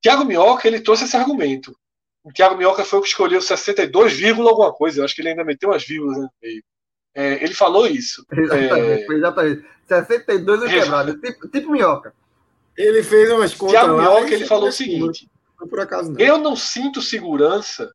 Tiago 0.00 0.24
Minhoca, 0.24 0.66
ele 0.66 0.80
trouxe 0.80 1.04
esse 1.04 1.16
argumento. 1.16 1.76
O 2.24 2.32
Tiago 2.32 2.56
Minhoca 2.56 2.84
foi 2.84 3.00
o 3.00 3.02
que 3.02 3.08
escolheu 3.08 3.42
62, 3.42 4.22
alguma 4.38 4.72
coisa. 4.72 5.00
Eu 5.00 5.04
acho 5.04 5.14
que 5.14 5.20
ele 5.20 5.30
ainda 5.30 5.44
meteu 5.44 5.68
umas 5.68 5.84
vírgulas 5.84 6.16
no 6.16 6.30
meio. 6.40 6.62
É, 7.14 7.44
ele 7.44 7.52
falou 7.52 7.86
isso. 7.86 8.24
Exatamente, 8.32 9.12
é... 9.12 9.16
exatamente. 9.16 9.66
62 9.88 10.62
é 10.62 10.68
quebrado, 10.68 11.20
tipo, 11.20 11.48
tipo 11.48 11.70
Minhoca. 11.70 12.14
Ele 12.78 13.02
fez 13.02 13.30
umas 13.30 13.52
contas 13.52 13.72
Tiago 13.72 13.98
Minhoca, 13.98 14.32
ele 14.32 14.46
falou 14.46 14.68
o 14.68 14.72
seguinte: 14.72 15.28
não 15.62 15.68
por 15.68 15.80
acaso 15.80 16.10
não. 16.10 16.20
Eu 16.20 16.38
não 16.38 16.56
sinto 16.56 17.00
segurança 17.00 17.94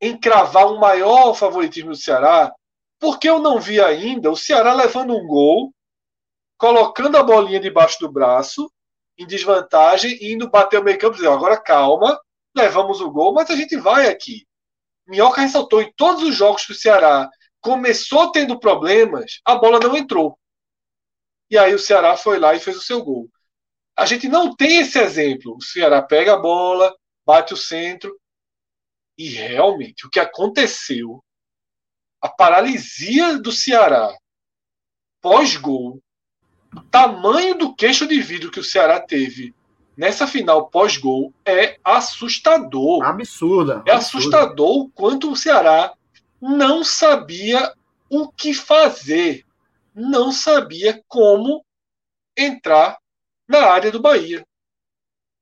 em 0.00 0.18
cravar 0.18 0.66
um 0.66 0.78
maior 0.78 1.34
favoritismo 1.34 1.90
do 1.90 1.96
Ceará, 1.96 2.52
porque 2.98 3.28
eu 3.28 3.40
não 3.40 3.60
vi 3.60 3.80
ainda 3.80 4.30
o 4.30 4.36
Ceará 4.36 4.72
levando 4.72 5.14
um 5.14 5.26
gol, 5.26 5.74
colocando 6.56 7.16
a 7.16 7.22
bolinha 7.22 7.58
debaixo 7.58 7.98
do 7.98 8.10
braço, 8.10 8.70
em 9.18 9.26
desvantagem, 9.26 10.16
e 10.20 10.32
indo 10.32 10.50
bater 10.50 10.80
o 10.80 10.84
meio 10.84 10.98
campo 10.98 11.14
e 11.14 11.16
dizer, 11.16 11.30
agora 11.30 11.60
calma, 11.60 12.20
levamos 12.54 13.00
o 13.00 13.10
gol, 13.10 13.32
mas 13.32 13.50
a 13.50 13.56
gente 13.56 13.76
vai 13.76 14.08
aqui. 14.08 14.46
Minhoca 15.06 15.40
ressaltou 15.40 15.80
em 15.80 15.92
todos 15.94 16.22
os 16.22 16.34
jogos 16.34 16.64
que 16.64 16.72
o 16.72 16.76
Ceará 16.76 17.28
começou 17.60 18.30
tendo 18.30 18.60
problemas, 18.60 19.40
a 19.44 19.56
bola 19.56 19.80
não 19.80 19.96
entrou. 19.96 20.38
E 21.50 21.56
aí 21.56 21.74
o 21.74 21.78
Ceará 21.78 22.16
foi 22.16 22.38
lá 22.38 22.54
e 22.54 22.60
fez 22.60 22.76
o 22.76 22.82
seu 22.82 23.02
gol. 23.02 23.28
A 23.96 24.04
gente 24.04 24.28
não 24.28 24.54
tem 24.54 24.80
esse 24.80 24.98
exemplo. 24.98 25.56
O 25.56 25.62
Ceará 25.62 26.02
pega 26.02 26.34
a 26.34 26.38
bola, 26.38 26.94
bate 27.24 27.54
o 27.54 27.56
centro. 27.56 28.14
E 29.16 29.28
realmente, 29.28 30.06
o 30.06 30.10
que 30.10 30.20
aconteceu, 30.20 31.24
a 32.20 32.28
paralisia 32.28 33.38
do 33.38 33.50
Ceará 33.50 34.14
pós-gol, 35.22 36.00
o 36.74 36.80
tamanho 36.82 37.56
do 37.56 37.74
queixo 37.74 38.06
de 38.06 38.20
vidro 38.20 38.50
que 38.50 38.60
o 38.60 38.64
Ceará 38.64 39.00
teve 39.00 39.54
nessa 39.96 40.26
final 40.26 40.68
pós-gol 40.68 41.32
é 41.44 41.78
assustador. 41.82 43.02
Absurda. 43.02 43.82
É 43.86 43.92
assustador 43.92 44.76
o 44.76 44.90
quanto 44.90 45.32
o 45.32 45.36
Ceará 45.36 45.94
não 46.40 46.84
sabia 46.84 47.72
o 48.10 48.30
que 48.30 48.52
fazer, 48.52 49.44
não 49.94 50.30
sabia 50.30 51.02
como 51.08 51.64
entrar 52.36 52.98
na 53.48 53.66
área 53.66 53.90
do 53.90 54.00
Bahia. 54.00 54.44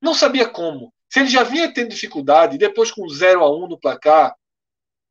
Não 0.01 0.15
sabia 0.15 0.49
como. 0.49 0.93
Se 1.11 1.21
ele 1.21 1.29
já 1.29 1.43
vinha 1.43 1.73
tendo 1.73 1.91
dificuldade, 1.91 2.59
depois 2.59 2.91
com 2.91 3.09
0 3.09 3.43
a 3.43 3.51
1 3.51 3.69
no 3.69 3.79
placar, 3.79 4.35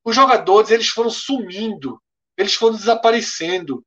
os 0.04 0.16
jogadores 0.16 0.70
eles 0.70 0.90
foram 0.90 1.10
sumindo, 1.10 2.02
eles 2.38 2.54
foram 2.54 2.76
desaparecendo. 2.76 3.84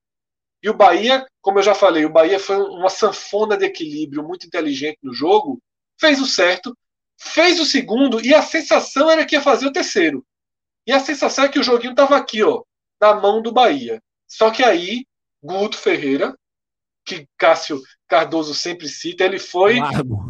E 0.63 0.71
o 0.71 0.75
Bahia, 0.75 1.27
como 1.41 1.59
eu 1.59 1.63
já 1.63 1.75
falei, 1.75 2.05
o 2.05 2.13
Bahia 2.13 2.41
foi 2.41 2.57
uma 2.57 2.89
sanfona 2.89 3.57
de 3.57 3.67
equilíbrio 3.67 4.23
muito 4.23 4.47
inteligente 4.47 4.99
no 5.03 5.13
jogo, 5.13 5.61
fez 6.01 6.21
o 6.21 6.27
certo, 6.27 6.77
fez 7.19 7.61
o 7.61 7.67
segundo 7.67 8.25
e 8.25 8.35
a 8.35 8.43
sensação 8.43 9.11
era 9.11 9.25
que 9.27 9.35
ia 9.35 9.43
fazer 9.43 9.67
o 9.67 9.73
terceiro. 9.73 10.25
E 10.87 10.93
a 10.93 11.01
sensação 11.01 11.45
é 11.45 11.49
que 11.49 11.59
o 11.59 11.63
joguinho 11.63 11.91
estava 11.91 12.17
aqui, 12.17 12.43
ó, 12.43 12.63
na 13.01 13.15
mão 13.15 13.43
do 13.43 13.53
Bahia. 13.53 14.03
Só 14.27 14.51
que 14.51 14.65
aí, 14.65 15.05
Guto 15.43 15.77
Ferreira, 15.77 16.37
que 17.05 17.27
Cássio 17.37 17.81
Cardoso 18.09 18.55
sempre 18.55 18.89
cita, 18.89 19.25
ele 19.25 19.39
foi 19.39 19.79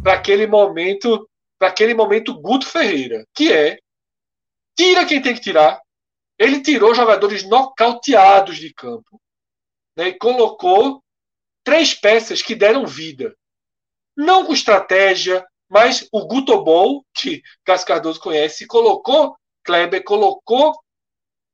para 0.02 0.14
aquele 0.14 0.46
momento, 0.46 1.28
para 1.58 1.68
aquele 1.68 1.94
momento 1.94 2.40
Guto 2.40 2.66
Ferreira, 2.66 3.26
que 3.34 3.52
é 3.52 3.78
tira 4.76 5.06
quem 5.06 5.20
tem 5.20 5.34
que 5.34 5.40
tirar. 5.40 5.80
Ele 6.38 6.62
tirou 6.62 6.94
jogadores 6.94 7.42
nocauteados 7.44 8.56
de 8.56 8.72
campo 8.72 9.20
né, 9.96 10.08
e 10.08 10.18
colocou 10.18 11.02
três 11.64 11.94
peças 11.94 12.42
que 12.42 12.54
deram 12.54 12.86
vida. 12.86 13.34
Não 14.16 14.44
com 14.44 14.52
estratégia, 14.52 15.44
mas 15.68 16.06
o 16.12 16.26
Guto 16.26 16.62
Bol, 16.62 17.04
que 17.14 17.42
Cássio 17.64 17.86
Cardoso 17.86 18.20
conhece, 18.20 18.66
colocou 18.66 19.36
Kleber, 19.64 20.04
colocou 20.04 20.74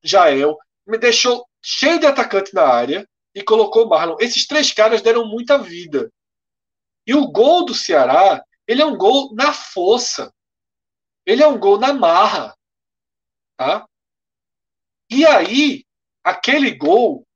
Jael, 0.02 0.58
me 0.86 0.98
deixou 0.98 1.46
cheio 1.62 1.98
de 1.98 2.06
atacante 2.06 2.52
na 2.52 2.64
área 2.64 3.08
e 3.34 3.42
colocou 3.42 3.88
Marlon. 3.88 4.16
Esses 4.20 4.46
três 4.46 4.72
caras 4.72 5.02
deram 5.02 5.26
muita 5.26 5.58
vida. 5.58 6.12
E 7.06 7.14
o 7.14 7.26
gol 7.26 7.64
do 7.64 7.74
Ceará, 7.74 8.44
ele 8.66 8.82
é 8.82 8.86
um 8.86 8.96
gol 8.96 9.34
na 9.34 9.52
força. 9.52 10.32
Ele 11.26 11.42
é 11.42 11.46
um 11.46 11.58
gol 11.58 11.78
na 11.78 11.92
marra. 11.92 12.56
Tá? 13.56 13.86
E 15.10 15.26
aí, 15.26 15.84
aquele 16.22 16.72
gol, 16.72 17.26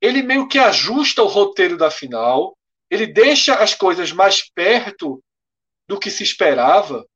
ele 0.00 0.22
meio 0.22 0.48
que 0.48 0.58
ajusta 0.58 1.22
o 1.22 1.26
roteiro 1.26 1.76
da 1.76 1.90
final, 1.90 2.56
ele 2.90 3.06
deixa 3.06 3.54
as 3.54 3.74
coisas 3.74 4.12
mais 4.12 4.48
perto 4.50 5.22
do 5.88 5.98
que 5.98 6.10
se 6.10 6.22
esperava. 6.22 7.06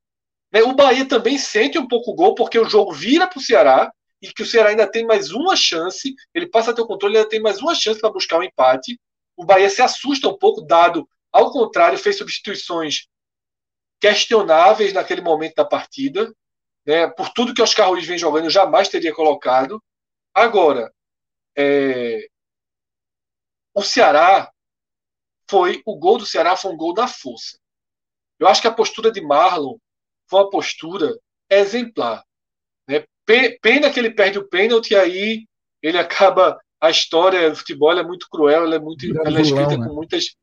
Né? 0.51 0.61
O 0.63 0.75
Bahia 0.75 1.07
também 1.07 1.37
sente 1.37 1.77
um 1.77 1.87
pouco 1.87 2.11
o 2.11 2.15
gol, 2.15 2.35
porque 2.35 2.57
o 2.57 2.69
jogo 2.69 2.93
vira 2.93 3.27
para 3.27 3.39
o 3.39 3.41
Ceará, 3.41 3.91
e 4.25 4.33
que 4.33 4.41
o 4.41 4.45
Ceará 4.45 4.69
ainda 4.69 4.89
tem 4.89 5.05
mais 5.05 5.31
uma 5.31 5.55
chance, 5.55 6.13
ele 6.33 6.47
passa 6.47 6.71
a 6.71 6.73
ter 6.73 6.81
o 6.81 6.87
controle, 6.87 7.17
ainda 7.17 7.29
tem 7.29 7.39
mais 7.39 7.61
uma 7.61 7.75
chance 7.75 7.99
para 7.99 8.11
buscar 8.11 8.37
o 8.37 8.39
um 8.39 8.43
empate. 8.43 8.99
O 9.37 9.45
Bahia 9.45 9.69
se 9.69 9.81
assusta 9.81 10.27
um 10.27 10.37
pouco, 10.37 10.61
dado, 10.61 11.07
ao 11.31 11.51
contrário, 11.51 11.97
fez 11.97 12.17
substituições 12.17 13.07
questionáveis 13.99 14.93
naquele 14.93 15.21
momento 15.21 15.55
da 15.55 15.65
partida. 15.65 16.33
Né? 16.85 17.07
Por 17.07 17.29
tudo 17.29 17.53
que 17.53 17.61
Oscar 17.61 17.89
Ruiz 17.89 18.05
vem 18.05 18.17
jogando, 18.17 18.45
eu 18.45 18.49
jamais 18.49 18.89
teria 18.89 19.13
colocado. 19.13 19.81
Agora, 20.33 20.91
é... 21.55 22.27
o 23.73 23.83
Ceará 23.83 24.51
foi 25.47 25.83
o 25.85 25.97
gol 25.97 26.17
do 26.17 26.25
Ceará 26.25 26.57
foi 26.57 26.71
um 26.71 26.77
gol 26.77 26.93
da 26.93 27.07
força. 27.07 27.59
Eu 28.39 28.47
acho 28.47 28.61
que 28.61 28.67
a 28.67 28.73
postura 28.73 29.11
de 29.11 29.21
Marlon 29.21 29.77
foi 30.27 30.41
uma 30.41 30.49
postura 30.49 31.15
exemplar. 31.49 32.24
Pena 33.25 33.89
que 33.89 33.99
ele 33.99 34.11
perde 34.11 34.37
o 34.37 34.47
pênalti 34.47 34.91
e 34.91 34.95
aí 34.95 35.45
ele 35.81 35.97
acaba. 35.97 36.59
A 36.79 36.89
história 36.89 37.49
do 37.49 37.55
futebol 37.55 37.91
é 37.93 38.03
muito 38.03 38.27
cruel, 38.29 38.65
ela 38.65 38.75
é, 38.75 38.79
muito, 38.79 39.05
ela 39.25 39.39
é 39.39 39.41
escrita 39.41 39.77
né? 39.77 39.87
com 39.87 39.93
muitas. 39.93 40.35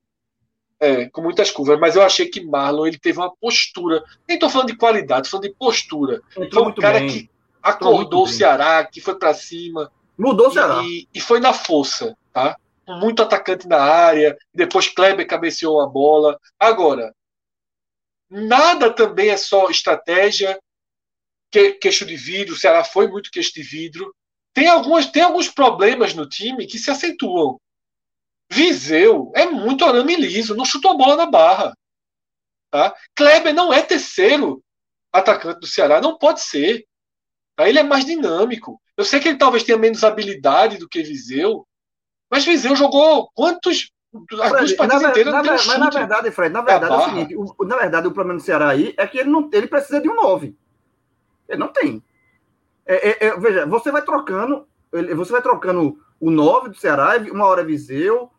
É, 0.80 1.08
com 1.10 1.22
muitas 1.22 1.48
curvas, 1.52 1.78
mas 1.78 1.94
eu 1.94 2.02
achei 2.02 2.26
que 2.26 2.44
Marlon 2.44 2.86
ele 2.86 2.98
teve 2.98 3.18
uma 3.18 3.32
postura. 3.36 4.02
Nem 4.26 4.34
estou 4.34 4.50
falando 4.50 4.66
de 4.66 4.76
qualidade, 4.76 5.28
estou 5.28 5.38
falando 5.38 5.52
de 5.52 5.56
postura. 5.56 6.20
Foi 6.34 6.62
um 6.62 6.74
cara 6.74 6.98
bem. 6.98 7.08
que 7.08 7.30
acordou 7.62 8.24
o 8.24 8.28
Ceará, 8.28 8.84
que 8.84 9.00
foi 9.00 9.16
para 9.16 9.32
cima. 9.32 9.92
Mudou 10.18 10.48
o 10.48 10.50
Ceará. 10.50 10.82
E, 10.82 11.06
e, 11.14 11.20
foi 11.20 11.38
na 11.38 11.52
força, 11.52 12.16
tá? 12.32 12.56
Muito 12.88 13.22
atacante 13.22 13.68
na 13.68 13.78
área. 13.78 14.36
Depois 14.52 14.88
Kleber 14.88 15.26
cabeceou 15.26 15.80
a 15.80 15.86
bola. 15.86 16.36
Agora, 16.58 17.14
nada 18.28 18.90
também 18.90 19.28
é 19.28 19.36
só 19.36 19.70
estratégia, 19.70 20.58
que, 21.52 21.74
queixo 21.74 22.04
de 22.06 22.16
vidro. 22.16 22.54
O 22.54 22.58
Ceará 22.58 22.82
foi 22.82 23.06
muito 23.06 23.30
queixo 23.30 23.52
de 23.52 23.62
vidro. 23.62 24.12
Tem, 24.54 24.66
algumas, 24.66 25.06
tem 25.06 25.22
alguns 25.22 25.48
problemas 25.48 26.14
no 26.14 26.28
time 26.28 26.66
que 26.66 26.78
se 26.78 26.90
acentuam. 26.90 27.60
Viseu 28.50 29.30
é 29.34 29.46
muito 29.46 29.84
arame 29.84 30.16
liso, 30.16 30.56
não 30.56 30.64
chutou 30.64 30.90
a 30.90 30.96
bola 30.96 31.16
na 31.16 31.26
barra. 31.26 31.72
Tá? 32.70 32.94
Kleber 33.14 33.54
não 33.54 33.72
é 33.72 33.82
terceiro 33.82 34.62
atacante 35.12 35.60
do 35.60 35.66
Ceará, 35.66 36.00
não 36.00 36.18
pode 36.18 36.40
ser. 36.40 36.84
Tá? 37.56 37.68
Ele 37.68 37.78
é 37.78 37.82
mais 37.82 38.04
dinâmico. 38.04 38.80
Eu 38.96 39.04
sei 39.04 39.20
que 39.20 39.28
ele 39.28 39.38
talvez 39.38 39.62
tenha 39.62 39.78
menos 39.78 40.04
habilidade 40.04 40.78
do 40.78 40.88
que 40.88 41.02
Viseu, 41.02 41.66
mas 42.30 42.44
Viseu 42.44 42.74
jogou 42.76 43.30
quantos. 43.34 43.90
As 44.42 44.52
duas 44.52 44.72
partidas 44.74 45.10
inteiras 45.10 45.32
na, 45.32 45.42
Mas 45.42 45.66
na 45.66 45.88
verdade, 45.88 46.30
Fred, 46.30 46.52
na 46.52 46.60
verdade 46.60 46.92
é 46.92 46.96
o 46.96 47.04
seguinte: 47.04 47.34
o, 47.34 47.64
na 47.64 47.76
verdade, 47.78 48.06
o 48.06 48.12
problema 48.12 48.38
do 48.38 48.44
Ceará 48.44 48.68
aí 48.68 48.94
é 48.98 49.06
que 49.06 49.18
ele, 49.18 49.30
não, 49.30 49.48
ele 49.50 49.66
precisa 49.66 50.02
de 50.02 50.08
um 50.10 50.14
9. 50.14 50.54
Ele 51.52 51.60
não 51.60 51.68
tem. 51.68 52.02
É, 52.84 53.10
é, 53.10 53.26
é, 53.26 53.38
veja, 53.38 53.66
você 53.66 53.92
vai 53.92 54.02
trocando, 54.02 54.66
você 55.14 55.32
vai 55.32 55.42
trocando 55.42 55.98
o 56.18 56.30
9 56.30 56.70
do 56.70 56.76
Ceará, 56.76 57.16
uma 57.30 57.46
hora 57.46 57.60
é 57.60 57.64
Viseu, 57.64 58.30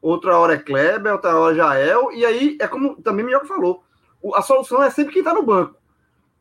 outra 0.00 0.38
hora 0.38 0.54
é 0.54 0.58
Kleber, 0.58 1.12
outra 1.12 1.36
hora 1.36 1.54
é 1.54 1.56
Jael, 1.56 2.12
e 2.12 2.24
aí 2.24 2.56
é 2.60 2.68
como 2.68 3.00
também 3.02 3.24
o 3.24 3.28
Mioca 3.28 3.46
falou: 3.46 3.82
a 4.34 4.42
solução 4.42 4.82
é 4.82 4.90
sempre 4.90 5.12
quem 5.12 5.20
está 5.20 5.34
no 5.34 5.42
banco. 5.42 5.76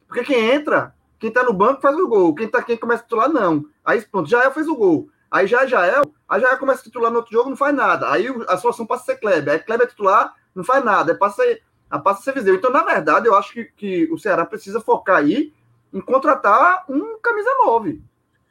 Porque 0.08 0.24
quem 0.24 0.52
entra 0.52 0.96
quem 1.20 1.32
tá 1.32 1.44
no 1.44 1.54
banco 1.54 1.82
faz 1.82 1.96
o 1.98 2.08
gol. 2.08 2.36
Quem 2.36 2.48
tá 2.48 2.62
quem 2.62 2.78
começa 2.78 3.02
a 3.02 3.04
titular, 3.04 3.30
não. 3.30 3.66
Aí, 3.84 4.02
pronto, 4.02 4.30
Jael 4.30 4.52
fez 4.52 4.68
o 4.68 4.76
gol. 4.76 5.10
Aí 5.30 5.48
já 5.48 5.66
Jael, 5.66 6.04
aí 6.30 6.40
Jael 6.40 6.58
começa 6.58 6.82
a 6.82 6.84
titular 6.84 7.12
no 7.12 7.18
outro 7.18 7.34
jogo, 7.34 7.50
não 7.50 7.58
faz 7.58 7.76
nada. 7.76 8.10
Aí 8.12 8.28
a 8.48 8.58
solução 8.58 8.86
passa 8.86 9.04
a 9.04 9.06
ser 9.06 9.20
Kleber. 9.20 9.54
Aí 9.54 9.60
Kleber 9.60 9.88
é 9.88 9.90
titular, 9.90 10.34
não 10.56 10.64
faz 10.64 10.84
nada. 10.84 11.12
Aí 11.12 11.18
passa 11.18 11.44
a 11.90 12.00
passa 12.00 12.20
a 12.20 12.24
ser 12.24 12.34
Viseu. 12.34 12.56
Então, 12.56 12.72
na 12.72 12.84
verdade, 12.84 13.28
eu 13.28 13.36
acho 13.36 13.52
que, 13.52 13.66
que 13.66 14.12
o 14.12 14.18
Ceará 14.18 14.46
precisa 14.46 14.80
focar 14.80 15.18
aí 15.18 15.54
em 15.94 16.02
contratar 16.02 16.86
um 16.90 17.18
camisa 17.20 17.50
9. 17.66 18.02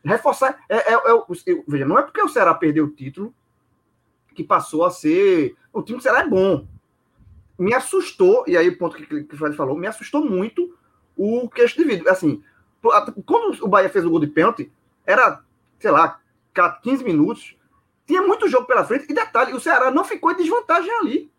Reforçar. 0.05 0.59
É, 0.69 0.93
é, 0.93 0.95
é, 0.95 1.63
veja, 1.67 1.85
não 1.85 1.99
é 1.99 2.03
porque 2.03 2.23
o 2.23 2.29
Ceará 2.29 2.55
perdeu 2.55 2.85
o 2.85 2.91
título 2.91 3.35
que 4.35 4.45
passou 4.45 4.85
a 4.85 4.91
ser. 4.91 5.57
O 5.73 5.83
time 5.83 5.99
do 5.99 6.03
Ceará 6.03 6.21
é 6.21 6.29
bom. 6.29 6.67
Me 7.59 7.75
assustou, 7.75 8.45
e 8.47 8.57
aí 8.57 8.69
o 8.69 8.79
ponto 8.79 8.97
que, 8.97 9.25
que 9.25 9.35
o 9.35 9.39
Fred 9.39 9.57
falou, 9.57 9.77
me 9.77 9.87
assustou 9.87 10.25
muito 10.25 10.77
o 11.17 11.49
queixo 11.49 11.77
de 11.77 11.85
vidro. 11.85 12.09
Assim, 12.11 12.43
quando 13.25 13.65
o 13.65 13.69
Bahia 13.69 13.89
fez 13.89 14.05
o 14.05 14.11
gol 14.11 14.21
de 14.21 14.27
pênalti, 14.27 14.71
era, 15.05 15.43
sei 15.79 15.91
lá, 15.91 16.21
15 16.83 17.03
minutos. 17.03 17.57
Tinha 18.07 18.23
muito 18.23 18.49
jogo 18.49 18.67
pela 18.67 18.85
frente. 18.85 19.07
E 19.11 19.15
detalhe, 19.15 19.53
o 19.53 19.61
Ceará 19.61 19.91
não 19.91 20.05
ficou 20.05 20.31
em 20.31 20.37
desvantagem 20.37 20.93
ali. 20.93 21.31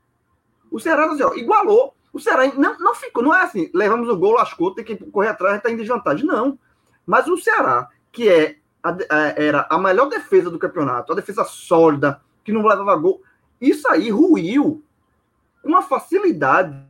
O 0.69 0.79
Ceará 0.79 1.05
assim, 1.05 1.23
ó, 1.23 1.33
igualou. 1.33 1.95
O 2.11 2.19
Ceará 2.19 2.51
não, 2.55 2.77
não 2.79 2.95
ficou. 2.95 3.23
Não 3.23 3.33
é 3.33 3.41
assim, 3.43 3.69
levamos 3.73 4.09
o 4.09 4.17
gol, 4.17 4.33
lascou, 4.33 4.73
tem 4.73 4.83
que 4.83 4.95
correr 4.95 5.29
atrás, 5.29 5.57
está 5.57 5.69
em 5.69 5.77
desvantagem. 5.77 6.25
Não. 6.25 6.57
Mas 7.05 7.27
o 7.27 7.37
Ceará, 7.37 7.89
que 8.11 8.29
é 8.29 8.57
a, 8.83 8.89
a, 8.89 9.17
era 9.37 9.67
a 9.69 9.77
melhor 9.77 10.07
defesa 10.07 10.49
do 10.49 10.59
campeonato, 10.59 11.11
a 11.11 11.15
defesa 11.15 11.43
sólida, 11.43 12.21
que 12.43 12.51
não 12.51 12.65
levava 12.65 12.95
gol, 12.95 13.21
isso 13.59 13.87
aí 13.89 14.09
ruiu 14.09 14.83
com 15.61 15.69
uma 15.69 15.81
facilidade 15.81 16.87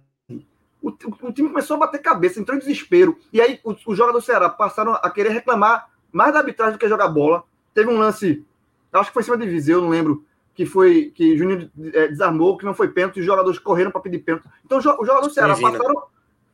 o, 0.82 0.90
o, 0.90 1.34
time 1.34 1.50
começou 1.50 1.76
a 1.76 1.80
bater 1.82 2.02
cabeça, 2.02 2.40
entrou 2.40 2.56
em 2.56 2.60
desespero. 2.60 3.18
E 3.32 3.42
aí 3.42 3.60
os, 3.64 3.86
os 3.86 3.98
jogadores 3.98 4.24
do 4.24 4.26
Ceará 4.26 4.50
passaram 4.50 4.94
a 4.94 5.10
querer 5.10 5.30
reclamar 5.30 5.90
mais 6.12 6.32
da 6.32 6.40
arbitragem 6.40 6.74
do 6.74 6.80
que 6.80 6.88
jogar 6.88 7.08
bola. 7.10 7.44
Teve 7.74 7.90
um 7.90 7.98
lance, 7.98 8.46
acho 8.94 9.10
que 9.10 9.14
foi 9.14 9.22
em 9.22 9.26
cima 9.26 9.38
de 9.38 9.48
Viseu, 9.48 9.82
não 9.82 9.90
lembro, 9.90 10.26
que 10.58 10.66
foi 10.66 11.12
que 11.14 11.38
Júnior 11.38 11.70
é, 11.94 12.08
desarmou, 12.08 12.58
que 12.58 12.66
não 12.66 12.74
foi 12.74 12.88
pênalti, 12.88 13.20
os 13.20 13.26
jogadores 13.26 13.60
correram 13.60 13.92
para 13.92 14.02
pedir 14.02 14.18
pênalti. 14.18 14.48
Então 14.66 14.80
os 14.80 14.84
jogadores 14.84 15.28
do 15.28 15.34
Ceará 15.34 15.56
passaram. 15.56 16.04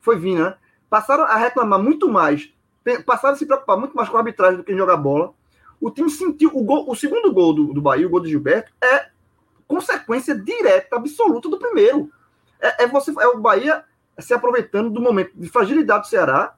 Foi 0.01 0.20
Vina, 0.20 0.49
né? 0.49 0.56
Passaram 0.89 1.24
a 1.24 1.38
reclamar 1.38 1.82
muito 1.82 2.10
mais, 2.10 2.54
passaram 3.06 3.34
a 3.34 3.38
se 3.38 3.45
preocupar 3.45 3.78
muito 3.78 3.95
mais 3.95 4.10
com 4.10 4.18
a 4.18 4.20
arbitragem 4.20 4.58
do 4.58 4.64
que 4.66 4.74
em 4.74 4.78
jogar 4.78 4.97
bola. 4.97 5.34
O 5.80 5.89
time 5.89 6.10
sentiu 6.10 6.51
o 6.54 6.62
gol, 6.62 6.84
o 6.89 6.93
segundo 6.93 7.32
gol 7.32 7.54
do, 7.54 7.74
do 7.74 7.82
Bahia, 7.82 8.06
o 8.06 8.10
gol 8.10 8.20
de 8.20 8.30
Gilberto, 8.30 8.74
é 8.84 9.08
consequência 9.66 10.36
direta, 10.36 10.97
absoluta 10.97 11.47
do 11.47 11.58
primeiro. 11.58 12.12
É, 12.60 12.84
é 12.84 12.88
você, 12.88 13.14
é 13.18 13.28
o 13.28 13.39
Bahia 13.39 13.86
se 14.20 14.34
aproveitando 14.34 14.89
do 14.89 15.01
momento 15.01 15.32
de 15.34 15.47
fragilidade 15.47 16.04
do 16.04 16.10
Ceará, 16.10 16.54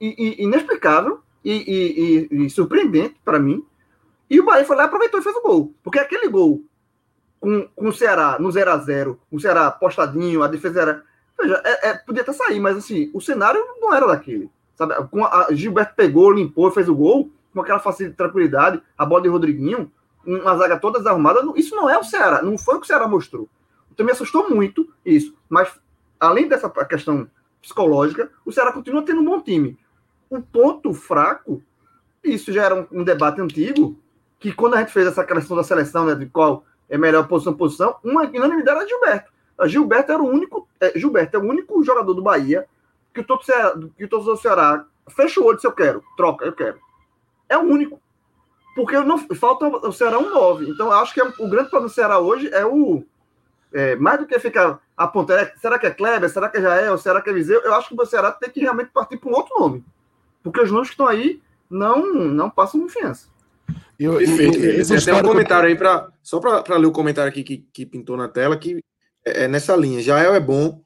e, 0.00 0.38
e 0.40 0.44
inexplicável 0.44 1.20
e, 1.44 2.28
e, 2.30 2.44
e 2.46 2.50
surpreendente 2.50 3.16
para 3.22 3.38
mim. 3.38 3.62
E 4.30 4.40
o 4.40 4.44
Bahia 4.44 4.64
foi 4.64 4.76
lá, 4.76 4.84
aproveitou 4.84 5.20
e 5.20 5.22
fez 5.22 5.36
o 5.36 5.42
gol. 5.42 5.74
Porque 5.82 5.98
aquele 5.98 6.28
gol 6.28 6.64
com, 7.46 7.68
com 7.76 7.88
o 7.90 7.92
Ceará 7.92 8.38
no 8.40 8.50
0 8.50 8.72
a 8.72 8.76
0 8.76 9.20
o 9.30 9.38
Ceará 9.38 9.70
postadinho, 9.70 10.42
a 10.42 10.48
defesa 10.48 10.82
era. 10.82 11.04
Veja, 11.40 11.62
é, 11.64 11.90
é, 11.90 11.94
podia 11.94 12.22
até 12.22 12.32
sair, 12.32 12.58
mas 12.58 12.76
assim, 12.76 13.08
o 13.14 13.20
cenário 13.20 13.64
não 13.80 13.94
era 13.94 14.04
daquele. 14.04 14.50
Sabe? 14.74 14.94
Com 15.12 15.24
a, 15.24 15.46
Gilberto 15.52 15.94
pegou, 15.94 16.32
limpou, 16.32 16.72
fez 16.72 16.88
o 16.88 16.94
gol, 16.94 17.30
com 17.54 17.60
aquela 17.60 17.78
facilidade, 17.78 18.16
tranquilidade, 18.16 18.82
a 18.98 19.06
bola 19.06 19.22
de 19.22 19.28
Rodriguinho, 19.28 19.92
uma 20.26 20.56
zaga 20.56 20.76
toda 20.76 20.98
desarrumada. 20.98 21.40
Isso 21.54 21.76
não 21.76 21.88
é 21.88 21.96
o 21.96 22.02
Ceará, 22.02 22.42
não 22.42 22.58
foi 22.58 22.74
o 22.74 22.80
que 22.80 22.84
o 22.84 22.88
Ceará 22.88 23.06
mostrou. 23.06 23.48
Então 23.92 24.04
me 24.04 24.10
assustou 24.10 24.50
muito 24.50 24.92
isso. 25.04 25.32
Mas 25.48 25.72
além 26.18 26.48
dessa 26.48 26.68
questão 26.68 27.30
psicológica, 27.62 28.28
o 28.44 28.50
Ceará 28.50 28.72
continua 28.72 29.04
tendo 29.04 29.20
um 29.20 29.24
bom 29.24 29.40
time. 29.40 29.78
O 30.28 30.42
ponto 30.42 30.92
fraco, 30.92 31.62
isso 32.24 32.52
já 32.52 32.64
era 32.64 32.74
um, 32.74 32.86
um 32.90 33.04
debate 33.04 33.40
antigo, 33.40 33.96
que 34.40 34.52
quando 34.52 34.74
a 34.74 34.78
gente 34.80 34.92
fez 34.92 35.06
essa 35.06 35.22
questão 35.22 35.56
da 35.56 35.62
seleção, 35.62 36.06
né, 36.06 36.16
de 36.16 36.26
qual 36.26 36.64
é 36.88 36.96
melhor 36.98 37.26
posição 37.26 37.54
posição, 37.54 37.96
uma 38.02 38.22
unanimidade 38.22 38.78
era 38.78 38.88
Gilberto. 38.88 39.32
A 39.58 39.66
Gilberto 39.66 40.12
era 40.12 40.22
o 40.22 40.26
único, 40.26 40.68
é, 40.80 40.98
Gilberto 40.98 41.36
é 41.36 41.40
o 41.40 41.44
único 41.44 41.82
jogador 41.82 42.14
do 42.14 42.22
Bahia 42.22 42.66
que 43.12 43.20
o 43.20 43.24
todo 43.24 43.42
Ceará, 43.42 43.74
que 43.96 44.04
o 44.04 44.08
todo 44.08 44.36
Ceará 44.36 44.84
fecha 45.10 45.40
o 45.40 45.44
olho 45.44 45.58
se 45.58 45.66
eu 45.66 45.72
quero, 45.72 46.02
troca, 46.16 46.44
eu 46.44 46.52
quero. 46.52 46.78
É 47.48 47.56
o 47.56 47.62
único. 47.62 48.00
Porque 48.74 48.98
não 49.00 49.18
falta 49.18 49.66
o 49.66 49.92
Ceará 49.92 50.18
um 50.18 50.30
9. 50.30 50.68
Então, 50.68 50.92
acho 50.92 51.14
que 51.14 51.20
é, 51.20 51.24
o 51.24 51.48
grande 51.48 51.70
problema 51.70 51.88
do 51.88 51.94
Ceará 51.94 52.18
hoje 52.18 52.52
é 52.52 52.66
o 52.66 53.02
é, 53.72 53.96
mais 53.96 54.18
do 54.18 54.26
que 54.26 54.38
ficar 54.38 54.80
apontando, 54.96 55.40
é, 55.40 55.54
será 55.56 55.78
que 55.78 55.86
é 55.86 55.90
Kleber, 55.90 56.30
será 56.30 56.48
que 56.48 56.58
é 56.58 56.62
Jael, 56.62 56.98
será 56.98 57.20
que 57.20 57.30
é 57.30 57.32
Viseu, 57.32 57.60
eu 57.60 57.74
acho 57.74 57.88
que 57.88 58.00
o 58.00 58.06
Ceará 58.06 58.32
tem 58.32 58.50
que 58.50 58.60
realmente 58.60 58.90
partir 58.90 59.16
para 59.18 59.30
um 59.30 59.34
outro 59.34 59.58
nome. 59.58 59.84
Porque 60.42 60.60
os 60.60 60.70
nomes 60.70 60.88
que 60.88 60.94
estão 60.94 61.06
aí 61.06 61.42
não, 61.68 62.06
não 62.06 62.48
passam 62.48 62.80
confiança. 62.80 63.28
Eu, 63.98 64.18
Perfeito. 64.18 64.58
Eu, 64.58 65.04
tem 65.04 65.14
um 65.14 65.22
comentário 65.22 65.68
aí, 65.68 65.76
pra, 65.76 66.10
só 66.22 66.38
para 66.38 66.76
ler 66.76 66.86
o 66.86 66.92
comentário 66.92 67.30
aqui 67.30 67.42
que, 67.42 67.58
que 67.72 67.86
pintou 67.86 68.16
na 68.16 68.28
tela, 68.28 68.56
que 68.56 68.82
é, 69.24 69.44
é 69.44 69.48
nessa 69.48 69.74
linha. 69.74 70.02
Jael 70.02 70.34
é 70.34 70.40
bom, 70.40 70.82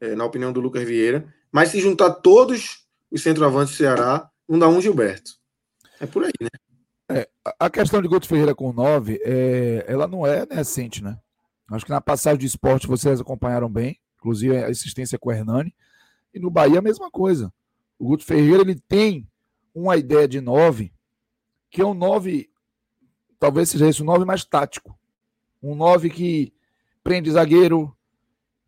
é, 0.00 0.14
na 0.14 0.24
opinião 0.24 0.52
do 0.52 0.60
Lucas 0.60 0.84
Vieira, 0.84 1.32
mas 1.52 1.70
se 1.70 1.80
juntar 1.80 2.10
todos 2.10 2.86
os 3.10 3.22
centroavantes 3.22 3.74
do 3.74 3.76
Ceará, 3.76 4.30
não 4.48 4.58
dá 4.58 4.68
um 4.68 4.80
Gilberto. 4.80 5.32
É 6.00 6.06
por 6.06 6.24
aí, 6.24 6.32
né? 6.40 6.48
É, 7.10 7.28
a 7.58 7.70
questão 7.70 8.02
de 8.02 8.08
Guto 8.08 8.28
Ferreira 8.28 8.54
com 8.54 8.72
9, 8.72 9.20
é, 9.24 9.84
ela 9.88 10.06
não 10.06 10.26
é 10.26 10.46
recente, 10.50 11.02
né? 11.02 11.18
Acho 11.70 11.84
que 11.84 11.90
na 11.90 12.00
passagem 12.00 12.38
de 12.38 12.46
esporte 12.46 12.86
vocês 12.86 13.20
acompanharam 13.20 13.68
bem, 13.68 13.98
inclusive 14.16 14.56
a 14.56 14.68
assistência 14.68 15.18
com 15.18 15.28
o 15.28 15.32
Hernani. 15.32 15.74
E 16.32 16.38
no 16.38 16.50
Bahia 16.50 16.78
a 16.78 16.82
mesma 16.82 17.10
coisa. 17.10 17.52
O 17.98 18.06
Guto 18.06 18.24
Ferreira 18.24 18.62
ele 18.62 18.80
tem 18.88 19.28
uma 19.74 19.96
ideia 19.96 20.26
de 20.26 20.40
nove, 20.40 20.92
que 21.70 21.80
é 21.80 21.86
um 21.86 21.94
nove, 21.94 22.50
talvez 23.38 23.70
seja 23.70 23.88
esse 23.88 24.02
um 24.02 24.06
nove 24.06 24.24
mais 24.24 24.44
tático. 24.44 24.98
Um 25.62 25.74
nove 25.74 26.10
que 26.10 26.52
prende 27.02 27.30
zagueiro, 27.30 27.94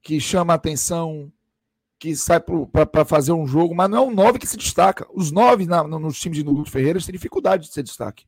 que 0.02 0.20
chama 0.20 0.54
atenção, 0.54 1.32
que 1.98 2.16
sai 2.16 2.40
para 2.40 3.04
fazer 3.04 3.32
um 3.32 3.46
jogo, 3.46 3.74
mas 3.74 3.90
não 3.90 3.98
é 3.98 4.00
um 4.00 4.14
nove 4.14 4.38
que 4.38 4.46
se 4.46 4.56
destaca. 4.56 5.06
Os 5.12 5.30
nove 5.30 5.66
na, 5.66 5.84
nos 5.84 6.18
times 6.18 6.42
do 6.42 6.54
Guto 6.54 6.70
Ferreira 6.70 6.98
têm 6.98 7.12
dificuldade 7.12 7.66
de 7.66 7.72
ser 7.72 7.82
destaque. 7.82 8.26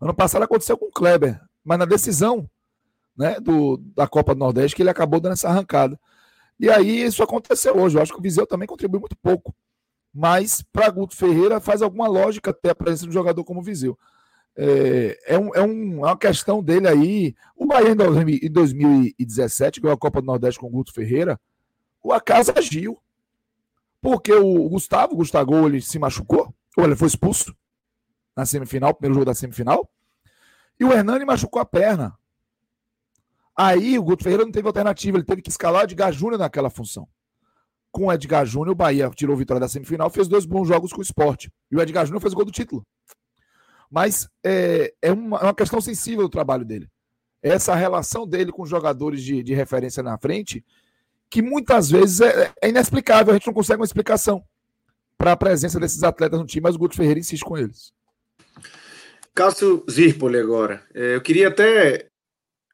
Ano 0.00 0.12
passado 0.12 0.42
aconteceu 0.42 0.76
com 0.76 0.86
o 0.86 0.92
Kleber, 0.92 1.40
mas 1.64 1.78
na 1.78 1.84
decisão 1.84 2.50
né, 3.16 3.38
do, 3.38 3.76
da 3.94 4.08
Copa 4.08 4.34
do 4.34 4.38
Nordeste 4.38 4.74
que 4.74 4.82
ele 4.82 4.90
acabou 4.90 5.20
dando 5.20 5.34
essa 5.34 5.48
arrancada. 5.48 5.98
E 6.58 6.68
aí 6.68 7.04
isso 7.04 7.22
aconteceu 7.22 7.76
hoje. 7.76 7.96
Eu 7.96 8.02
acho 8.02 8.12
que 8.12 8.18
o 8.18 8.22
Viseu 8.22 8.46
também 8.46 8.66
contribui 8.66 8.98
muito 8.98 9.16
pouco. 9.16 9.54
Mas 10.12 10.62
para 10.62 10.90
Guto 10.90 11.16
Ferreira 11.16 11.60
faz 11.60 11.82
alguma 11.82 12.08
lógica 12.08 12.50
até 12.50 12.70
a 12.70 12.74
presença 12.74 13.04
de 13.04 13.10
um 13.10 13.12
jogador 13.12 13.44
como 13.44 13.60
o 13.60 13.62
Viseu. 13.62 13.98
É, 14.56 15.34
é, 15.34 15.38
um, 15.38 15.54
é, 15.54 15.62
um, 15.62 16.06
é 16.06 16.08
uma 16.08 16.18
questão 16.18 16.62
dele 16.62 16.88
aí. 16.88 17.34
O 17.56 17.66
Bahia 17.66 17.90
em 17.90 18.50
2017 18.50 19.80
ganhou 19.80 19.94
a 19.94 19.98
Copa 19.98 20.20
do 20.20 20.26
Nordeste 20.26 20.58
com 20.58 20.66
o 20.66 20.70
Guto 20.70 20.92
Ferreira. 20.92 21.40
O 22.02 22.12
acaso 22.12 22.52
agiu. 22.56 23.00
Porque 24.00 24.32
o 24.32 24.68
Gustavo, 24.68 25.12
o 25.12 25.16
Gustavo, 25.16 25.66
ele 25.66 25.80
se 25.80 25.98
machucou, 25.98 26.54
ou 26.76 26.84
ele 26.84 26.96
foi 26.96 27.06
expulso 27.06 27.54
na 28.34 28.46
semifinal, 28.46 28.94
primeiro 28.94 29.14
jogo 29.14 29.26
da 29.26 29.34
semifinal. 29.34 29.88
E 30.78 30.84
o 30.84 30.92
Hernani 30.92 31.24
machucou 31.26 31.60
a 31.60 31.66
perna. 31.66 32.18
Aí 33.54 33.98
o 33.98 34.02
Guto 34.02 34.24
Ferreira 34.24 34.44
não 34.44 34.52
teve 34.52 34.66
alternativa, 34.66 35.18
ele 35.18 35.26
teve 35.26 35.42
que 35.42 35.50
escalar 35.50 35.84
Edgar 35.84 36.10
Júnior 36.12 36.38
naquela 36.38 36.70
função. 36.70 37.06
Com 37.90 38.06
o 38.06 38.12
Edgar 38.12 38.46
Júnior, 38.46 38.72
o 38.72 38.74
Bahia 38.74 39.10
tirou 39.10 39.34
a 39.34 39.38
vitória 39.38 39.60
da 39.60 39.68
semifinal, 39.68 40.10
fez 40.10 40.28
dois 40.28 40.44
bons 40.44 40.68
jogos 40.68 40.92
com 40.92 41.00
o 41.00 41.02
esporte. 41.02 41.50
E 41.70 41.76
o 41.76 41.80
Edgar 41.80 42.06
Júnior 42.06 42.20
fez 42.20 42.32
o 42.32 42.36
gol 42.36 42.44
do 42.44 42.52
título. 42.52 42.86
Mas 43.90 44.28
é, 44.44 44.94
é, 45.02 45.12
uma, 45.12 45.38
é 45.38 45.44
uma 45.44 45.54
questão 45.54 45.80
sensível 45.80 46.22
do 46.22 46.28
trabalho 46.28 46.64
dele. 46.64 46.88
Essa 47.42 47.74
relação 47.74 48.26
dele 48.26 48.52
com 48.52 48.64
jogadores 48.64 49.22
de, 49.22 49.42
de 49.42 49.54
referência 49.54 50.02
na 50.02 50.16
frente, 50.18 50.64
que 51.28 51.42
muitas 51.42 51.90
vezes 51.90 52.20
é, 52.20 52.52
é 52.62 52.68
inexplicável, 52.68 53.32
a 53.32 53.36
gente 53.36 53.46
não 53.46 53.54
consegue 53.54 53.80
uma 53.80 53.86
explicação 53.86 54.44
para 55.16 55.32
a 55.32 55.36
presença 55.36 55.78
desses 55.78 56.02
atletas 56.02 56.38
no 56.38 56.46
time, 56.46 56.62
mas 56.62 56.74
o 56.74 56.78
Guto 56.78 56.96
Ferreira 56.96 57.20
insiste 57.20 57.44
com 57.44 57.58
eles. 57.58 57.92
Cássio 59.34 59.84
Zirpoli 59.90 60.38
agora. 60.38 60.82
É, 60.94 61.14
eu 61.14 61.20
queria 61.20 61.48
até 61.48 62.08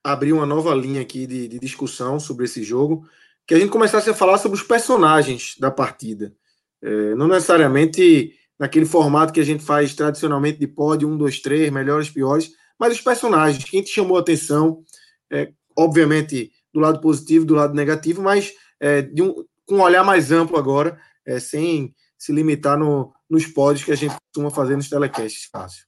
abrir 0.02 0.32
uma 0.32 0.46
nova 0.46 0.74
linha 0.74 1.02
aqui 1.02 1.26
de, 1.26 1.48
de, 1.48 1.58
discussão 1.58 2.20
sobre 2.20 2.44
esse 2.44 2.62
jogo, 2.62 3.08
que 3.46 3.54
a 3.54 3.58
gente 3.58 3.70
começasse 3.70 4.10
a 4.10 4.14
falar 4.14 4.38
sobre 4.38 4.58
os 4.58 4.64
personagens 4.64 5.54
da 5.58 5.70
partida. 5.70 6.34
É, 6.82 7.14
não 7.14 7.28
necessariamente 7.28 8.34
naquele 8.58 8.86
formato 8.86 9.32
que 9.32 9.40
a 9.40 9.44
gente 9.44 9.62
faz 9.62 9.94
tradicionalmente 9.94 10.58
de 10.58 10.66
pódio, 10.66 11.08
um, 11.08 11.16
dois, 11.16 11.40
três, 11.40 11.70
melhores, 11.70 12.10
piores, 12.10 12.50
mas 12.78 12.94
os 12.94 13.00
personagens, 13.00 13.64
quem 13.64 13.82
te 13.82 13.90
chamou 13.90 14.16
a 14.16 14.20
atenção, 14.20 14.82
é, 15.30 15.52
obviamente 15.76 16.52
do 16.72 16.80
lado 16.80 17.00
positivo, 17.00 17.44
do 17.44 17.54
lado 17.54 17.74
negativo, 17.74 18.22
mas 18.22 18.52
é, 18.80 19.08
um, 19.18 19.44
com 19.64 19.76
um 19.76 19.82
olhar 19.82 20.04
mais 20.04 20.32
amplo 20.32 20.58
agora, 20.58 20.98
é, 21.24 21.38
sem 21.38 21.94
se 22.18 22.32
limitar 22.32 22.78
no, 22.78 23.12
nos 23.28 23.46
pódios 23.46 23.84
que 23.84 23.92
a 23.92 23.96
gente 23.96 24.14
costuma 24.26 24.50
fazer 24.50 24.76
nos 24.76 24.88
telecasts, 24.88 25.48
Cássio. 25.48 25.86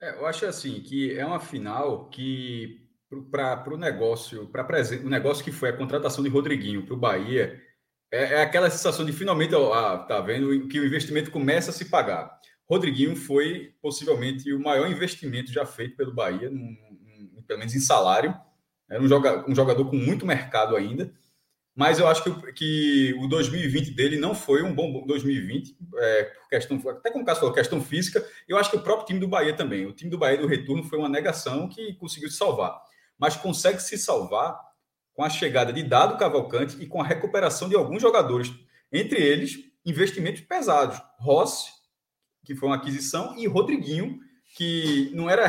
É, 0.00 0.10
eu 0.18 0.26
acho 0.26 0.44
assim 0.46 0.80
que 0.80 1.16
é 1.16 1.24
uma 1.24 1.40
final 1.40 2.08
que 2.08 2.81
para 3.20 3.74
o 3.74 3.76
negócio, 3.76 4.46
para 4.46 4.66
o 5.04 5.08
negócio 5.08 5.44
que 5.44 5.52
foi 5.52 5.70
a 5.70 5.76
contratação 5.76 6.22
de 6.22 6.30
Rodriguinho 6.30 6.86
para 6.86 6.94
o 6.94 6.98
Bahia, 6.98 7.60
é, 8.12 8.34
é, 8.34 8.42
aquela 8.42 8.70
sensação 8.70 9.04
de 9.04 9.12
finalmente, 9.12 9.54
ah, 9.54 9.98
tá 9.98 10.20
vendo, 10.20 10.68
que 10.68 10.78
o 10.78 10.86
investimento 10.86 11.30
começa 11.30 11.70
a 11.70 11.74
se 11.74 11.86
pagar. 11.86 12.38
Rodriguinho 12.68 13.16
foi 13.16 13.74
possivelmente 13.82 14.52
o 14.52 14.60
maior 14.60 14.90
investimento 14.90 15.52
já 15.52 15.66
feito 15.66 15.96
pelo 15.96 16.14
Bahia, 16.14 16.50
num, 16.50 16.76
num, 17.34 17.42
pelo 17.42 17.58
menos 17.58 17.74
em 17.74 17.80
salário. 17.80 18.34
Era 18.88 19.02
um, 19.02 19.08
joga, 19.08 19.50
um 19.50 19.54
jogador 19.54 19.88
com 19.90 19.96
muito 19.96 20.26
mercado 20.26 20.76
ainda. 20.76 21.12
Mas 21.74 21.98
eu 21.98 22.06
acho 22.06 22.22
que, 22.22 22.52
que 22.52 23.14
o 23.18 23.26
2020 23.26 23.92
dele 23.92 24.18
não 24.18 24.34
foi 24.34 24.62
um 24.62 24.74
bom 24.74 25.06
2020, 25.06 25.74
é, 25.96 26.32
questão, 26.50 26.78
até 26.90 27.10
como 27.10 27.24
o 27.24 27.26
Cássio 27.26 27.40
falou, 27.40 27.54
questão 27.54 27.80
física. 27.80 28.22
Eu 28.46 28.58
acho 28.58 28.70
que 28.70 28.76
o 28.76 28.82
próprio 28.82 29.06
time 29.06 29.20
do 29.20 29.26
Bahia 29.26 29.56
também. 29.56 29.86
O 29.86 29.92
time 29.92 30.10
do 30.10 30.18
Bahia 30.18 30.36
do 30.36 30.46
retorno 30.46 30.84
foi 30.84 30.98
uma 30.98 31.08
negação 31.08 31.66
que 31.66 31.94
conseguiu 31.94 32.28
se 32.28 32.36
salvar. 32.36 32.78
Mas 33.22 33.36
consegue 33.36 33.80
se 33.80 33.96
salvar 33.96 34.60
com 35.14 35.22
a 35.22 35.30
chegada 35.30 35.72
de 35.72 35.80
Dado 35.84 36.18
Cavalcante 36.18 36.76
e 36.82 36.88
com 36.88 37.00
a 37.00 37.04
recuperação 37.04 37.68
de 37.68 37.76
alguns 37.76 38.02
jogadores, 38.02 38.52
entre 38.92 39.22
eles 39.22 39.60
investimentos 39.86 40.40
pesados. 40.40 41.00
Rossi, 41.20 41.70
que 42.44 42.56
foi 42.56 42.68
uma 42.68 42.74
aquisição, 42.74 43.38
e 43.38 43.46
Rodriguinho, 43.46 44.18
que 44.56 45.12
não 45.14 45.30
era. 45.30 45.46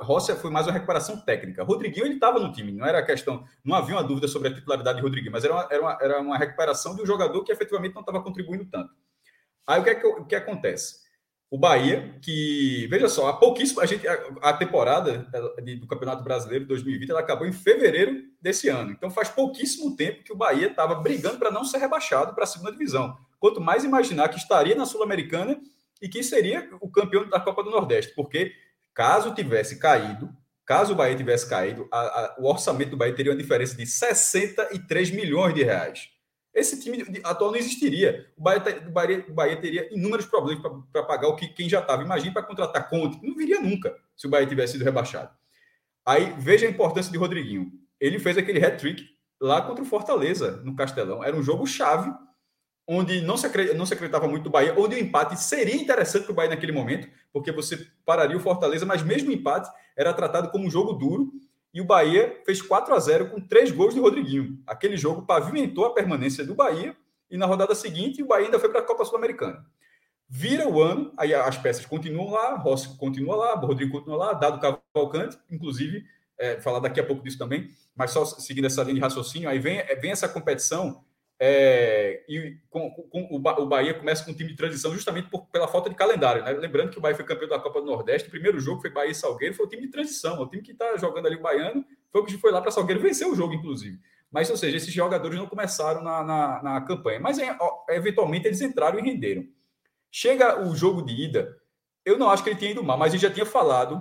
Rossi 0.00 0.34
foi 0.34 0.50
mais 0.50 0.66
uma 0.66 0.72
recuperação 0.72 1.20
técnica. 1.20 1.62
Rodriguinho 1.62 2.06
ele 2.06 2.14
estava 2.14 2.40
no 2.40 2.50
time, 2.50 2.72
não 2.72 2.84
era 2.84 3.00
questão. 3.06 3.44
Não 3.64 3.76
havia 3.76 3.94
uma 3.94 4.02
dúvida 4.02 4.26
sobre 4.26 4.48
a 4.48 4.54
titularidade 4.54 4.96
de 4.96 5.04
Rodriguinho, 5.04 5.30
mas 5.30 5.44
era 5.44 5.54
uma, 5.54 5.68
era 5.70 5.80
uma, 5.80 5.98
era 6.00 6.20
uma 6.20 6.36
recuperação 6.36 6.96
de 6.96 7.02
um 7.02 7.06
jogador 7.06 7.44
que 7.44 7.52
efetivamente 7.52 7.94
não 7.94 8.00
estava 8.00 8.20
contribuindo 8.20 8.66
tanto. 8.66 8.92
Aí 9.64 9.80
o 9.80 9.84
que, 9.84 9.90
é 9.90 9.94
que, 9.94 10.06
o 10.08 10.24
que 10.24 10.34
acontece? 10.34 11.05
O 11.48 11.56
Bahia, 11.56 12.18
que, 12.22 12.88
veja 12.90 13.08
só, 13.08 13.28
há 13.28 13.32
pouquíssimo. 13.32 13.80
A, 13.80 13.86
gente, 13.86 14.06
a, 14.06 14.14
a 14.42 14.52
temporada 14.52 15.30
do 15.78 15.86
Campeonato 15.86 16.24
Brasileiro 16.24 16.66
2020 16.66 17.10
ela 17.10 17.20
acabou 17.20 17.46
em 17.46 17.52
fevereiro 17.52 18.24
desse 18.40 18.68
ano. 18.68 18.90
Então 18.90 19.10
faz 19.10 19.28
pouquíssimo 19.28 19.94
tempo 19.94 20.24
que 20.24 20.32
o 20.32 20.36
Bahia 20.36 20.66
estava 20.66 20.96
brigando 20.96 21.38
para 21.38 21.50
não 21.50 21.64
ser 21.64 21.78
rebaixado 21.78 22.34
para 22.34 22.44
a 22.44 22.46
segunda 22.46 22.72
divisão. 22.72 23.16
Quanto 23.38 23.60
mais 23.60 23.84
imaginar 23.84 24.28
que 24.28 24.38
estaria 24.38 24.74
na 24.74 24.84
Sul-Americana 24.84 25.60
e 26.02 26.08
que 26.08 26.22
seria 26.22 26.68
o 26.80 26.90
campeão 26.90 27.28
da 27.28 27.38
Copa 27.38 27.62
do 27.62 27.70
Nordeste, 27.70 28.12
porque 28.14 28.52
caso 28.92 29.32
tivesse 29.32 29.78
caído, 29.78 30.28
caso 30.64 30.94
o 30.94 30.96
Bahia 30.96 31.16
tivesse 31.16 31.48
caído, 31.48 31.88
a, 31.92 32.00
a, 32.00 32.36
o 32.38 32.48
orçamento 32.48 32.90
do 32.90 32.96
Bahia 32.96 33.14
teria 33.14 33.30
uma 33.30 33.38
diferença 33.38 33.76
de 33.76 33.86
63 33.86 35.10
milhões 35.12 35.54
de 35.54 35.62
reais. 35.62 36.15
Esse 36.56 36.80
time 36.80 37.04
atual 37.22 37.50
não 37.50 37.58
existiria. 37.58 38.32
O 38.34 38.42
Bahia, 38.42 38.62
o 38.88 38.90
Bahia, 38.90 39.26
o 39.28 39.34
Bahia 39.34 39.60
teria 39.60 39.94
inúmeros 39.94 40.24
problemas 40.24 40.64
para 40.90 41.02
pagar 41.02 41.28
o 41.28 41.36
que 41.36 41.48
quem 41.48 41.68
já 41.68 41.80
estava. 41.80 42.02
Imagine 42.02 42.32
para 42.32 42.42
contratar 42.42 42.88
Conte, 42.88 43.22
não 43.22 43.36
viria 43.36 43.60
nunca 43.60 43.94
se 44.16 44.26
o 44.26 44.30
Bahia 44.30 44.46
tivesse 44.46 44.72
sido 44.72 44.84
rebaixado. 44.84 45.30
Aí 46.04 46.34
veja 46.38 46.66
a 46.66 46.70
importância 46.70 47.12
de 47.12 47.18
Rodriguinho. 47.18 47.70
Ele 48.00 48.18
fez 48.18 48.38
aquele 48.38 48.64
hat-trick 48.64 49.04
lá 49.38 49.60
contra 49.60 49.84
o 49.84 49.86
Fortaleza, 49.86 50.62
no 50.64 50.74
Castelão. 50.74 51.22
Era 51.22 51.36
um 51.36 51.42
jogo 51.42 51.66
chave 51.66 52.10
onde 52.88 53.20
não 53.20 53.36
se, 53.36 53.48
não 53.74 53.84
se 53.84 53.92
acreditava 53.92 54.26
muito 54.26 54.44
do 54.44 54.50
Bahia, 54.50 54.74
onde 54.78 54.94
o 54.94 54.98
empate 54.98 55.38
seria 55.38 55.76
interessante 55.76 56.24
para 56.24 56.32
o 56.32 56.34
Bahia 56.36 56.50
naquele 56.50 56.72
momento, 56.72 57.06
porque 57.32 57.52
você 57.52 57.86
pararia 58.04 58.36
o 58.36 58.40
Fortaleza, 58.40 58.86
mas 58.86 59.02
mesmo 59.02 59.28
o 59.28 59.32
empate 59.32 59.68
era 59.94 60.14
tratado 60.14 60.50
como 60.50 60.66
um 60.66 60.70
jogo 60.70 60.94
duro, 60.94 61.32
e 61.76 61.80
o 61.82 61.84
Bahia 61.84 62.40
fez 62.46 62.62
4 62.62 62.94
a 62.94 62.98
0 62.98 63.28
com 63.28 63.38
três 63.38 63.70
gols 63.70 63.92
de 63.92 64.00
Rodriguinho. 64.00 64.58
Aquele 64.66 64.96
jogo 64.96 65.26
pavimentou 65.26 65.84
a 65.84 65.92
permanência 65.92 66.42
do 66.42 66.54
Bahia, 66.54 66.96
e 67.30 67.36
na 67.36 67.44
rodada 67.44 67.74
seguinte 67.74 68.22
o 68.22 68.26
Bahia 68.26 68.46
ainda 68.46 68.58
foi 68.58 68.70
para 68.70 68.80
a 68.80 68.82
Copa 68.82 69.04
Sul-Americana. 69.04 69.62
Vira 70.26 70.66
o 70.66 70.80
ano, 70.80 71.12
aí 71.18 71.34
as 71.34 71.58
peças 71.58 71.84
continuam 71.84 72.30
lá, 72.30 72.56
Rossi 72.56 72.96
continua 72.96 73.36
lá, 73.36 73.54
Rodrigo 73.56 73.92
continua 73.92 74.16
lá, 74.16 74.32
Dado 74.32 74.58
Cavalcante, 74.58 75.36
inclusive, 75.50 76.02
é, 76.38 76.58
falar 76.62 76.78
daqui 76.78 76.98
a 76.98 77.04
pouco 77.04 77.22
disso 77.22 77.36
também, 77.36 77.68
mas 77.94 78.10
só 78.10 78.24
seguindo 78.24 78.64
essa 78.64 78.82
linha 78.82 78.94
de 78.94 79.00
raciocínio, 79.02 79.46
aí 79.46 79.58
vem, 79.58 79.84
vem 80.00 80.12
essa 80.12 80.30
competição 80.30 81.04
é, 81.38 82.24
e 82.28 82.58
com, 82.70 82.90
com, 82.90 83.28
o 83.30 83.66
Bahia 83.66 83.92
começa 83.92 84.24
com 84.24 84.30
um 84.30 84.34
time 84.34 84.50
de 84.50 84.56
transição 84.56 84.92
justamente 84.94 85.28
por, 85.28 85.46
pela 85.46 85.68
falta 85.68 85.90
de 85.90 85.94
calendário. 85.94 86.42
Né? 86.42 86.52
Lembrando 86.52 86.90
que 86.90 86.98
o 86.98 87.00
Bahia 87.00 87.14
foi 87.14 87.26
campeão 87.26 87.48
da 87.48 87.58
Copa 87.58 87.80
do 87.80 87.86
Nordeste, 87.86 88.28
o 88.28 88.30
primeiro 88.30 88.58
jogo 88.58 88.80
foi 88.80 88.90
Bahia 88.90 89.10
e 89.10 89.14
Salgueiro, 89.14 89.54
foi 89.54 89.66
o 89.66 89.68
time 89.68 89.82
de 89.82 89.88
transição, 89.88 90.40
o 90.40 90.48
time 90.48 90.62
que 90.62 90.72
está 90.72 90.96
jogando 90.96 91.26
ali 91.26 91.36
o 91.36 91.42
Baiano, 91.42 91.84
foi 92.10 92.22
o 92.22 92.24
que 92.24 92.38
foi 92.38 92.50
lá 92.50 92.60
para 92.62 92.70
Salgueiro 92.70 93.02
vencer 93.02 93.28
o 93.28 93.34
jogo, 93.34 93.52
inclusive. 93.52 93.98
Mas, 94.30 94.50
ou 94.50 94.56
seja, 94.56 94.76
esses 94.76 94.92
jogadores 94.92 95.38
não 95.38 95.46
começaram 95.46 96.02
na, 96.02 96.24
na, 96.24 96.62
na 96.62 96.80
campanha, 96.80 97.20
mas 97.20 97.38
é, 97.38 97.56
eventualmente 97.90 98.46
eles 98.46 98.60
entraram 98.60 98.98
e 98.98 99.02
renderam. 99.02 99.44
Chega 100.10 100.62
o 100.62 100.74
jogo 100.74 101.02
de 101.02 101.12
ida, 101.12 101.54
eu 102.04 102.18
não 102.18 102.30
acho 102.30 102.42
que 102.42 102.48
ele 102.48 102.58
tenha 102.58 102.72
ido 102.72 102.82
mal, 102.82 102.96
mas 102.96 103.12
ele 103.12 103.22
já 103.22 103.30
tinha 103.30 103.44
falado 103.44 104.00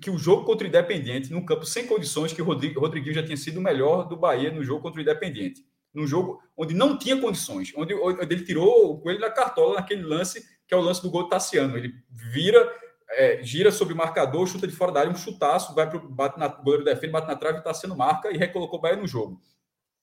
que 0.00 0.10
o 0.10 0.18
jogo 0.18 0.44
contra 0.44 0.66
o 0.66 0.68
Independiente, 0.68 1.30
num 1.30 1.44
campo 1.44 1.64
sem 1.64 1.86
condições, 1.86 2.32
que 2.32 2.42
o 2.42 2.44
Rodriguinho 2.44 3.14
já 3.14 3.22
tinha 3.22 3.36
sido 3.36 3.58
o 3.58 3.62
melhor 3.62 4.08
do 4.08 4.16
Bahia 4.16 4.50
no 4.50 4.64
jogo 4.64 4.82
contra 4.82 4.98
o 4.98 5.02
Independiente 5.02 5.64
num 5.94 6.06
jogo 6.06 6.42
onde 6.56 6.74
não 6.74 6.98
tinha 6.98 7.20
condições, 7.20 7.72
onde, 7.76 7.94
onde 7.94 8.34
ele 8.34 8.44
tirou 8.44 8.92
o 8.92 9.00
coelho 9.00 9.20
da 9.20 9.30
cartola 9.30 9.76
naquele 9.76 10.02
lance, 10.02 10.44
que 10.66 10.74
é 10.74 10.76
o 10.76 10.80
lance 10.80 11.00
do 11.00 11.10
gol 11.10 11.24
do 11.24 11.28
Tassiano. 11.28 11.76
Ele 11.76 11.94
vira, 12.10 12.70
é, 13.10 13.42
gira 13.42 13.70
sobre 13.70 13.94
o 13.94 13.96
marcador, 13.96 14.46
chuta 14.46 14.66
de 14.66 14.74
fora 14.74 14.92
da 14.92 15.00
área, 15.00 15.12
um 15.12 15.16
chutaço, 15.16 15.74
vai 15.74 15.88
pro, 15.88 16.00
bate 16.08 16.38
na, 16.38 16.46
o 16.46 16.62
goleiro 16.62 16.84
defende, 16.84 17.12
bate 17.12 17.28
na 17.28 17.36
trave, 17.36 17.62
Tassiano 17.62 17.96
marca 17.96 18.30
e 18.30 18.36
recolocou 18.36 18.78
o 18.78 18.82
Bahia 18.82 18.96
no 18.96 19.06
jogo. 19.06 19.40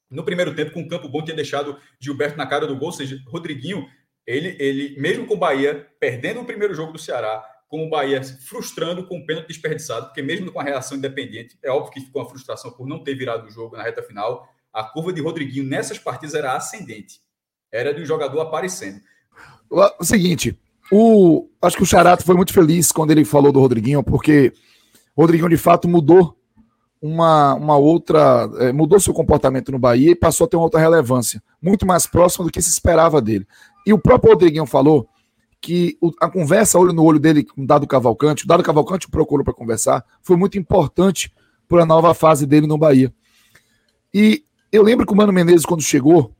No 0.09 0.23
primeiro 0.23 0.55
tempo, 0.55 0.71
com 0.71 0.81
o 0.81 0.87
campo 0.87 1.07
bom, 1.07 1.23
tinha 1.23 1.35
deixado 1.35 1.77
Gilberto 1.99 2.37
na 2.37 2.45
cara 2.45 2.67
do 2.67 2.75
gol, 2.75 2.87
ou 2.87 2.93
seja, 2.93 3.21
Rodriguinho, 3.27 3.87
ele, 4.25 4.55
ele 4.59 4.99
mesmo 4.99 5.25
com 5.25 5.33
o 5.33 5.37
Bahia 5.37 5.87
perdendo 5.99 6.41
o 6.41 6.45
primeiro 6.45 6.73
jogo 6.73 6.91
do 6.91 6.99
Ceará, 6.99 7.43
com 7.67 7.85
o 7.85 7.89
Bahia 7.89 8.21
frustrando 8.21 9.07
com 9.07 9.17
o 9.17 9.25
pênalti 9.25 9.47
desperdiçado, 9.47 10.07
porque 10.07 10.21
mesmo 10.21 10.51
com 10.51 10.59
a 10.59 10.63
reação 10.63 10.97
independente, 10.97 11.57
é 11.63 11.71
óbvio 11.71 11.93
que 11.93 12.01
ficou 12.01 12.21
uma 12.21 12.29
frustração 12.29 12.71
por 12.71 12.85
não 12.85 13.01
ter 13.01 13.15
virado 13.15 13.47
o 13.47 13.49
jogo 13.49 13.77
na 13.77 13.83
reta 13.83 14.03
final, 14.03 14.45
a 14.73 14.83
curva 14.83 15.11
de 15.11 15.21
Rodriguinho 15.21 15.65
nessas 15.65 15.99
partidas 15.99 16.35
era 16.35 16.55
ascendente. 16.55 17.19
Era 17.71 17.93
de 17.93 18.01
um 18.01 18.05
jogador 18.05 18.41
aparecendo. 18.41 19.01
O 19.69 20.03
seguinte, 20.03 20.57
o, 20.91 21.47
acho 21.61 21.77
que 21.77 21.83
o 21.83 21.85
Charato 21.85 22.25
foi 22.25 22.35
muito 22.35 22.53
feliz 22.53 22.91
quando 22.91 23.11
ele 23.11 23.23
falou 23.23 23.51
do 23.51 23.59
Rodriguinho, 23.59 24.03
porque 24.03 24.51
o 25.15 25.21
Rodriguinho 25.21 25.49
de 25.49 25.57
fato 25.57 25.87
mudou 25.87 26.37
uma, 27.01 27.55
uma 27.55 27.77
outra. 27.77 28.49
É, 28.59 28.71
mudou 28.71 28.99
seu 28.99 29.13
comportamento 29.13 29.71
no 29.71 29.79
Bahia 29.79 30.11
e 30.11 30.15
passou 30.15 30.45
a 30.45 30.47
ter 30.47 30.57
uma 30.57 30.65
outra 30.65 30.79
relevância, 30.79 31.41
muito 31.61 31.85
mais 31.85 32.05
próxima 32.05 32.45
do 32.45 32.51
que 32.51 32.61
se 32.61 32.69
esperava 32.69 33.21
dele. 33.21 33.47
E 33.85 33.93
o 33.93 33.97
próprio 33.97 34.33
Rodriguinho 34.33 34.65
falou 34.65 35.07
que 35.61 35.97
o, 36.01 36.11
a 36.19 36.29
conversa 36.29 36.77
olho 36.77 36.91
no 36.91 37.03
olho 37.03 37.19
dele 37.19 37.43
com 37.43 37.61
o 37.61 37.65
Dado 37.65 37.87
Cavalcante, 37.87 38.43
o 38.43 38.47
Dado 38.47 38.63
Cavalcante 38.63 39.07
o 39.07 39.11
procurou 39.11 39.45
para 39.45 39.53
conversar, 39.53 40.03
foi 40.21 40.35
muito 40.35 40.57
importante 40.57 41.31
para 41.67 41.83
a 41.83 41.85
nova 41.85 42.13
fase 42.13 42.45
dele 42.45 42.67
no 42.67 42.77
Bahia. 42.77 43.13
E 44.13 44.43
eu 44.71 44.83
lembro 44.83 45.05
que 45.05 45.13
o 45.13 45.15
Mano 45.15 45.33
Menezes, 45.33 45.65
quando 45.65 45.81
chegou, 45.81 46.33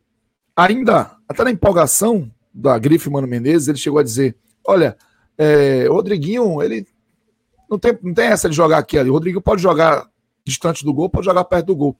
ainda, 0.56 1.18
até 1.28 1.44
na 1.44 1.52
empolgação 1.52 2.32
da 2.54 2.78
grife 2.78 3.10
Mano 3.10 3.28
Menezes, 3.28 3.68
ele 3.68 3.78
chegou 3.78 4.00
a 4.00 4.04
dizer: 4.04 4.36
Olha, 4.66 4.98
é, 5.38 5.90
o 5.90 5.94
Rodriguinho, 5.94 6.62
ele 6.62 6.86
Não 7.70 7.78
tem, 7.78 7.98
não 8.02 8.14
tem 8.14 8.28
essa 8.28 8.50
de 8.50 8.56
jogar 8.56 8.78
aqui 8.78 8.98
ali. 8.98 9.10
O 9.10 9.14
Rodriguinho 9.14 9.42
pode 9.42 9.62
jogar 9.62 10.10
distante 10.46 10.84
do 10.84 10.94
gol, 10.94 11.10
pode 11.10 11.26
jogar 11.26 11.44
perto 11.46 11.68
do 11.68 11.76
gol. 11.76 11.98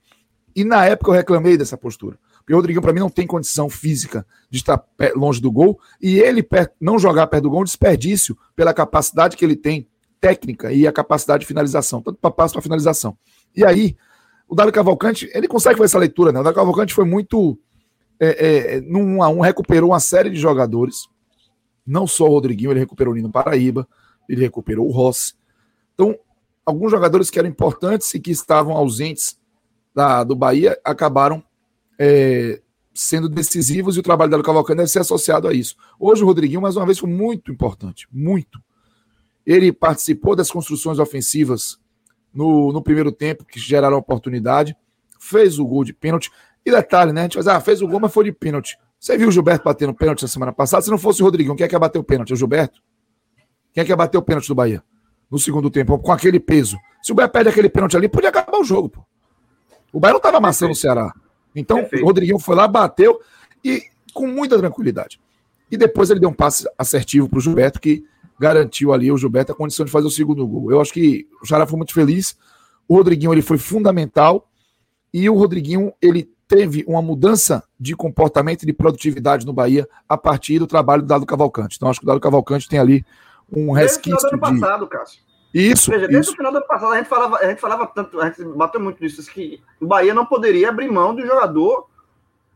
E 0.54 0.64
na 0.64 0.84
época 0.84 1.10
eu 1.10 1.14
reclamei 1.14 1.56
dessa 1.56 1.76
postura. 1.76 2.18
Porque 2.38 2.52
o 2.52 2.56
Rodriguinho, 2.56 2.82
para 2.82 2.92
mim, 2.92 3.00
não 3.00 3.08
tem 3.08 3.26
condição 3.26 3.70
física 3.70 4.26
de 4.50 4.58
estar 4.58 4.84
longe 5.14 5.40
do 5.40 5.50
gol. 5.50 5.80
E 6.00 6.18
ele 6.18 6.46
não 6.80 6.98
jogar 6.98 7.26
perto 7.26 7.44
do 7.44 7.50
gol 7.50 7.60
é 7.60 7.62
um 7.62 7.64
desperdício 7.64 8.36
pela 8.54 8.74
capacidade 8.74 9.36
que 9.36 9.44
ele 9.44 9.56
tem 9.56 9.88
técnica 10.20 10.72
e 10.72 10.86
a 10.86 10.92
capacidade 10.92 11.40
de 11.40 11.46
finalização, 11.46 12.00
tanto 12.00 12.18
para 12.18 12.30
passo 12.30 12.54
para 12.54 12.62
finalização. 12.62 13.16
E 13.56 13.64
aí, 13.64 13.96
o 14.52 14.54
Dário 14.54 14.70
Cavalcante, 14.70 15.30
ele 15.32 15.48
consegue 15.48 15.78
fazer 15.78 15.86
essa 15.86 15.98
leitura, 15.98 16.30
né? 16.30 16.38
O 16.38 16.42
Dário 16.42 16.54
Cavalcante 16.54 16.92
foi 16.92 17.06
muito. 17.06 17.58
É, 18.20 18.74
é, 18.76 18.80
num 18.82 19.16
1 19.16 19.22
a 19.22 19.28
1 19.30 19.40
recuperou 19.40 19.90
uma 19.92 19.98
série 19.98 20.28
de 20.28 20.36
jogadores. 20.36 21.08
Não 21.86 22.06
só 22.06 22.26
o 22.26 22.28
Rodriguinho, 22.28 22.70
ele 22.70 22.80
recuperou 22.80 23.14
o 23.14 23.16
Nino 23.16 23.32
Paraíba, 23.32 23.88
ele 24.28 24.42
recuperou 24.42 24.86
o 24.86 24.92
Rossi. 24.92 25.32
Então, 25.94 26.14
alguns 26.66 26.90
jogadores 26.90 27.30
que 27.30 27.38
eram 27.38 27.48
importantes 27.48 28.12
e 28.12 28.20
que 28.20 28.30
estavam 28.30 28.76
ausentes 28.76 29.38
da, 29.94 30.22
do 30.22 30.36
Bahia 30.36 30.78
acabaram 30.84 31.42
é, 31.98 32.60
sendo 32.92 33.30
decisivos 33.30 33.96
e 33.96 34.00
o 34.00 34.02
trabalho 34.02 34.36
do 34.36 34.42
Cavalcante 34.42 34.76
deve 34.76 34.90
ser 34.90 35.00
associado 35.00 35.48
a 35.48 35.54
isso. 35.54 35.76
Hoje 35.98 36.22
o 36.22 36.26
Rodriguinho, 36.26 36.60
mais 36.60 36.76
uma 36.76 36.84
vez, 36.84 36.98
foi 36.98 37.08
muito 37.08 37.50
importante, 37.50 38.06
muito. 38.12 38.62
Ele 39.46 39.72
participou 39.72 40.36
das 40.36 40.50
construções 40.50 40.98
ofensivas 40.98 41.80
no, 42.32 42.72
no 42.72 42.82
primeiro 42.82 43.12
tempo, 43.12 43.44
que 43.44 43.60
geraram 43.60 43.96
oportunidade, 43.96 44.76
fez 45.18 45.58
o 45.58 45.66
gol 45.66 45.84
de 45.84 45.92
pênalti. 45.92 46.30
E 46.64 46.70
detalhe, 46.70 47.12
né? 47.12 47.22
A 47.22 47.24
gente 47.24 47.38
dizer, 47.38 47.50
ah, 47.50 47.60
fez 47.60 47.82
o 47.82 47.88
gol, 47.88 48.00
mas 48.00 48.12
foi 48.12 48.24
de 48.24 48.32
pênalti. 48.32 48.78
Você 48.98 49.18
viu 49.18 49.28
o 49.28 49.32
Gilberto 49.32 49.64
batendo 49.64 49.92
pênalti 49.92 50.22
na 50.22 50.28
semana 50.28 50.52
passada? 50.52 50.82
Se 50.82 50.90
não 50.90 50.98
fosse 50.98 51.22
o 51.22 51.24
Rodriguinho, 51.24 51.56
quem 51.56 51.64
é 51.64 51.68
que 51.68 51.74
ia 51.74 51.78
bater 51.78 51.98
o 51.98 52.04
pênalti? 52.04 52.30
É 52.30 52.34
o 52.34 52.36
Gilberto? 52.36 52.80
Quem 53.72 53.82
é 53.82 53.84
que 53.84 53.90
ia 53.90 53.96
bater 53.96 54.16
o 54.16 54.22
pênalti 54.22 54.46
do 54.46 54.54
Bahia? 54.54 54.82
No 55.30 55.38
segundo 55.38 55.70
tempo, 55.70 55.98
com 55.98 56.12
aquele 56.12 56.38
peso. 56.38 56.78
Se 57.02 57.10
o 57.10 57.14
Bahia 57.14 57.28
perde 57.28 57.48
aquele 57.48 57.68
pênalti 57.68 57.96
ali, 57.96 58.08
podia 58.08 58.28
acabar 58.28 58.58
o 58.58 58.64
jogo, 58.64 58.88
pô. 58.88 59.04
O 59.92 59.98
Bahia 59.98 60.12
não 60.12 60.18
estava 60.18 60.36
amassando 60.36 60.72
o 60.72 60.76
Ceará. 60.76 61.12
Então, 61.54 61.78
Perfeito. 61.78 62.02
o 62.02 62.06
Rodriguinho 62.06 62.38
foi 62.38 62.54
lá, 62.54 62.68
bateu 62.68 63.20
e 63.64 63.82
com 64.14 64.26
muita 64.26 64.56
tranquilidade. 64.58 65.20
E 65.70 65.76
depois 65.76 66.10
ele 66.10 66.20
deu 66.20 66.28
um 66.28 66.34
passe 66.34 66.68
assertivo 66.78 67.28
para 67.28 67.38
o 67.38 67.40
Gilberto, 67.40 67.80
que 67.80 68.04
garantiu 68.42 68.92
ali 68.92 69.12
o 69.12 69.16
Gilberto 69.16 69.52
a 69.52 69.54
condição 69.54 69.86
de 69.86 69.92
fazer 69.92 70.08
o 70.08 70.10
segundo 70.10 70.44
gol. 70.44 70.72
Eu 70.72 70.80
acho 70.80 70.92
que 70.92 71.28
o 71.40 71.46
Ceará 71.46 71.64
foi 71.64 71.76
muito 71.76 71.94
feliz. 71.94 72.36
O 72.88 72.96
Rodriguinho 72.96 73.32
ele 73.32 73.40
foi 73.40 73.56
fundamental 73.56 74.48
e 75.14 75.30
o 75.30 75.34
Rodriguinho 75.34 75.92
ele 76.02 76.28
teve 76.48 76.84
uma 76.88 77.00
mudança 77.00 77.62
de 77.78 77.94
comportamento 77.94 78.64
e 78.64 78.66
de 78.66 78.72
produtividade 78.72 79.46
no 79.46 79.52
Bahia 79.52 79.88
a 80.08 80.18
partir 80.18 80.58
do 80.58 80.66
trabalho 80.66 81.02
do 81.02 81.08
Dado 81.08 81.24
Cavalcante. 81.24 81.76
Então 81.76 81.88
acho 81.88 82.00
que 82.00 82.04
o 82.04 82.08
Dado 82.08 82.18
Cavalcante 82.18 82.68
tem 82.68 82.80
ali 82.80 83.06
um 83.48 83.70
resquício 83.70 84.18
desde 84.28 84.36
o 84.36 84.44
ano 84.44 84.60
passado, 84.60 84.86
Cássio. 84.88 85.22
Isso. 85.54 85.92
Ou 85.92 85.96
seja, 85.96 86.08
desde 86.08 86.24
isso. 86.24 86.32
o 86.32 86.36
final 86.36 86.50
do 86.50 86.58
ano 86.58 86.66
passado 86.66 86.92
a 86.92 86.96
gente 86.96 87.08
falava, 87.08 87.36
a 87.36 87.48
gente 87.48 87.60
falava 87.60 87.86
tanto, 87.86 88.20
a 88.20 88.26
gente 88.26 88.42
bateu 88.42 88.80
muito 88.80 89.00
nisso 89.00 89.24
que 89.30 89.62
o 89.80 89.86
Bahia 89.86 90.12
não 90.12 90.26
poderia 90.26 90.68
abrir 90.68 90.90
mão 90.90 91.14
de 91.14 91.22
um 91.22 91.26
jogador 91.26 91.86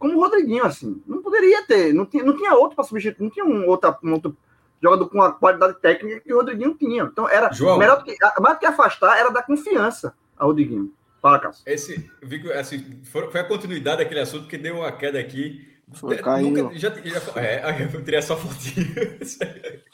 como 0.00 0.16
o 0.16 0.20
Rodriguinho 0.20 0.64
assim. 0.64 1.00
Não 1.06 1.22
poderia 1.22 1.64
ter, 1.64 1.94
não 1.94 2.04
tinha, 2.04 2.24
não 2.24 2.36
tinha 2.36 2.54
outro 2.54 2.74
para 2.74 2.84
substituir, 2.84 3.22
não 3.22 3.30
tinha 3.30 3.46
um 3.46 3.68
outro, 3.68 3.94
um 4.02 4.12
outro 4.14 4.36
jogador 4.82 5.08
com 5.08 5.22
a 5.22 5.32
qualidade 5.32 5.80
técnica 5.80 6.20
que 6.20 6.32
o 6.32 6.36
Rodriguinho 6.36 6.74
tinha. 6.74 7.04
Então 7.04 7.28
era 7.28 7.52
João, 7.52 7.78
melhor 7.78 7.98
do 7.98 8.04
que, 8.04 8.16
mais 8.40 8.56
do 8.56 8.60
que 8.60 8.66
afastar, 8.66 9.18
era 9.18 9.30
dar 9.30 9.42
confiança 9.42 10.14
ao 10.36 10.48
Rodriguinho. 10.48 10.92
Fala, 11.20 11.38
Cássio. 11.38 11.62
Esse, 11.66 12.10
assim, 12.58 13.02
foi 13.04 13.40
a 13.40 13.44
continuidade 13.44 13.98
daquele 13.98 14.20
assunto 14.20 14.46
que 14.46 14.58
deu 14.58 14.76
uma 14.76 14.92
queda 14.92 15.18
aqui. 15.18 15.74
Foi, 15.92 16.16
caiu. 16.18 16.50
Nunca, 16.50 16.78
já, 16.78 16.90
já, 16.90 17.40
é, 17.40 17.82
eu 17.94 18.04
teria 18.04 18.18
essa 18.18 18.36
fotinha. 18.36 18.86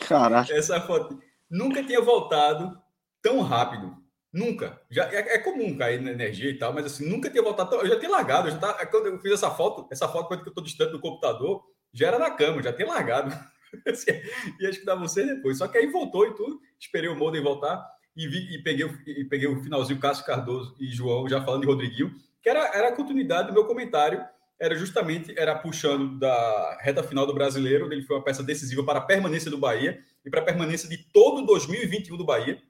Caraca. 0.07 0.53
Essa 0.55 0.81
foto. 0.81 1.19
Nunca 1.51 1.83
tinha 1.85 2.01
voltado 2.01 2.79
tão 3.21 3.41
rápido. 3.41 3.95
Nunca. 4.33 4.81
Já, 4.91 5.05
é, 5.13 5.35
é, 5.35 5.39
comum 5.39 5.77
cair 5.77 6.01
na 6.01 6.11
energia 6.11 6.51
e 6.51 6.59
tal, 6.59 6.73
mas 6.73 6.87
assim, 6.87 7.07
nunca 7.09 7.29
tinha 7.29 7.43
voltado 7.43 7.71
tão. 7.71 7.81
Eu 7.81 7.89
já 7.89 7.99
tinha 7.99 8.11
largado. 8.11 8.49
Eu 8.49 8.53
já 8.53 8.59
tá, 8.59 8.87
quando 8.87 9.07
eu 9.07 9.19
fiz 9.19 9.33
essa 9.33 9.51
foto, 9.51 9.87
essa 9.91 10.09
foto 10.09 10.29
quando 10.29 10.41
eu 10.41 10.49
estou 10.49 10.65
distante 10.65 10.93
do 10.93 11.01
computador, 11.01 11.63
já 11.93 12.09
era 12.09 12.19
na 12.19 12.31
cama, 12.31 12.63
já 12.63 12.73
tinha 12.73 12.89
largado. 12.89 13.31
e 14.61 14.67
acho 14.67 14.81
que 14.81 14.87
dá 14.87 14.95
você 14.95 15.25
depois. 15.25 15.59
Só 15.59 15.69
que 15.69 15.79
aí 15.79 15.87
voltou 15.87 16.27
e 16.27 16.35
tudo. 16.35 16.61
Esperei 16.79 17.09
o 17.09 17.17
Molden 17.17 17.43
voltar 17.43 17.85
e, 18.17 18.27
vi, 18.29 18.55
e, 18.55 18.63
peguei, 18.63 18.87
e 19.07 19.25
peguei 19.25 19.49
o 19.49 19.63
finalzinho 19.63 20.01
Cássio 20.01 20.25
Cardoso 20.25 20.77
e 20.79 20.87
João 20.87 21.29
já 21.29 21.43
falando 21.43 21.63
de 21.63 21.67
Rodriguinho, 21.67 22.13
que 22.43 22.49
era, 22.49 22.61
era 22.77 22.89
a 22.89 22.97
continuidade 22.97 23.49
do 23.49 23.55
meu 23.55 23.65
comentário. 23.65 24.25
Era 24.61 24.77
justamente 24.77 25.35
era 25.37 25.59
puxando 25.59 26.19
da 26.19 26.79
reta 26.81 27.03
final 27.03 27.27
do 27.27 27.35
brasileiro. 27.35 27.93
Ele 27.93 28.03
foi 28.03 28.17
uma 28.17 28.25
peça 28.25 28.43
decisiva 28.43 28.85
para 28.85 29.01
a 29.01 29.03
permanência 29.03 29.51
do 29.51 29.59
Bahia 29.59 30.01
e 30.25 30.31
para 30.31 30.41
a 30.41 30.45
permanência 30.45 30.89
de 30.89 30.99
todo 31.13 31.45
2021 31.45 32.17
do 32.17 32.25
Bahia 32.25 32.63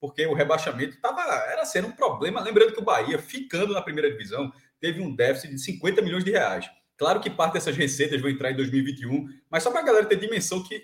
porque 0.00 0.26
o 0.26 0.34
rebaixamento 0.34 1.00
tava, 1.00 1.22
era 1.50 1.64
sendo 1.64 1.88
um 1.88 1.92
problema. 1.92 2.40
Lembrando 2.40 2.72
que 2.72 2.80
o 2.80 2.84
Bahia, 2.84 3.18
ficando 3.18 3.72
na 3.72 3.82
primeira 3.82 4.10
divisão, 4.10 4.52
teve 4.80 5.00
um 5.00 5.14
déficit 5.14 5.50
de 5.50 5.58
50 5.60 6.02
milhões 6.02 6.24
de 6.24 6.30
reais. 6.30 6.70
Claro 6.96 7.20
que 7.20 7.30
parte 7.30 7.54
dessas 7.54 7.76
receitas 7.76 8.20
vão 8.20 8.30
entrar 8.30 8.50
em 8.50 8.56
2021, 8.56 9.28
mas 9.50 9.62
só 9.62 9.70
para 9.70 9.80
a 9.80 9.84
galera 9.84 10.06
ter 10.06 10.18
dimensão 10.18 10.62
que 10.62 10.82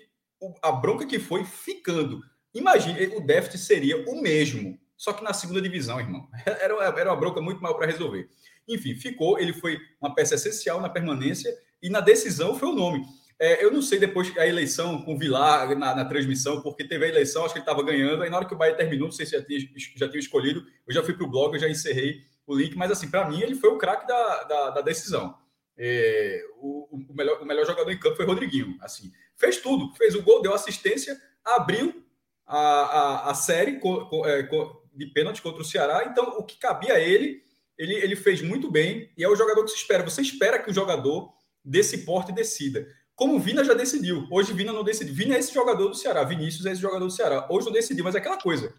a 0.61 0.71
bronca 0.71 1.05
que 1.05 1.19
foi 1.19 1.43
ficando. 1.43 2.21
Imagine, 2.53 3.15
o 3.15 3.21
déficit 3.21 3.59
seria 3.59 4.09
o 4.09 4.21
mesmo, 4.21 4.79
só 4.95 5.11
que 5.13 5.23
na 5.23 5.33
segunda 5.33 5.61
divisão, 5.61 5.99
irmão. 5.99 6.27
Era, 6.45 6.75
era 6.99 7.09
uma 7.09 7.19
bronca 7.19 7.41
muito 7.41 7.61
maior 7.61 7.75
para 7.75 7.87
resolver. 7.87 8.29
Enfim, 8.67 8.95
ficou, 8.95 9.39
ele 9.39 9.53
foi 9.53 9.79
uma 9.99 10.13
peça 10.13 10.35
essencial 10.35 10.79
na 10.79 10.89
permanência 10.89 11.53
e 11.81 11.89
na 11.89 11.99
decisão 11.99 12.57
foi 12.57 12.69
o 12.69 12.75
nome. 12.75 13.03
É, 13.39 13.63
eu 13.63 13.71
não 13.71 13.81
sei 13.81 13.99
depois 13.99 14.31
a 14.37 14.47
eleição 14.47 15.01
com 15.01 15.15
o 15.15 15.17
Vilar 15.17 15.77
na, 15.77 15.95
na, 15.95 16.05
transmissão, 16.05 16.61
porque 16.61 16.87
teve 16.87 17.05
a 17.05 17.09
eleição, 17.09 17.43
acho 17.43 17.53
que 17.53 17.59
ele 17.59 17.63
estava 17.63 17.83
ganhando, 17.83 18.23
aí 18.23 18.29
na 18.29 18.37
hora 18.37 18.45
que 18.45 18.53
o 18.53 18.57
Bahia 18.57 18.75
terminou, 18.75 19.07
não 19.07 19.11
sei 19.11 19.25
se 19.25 19.33
já 19.33 19.43
tinha, 19.43 19.59
já 19.97 20.07
tinha 20.07 20.19
escolhido, 20.19 20.65
eu 20.87 20.93
já 20.93 21.03
fui 21.03 21.13
para 21.13 21.25
o 21.25 21.29
blog, 21.29 21.53
eu 21.53 21.59
já 21.59 21.67
encerrei 21.67 22.21
o 22.45 22.55
link, 22.55 22.75
mas 22.75 22.91
assim, 22.91 23.09
para 23.09 23.27
mim 23.27 23.41
ele 23.41 23.55
foi 23.55 23.69
o 23.69 23.77
craque 23.77 24.07
da, 24.07 24.43
da, 24.43 24.69
da, 24.69 24.81
decisão. 24.81 25.35
É, 25.77 26.43
o, 26.57 26.87
o, 26.91 27.13
melhor, 27.15 27.41
o 27.41 27.45
melhor 27.45 27.65
jogador 27.65 27.91
em 27.91 27.99
campo 27.99 28.15
foi 28.15 28.25
Rodriguinho. 28.25 28.77
Assim, 28.81 29.11
fez 29.35 29.57
tudo, 29.57 29.93
fez 29.95 30.15
o 30.15 30.21
gol, 30.21 30.41
deu 30.41 30.53
assistência, 30.53 31.19
abriu 31.43 32.03
a, 32.45 32.57
a, 32.57 33.31
a 33.31 33.33
série 33.33 33.79
co, 33.79 34.07
co, 34.07 34.25
é, 34.27 34.43
co, 34.43 34.83
de 34.93 35.07
pênalti 35.07 35.41
contra 35.41 35.61
o 35.61 35.65
Ceará. 35.65 36.05
Então, 36.05 36.37
o 36.37 36.43
que 36.43 36.57
cabia 36.57 36.93
a 36.93 36.99
ele, 36.99 37.41
ele, 37.77 37.93
ele 37.95 38.15
fez 38.15 38.41
muito 38.41 38.69
bem, 38.69 39.11
e 39.17 39.23
é 39.23 39.29
o 39.29 39.35
jogador 39.35 39.63
que 39.63 39.71
se 39.71 39.77
espera. 39.77 40.03
Você 40.03 40.21
espera 40.21 40.59
que 40.59 40.69
o 40.69 40.73
jogador 40.73 41.33
desse 41.63 41.99
porte 41.99 42.31
decida. 42.31 42.87
Como 43.15 43.35
o 43.35 43.39
Vina 43.39 43.63
já 43.63 43.73
decidiu. 43.73 44.27
Hoje 44.31 44.53
Vina 44.53 44.73
não 44.73 44.83
decidiu. 44.83 45.13
Vina 45.13 45.35
é 45.35 45.39
esse 45.39 45.53
jogador 45.53 45.87
do 45.87 45.95
Ceará. 45.95 46.23
Vinícius 46.23 46.65
é 46.65 46.71
esse 46.71 46.81
jogador 46.81 47.05
do 47.05 47.11
Ceará. 47.11 47.47
Hoje 47.49 47.65
não 47.65 47.73
decidiu, 47.73 48.03
mas 48.03 48.15
é 48.15 48.17
aquela 48.17 48.39
coisa. 48.39 48.73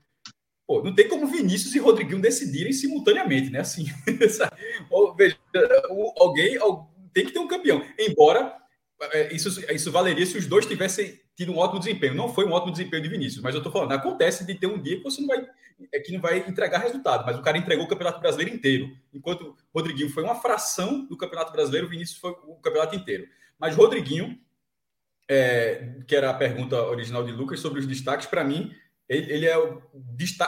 Pô, 0.66 0.82
não 0.82 0.94
tem 0.94 1.08
como 1.08 1.26
Vinícius 1.26 1.74
e 1.74 1.78
Rodriguinho 1.78 2.20
decidirem 2.20 2.72
simultaneamente, 2.72 3.50
né? 3.50 3.60
Assim, 3.60 3.84
veja, 5.16 5.38
alguém 6.18 6.58
tem 7.12 7.26
que 7.26 7.32
ter 7.32 7.38
um 7.38 7.48
campeão. 7.48 7.84
Embora 7.98 8.56
é, 9.12 9.34
isso, 9.34 9.60
isso 9.72 9.92
valeria 9.92 10.24
se 10.24 10.38
os 10.38 10.46
dois 10.46 10.66
tivessem 10.66 11.20
tido 11.36 11.52
um 11.52 11.58
ótimo 11.58 11.80
desempenho. 11.80 12.14
Não 12.14 12.32
foi 12.32 12.44
um 12.46 12.52
ótimo 12.52 12.72
desempenho 12.72 13.02
de 13.02 13.08
Vinícius, 13.08 13.42
mas 13.42 13.54
eu 13.54 13.62
tô 13.62 13.70
falando, 13.70 13.92
acontece 13.92 14.46
de 14.46 14.54
ter 14.54 14.66
um 14.66 14.80
dia 14.80 14.96
que 14.96 15.02
você 15.02 15.20
não 15.20 15.28
vai, 15.28 15.46
é, 15.92 16.00
que 16.00 16.12
não 16.12 16.20
vai 16.20 16.38
entregar 16.38 16.78
resultado, 16.78 17.24
mas 17.26 17.38
o 17.38 17.42
cara 17.42 17.58
entregou 17.58 17.84
o 17.84 17.88
Campeonato 17.88 18.20
Brasileiro 18.20 18.54
inteiro. 18.54 18.90
Enquanto 19.12 19.56
Rodriguinho 19.74 20.10
foi 20.10 20.22
uma 20.22 20.36
fração 20.36 21.04
do 21.06 21.16
Campeonato 21.16 21.52
Brasileiro, 21.52 21.88
Vinícius 21.88 22.18
foi 22.18 22.30
o 22.30 22.56
campeonato 22.56 22.94
inteiro. 22.94 23.26
Mas 23.58 23.74
Rodriguinho, 23.74 24.38
é, 25.28 25.96
que 26.06 26.14
era 26.14 26.30
a 26.30 26.34
pergunta 26.34 26.80
original 26.84 27.24
de 27.24 27.32
Lucas 27.32 27.60
sobre 27.60 27.80
os 27.80 27.86
destaques, 27.86 28.26
para 28.26 28.44
mim, 28.44 28.72
ele, 29.08 29.32
ele, 29.32 29.46
é, 29.46 29.58
o, 29.58 29.82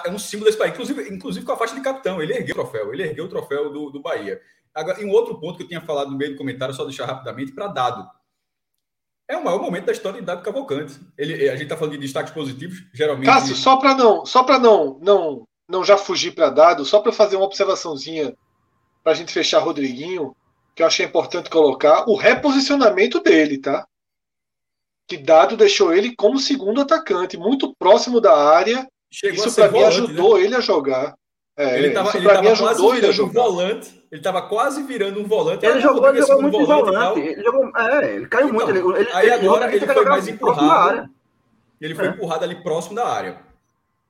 é 0.05 0.11
um 0.11 0.19
símbolo 0.19 0.47
desse 0.47 0.59
país, 0.59 0.73
inclusive, 0.73 1.15
inclusive 1.15 1.45
com 1.45 1.53
a 1.53 1.57
faixa 1.57 1.74
de 1.74 1.81
capitão. 1.81 2.23
Ele 2.23 2.35
ergueu 2.35 2.55
o 2.55 2.59
troféu, 2.59 2.93
ele 2.93 3.03
ergueu 3.03 3.24
o 3.27 3.28
troféu 3.28 3.70
do, 3.70 3.91
do 3.91 4.01
Bahia. 4.01 4.41
Agora, 4.74 5.03
em 5.03 5.07
um 5.07 5.12
outro 5.12 5.39
ponto 5.39 5.57
que 5.57 5.65
eu 5.65 5.69
tinha 5.69 5.81
falado 5.81 6.11
no 6.11 6.16
meio 6.16 6.33
do 6.33 6.39
comentário, 6.39 6.74
só 6.74 6.85
deixar 6.85 7.07
rapidamente, 7.07 7.53
para 7.53 7.69
Dado. 7.69 8.09
É 9.28 9.37
o 9.37 9.45
maior 9.45 9.61
momento 9.61 9.87
da 9.87 9.93
história 9.93 10.20
de 10.20 10.27
Dado 10.27 10.43
Cavalcante. 10.43 11.01
Ele, 11.19 11.49
a 11.49 11.53
gente 11.53 11.65
está 11.65 11.77
falando 11.77 11.95
de 11.95 11.99
destaques 11.99 12.33
positivos, 12.33 12.85
geralmente. 12.93 13.27
Cássio, 13.27 13.57
só 13.57 13.77
para 13.77 13.95
não, 13.95 14.24
só 14.24 14.45
para 14.45 14.59
não, 14.59 14.99
não, 15.01 15.45
não 15.69 15.85
já 15.85 15.97
fugir 15.97 16.33
para 16.33 16.51
Dado, 16.51 16.85
só 16.85 17.01
para 17.01 17.12
fazer 17.12 17.37
uma 17.37 17.47
observaçãozinha 17.47 18.37
para 19.03 19.12
a 19.12 19.15
gente 19.15 19.33
fechar 19.33 19.61
Rodriguinho 19.61 20.35
que 20.77 20.83
eu 20.83 20.87
achei 20.87 21.07
importante 21.07 21.49
colocar, 21.49 22.05
o 22.07 22.15
reposicionamento 22.15 23.19
dele, 23.20 23.57
tá? 23.57 23.89
Que 25.09 25.16
Dado 25.16 25.57
deixou 25.57 25.95
ele 25.95 26.15
como 26.16 26.39
segundo 26.39 26.81
atacante, 26.81 27.37
muito 27.37 27.74
próximo 27.78 28.20
da 28.20 28.37
área. 28.37 28.87
Chegou 29.11 29.47
isso 29.47 29.55
para 29.55 29.70
mim 29.70 29.83
ajudou 29.85 30.37
né? 30.37 30.45
ele 30.45 30.55
a 30.57 30.61
jogar. 30.61 31.15
É, 31.57 31.78
ele 31.78 31.91
tava, 31.91 32.11
isso 32.11 32.23
para 32.23 32.43
mim 32.43 32.49
ajudou 32.49 32.95
ele 32.95 33.07
a 33.07 33.12
jogar. 33.12 33.41
Um 33.41 33.45
volante, 33.45 34.05
ele 34.11 34.20
estava 34.20 34.43
quase 34.43 34.83
virando 34.83 35.20
um 35.20 35.24
volante. 35.24 35.65
Ele 35.65 35.81
jogou, 35.81 36.09
ele 36.09 36.20
jogou 36.20 36.43
muito 36.43 36.66
volante. 36.66 36.93
volante 36.93 37.20
ele, 37.20 37.43
jogou, 37.43 37.73
é, 37.77 38.15
ele 38.15 38.27
caiu 38.27 38.49
então, 38.49 38.74
muito. 38.74 38.97
Ele, 38.97 39.09
aí 39.12 39.31
agora 39.31 39.66
ele, 39.69 39.77
ele 39.77 39.93
foi 39.93 40.05
mais 40.05 40.28
empurrado. 40.28 41.09
Ele 41.81 41.95
foi 41.95 42.07
é. 42.07 42.09
empurrado 42.09 42.45
ali 42.45 42.62
próximo 42.62 42.97
da 42.97 43.07
área. 43.07 43.45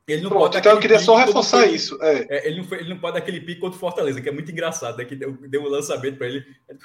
Ele 0.07 0.23
não 0.23 0.31
Pronto, 0.31 0.43
pode 0.43 0.59
então 0.59 0.73
eu 0.73 0.79
queria 0.79 1.01
só 1.01 1.17
reforçar 1.17 1.65
foi, 1.65 1.75
isso. 1.75 1.99
É. 2.01 2.27
É, 2.31 2.47
ele, 2.47 2.59
não 2.59 2.65
foi, 2.65 2.79
ele 2.79 2.91
não 2.91 2.99
pode 2.99 3.15
dar 3.15 3.19
aquele 3.19 3.41
pique 3.41 3.61
contra 3.61 3.77
o 3.77 3.81
Fortaleza, 3.81 4.21
que 4.21 4.29
é 4.29 4.33
muito 4.33 4.53
engraçado. 4.53 4.97
Né? 4.97 5.05
Que 5.05 5.17
deu, 5.17 5.33
deu 5.49 5.63
um 5.63 5.69
lançamento 5.69 6.17
para 6.17 6.29
ele. 6.29 6.47
Ele 6.69 6.79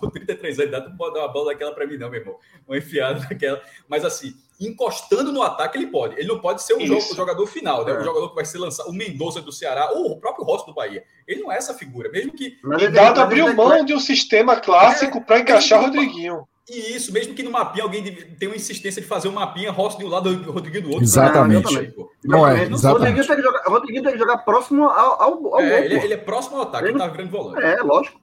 não 0.00 0.10
33 0.10 0.60
anos, 0.60 0.88
não 0.90 0.96
pode 0.96 1.14
dar 1.14 1.20
uma 1.20 1.32
bola 1.32 1.52
daquela 1.52 1.74
para 1.74 1.84
mim, 1.86 1.96
não, 1.96 2.08
meu 2.08 2.20
irmão. 2.20 2.36
Uma 2.68 2.78
enfiada 2.78 3.18
daquela. 3.28 3.60
Mas 3.88 4.04
assim, 4.04 4.32
encostando 4.60 5.32
no 5.32 5.42
ataque, 5.42 5.76
ele 5.76 5.88
pode. 5.88 6.14
Ele 6.14 6.28
não 6.28 6.40
pode 6.40 6.62
ser 6.62 6.74
o, 6.74 6.86
jogo, 6.86 7.00
o 7.00 7.16
jogador 7.16 7.46
final, 7.48 7.84
né? 7.84 7.90
É. 7.90 7.98
O 7.98 8.04
jogador 8.04 8.28
que 8.28 8.36
vai 8.36 8.44
ser 8.44 8.58
lançado, 8.58 8.88
o 8.88 8.92
Mendonça 8.92 9.40
do 9.40 9.50
Ceará, 9.50 9.90
ou 9.90 10.12
o 10.12 10.20
próprio 10.20 10.44
Rossi 10.44 10.64
do 10.64 10.72
Bahia. 10.72 11.02
Ele 11.26 11.40
não 11.40 11.50
é 11.50 11.56
essa 11.56 11.74
figura, 11.74 12.08
mesmo 12.10 12.32
que. 12.32 12.58
Mas 12.62 12.80
e 12.80 12.88
Dado 12.90 13.20
abriu 13.20 13.52
mão 13.54 13.84
de 13.84 13.92
um 13.92 14.00
sistema 14.00 14.54
clássico 14.54 15.18
é, 15.18 15.20
para 15.20 15.40
encaixar 15.40 15.80
o 15.80 15.86
Rodriguinho. 15.86 16.46
E 16.68 16.94
isso, 16.94 17.12
mesmo 17.12 17.34
que 17.34 17.42
no 17.42 17.50
mapinha 17.50 17.82
alguém 17.82 18.04
tenha 18.04 18.50
uma 18.50 18.56
insistência 18.56 19.00
de 19.00 19.08
fazer 19.08 19.28
um 19.28 19.32
mapinha, 19.32 19.70
Rossi 19.70 19.96
de 19.96 20.04
um 20.04 20.08
lado 20.08 20.30
e 20.30 20.36
Rodriguinho 20.36 20.82
do 20.82 20.88
outro. 20.90 21.04
Exatamente. 21.04 21.94
Não, 22.22 22.40
não 22.40 22.48
é, 22.48 22.64
exatamente. 22.64 22.86
Rodriguinho 22.86 23.26
tem 23.26 23.36
que 23.36 23.42
jogar, 23.42 23.62
Rodriguinho 23.64 24.02
tem 24.02 24.12
que 24.12 24.18
jogar 24.18 24.38
próximo 24.38 24.84
ao, 24.84 25.22
ao, 25.22 25.54
ao 25.54 25.60
é, 25.60 25.68
gol. 25.68 25.78
Ele, 25.78 25.94
ele, 25.94 26.14
é 26.14 26.16
próximo 26.18 26.56
ao 26.56 26.62
ataque, 26.62 26.88
ele, 26.88 26.98
tá 26.98 27.08
virando 27.08 27.30
volante. 27.30 27.64
É, 27.64 27.80
lógico. 27.80 28.20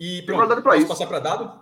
E 0.00 0.22
pronto, 0.22 0.62
posso 0.62 0.78
isso. 0.78 0.88
passar 0.88 1.06
para 1.06 1.18
dado? 1.18 1.60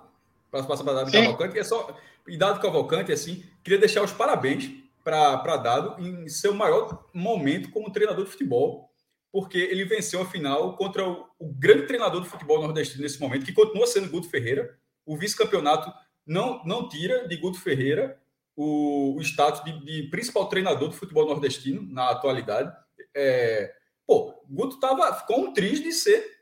Posso 0.51 0.69
passar 0.69 0.85
para 0.85 0.93
dado 0.93 1.11
Sim. 1.11 1.23
Cavalcante? 1.23 1.59
É 1.59 1.65
só, 1.65 1.97
e 2.28 2.37
dado 2.37 2.61
Cavalcante, 2.61 3.12
assim, 3.12 3.43
queria 3.65 3.78
deixar 3.78 4.03
os 4.03 4.12
parabéns 4.12 4.70
para 5.03 5.57
Dado 5.57 6.01
em 6.01 6.28
seu 6.28 6.53
maior 6.53 7.05
momento 7.15 7.70
como 7.70 7.93
treinador 7.93 8.24
de 8.24 8.31
futebol, 8.31 8.91
porque 9.33 9.59
ele 9.59 9.85
venceu 9.85 10.20
a 10.20 10.27
final 10.27 10.77
contra 10.77 11.09
o, 11.09 11.27
o 11.39 11.53
grande 11.53 11.87
treinador 11.87 12.20
do 12.20 12.27
futebol 12.27 12.61
nordestino 12.61 13.03
nesse 13.03 13.20
momento, 13.20 13.45
que 13.45 13.53
continua 13.53 13.87
sendo 13.87 14.11
Guto 14.11 14.28
Ferreira. 14.28 14.77
O 15.07 15.16
vice-campeonato 15.16 15.93
não, 16.27 16.62
não 16.65 16.89
tira 16.89 17.27
de 17.27 17.37
Guto 17.37 17.61
Ferreira 17.61 18.20
o, 18.57 19.15
o 19.16 19.20
status 19.20 19.62
de, 19.65 19.85
de, 19.85 20.09
principal 20.09 20.49
treinador 20.49 20.89
do 20.89 20.95
futebol 20.95 21.27
nordestino 21.27 21.87
na 21.93 22.11
atualidade. 22.11 22.74
É, 23.15 23.73
pô, 24.07 24.35
Guto 24.49 24.81
tava, 24.81 25.15
ficou 25.15 25.41
um 25.41 25.53
de 25.53 25.93
ser 25.93 26.37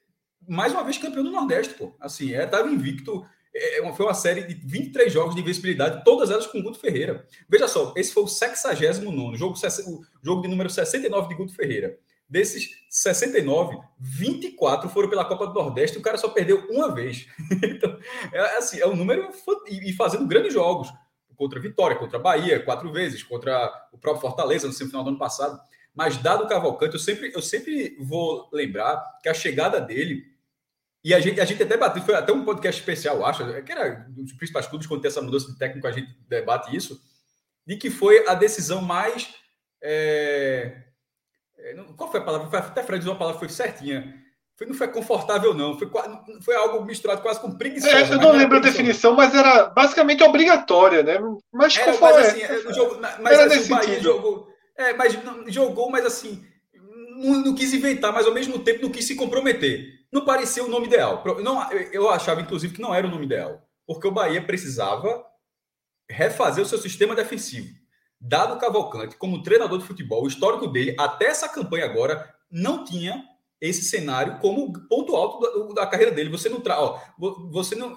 mais 0.48 0.72
uma 0.72 0.84
vez 0.84 0.98
campeão 0.98 1.24
do 1.24 1.30
Nordeste, 1.30 1.74
pô. 1.74 1.94
Assim, 2.00 2.32
é, 2.32 2.46
tava 2.46 2.70
invicto. 2.70 3.26
É, 3.54 3.80
é 3.80 3.92
foi 3.92 4.06
uma 4.06 4.14
série 4.14 4.44
de 4.44 4.54
23 4.54 5.12
jogos 5.12 5.34
de 5.34 5.40
invencibilidade, 5.40 6.04
todas 6.04 6.30
elas 6.30 6.46
com 6.46 6.62
Guto 6.62 6.78
Ferreira. 6.78 7.26
Veja 7.48 7.66
só, 7.66 7.92
esse 7.96 8.12
foi 8.12 8.22
o 8.22 8.28
69 8.28 9.36
jogo, 9.36 9.56
o 9.56 10.04
jogo 10.22 10.42
de 10.42 10.48
número 10.48 10.70
69 10.70 11.28
de 11.28 11.34
Guto 11.34 11.54
Ferreira. 11.54 11.98
Desses 12.28 12.70
69, 12.88 13.78
24 13.98 14.88
foram 14.88 15.10
pela 15.10 15.24
Copa 15.24 15.46
do 15.46 15.54
Nordeste 15.54 15.96
e 15.96 16.00
o 16.00 16.02
cara 16.02 16.16
só 16.16 16.28
perdeu 16.28 16.66
uma 16.70 16.92
vez. 16.94 17.26
então, 17.62 17.98
é 18.32 18.56
assim, 18.56 18.80
é 18.80 18.86
um 18.86 18.96
número 18.96 19.28
e 19.68 19.92
fazendo 19.92 20.26
grandes 20.26 20.52
jogos. 20.52 20.88
Contra 21.36 21.60
Vitória, 21.60 21.96
contra 21.96 22.18
Bahia, 22.18 22.62
quatro 22.62 22.92
vezes, 22.92 23.22
contra 23.22 23.88
o 23.92 23.98
próprio 23.98 24.20
Fortaleza 24.20 24.68
no 24.68 24.72
semifinal 24.72 25.02
do 25.02 25.10
ano 25.10 25.18
passado. 25.18 25.60
Mas 25.92 26.16
dado 26.16 26.44
o 26.44 26.48
Cavalcante, 26.48 26.94
eu 26.94 27.00
sempre, 27.00 27.32
eu 27.34 27.42
sempre 27.42 27.96
vou 28.00 28.48
lembrar 28.52 29.02
que 29.20 29.28
a 29.28 29.34
chegada 29.34 29.80
dele 29.80 30.34
e 31.04 31.12
a 31.12 31.20
gente, 31.20 31.38
a 31.38 31.44
gente 31.44 31.62
até 31.62 31.76
bateu, 31.76 32.02
foi 32.02 32.14
até 32.14 32.32
um 32.32 32.46
podcast 32.46 32.80
especial, 32.80 33.26
acho, 33.26 33.44
que 33.62 33.70
era 33.70 34.06
dos 34.08 34.32
principais 34.32 34.66
clubes, 34.66 34.86
quando 34.86 35.02
tem 35.02 35.10
essa 35.10 35.20
mudança 35.20 35.52
de 35.52 35.58
técnico, 35.58 35.86
a 35.86 35.92
gente 35.92 36.16
debate 36.26 36.74
isso, 36.74 36.98
de 37.66 37.76
que 37.76 37.90
foi 37.90 38.26
a 38.26 38.34
decisão 38.34 38.80
mais. 38.80 39.34
É, 39.82 40.72
é 40.72 40.93
qual 41.96 42.10
foi 42.10 42.20
a 42.20 42.24
palavra? 42.24 42.58
Até 42.58 42.82
Fred 42.82 43.02
usou 43.02 43.14
a 43.14 43.18
palavra, 43.18 43.38
foi 43.38 43.48
certinha. 43.48 44.22
Foi, 44.56 44.66
não 44.66 44.74
foi 44.74 44.88
confortável, 44.88 45.52
não. 45.52 45.78
Foi, 45.78 45.90
foi 46.42 46.54
algo 46.54 46.84
misturado 46.84 47.22
quase 47.22 47.40
com 47.40 47.56
preguiçosa. 47.56 47.96
É, 47.96 48.14
eu 48.14 48.18
não 48.18 48.32
lembro 48.32 48.58
a 48.58 48.60
definição, 48.60 49.14
mas 49.14 49.34
era 49.34 49.66
basicamente 49.66 50.22
obrigatória, 50.22 51.02
né? 51.02 51.18
Mas, 51.52 51.76
é, 51.76 51.98
mas 51.98 52.16
assim, 52.16 52.42
é, 52.42 52.56
o 52.58 52.72
jogo, 52.72 53.00
mas, 53.00 53.32
era 53.32 53.46
assim, 53.46 53.56
nesse 53.56 53.72
o 53.72 53.76
Bahia 53.76 54.00
jogou. 54.00 54.48
É, 54.76 54.92
mas 54.92 55.18
jogou, 55.48 55.90
mas 55.90 56.06
assim, 56.06 56.44
não, 57.16 57.40
não, 57.40 57.54
quis 57.54 57.72
inventar, 57.72 58.12
mas 58.12 58.26
ao 58.26 58.34
mesmo 58.34 58.58
tempo 58.60 58.82
não 58.82 58.90
quis 58.90 59.06
se 59.06 59.16
comprometer 59.16 60.04
não 60.14 60.24
parecia 60.24 60.64
o 60.64 60.68
nome 60.68 60.86
ideal. 60.86 61.24
Não, 61.42 61.70
eu 61.90 62.08
achava, 62.08 62.40
inclusive, 62.40 62.74
que 62.74 62.80
não 62.80 62.94
era 62.94 63.04
o 63.04 63.10
nome 63.10 63.24
ideal, 63.24 63.60
porque 63.84 64.06
o 64.06 64.12
Bahia 64.12 64.40
precisava 64.40 65.26
refazer 66.08 66.62
o 66.62 66.68
seu 66.68 66.78
sistema 66.78 67.16
defensivo. 67.16 67.74
Dado 68.26 68.58
Cavalcante, 68.58 69.16
como 69.16 69.42
treinador 69.42 69.78
de 69.78 69.84
futebol, 69.84 70.24
o 70.24 70.26
histórico 70.26 70.66
dele, 70.66 70.96
até 70.98 71.26
essa 71.26 71.46
campanha 71.46 71.84
agora, 71.84 72.34
não 72.50 72.82
tinha 72.82 73.22
esse 73.60 73.82
cenário 73.82 74.38
como 74.38 74.72
ponto 74.88 75.14
alto 75.14 75.74
da, 75.74 75.82
da 75.82 75.86
carreira 75.86 76.10
dele. 76.10 76.30
Você 76.30 76.48
não 76.48 76.60
tra... 76.60 76.80
ó, 76.80 76.98
você 77.50 77.74
não 77.74 77.94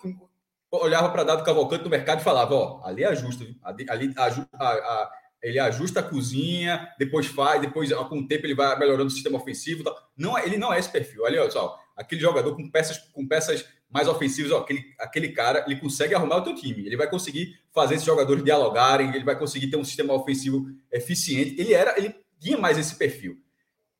olhava 0.69 1.09
para 1.09 1.23
Dado 1.23 1.45
Cavalcante 1.45 1.85
no 1.85 1.89
mercado 1.89 2.19
e 2.19 2.25
falava, 2.25 2.53
ó, 2.53 2.81
ali 2.83 3.03
é 3.03 3.07
ajusta, 3.07 3.45
ali, 3.63 3.85
ali 3.89 4.13
a, 4.17 4.67
a, 4.67 5.11
ele 5.41 5.59
ajusta 5.59 6.01
a 6.01 6.03
cozinha, 6.03 6.93
depois 6.99 7.27
faz, 7.27 7.61
depois 7.61 7.93
com 7.93 8.19
o 8.19 8.27
tempo 8.27 8.45
ele 8.45 8.55
vai 8.55 8.77
melhorando 8.77 9.07
o 9.07 9.11
sistema 9.11 9.37
ofensivo. 9.37 9.83
Não, 10.17 10.37
é, 10.37 10.45
ele 10.45 10.57
não 10.57 10.73
é 10.73 10.79
esse 10.79 10.91
perfil. 10.91 11.23
Olha 11.23 11.49
só, 11.49 11.79
aquele 11.95 12.19
jogador 12.19 12.53
com 12.53 12.69
peças, 12.69 12.97
com 12.97 13.25
peças 13.25 13.65
mais 13.89 14.09
ofensivas, 14.09 14.51
ó, 14.51 14.57
aquele, 14.59 14.83
aquele 14.99 15.29
cara, 15.29 15.63
ele 15.65 15.79
consegue 15.79 16.13
arrumar 16.13 16.37
o 16.37 16.43
teu 16.43 16.53
time. 16.53 16.85
Ele 16.85 16.97
vai 16.97 17.09
conseguir 17.09 17.57
fazer 17.77 17.93
esses 17.93 18.07
jogadores 18.07 18.43
dialogarem, 18.43 19.13
ele 19.13 19.23
vai 19.23 19.37
conseguir 19.37 19.67
ter 19.67 19.77
um 19.77 19.85
sistema 19.85 20.11
ofensivo 20.11 20.65
eficiente. 20.91 21.53
Ele 21.61 21.75
era, 21.75 21.95
ele 21.95 22.15
tinha 22.39 22.57
mais 22.57 22.75
esse 22.75 22.95
perfil. 22.95 23.37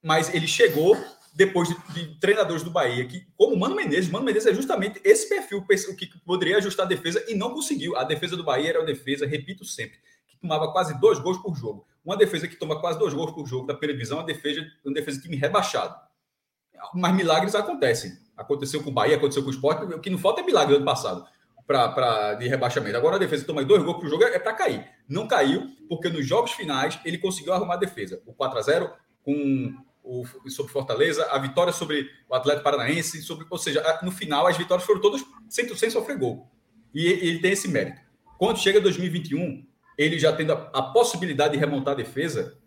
Mas 0.02 0.34
ele 0.34 0.48
chegou 0.48 0.98
depois 1.32 1.70
de, 1.70 1.76
de 1.94 2.20
treinadores 2.20 2.64
do 2.64 2.72
Bahia, 2.72 3.06
que, 3.06 3.28
como 3.38 3.56
Mano 3.56 3.76
Menezes, 3.76 4.10
Mano 4.10 4.26
Menezes 4.26 4.48
é 4.48 4.56
justamente 4.56 5.00
esse 5.04 5.30
perfil, 5.30 5.60
o 5.60 5.96
que 5.96 6.08
poderia 6.26 6.58
ajustar 6.58 6.88
a 6.88 6.90
defesa 6.90 7.24
e 7.28 7.36
não 7.36 7.54
conseguiu. 7.54 7.96
A 7.96 8.04
defesa 8.04 8.36
do 8.36 8.44
Bahia 8.44 8.70
era 8.70 8.80
uma 8.80 8.86
defesa, 8.88 9.28
repito 9.28 9.64
sempre, 9.64 10.00
que 10.28 10.36
tomava 10.40 10.72
quase 10.72 11.00
dois 11.00 11.20
gols 11.20 11.38
por 11.38 11.56
jogo. 11.56 11.86
Uma 12.04 12.18
defesa 12.18 12.48
que 12.48 12.56
toma 12.56 12.82
quase 12.82 12.98
dois 12.98 13.14
gols 13.14 13.32
por 13.32 13.46
jogo 13.46 13.68
da 13.68 13.76
previsão, 13.76 14.18
uma 14.18 14.26
defesa, 14.26 14.66
uma 14.84 14.94
defesa 14.96 15.18
de 15.18 15.24
time 15.24 15.38
rebaixado 15.38 15.96
mas 16.94 17.16
milagres 17.16 17.56
acontecem. 17.56 18.12
Aconteceu 18.36 18.84
com 18.84 18.90
o 18.90 18.94
Bahia, 18.94 19.18
aconteceu 19.18 19.42
com 19.42 19.50
o 19.50 19.54
Sport. 19.54 19.94
O 19.94 20.00
que 20.00 20.10
não 20.10 20.18
falta 20.18 20.42
é 20.42 20.44
milagre 20.44 20.74
do 20.74 20.78
ano 20.78 20.86
passado 20.86 21.26
pra, 21.68 21.90
pra, 21.90 22.34
de 22.36 22.48
rebaixamento. 22.48 22.96
Agora 22.96 23.18
a 23.18 23.20
defesa 23.20 23.46
toma 23.46 23.64
dois 23.64 23.84
gols 23.84 23.98
para 23.98 24.08
o 24.08 24.10
jogo 24.10 24.24
é 24.24 24.40
para 24.40 24.54
cair. 24.54 24.88
Não 25.08 25.28
caiu, 25.28 25.68
porque 25.90 26.08
nos 26.08 26.26
jogos 26.26 26.54
finais 26.54 26.98
ele 27.04 27.18
conseguiu 27.18 27.54
arrumar 27.54 27.74
a 27.74 27.78
defesa. 27.78 28.22
O 28.26 28.34
4 28.34 28.58
a 28.58 28.62
0 28.62 28.94
com 29.22 29.76
o, 30.02 30.24
sobre 30.50 30.72
Fortaleza, 30.72 31.28
a 31.30 31.38
vitória 31.38 31.74
sobre 31.74 32.10
o 32.30 32.34
Atlético 32.34 32.64
Paranaense, 32.64 33.22
sobre, 33.22 33.46
ou 33.50 33.58
seja, 33.58 33.84
no 34.02 34.12
final 34.12 34.48
as 34.48 34.58
vitórias 34.58 34.88
foram 34.88 35.02
todas 35.02 35.24
sem, 35.50 35.68
sem 35.76 35.90
sofrer 35.90 36.18
gol. 36.18 36.50
E 36.96 37.06
ele 37.06 37.40
tem 37.40 37.52
esse 37.52 37.68
mérito. 37.68 38.02
Quando 38.38 38.58
chega 38.60 38.80
2021, 38.80 39.68
ele 39.98 40.18
já 40.18 40.32
tendo 40.32 40.54
a, 40.54 40.70
a 40.74 40.82
possibilidade 40.82 41.54
de 41.54 41.60
remontar 41.60 41.94
a 41.94 41.98
defesa, 41.98 42.58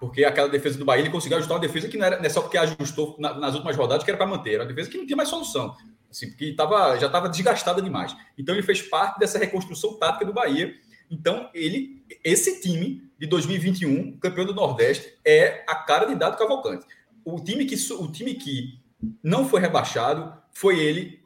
porque 0.00 0.24
aquela 0.24 0.48
defesa 0.48 0.78
do 0.78 0.84
Bahia, 0.84 1.02
ele 1.02 1.10
conseguiu 1.10 1.36
ajustar 1.36 1.56
uma 1.56 1.66
defesa 1.66 1.88
que 1.88 1.98
não 1.98 2.06
era 2.06 2.16
não 2.16 2.24
é 2.24 2.28
só 2.30 2.40
porque 2.40 2.56
ajustou 2.56 3.16
na, 3.18 3.34
nas 3.34 3.54
últimas 3.54 3.76
rodadas, 3.76 4.02
que 4.02 4.10
era 4.10 4.16
para 4.16 4.26
manter. 4.26 4.54
Era 4.54 4.62
uma 4.62 4.68
defesa 4.68 4.88
que 4.88 4.96
não 4.96 5.04
tinha 5.04 5.16
mais 5.16 5.28
solução. 5.28 5.74
Assim, 6.16 6.30
porque 6.30 6.54
tava, 6.54 6.96
já 6.98 7.08
estava 7.08 7.28
desgastada 7.28 7.82
demais. 7.82 8.16
Então, 8.38 8.54
ele 8.54 8.62
fez 8.62 8.80
parte 8.80 9.18
dessa 9.18 9.38
reconstrução 9.38 9.98
tática 9.98 10.24
do 10.24 10.32
Bahia. 10.32 10.74
Então, 11.10 11.50
ele, 11.52 12.02
esse 12.24 12.62
time 12.62 13.02
de 13.18 13.26
2021, 13.26 14.18
campeão 14.18 14.46
do 14.46 14.54
Nordeste, 14.54 15.12
é 15.22 15.62
a 15.68 15.74
cara 15.74 16.06
de 16.06 16.14
Dado 16.14 16.38
Cavalcante. 16.38 16.86
O 17.22 17.38
time 17.38 17.66
que, 17.66 17.76
o 17.92 18.10
time 18.10 18.32
que 18.34 18.80
não 19.22 19.46
foi 19.46 19.60
rebaixado 19.60 20.34
foi 20.52 20.78
ele 20.78 21.20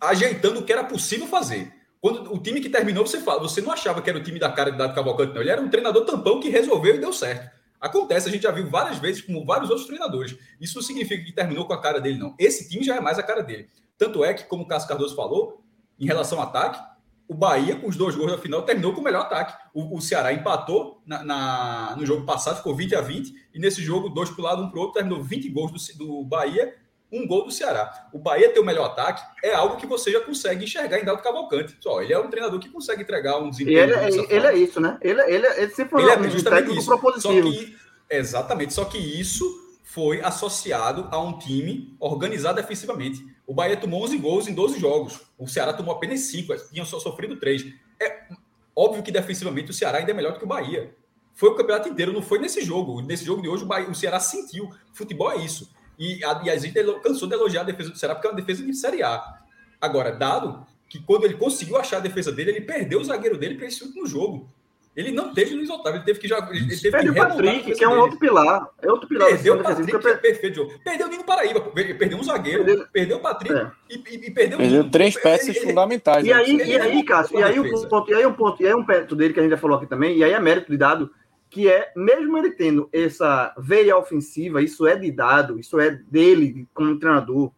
ajeitando 0.00 0.58
o 0.58 0.64
que 0.64 0.72
era 0.72 0.82
possível 0.82 1.28
fazer. 1.28 1.72
Quando 2.00 2.34
o 2.34 2.38
time 2.42 2.60
que 2.60 2.68
terminou, 2.68 3.06
você 3.06 3.20
fala, 3.20 3.40
você 3.40 3.60
não 3.60 3.70
achava 3.70 4.02
que 4.02 4.10
era 4.10 4.18
o 4.18 4.22
time 4.22 4.40
da 4.40 4.50
cara 4.50 4.72
de 4.72 4.78
Dado 4.78 4.94
Cavalcante, 4.94 5.34
não. 5.34 5.40
Ele 5.40 5.50
era 5.50 5.62
um 5.62 5.70
treinador 5.70 6.04
tampão 6.04 6.40
que 6.40 6.48
resolveu 6.48 6.96
e 6.96 6.98
deu 6.98 7.12
certo. 7.12 7.60
Acontece, 7.80 8.28
a 8.28 8.32
gente 8.32 8.42
já 8.42 8.50
viu 8.50 8.68
várias 8.68 8.98
vezes, 8.98 9.22
como 9.22 9.44
vários 9.44 9.70
outros 9.70 9.86
treinadores. 9.86 10.36
Isso 10.60 10.74
não 10.74 10.82
significa 10.82 11.24
que 11.24 11.32
terminou 11.32 11.64
com 11.64 11.72
a 11.72 11.80
cara 11.80 12.00
dele, 12.00 12.18
não. 12.18 12.34
Esse 12.38 12.68
time 12.68 12.84
já 12.84 12.96
é 12.96 13.00
mais 13.00 13.18
a 13.18 13.22
cara 13.22 13.42
dele. 13.42 13.68
Tanto 14.00 14.24
é 14.24 14.32
que, 14.32 14.44
como 14.44 14.62
o 14.62 14.66
Cássio 14.66 14.88
Cardoso 14.88 15.14
falou, 15.14 15.62
em 15.98 16.06
relação 16.06 16.40
ao 16.40 16.46
ataque, 16.46 16.80
o 17.28 17.34
Bahia, 17.34 17.76
com 17.76 17.86
os 17.86 17.96
dois 17.96 18.16
gols 18.16 18.32
da 18.32 18.38
final, 18.38 18.62
terminou 18.62 18.94
com 18.94 19.02
o 19.02 19.04
melhor 19.04 19.20
ataque. 19.20 19.54
O, 19.74 19.98
o 19.98 20.00
Ceará 20.00 20.32
empatou 20.32 21.02
na, 21.04 21.22
na, 21.22 21.96
no 21.98 22.06
jogo 22.06 22.24
passado, 22.24 22.56
ficou 22.56 22.74
20 22.74 22.96
a 22.96 23.02
20, 23.02 23.50
e 23.52 23.58
nesse 23.58 23.82
jogo, 23.82 24.08
dois 24.08 24.30
para 24.30 24.40
o 24.40 24.44
lado, 24.44 24.62
um 24.62 24.70
para 24.70 24.78
o 24.78 24.80
outro, 24.80 24.94
terminou 24.94 25.22
20 25.22 25.50
gols 25.50 25.70
do, 25.70 26.06
do 26.06 26.24
Bahia 26.24 26.74
um 27.12 27.26
gol 27.26 27.44
do 27.44 27.50
Ceará. 27.50 28.08
O 28.12 28.18
Bahia 28.18 28.50
ter 28.50 28.60
o 28.60 28.64
melhor 28.64 28.86
ataque 28.86 29.22
é 29.44 29.52
algo 29.52 29.76
que 29.76 29.86
você 29.86 30.12
já 30.12 30.20
consegue 30.20 30.64
enxergar 30.64 30.98
em 30.98 31.04
Dado 31.04 31.20
Cavalcante. 31.20 31.76
Só, 31.80 32.00
ele 32.00 32.12
é 32.12 32.18
um 32.18 32.30
treinador 32.30 32.58
que 32.60 32.68
consegue 32.68 33.02
entregar 33.02 33.38
um 33.38 33.50
desempenho. 33.50 33.80
Ele, 33.80 33.94
é, 33.94 34.08
ele 34.30 34.46
é 34.46 34.56
isso, 34.56 34.80
né? 34.80 34.96
Ele, 35.02 35.20
ele, 35.22 35.46
ele 35.46 35.70
sempre 35.72 35.90
foi 35.90 36.02
ele 36.02 36.26
é 36.26 36.30
justamente 36.30 36.70
isso. 36.70 36.96
Só 37.18 37.32
que, 37.32 37.76
exatamente, 38.08 38.72
só 38.72 38.84
que 38.84 38.96
isso 38.96 39.44
foi 39.92 40.20
associado 40.20 41.08
a 41.10 41.20
um 41.20 41.36
time 41.36 41.96
organizado 41.98 42.60
defensivamente. 42.60 43.26
O 43.44 43.52
Bahia 43.52 43.76
tomou 43.76 44.04
11 44.04 44.18
gols 44.18 44.46
em 44.46 44.54
12 44.54 44.78
jogos. 44.78 45.20
O 45.36 45.48
Ceará 45.48 45.72
tomou 45.72 45.92
apenas 45.92 46.20
5, 46.20 46.54
tinha 46.70 46.84
só 46.84 47.00
sofrido 47.00 47.40
3. 47.40 47.74
É 48.00 48.28
óbvio 48.74 49.02
que 49.02 49.10
defensivamente 49.10 49.72
o 49.72 49.74
Ceará 49.74 49.98
ainda 49.98 50.12
é 50.12 50.14
melhor 50.14 50.32
do 50.34 50.38
que 50.38 50.44
o 50.44 50.48
Bahia. 50.48 50.94
Foi 51.34 51.48
o 51.48 51.56
campeonato 51.56 51.88
inteiro, 51.88 52.12
não 52.12 52.22
foi 52.22 52.38
nesse 52.38 52.62
jogo. 52.62 53.02
Nesse 53.02 53.24
jogo 53.24 53.42
de 53.42 53.48
hoje 53.48 53.64
o, 53.64 53.66
Bahia, 53.66 53.90
o 53.90 53.94
Ceará 53.94 54.20
sentiu. 54.20 54.70
Futebol 54.92 55.32
é 55.32 55.38
isso. 55.38 55.68
E 55.98 56.24
a, 56.24 56.40
e 56.44 56.50
a 56.50 56.56
gente 56.56 56.80
cansou 57.02 57.26
de 57.26 57.34
elogiar 57.34 57.62
a 57.62 57.64
defesa 57.64 57.90
do 57.90 57.98
Ceará, 57.98 58.14
porque 58.14 58.28
é 58.28 58.30
uma 58.30 58.36
defesa 58.36 58.64
de 58.64 58.72
Série 58.72 59.02
A. 59.02 59.40
Agora, 59.80 60.12
dado 60.12 60.64
que 60.88 61.00
quando 61.00 61.24
ele 61.24 61.34
conseguiu 61.34 61.76
achar 61.76 61.96
a 61.96 62.00
defesa 62.00 62.30
dele, 62.30 62.52
ele 62.52 62.60
perdeu 62.60 63.00
o 63.00 63.04
zagueiro 63.04 63.36
dele 63.36 63.56
para 63.56 63.66
esse 63.66 63.82
último 63.82 64.06
jogo. 64.06 64.54
Ele 65.00 65.12
não 65.12 65.32
teve 65.32 65.54
Luiz 65.54 65.70
Otávio, 65.70 65.98
ele 65.98 66.04
teve 66.04 66.18
que 66.20 66.28
jogar. 66.28 66.50
Ele 66.54 66.66
teve 66.68 66.90
Perdeu 66.90 67.12
o 67.12 67.16
Patrick, 67.16 67.72
que 67.74 67.82
é 67.84 67.86
um 67.88 67.90
dele. 67.92 68.02
outro 68.02 68.18
pilar. 68.18 68.68
É 68.82 68.90
outro 68.90 69.08
pilar. 69.08 69.28
Perdeu 69.28 69.54
o 69.54 69.62
Patrick, 69.62 69.98
que 69.98 70.08
é 70.08 70.14
perfeito 70.16 70.56
jogo. 70.56 70.72
Perdeu 70.84 71.06
o 71.06 71.10
Nino 71.10 71.24
Paraíba, 71.24 71.60
perdeu 71.60 72.18
um 72.18 72.22
zagueiro, 72.22 72.64
perdeu, 72.64 72.86
perdeu 72.92 73.16
o 73.16 73.20
Patrick 73.20 73.54
É. 73.54 73.70
e, 73.88 73.94
e- 74.26 74.30
perdeu 74.30 74.58
o 74.58 74.60
Perdeu 74.60 74.90
três 74.90 75.14
Ele- 75.14 75.22
peças 75.22 75.56
ele- 75.56 75.60
fundamentais. 75.66 76.26
E 76.26 76.32
aí, 76.32 76.56
né? 76.56 76.64
e 76.66 76.76
aí, 76.78 77.04
Cássio, 77.04 77.38
e 77.38 77.42
aí, 77.42 77.60
defesa. 77.62 77.88
ponto, 77.88 78.10
e 78.10 78.14
aí 78.14 78.26
um 78.26 78.32
ponto, 78.32 78.62
e 78.62 78.66
aí 78.66 78.74
um 78.74 78.84
ponto 78.84 79.16
dele 79.16 79.32
que 79.34 79.40
a 79.40 79.42
gente 79.42 79.52
já 79.52 79.58
falou 79.58 79.76
aqui 79.78 79.86
também, 79.86 80.16
e 80.18 80.22
aí 80.24 80.32
é 80.32 80.38
mérito 80.40 80.70
de 80.70 80.76
dado, 80.76 81.10
que 81.48 81.68
é, 81.68 81.90
mesmo 81.96 82.36
ele 82.38 82.50
tendo 82.52 82.88
essa 82.92 83.54
veia 83.58 83.96
ofensiva, 83.96 84.62
isso 84.62 84.86
é 84.86 84.94
de 84.96 85.10
dado, 85.10 85.58
isso 85.58 85.80
é 85.80 85.90
dele 85.90 86.66
como 86.74 86.98
treinador, 86.98 87.50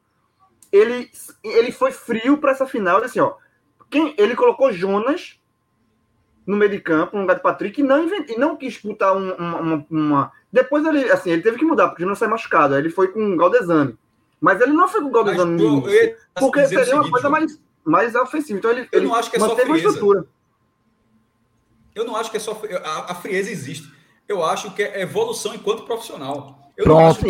ele, 0.71 1.11
ele 1.45 1.71
foi 1.73 1.93
frio 1.93 2.39
para 2.39 2.53
essa 2.53 2.67
final, 2.67 3.03
assim, 3.03 3.21
ó, 3.21 3.35
quem, 3.91 4.15
ele 4.17 4.35
colocou 4.35 4.73
Jonas 4.73 5.39
no 6.47 6.57
meio 6.57 6.71
de 6.71 6.81
campo, 6.81 7.15
no 7.17 7.23
lugar 7.23 7.37
de 7.37 7.43
Patrick, 7.43 7.81
e 7.81 7.85
não, 7.85 8.03
invent, 8.03 8.29
e 8.31 8.37
não 8.39 8.57
quis 8.57 8.79
botar 8.81 9.13
um- 9.15 9.33
uma, 9.35 9.57
uma, 9.61 9.87
uma- 9.91 10.33
Depois 10.53 10.85
ele, 10.85 11.11
assim, 11.11 11.31
ele 11.31 11.43
teve 11.43 11.57
que 11.59 11.65
mudar, 11.65 11.89
porque 11.89 12.03
o 12.03 12.05
Jonas 12.05 12.19
saiu 12.19 12.31
machucado, 12.31 12.75
aí 12.75 12.81
ele 12.81 12.91
foi 12.91 13.09
com 13.09 13.35
o 13.35 13.37
Galdesani. 13.37 13.97
Mas 14.41 14.61
ele 14.61 14.73
não 14.73 14.89
foi 14.89 15.01
com 15.01 15.07
o 15.09 15.13
Mas, 15.13 15.23
Galdesani 15.25 15.57
no 15.57 15.87
eu- 15.87 15.89
eu 15.89 15.95
ia 16.05 16.17
porque 16.39 16.61
seria 16.67 16.79
uma 16.79 16.87
seguinte, 17.05 17.11
coisa 17.11 17.29
João. 17.29 17.33
mais, 17.33 17.61
mais 17.85 18.15
ofensiva. 18.17 18.59
Então 18.59 18.71
ele, 18.71 18.81
Eu 18.93 18.99
ele 18.99 19.07
não 19.07 19.15
acho 19.15 19.31
que 19.31 19.37
é 19.37 19.41
só 19.41 19.49
manteve 19.49 19.69
uma 19.71 19.75
frieza. 19.79 19.89
estrutura. 19.95 20.27
Eu 21.95 22.05
não 22.05 22.17
acho 22.17 22.31
que 22.31 22.37
é 22.37 22.41
só. 22.41 22.61
A, 22.85 23.13
a 23.13 23.15
frieza 23.15 23.51
existe. 23.51 23.91
Eu 24.29 24.45
acho 24.45 24.73
que 24.75 24.83
é 24.83 25.03
evolução 25.03 25.55
enquanto 25.55 25.85
profissional. 25.85 26.59
Eu 26.77 26.85
Pronto, 26.85 27.01
não 27.01 27.07
acho 27.11 27.19
que 27.21 27.29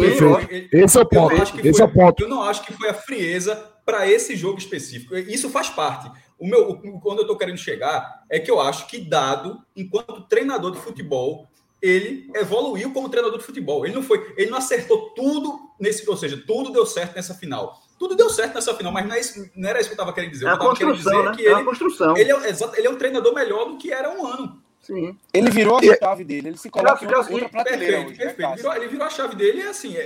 Esse 0.76 0.98
é 0.98 1.00
o 1.00 1.06
ponto. 1.06 1.34
não 1.34 1.42
Esse 1.42 1.52
foi- 1.72 1.80
é 1.80 1.84
o 1.84 1.92
ponto. 1.92 2.22
Eu 2.22 2.28
não 2.28 2.42
acho 2.42 2.62
que 2.64 2.72
foi 2.72 2.88
a 2.88 2.94
frieza 2.94 3.56
para 3.84 4.06
esse 4.08 4.36
jogo 4.36 4.58
específico. 4.58 5.16
Isso 5.16 5.50
faz 5.50 5.68
parte. 5.68 6.10
O 6.42 6.46
meu, 6.48 6.70
o- 6.70 7.00
quando 7.00 7.18
eu 7.18 7.22
estou 7.22 7.36
querendo 7.38 7.56
chegar, 7.56 8.24
é 8.28 8.40
que 8.40 8.50
eu 8.50 8.60
acho 8.60 8.88
que 8.88 8.98
Dado, 8.98 9.62
enquanto 9.76 10.22
treinador 10.22 10.72
de 10.72 10.78
futebol, 10.78 11.46
ele 11.80 12.28
evoluiu 12.34 12.92
como 12.92 13.08
treinador 13.08 13.38
de 13.38 13.44
futebol. 13.44 13.86
Ele 13.86 13.94
não 13.94 14.02
foi, 14.02 14.34
ele 14.36 14.50
não 14.50 14.58
acertou 14.58 15.10
tudo 15.10 15.56
nesse, 15.78 16.08
ou 16.10 16.16
seja, 16.16 16.36
tudo 16.44 16.72
deu 16.72 16.84
certo 16.84 17.14
nessa 17.14 17.32
final. 17.32 17.80
Tudo 17.96 18.16
deu 18.16 18.28
certo 18.28 18.54
nessa 18.56 18.74
final, 18.74 18.90
mas 18.92 19.06
não, 19.06 19.14
é 19.14 19.20
isso- 19.20 19.48
não 19.54 19.68
era 19.68 19.78
isso 19.78 19.88
que 19.88 19.92
eu 19.92 19.96
estava 20.02 20.12
querendo 20.12 20.32
dizer. 20.32 20.46
É 20.46 20.48
Eu 20.50 20.54
estava 20.54 20.74
querendo 20.76 20.96
dizer 20.96 21.22
né? 21.22 21.32
que 21.36 21.46
É 21.46 21.52
ele, 21.52 21.64
construção. 21.64 22.16
ele, 22.16 22.32
é, 22.32 22.48
exato, 22.48 22.76
ele 22.76 22.86
é 22.88 22.90
um 22.90 22.96
treinador 22.96 23.32
melhor 23.32 23.66
do 23.66 23.76
que 23.78 23.92
era 23.92 24.10
um 24.10 24.26
ano. 24.26 24.60
Sim. 24.80 25.16
Ele 25.32 25.48
virou 25.48 25.76
a 25.78 25.80
chave 25.96 26.24
dele, 26.24 26.48
ele 26.48 26.58
se 26.58 26.68
coloca 26.68 27.04
outra, 27.04 27.18
outra 27.32 27.48
prateleira 27.48 27.98
Perfeito, 27.98 28.10
hoje, 28.10 28.18
né, 28.18 28.24
perfeito. 28.24 28.56
Virou- 28.56 28.74
ele 28.74 28.88
virou 28.88 29.06
a 29.06 29.10
chave 29.10 29.36
dele 29.36 29.58
e 29.60 29.62
assim, 29.68 29.96
é, 29.96 30.00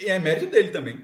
é- 0.00 0.08
é 0.08 0.18
mérito 0.18 0.46
dele 0.46 0.70
também. 0.70 1.00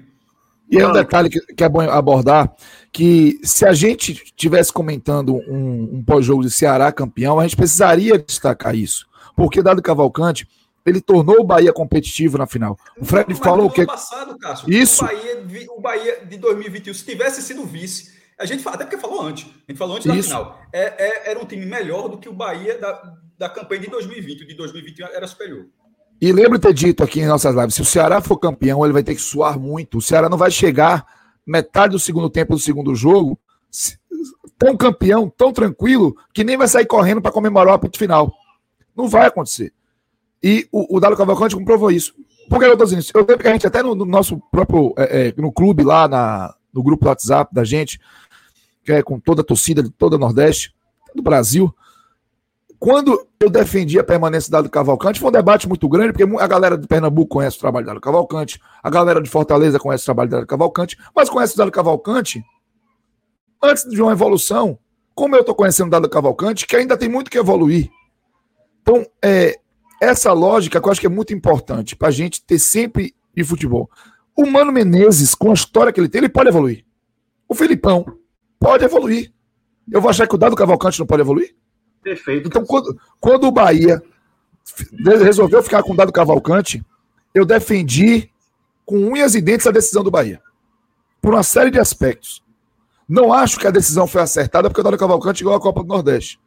E 0.71 0.77
é 0.77 0.87
um 0.87 0.91
detalhe 0.91 1.29
que, 1.29 1.39
que 1.39 1.63
é 1.63 1.69
bom 1.69 1.81
abordar, 1.81 2.53
que 2.91 3.39
se 3.43 3.65
a 3.65 3.73
gente 3.73 4.13
tivesse 4.35 4.71
comentando 4.71 5.35
um, 5.47 5.97
um 5.97 6.03
pós-jogo 6.03 6.43
de 6.43 6.51
Ceará 6.51 6.91
campeão, 6.91 7.39
a 7.39 7.43
gente 7.43 7.55
precisaria 7.55 8.19
destacar 8.19 8.75
isso. 8.75 9.07
Porque 9.35 9.63
Dado 9.63 9.81
Cavalcante, 9.81 10.47
ele 10.85 11.01
tornou 11.01 11.39
o 11.39 11.43
Bahia 11.43 11.73
competitivo 11.73 12.37
na 12.37 12.45
final. 12.45 12.77
O 12.99 13.05
Fred 13.05 13.25
Mas 13.29 13.39
falou 13.39 13.65
no 13.65 13.71
que 13.71 13.85
passado, 13.85 14.37
Cássio, 14.37 14.71
Isso. 14.71 15.03
O 15.03 15.07
Bahia, 15.07 15.45
o 15.77 15.81
Bahia 15.81 16.25
de 16.25 16.37
2021, 16.37 16.93
se 16.93 17.05
tivesse 17.05 17.41
sido 17.41 17.65
vice, 17.65 18.19
a 18.37 18.45
gente 18.45 18.63
fala, 18.63 18.75
até 18.75 18.85
porque 18.85 18.97
falou 18.97 19.21
antes, 19.21 19.45
a 19.45 19.71
gente 19.71 19.77
falou 19.77 19.95
antes 19.95 20.07
da 20.07 20.15
Isso. 20.15 20.29
final, 20.29 20.59
é, 20.71 21.27
é- 21.27 21.31
era 21.31 21.39
um 21.39 21.45
time 21.45 21.65
melhor 21.65 22.07
do 22.07 22.17
que 22.17 22.29
o 22.29 22.33
Bahia 22.33 22.77
da, 22.77 23.13
da 23.37 23.49
campanha 23.49 23.81
de 23.81 23.87
2020, 23.87 24.43
o 24.43 24.47
de 24.47 24.53
2021 24.53 25.07
era 25.07 25.27
superior. 25.27 25.65
E 26.21 26.31
lembro 26.31 26.57
de 26.57 26.67
ter 26.67 26.73
dito 26.73 27.03
aqui 27.03 27.21
em 27.21 27.27
nossas 27.27 27.55
lives: 27.55 27.75
se 27.75 27.81
o 27.81 27.85
Ceará 27.85 28.21
for 28.21 28.37
campeão, 28.37 28.83
ele 28.83 28.93
vai 28.93 29.03
ter 29.03 29.15
que 29.15 29.21
suar 29.21 29.59
muito. 29.59 29.97
O 29.97 30.01
Ceará 30.01 30.29
não 30.29 30.37
vai 30.37 30.51
chegar 30.51 31.05
metade 31.45 31.93
do 31.93 31.99
segundo 31.99 32.29
tempo 32.29 32.53
do 32.53 32.59
segundo 32.59 32.93
jogo 32.95 33.39
tão 34.59 34.75
campeão, 34.75 35.31
tão 35.35 35.53
tranquilo, 35.53 36.15
que 36.33 36.43
nem 36.43 36.57
vai 36.57 36.67
sair 36.67 36.85
correndo 36.85 37.21
para 37.21 37.31
comemorar 37.31 37.73
o 37.73 37.75
apito 37.75 37.97
final. 37.97 38.31
Não 38.95 39.07
vai 39.07 39.27
acontecer. 39.27 39.71
E 40.43 40.67
o, 40.71 40.97
o 40.97 40.99
Dado 40.99 41.15
Cavalcante 41.15 41.55
comprovou 41.55 41.89
isso. 41.89 42.13
Por 42.49 42.59
que 42.59 42.65
eu 42.65 42.77
tô 42.77 42.83
dizendo 42.83 42.99
isso? 42.99 43.11
Eu 43.15 43.21
lembro 43.21 43.39
que 43.39 43.47
a 43.47 43.51
gente, 43.53 43.65
até 43.65 43.81
no, 43.81 43.95
no 43.95 44.05
nosso 44.05 44.37
próprio 44.51 44.93
é, 44.97 45.29
é, 45.29 45.33
no 45.41 45.51
clube 45.51 45.83
lá, 45.83 46.07
na, 46.07 46.53
no 46.73 46.83
grupo 46.83 47.05
do 47.05 47.07
WhatsApp 47.07 47.53
da 47.53 47.63
gente, 47.63 47.99
que 48.83 48.91
é 48.91 49.01
com 49.01 49.19
toda 49.19 49.41
a 49.41 49.45
torcida 49.45 49.81
de 49.81 49.89
toda 49.89 50.17
a 50.17 50.19
Nordeste, 50.19 50.75
do 51.15 51.21
Brasil, 51.21 51.73
quando 52.79 53.27
eu 53.39 53.49
defendi 53.49 53.99
a 53.99 54.03
permanência 54.03 54.49
do 54.49 54.53
Dado 54.53 54.69
Cavalcante, 54.69 55.19
foi 55.19 55.29
um 55.29 55.33
debate 55.33 55.67
muito 55.67 55.87
grande, 55.89 56.13
porque 56.13 56.37
a 56.41 56.47
galera 56.47 56.77
de 56.77 56.87
Pernambuco 56.87 57.27
conhece 57.27 57.57
o 57.57 57.59
trabalho 57.59 57.85
do 57.85 57.89
Dado 57.89 58.01
Cavalcante, 58.01 58.59
a 58.81 58.89
galera 58.89 59.21
de 59.21 59.29
Fortaleza 59.29 59.77
conhece 59.77 60.03
o 60.03 60.05
trabalho 60.05 60.29
do 60.29 60.35
Dado 60.37 60.47
Cavalcante, 60.47 60.97
mas 61.13 61.29
conhece 61.29 61.55
o 61.55 61.57
Dado 61.57 61.71
Cavalcante 61.71 62.41
antes 63.61 63.83
de 63.89 64.01
uma 64.01 64.13
evolução, 64.13 64.79
como 65.13 65.35
eu 65.35 65.41
estou 65.41 65.53
conhecendo 65.53 65.87
o 65.87 65.91
Dado 65.91 66.09
Cavalcante, 66.09 66.65
que 66.65 66.75
ainda 66.75 66.95
tem 66.95 67.09
muito 67.09 67.29
que 67.29 67.37
evoluir. 67.37 67.89
Então, 68.81 69.05
é, 69.21 69.59
essa 70.01 70.31
lógica 70.31 70.79
que 70.79 70.87
eu 70.87 70.91
acho 70.91 71.01
que 71.01 71.07
é 71.07 71.09
muito 71.09 71.33
importante 71.33 71.97
para 71.97 72.07
a 72.07 72.11
gente 72.11 72.41
ter 72.41 72.57
sempre 72.57 73.13
de 73.35 73.43
futebol. 73.43 73.89
O 74.33 74.45
Mano 74.45 74.71
Menezes, 74.71 75.35
com 75.35 75.51
a 75.51 75.53
história 75.53 75.91
que 75.91 75.99
ele 75.99 76.07
tem, 76.07 76.19
ele 76.19 76.29
pode 76.29 76.47
evoluir. 76.47 76.85
O 77.47 77.53
Filipão 77.53 78.05
pode 78.57 78.85
evoluir. 78.85 79.33
Eu 79.91 79.99
vou 79.99 80.09
achar 80.09 80.25
que 80.25 80.35
o 80.35 80.37
Dado 80.37 80.55
Cavalcante 80.55 80.97
não 80.97 81.05
pode 81.05 81.21
evoluir? 81.21 81.53
Perfeito. 82.01 82.47
Então, 82.47 82.65
quando, 82.65 82.99
quando 83.19 83.47
o 83.47 83.51
Bahia 83.51 84.01
resolveu 85.05 85.61
ficar 85.63 85.83
com 85.83 85.93
o 85.93 85.95
Dado 85.95 86.11
Cavalcante, 86.11 86.83
eu 87.33 87.45
defendi 87.45 88.29
com 88.85 88.97
unhas 88.97 89.35
e 89.35 89.41
dentes 89.41 89.67
a 89.67 89.71
decisão 89.71 90.03
do 90.03 90.11
Bahia. 90.11 90.41
Por 91.21 91.33
uma 91.33 91.43
série 91.43 91.69
de 91.69 91.79
aspectos. 91.79 92.43
Não 93.07 93.33
acho 93.33 93.59
que 93.59 93.67
a 93.67 93.71
decisão 93.71 94.07
foi 94.07 94.21
acertada 94.21 94.69
porque 94.69 94.81
o 94.81 94.83
Dado 94.83 94.97
Cavalcante 94.97 95.43
ganhou 95.43 95.57
a 95.57 95.61
Copa 95.61 95.81
do 95.81 95.87
Nordeste. 95.87 96.39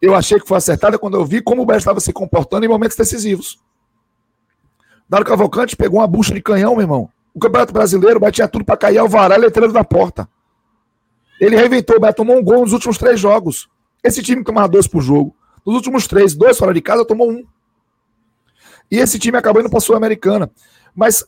Eu 0.00 0.14
achei 0.14 0.38
que 0.38 0.48
foi 0.48 0.58
acertada 0.58 0.98
quando 0.98 1.16
eu 1.16 1.24
vi 1.24 1.40
como 1.40 1.62
o 1.62 1.66
Bahia 1.66 1.78
estava 1.78 2.00
se 2.00 2.12
comportando 2.12 2.64
em 2.64 2.68
momentos 2.68 2.96
decisivos. 2.96 3.58
Dado 5.08 5.24
Cavalcante 5.24 5.76
pegou 5.76 6.00
uma 6.00 6.06
bucha 6.06 6.34
de 6.34 6.42
canhão, 6.42 6.72
meu 6.72 6.82
irmão. 6.82 7.08
O 7.32 7.38
Campeonato 7.38 7.72
Brasileiro, 7.72 8.16
o 8.16 8.20
Bahia 8.20 8.32
tinha 8.32 8.48
tudo 8.48 8.64
para 8.64 8.76
cair 8.76 8.98
ao 8.98 9.08
varal 9.08 9.38
letreiro 9.38 9.72
da 9.72 9.84
porta. 9.84 10.28
Ele 11.40 11.54
reinventou, 11.54 11.96
o 11.96 12.00
Bahia 12.00 12.14
tomou 12.14 12.36
um 12.36 12.42
gol 12.42 12.62
nos 12.62 12.72
últimos 12.72 12.98
três 12.98 13.20
jogos. 13.20 13.68
Esse 14.06 14.22
time 14.22 14.44
tomava 14.44 14.68
dois 14.68 14.86
por 14.86 15.02
jogo. 15.02 15.34
Nos 15.66 15.74
últimos 15.74 16.06
três, 16.06 16.32
dois 16.32 16.56
fora 16.56 16.72
de 16.72 16.80
casa, 16.80 17.04
tomou 17.04 17.28
um. 17.28 17.44
E 18.88 18.98
esse 18.98 19.18
time 19.18 19.36
acabou 19.36 19.60
indo 19.60 19.68
para 19.68 19.78
a 19.78 19.80
Sul-Americana. 19.80 20.48
Mas, 20.94 21.26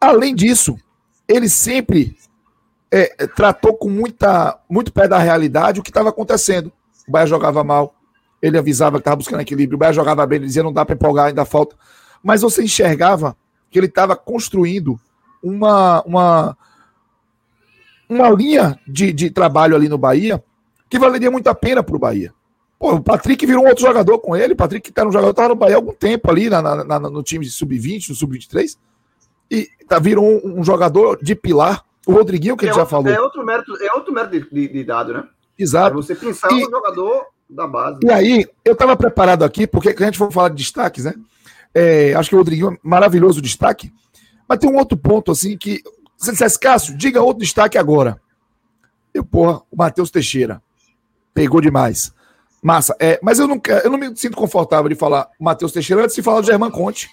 além 0.00 0.34
disso, 0.34 0.76
ele 1.28 1.48
sempre 1.48 2.16
é, 2.90 3.26
tratou 3.28 3.76
com 3.76 3.88
muita, 3.88 4.58
muito 4.68 4.92
pé 4.92 5.06
da 5.06 5.18
realidade 5.18 5.78
o 5.78 5.82
que 5.82 5.90
estava 5.90 6.08
acontecendo. 6.08 6.72
O 7.06 7.12
Bahia 7.12 7.28
jogava 7.28 7.62
mal, 7.62 7.94
ele 8.42 8.58
avisava 8.58 8.96
que 8.96 9.02
estava 9.02 9.16
buscando 9.16 9.40
equilíbrio, 9.40 9.76
o 9.76 9.78
Bahia 9.78 9.92
jogava 9.92 10.26
bem, 10.26 10.38
ele 10.38 10.46
dizia 10.46 10.64
não 10.64 10.72
dá 10.72 10.84
para 10.84 10.96
empolgar, 10.96 11.26
ainda 11.26 11.44
falta. 11.44 11.76
Mas 12.20 12.42
você 12.42 12.64
enxergava 12.64 13.36
que 13.70 13.78
ele 13.78 13.86
estava 13.86 14.16
construindo 14.16 14.98
uma, 15.40 16.02
uma, 16.02 16.58
uma 18.08 18.28
linha 18.30 18.76
de, 18.88 19.12
de 19.12 19.30
trabalho 19.30 19.76
ali 19.76 19.88
no 19.88 19.96
Bahia 19.96 20.42
que 20.88 20.98
valeria 20.98 21.30
muito 21.30 21.48
a 21.48 21.54
pena 21.54 21.82
para 21.82 21.96
o 21.96 21.98
Bahia. 21.98 22.32
Pô, 22.78 22.94
o 22.94 23.02
Patrick 23.02 23.44
virou 23.44 23.64
um 23.64 23.68
outro 23.68 23.84
jogador 23.84 24.18
com 24.20 24.36
ele. 24.36 24.52
O 24.52 24.56
Patrick, 24.56 24.88
que 24.88 24.92
tá 24.92 25.04
no 25.04 25.10
jogador, 25.12 25.30
estava 25.30 25.48
no 25.48 25.54
Bahia 25.56 25.74
há 25.74 25.78
algum 25.78 25.92
tempo 25.92 26.30
ali 26.30 26.48
na, 26.48 26.62
na- 26.62 26.84
na- 26.84 27.00
no 27.00 27.22
time 27.22 27.44
de 27.44 27.50
sub-20, 27.50 28.10
no 28.10 28.14
sub-23. 28.14 28.76
E 29.50 29.68
tá, 29.88 29.98
virou 29.98 30.24
um, 30.24 30.60
um 30.60 30.64
jogador 30.64 31.18
de 31.22 31.34
pilar. 31.34 31.84
O 32.06 32.12
Rodriguinho, 32.12 32.56
que 32.56 32.64
a 32.64 32.68
é, 32.68 32.72
gente 32.72 32.76
já 32.76 32.82
outro, 32.82 32.96
falou. 32.96 33.12
é 33.12 33.20
outro 33.20 33.44
mérito, 33.44 33.76
é 33.82 33.92
outro 33.94 34.12
mérito 34.14 34.32
de, 34.38 34.50
de- 34.50 34.72
de 34.72 34.84
dado, 34.84 35.12
né? 35.12 35.24
É 35.58 35.62
Exato. 35.62 35.94
você 35.96 36.14
pensar 36.14 36.50
E- 36.52 36.62
no 36.64 36.70
jogador 36.70 37.26
da 37.50 37.66
base. 37.66 37.98
E 38.04 38.10
aí, 38.10 38.46
eu 38.64 38.74
estava 38.74 38.96
preparado 38.96 39.42
aqui, 39.44 39.66
porque 39.66 39.88
a 39.88 40.04
gente 40.04 40.16
for 40.18 40.30
falar 40.32 40.50
de 40.50 40.56
destaques, 40.56 41.04
né? 41.04 41.14
É, 41.74 42.14
acho 42.14 42.28
que 42.30 42.34
o 42.34 42.38
Rodriguinho 42.38 42.72
é 42.74 42.78
maravilhoso 42.82 43.40
o 43.40 43.42
destaque. 43.42 43.92
Mas 44.48 44.58
tem 44.58 44.70
um 44.70 44.76
outro 44.76 44.96
ponto, 44.96 45.30
assim, 45.32 45.56
que. 45.58 45.82
Se 46.16 46.26
você 46.26 46.32
dissesse, 46.32 46.58
Cássio, 46.58 46.96
diga 46.96 47.20
outro 47.22 47.40
destaque 47.42 47.76
agora. 47.78 48.20
Eu, 49.12 49.24
porra, 49.24 49.60
o 49.70 49.76
Matheus 49.76 50.10
Teixeira. 50.10 50.62
Pegou 51.38 51.60
demais. 51.60 52.12
Massa. 52.60 52.96
É, 52.98 53.20
mas 53.22 53.38
eu 53.38 53.46
não, 53.46 53.60
eu 53.84 53.90
não 53.90 53.98
me 53.98 54.16
sinto 54.16 54.36
confortável 54.36 54.88
de 54.88 54.96
falar 54.96 55.28
Matheus 55.38 55.70
Teixeira 55.70 56.02
antes 56.02 56.16
de 56.16 56.22
falar 56.22 56.40
do 56.40 56.46
Germán 56.46 56.70
Conte. 56.70 57.08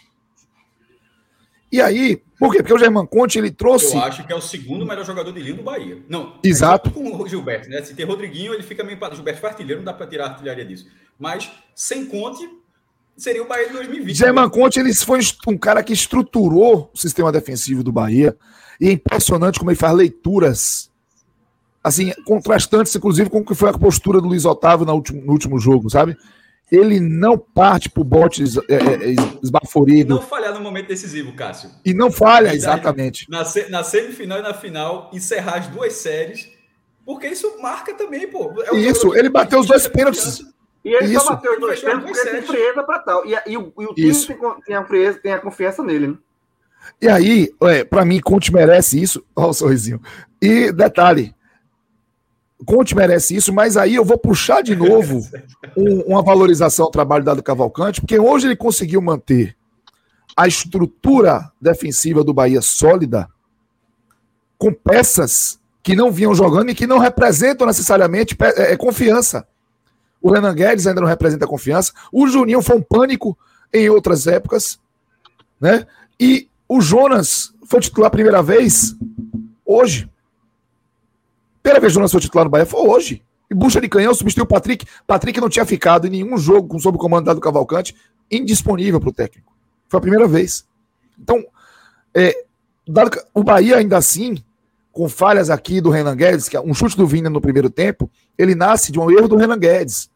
E 1.71 1.79
aí, 1.79 2.21
por 2.39 2.51
quê? 2.51 2.59
Porque 2.59 2.73
o 2.73 2.79
Germán 2.79 3.05
Conte, 3.05 3.37
ele 3.37 3.51
trouxe. 3.51 3.95
Eu 3.95 4.01
acho 4.01 4.25
que 4.25 4.33
é 4.33 4.35
o 4.35 4.41
segundo 4.41 4.85
melhor 4.85 5.05
jogador 5.05 5.31
de 5.31 5.41
linha 5.41 5.55
do 5.55 5.61
Bahia. 5.61 5.99
Não, 6.09 6.39
Exato. 6.43 6.89
é 6.89 6.93
só 6.93 6.99
com 6.99 7.23
o 7.23 7.27
Gilberto, 7.27 7.69
né? 7.69 7.81
Se 7.83 7.93
tem 7.93 8.05
Rodriguinho, 8.05 8.53
ele 8.53 8.63
fica 8.63 8.83
meio. 8.83 8.97
Gilberto 9.13 9.41
foi 9.41 9.49
artilheiro, 9.49 9.81
não 9.81 9.85
dá 9.85 9.93
para 9.93 10.07
tirar 10.07 10.25
a 10.25 10.29
artilharia 10.29 10.65
disso. 10.65 10.87
Mas 11.19 11.51
sem 11.75 12.05
Conte, 12.05 12.49
seria 13.15 13.43
o 13.43 13.47
Bahia 13.47 13.67
de 13.67 13.73
2020. 13.73 14.15
Germán 14.15 14.49
Conte, 14.49 14.79
ele 14.79 14.93
foi 14.93 15.19
um 15.47 15.57
cara 15.57 15.83
que 15.83 15.93
estruturou 15.93 16.89
o 16.93 16.97
sistema 16.97 17.31
defensivo 17.31 17.83
do 17.83 17.91
Bahia. 17.91 18.35
E 18.79 18.87
é 18.87 18.91
impressionante 18.91 19.59
como 19.59 19.69
ele 19.69 19.77
faz 19.77 19.93
leituras 19.93 20.89
assim, 21.85 22.11
contrastantes, 22.25 22.95
inclusive, 22.95 23.29
com 23.29 23.39
o 23.39 23.45
que 23.45 23.55
foi 23.55 23.69
a 23.69 23.73
postura 23.77 24.19
do 24.19 24.27
Luiz 24.27 24.43
Otávio 24.45 24.85
no 24.85 24.93
último, 24.93 25.21
no 25.23 25.31
último 25.31 25.59
jogo, 25.59 25.89
sabe? 25.89 26.17
Ele 26.71 26.99
não 26.99 27.37
parte 27.37 27.89
pro 27.89 28.03
bote 28.03 28.41
es- 28.41 28.57
é, 28.57 28.73
é, 28.75 29.09
es- 29.11 29.37
esbaforido 29.43 30.15
Não 30.15 30.21
falhar 30.21 30.51
no 30.53 30.59
momento 30.59 30.87
decisivo, 30.87 31.33
Cássio. 31.33 31.69
e 31.85 31.93
não 31.93 32.11
falha, 32.11 32.49
Verdade. 32.49 32.57
exatamente. 32.57 33.27
Na, 33.29 33.43
na 33.69 33.83
semifinal 33.83 34.39
e 34.39 34.41
na 34.41 34.53
final, 34.53 35.09
encerrar 35.13 35.59
as 35.59 35.67
duas 35.67 35.93
séries. 35.93 36.49
Porque 37.05 37.27
isso 37.27 37.61
marca 37.61 37.93
também, 37.93 38.27
pô. 38.27 38.51
É 38.63 38.75
Isso, 38.77 39.15
ele 39.15 39.29
bateu 39.29 39.59
os 39.59 39.67
dois 39.67 39.87
pênaltis. 39.87 40.39
E 40.83 40.89
ele 40.89 41.13
Isso. 41.13 41.23
só 41.23 41.35
bateu 41.35 41.53
os 41.53 41.59
dois 41.59 41.79
pênaltis 41.79 42.17
porque 42.17 42.29
tem 42.31 42.41
frieza 42.41 42.81
para 42.83 42.97
tal. 42.97 43.23
E, 43.27 43.35
e, 43.45 43.57
o, 43.57 43.71
e 43.77 43.85
o 43.85 43.93
time 43.93 44.11
tem, 44.11 44.37
tem, 44.65 44.75
a 44.75 44.83
frieza, 44.85 45.19
tem 45.19 45.33
a 45.33 45.39
confiança 45.39 45.83
nele, 45.83 46.07
né? 46.07 46.15
E 46.99 47.07
aí, 47.07 47.49
é, 47.61 47.83
para 47.83 48.03
mim, 48.03 48.19
Conte 48.19 48.51
merece 48.51 48.99
isso. 48.99 49.23
Olha 49.35 49.49
o 49.49 49.53
sorrisinho. 49.53 50.01
E 50.41 50.71
detalhe, 50.71 51.35
Conte 52.63 52.95
merece 52.95 53.35
isso, 53.35 53.51
mas 53.53 53.75
aí 53.75 53.95
eu 53.95 54.05
vou 54.05 54.17
puxar 54.17 54.61
de 54.61 54.75
novo 54.75 55.19
um, 55.75 56.01
uma 56.01 56.21
valorização 56.21 56.85
ao 56.85 56.91
trabalho 56.91 57.23
dado 57.23 57.43
Cavalcante, 57.43 57.99
porque 57.99 58.19
hoje 58.19 58.47
ele 58.47 58.55
conseguiu 58.55 59.01
manter 59.01 59.55
a 60.35 60.47
estrutura 60.47 61.51
defensiva 61.59 62.23
do 62.23 62.33
Bahia 62.33 62.61
sólida 62.61 63.27
com 64.57 64.73
peças 64.73 65.59
que 65.83 65.95
não 65.95 66.11
vinham 66.11 66.33
jogando 66.33 66.71
e 66.71 66.75
que 66.75 66.87
não 66.87 66.97
representam 66.97 67.67
necessariamente 67.67 68.35
é, 68.41 68.73
é, 68.73 68.77
confiança. 68.77 69.47
O 70.21 70.31
Renan 70.31 70.55
Guedes 70.55 70.87
ainda 70.87 71.01
não 71.01 71.07
representa 71.07 71.45
confiança. 71.45 71.93
O 72.11 72.27
Juninho 72.27 72.61
foi 72.61 72.75
um 72.77 72.81
pânico 72.81 73.37
em 73.71 73.89
outras 73.89 74.25
épocas, 74.25 74.79
né? 75.61 75.85
E 76.19 76.49
o 76.67 76.81
Jonas 76.81 77.53
foi 77.65 77.79
titular 77.79 78.07
a 78.07 78.11
primeira 78.11 78.41
vez 78.41 78.95
hoje. 79.65 80.09
Primeira 81.65 81.81
vez 81.81 81.93
que 81.93 81.95
o 81.95 81.99
Jonas 81.99 82.11
foi 82.11 82.21
titular 82.21 82.45
no 82.45 82.51
Bahia 82.51 82.63
foi 82.67 82.87
hoje. 82.87 83.23
E 83.49 83.55
bucha 83.55 83.81
de 83.81 83.89
canhão 83.89 84.13
substituiu 84.13 84.43
o 84.43 84.47
Patrick. 84.47 84.85
Patrick 85.07 85.41
não 85.41 85.49
tinha 85.49 85.65
ficado 85.65 86.05
em 86.05 86.11
nenhum 86.11 86.37
jogo 86.37 86.79
sob 86.79 86.95
o 86.95 86.99
comando 86.99 87.33
do 87.33 87.41
Cavalcante, 87.41 87.95
indisponível 88.29 88.99
para 88.99 89.09
o 89.09 89.11
técnico. 89.11 89.51
Foi 89.89 89.97
a 89.97 90.01
primeira 90.01 90.27
vez. 90.27 90.63
Então, 91.19 91.43
é, 92.13 92.35
dado 92.87 93.19
o 93.33 93.43
Bahia 93.43 93.77
ainda 93.77 93.97
assim, 93.97 94.37
com 94.91 95.09
falhas 95.09 95.49
aqui 95.49 95.81
do 95.81 95.89
Renan 95.89 96.15
Guedes, 96.15 96.47
que 96.47 96.55
é 96.55 96.61
um 96.61 96.71
chute 96.71 96.95
do 96.95 97.07
Vina 97.07 97.31
no 97.31 97.41
primeiro 97.41 97.71
tempo, 97.71 98.11
ele 98.37 98.53
nasce 98.53 98.91
de 98.91 98.99
um 98.99 99.09
erro 99.09 99.27
do 99.27 99.35
Renan 99.35 99.57
Guedes. 99.57 100.07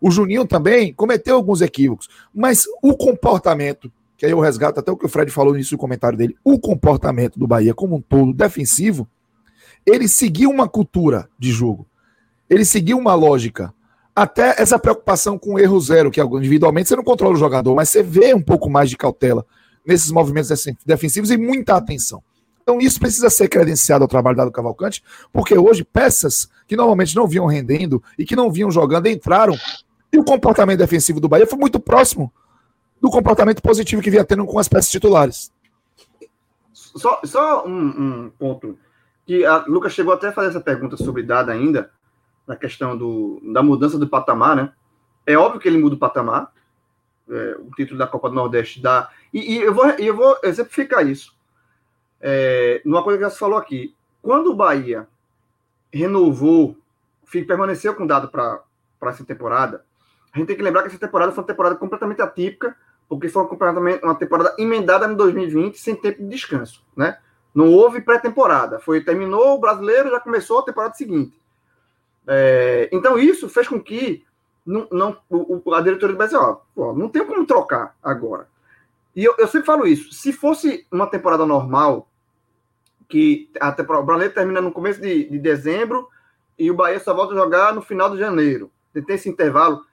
O 0.00 0.12
Juninho 0.12 0.46
também 0.46 0.94
cometeu 0.94 1.34
alguns 1.34 1.60
equívocos, 1.60 2.08
mas 2.32 2.66
o 2.80 2.96
comportamento 2.96 3.90
que 4.16 4.24
aí 4.24 4.30
eu 4.30 4.38
resgato 4.38 4.78
até 4.78 4.92
o 4.92 4.96
que 4.96 5.06
o 5.06 5.08
Fred 5.08 5.30
falou 5.30 5.52
no 5.52 5.58
início 5.58 5.76
do 5.76 5.80
comentário 5.80 6.16
dele, 6.16 6.36
o 6.44 6.56
comportamento 6.56 7.36
do 7.36 7.48
Bahia 7.48 7.74
como 7.74 7.96
um 7.96 8.00
todo 8.00 8.32
defensivo, 8.32 9.08
ele 9.86 10.08
seguiu 10.08 10.50
uma 10.50 10.68
cultura 10.68 11.28
de 11.38 11.52
jogo, 11.52 11.86
ele 12.48 12.64
seguiu 12.64 12.98
uma 12.98 13.14
lógica. 13.14 13.72
Até 14.16 14.54
essa 14.62 14.78
preocupação 14.78 15.36
com 15.36 15.54
o 15.54 15.58
erro 15.58 15.80
zero, 15.80 16.10
que 16.10 16.22
individualmente 16.22 16.88
você 16.88 16.94
não 16.94 17.02
controla 17.02 17.34
o 17.34 17.38
jogador, 17.38 17.74
mas 17.74 17.88
você 17.88 18.00
vê 18.00 18.32
um 18.32 18.40
pouco 18.40 18.70
mais 18.70 18.88
de 18.88 18.96
cautela 18.96 19.44
nesses 19.84 20.10
movimentos 20.12 20.64
defensivos 20.86 21.32
e 21.32 21.36
muita 21.36 21.74
atenção. 21.74 22.22
Então 22.62 22.80
isso 22.80 22.98
precisa 22.98 23.28
ser 23.28 23.48
credenciado 23.48 24.04
ao 24.04 24.08
trabalho 24.08 24.36
dado 24.36 24.50
Cavalcante, 24.50 25.02
porque 25.32 25.56
hoje 25.56 25.84
peças 25.84 26.48
que 26.66 26.76
normalmente 26.76 27.14
não 27.14 27.26
vinham 27.26 27.46
rendendo 27.46 28.02
e 28.18 28.24
que 28.24 28.34
não 28.34 28.50
vinham 28.50 28.70
jogando 28.70 29.06
entraram 29.06 29.54
e 30.12 30.18
o 30.18 30.24
comportamento 30.24 30.78
defensivo 30.78 31.18
do 31.18 31.28
Bahia 31.28 31.46
foi 31.46 31.58
muito 31.58 31.80
próximo 31.80 32.32
do 33.00 33.10
comportamento 33.10 33.60
positivo 33.60 34.00
que 34.00 34.10
vinha 34.10 34.24
tendo 34.24 34.46
com 34.46 34.58
as 34.58 34.68
peças 34.68 34.90
titulares. 34.90 35.52
Só, 36.72 37.20
só 37.24 37.66
um, 37.66 37.86
um, 37.88 38.30
ponto 38.38 38.78
que 39.26 39.44
a 39.44 39.64
Lucas 39.66 39.92
chegou 39.92 40.12
até 40.12 40.28
a 40.28 40.32
fazer 40.32 40.48
essa 40.48 40.60
pergunta 40.60 40.96
sobre 40.96 41.22
Dada 41.22 41.52
ainda, 41.52 41.90
na 42.46 42.56
questão 42.56 42.96
do, 42.96 43.40
da 43.52 43.62
mudança 43.62 43.98
do 43.98 44.08
patamar, 44.08 44.56
né? 44.56 44.72
É 45.26 45.36
óbvio 45.36 45.60
que 45.60 45.68
ele 45.68 45.78
muda 45.78 45.94
o 45.94 45.98
patamar, 45.98 46.52
é, 47.30 47.56
o 47.58 47.70
título 47.74 47.98
da 47.98 48.06
Copa 48.06 48.28
do 48.28 48.34
Nordeste 48.34 48.82
dá. 48.82 49.10
E, 49.32 49.54
e 49.54 49.62
eu, 49.62 49.72
vou, 49.72 49.86
eu 49.86 50.14
vou 50.14 50.36
exemplificar 50.42 51.06
isso. 51.06 51.34
É, 52.20 52.82
numa 52.84 53.02
coisa 53.02 53.18
que 53.18 53.30
você 53.30 53.38
falou 53.38 53.58
aqui. 53.58 53.94
Quando 54.20 54.50
o 54.50 54.54
Bahia 54.54 55.06
renovou, 55.92 56.76
permaneceu 57.46 57.94
com 57.94 58.06
dado 58.06 58.28
para 58.28 58.62
essa 59.02 59.24
temporada, 59.24 59.84
a 60.32 60.38
gente 60.38 60.48
tem 60.48 60.56
que 60.56 60.62
lembrar 60.62 60.82
que 60.82 60.88
essa 60.88 60.98
temporada 60.98 61.32
foi 61.32 61.42
uma 61.42 61.46
temporada 61.46 61.76
completamente 61.76 62.22
atípica, 62.22 62.76
porque 63.08 63.28
foi 63.28 63.42
uma 63.42 64.14
temporada 64.14 64.54
emendada 64.58 65.06
em 65.06 65.14
2020 65.14 65.78
sem 65.78 65.94
tempo 65.94 66.22
de 66.22 66.28
descanso, 66.28 66.84
né? 66.96 67.18
Não 67.54 67.72
houve 67.72 68.00
pré-temporada. 68.00 68.80
Foi 68.80 69.00
terminou 69.02 69.54
o 69.54 69.60
brasileiro, 69.60 70.10
já 70.10 70.20
começou 70.20 70.58
a 70.58 70.64
temporada 70.64 70.94
seguinte. 70.94 71.38
É, 72.26 72.88
então 72.92 73.18
isso 73.18 73.48
fez 73.48 73.68
com 73.68 73.80
que 73.80 74.24
não, 74.64 74.88
não 74.90 75.16
o, 75.28 75.74
a 75.74 75.80
diretoria 75.80 76.14
do 76.14 76.18
Brasil, 76.18 76.40
ó, 76.40 76.92
não 76.94 77.08
tem 77.08 77.24
como 77.24 77.46
trocar 77.46 77.94
agora. 78.02 78.48
E 79.14 79.22
eu, 79.22 79.34
eu, 79.38 79.46
sempre 79.46 79.66
falo 79.66 79.86
isso. 79.86 80.12
Se 80.12 80.32
fosse 80.32 80.86
uma 80.90 81.06
temporada 81.06 81.46
normal, 81.46 82.08
que 83.08 83.48
a 83.60 83.70
temporada, 83.70 84.02
o 84.02 84.06
brasileiro 84.06 84.34
termina 84.34 84.60
no 84.60 84.72
começo 84.72 85.00
de, 85.00 85.28
de 85.28 85.38
dezembro 85.38 86.08
e 86.58 86.70
o 86.70 86.74
Bahia 86.74 86.98
só 86.98 87.14
volta 87.14 87.34
a 87.34 87.36
jogar 87.36 87.74
no 87.74 87.82
final 87.82 88.10
de 88.10 88.18
janeiro. 88.18 88.70
Tem 88.92 89.14
esse 89.14 89.28
intervalo. 89.28 89.84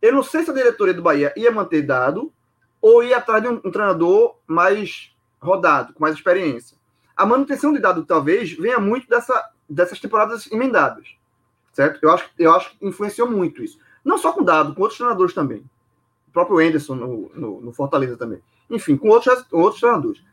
Eu 0.00 0.12
não 0.12 0.22
sei 0.22 0.44
se 0.44 0.50
a 0.50 0.54
diretoria 0.54 0.94
do 0.94 1.02
Bahia 1.02 1.32
ia 1.36 1.50
manter 1.50 1.82
dado 1.82 2.32
ou 2.80 3.02
ir 3.02 3.14
atrás 3.14 3.42
de 3.42 3.48
um, 3.48 3.60
um, 3.64 3.70
treinador 3.70 4.36
mais 4.46 5.14
rodado, 5.40 5.92
com 5.92 6.00
mais 6.00 6.14
experiência. 6.14 6.76
A 7.20 7.26
manutenção 7.26 7.70
de 7.70 7.78
dado 7.78 8.02
talvez 8.06 8.50
venha 8.54 8.78
muito 8.78 9.06
dessa, 9.06 9.50
dessas 9.68 10.00
temporadas 10.00 10.50
emendadas, 10.50 11.06
certo? 11.70 11.98
Eu 12.02 12.10
acho, 12.10 12.30
eu 12.38 12.50
acho 12.50 12.70
que 12.70 12.86
influenciou 12.86 13.30
muito 13.30 13.62
isso. 13.62 13.78
Não 14.02 14.16
só 14.16 14.32
com 14.32 14.42
dado, 14.42 14.74
com 14.74 14.80
outros 14.80 14.96
treinadores 14.96 15.34
também. 15.34 15.62
O 16.28 16.32
próprio 16.32 16.66
Anderson 16.66 16.94
no, 16.94 17.30
no, 17.34 17.60
no 17.60 17.72
Fortaleza 17.74 18.16
também. 18.16 18.42
Enfim, 18.70 18.96
com 18.96 19.08
outros, 19.08 19.44
outros 19.52 19.82
treinadores. 19.82 20.24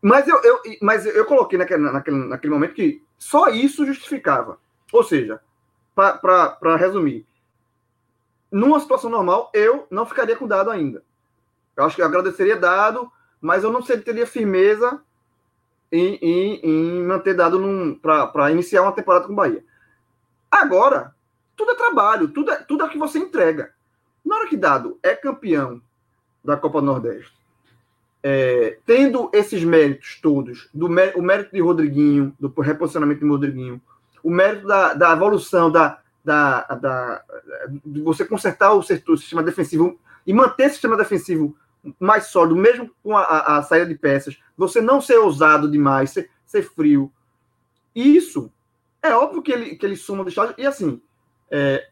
Mas 0.00 0.26
eu, 0.26 0.40
eu, 0.42 0.58
mas 0.80 1.04
eu 1.04 1.26
coloquei 1.26 1.58
naquele, 1.58 1.82
naquele, 1.82 2.16
naquele 2.16 2.54
momento 2.54 2.72
que 2.72 3.04
só 3.18 3.48
isso 3.48 3.84
justificava. 3.84 4.58
Ou 4.90 5.02
seja, 5.02 5.42
para 5.94 6.76
resumir, 6.78 7.26
numa 8.50 8.80
situação 8.80 9.10
normal, 9.10 9.50
eu 9.52 9.86
não 9.90 10.06
ficaria 10.06 10.36
com 10.36 10.48
dado 10.48 10.70
ainda. 10.70 11.04
Eu 11.76 11.84
acho 11.84 11.94
que 11.94 12.00
eu 12.00 12.06
agradeceria 12.06 12.56
dado, 12.56 13.12
mas 13.42 13.62
eu 13.62 13.70
não 13.70 13.82
teria 13.82 14.26
firmeza 14.26 15.02
em, 15.90 16.14
em, 16.16 16.60
em 16.62 17.02
manter 17.04 17.34
dado 17.34 17.98
para 18.02 18.50
iniciar 18.50 18.82
uma 18.82 18.92
temporada 18.92 19.26
com 19.26 19.32
o 19.32 19.36
Bahia. 19.36 19.64
Agora, 20.50 21.14
tudo 21.56 21.72
é 21.72 21.74
trabalho, 21.74 22.28
tudo 22.28 22.50
é, 22.50 22.56
tudo 22.56 22.84
é 22.84 22.88
que 22.88 22.98
você 22.98 23.18
entrega. 23.18 23.72
Na 24.24 24.36
hora 24.36 24.48
que 24.48 24.56
dado 24.56 24.98
é 25.02 25.14
campeão 25.14 25.80
da 26.44 26.56
Copa 26.56 26.80
Nordeste, 26.80 27.36
é, 28.22 28.78
tendo 28.84 29.30
esses 29.32 29.62
méritos 29.64 30.18
todos, 30.20 30.68
do 30.72 30.86
o 30.86 31.22
mérito 31.22 31.52
de 31.52 31.60
Rodriguinho, 31.60 32.34
do 32.38 32.48
reposicionamento 32.60 33.20
de 33.20 33.28
Rodriguinho, 33.28 33.80
o 34.22 34.30
mérito 34.30 34.66
da, 34.66 34.94
da 34.94 35.12
evolução, 35.12 35.70
da, 35.70 36.00
da, 36.24 36.62
da, 36.62 37.22
de 37.84 38.02
você 38.02 38.24
consertar 38.24 38.72
o, 38.72 38.82
setor, 38.82 39.14
o 39.14 39.18
sistema 39.18 39.42
defensivo 39.42 39.98
e 40.26 40.32
manter 40.32 40.66
o 40.66 40.70
sistema 40.70 40.96
defensivo 40.96 41.56
mais 41.98 42.26
sólido, 42.26 42.56
mesmo 42.56 42.90
com 43.02 43.16
a, 43.16 43.22
a, 43.22 43.58
a 43.58 43.62
saída 43.62 43.86
de 43.86 43.94
peças, 43.94 44.38
você 44.56 44.80
não 44.80 45.00
ser 45.00 45.18
ousado 45.18 45.70
demais, 45.70 46.10
ser, 46.10 46.30
ser 46.44 46.62
frio. 46.62 47.12
Isso 47.94 48.52
é 49.02 49.14
óbvio 49.14 49.42
que 49.42 49.52
ele, 49.52 49.76
que 49.76 49.86
ele 49.86 49.96
suma 49.96 50.24
do 50.24 50.30
estádio. 50.30 50.54
E 50.58 50.66
assim, 50.66 51.00
é, 51.50 51.88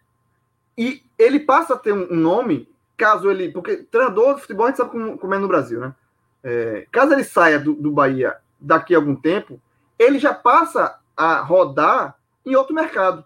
e 0.76 1.02
ele 1.18 1.40
passa 1.40 1.74
a 1.74 1.78
ter 1.78 1.92
um 1.92 2.14
nome, 2.14 2.68
caso 2.96 3.30
ele. 3.30 3.50
Porque 3.50 3.76
treinador 3.76 4.36
de 4.36 4.42
futebol 4.42 4.66
a 4.66 4.68
gente 4.68 4.78
sabe 4.78 4.90
como, 4.90 5.18
como 5.18 5.34
é 5.34 5.38
no 5.38 5.48
Brasil, 5.48 5.80
né? 5.80 5.94
É, 6.42 6.86
caso 6.92 7.12
ele 7.12 7.24
saia 7.24 7.58
do, 7.58 7.74
do 7.74 7.90
Bahia 7.90 8.36
daqui 8.60 8.94
a 8.94 8.98
algum 8.98 9.16
tempo, 9.16 9.60
ele 9.98 10.18
já 10.18 10.32
passa 10.32 10.98
a 11.16 11.40
rodar 11.40 12.16
em 12.44 12.54
outro 12.54 12.74
mercado 12.74 13.24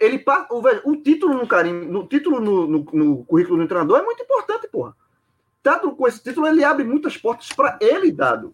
ele 0.00 0.24
o, 0.50 0.90
o 0.90 0.96
título 0.96 1.34
no 1.34 1.46
carinho, 1.46 1.84
no 1.84 2.06
título 2.06 2.40
no, 2.40 2.66
no, 2.66 2.86
no, 2.92 3.24
currículo 3.24 3.58
do 3.58 3.68
treinador 3.68 3.98
é 3.98 4.02
muito 4.02 4.22
importante, 4.22 4.66
porra. 4.66 4.96
Dado 5.62 5.92
com 5.92 6.06
esse 6.06 6.22
título, 6.22 6.46
ele 6.46 6.64
abre 6.64 6.84
muitas 6.84 7.16
portas 7.16 7.48
para 7.48 7.78
ele 7.80 8.10
dado. 8.10 8.52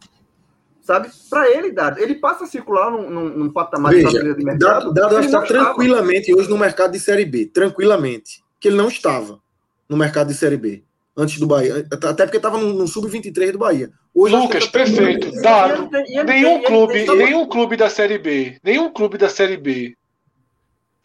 Sabe? 0.82 1.08
Para 1.28 1.50
ele 1.50 1.72
dado. 1.72 1.98
Ele 1.98 2.14
passa 2.14 2.44
a 2.44 2.46
circular 2.46 2.90
num, 2.90 3.10
num, 3.10 3.28
num 3.28 3.52
patamar 3.52 3.92
Veja, 3.92 4.22
de 4.22 4.44
mercado. 4.44 4.92
Dado, 4.92 4.94
dado 4.94 5.20
está 5.20 5.42
tranquilamente 5.42 6.32
hoje 6.34 6.48
no 6.48 6.58
mercado 6.58 6.92
de 6.92 7.00
Série 7.00 7.24
B. 7.24 7.46
Tranquilamente. 7.46 8.44
Que 8.60 8.68
ele 8.68 8.76
não 8.76 8.88
estava 8.88 9.40
no 9.88 9.96
mercado 9.96 10.28
de 10.28 10.34
Série 10.34 10.56
B. 10.56 10.84
Antes 11.16 11.38
do 11.38 11.46
Bahia. 11.46 11.86
Até 11.90 12.24
porque 12.24 12.36
estava 12.36 12.58
no, 12.58 12.72
no 12.72 12.86
Sub-23 12.86 13.52
do 13.52 13.58
Bahia. 13.58 13.90
Hoje 14.14 14.34
Lucas, 14.36 14.66
tá 14.66 14.72
perfeito. 14.72 15.32
Dado. 15.40 15.88
Nenhum 16.24 16.62
clube, 16.62 17.06
nenhum 17.16 17.46
clube 17.48 17.76
da 17.76 17.90
Série 17.90 18.18
B. 18.18 18.58
Nenhum 18.62 18.92
clube 18.92 19.18
da 19.18 19.28
Série 19.28 19.56
B 19.56 19.96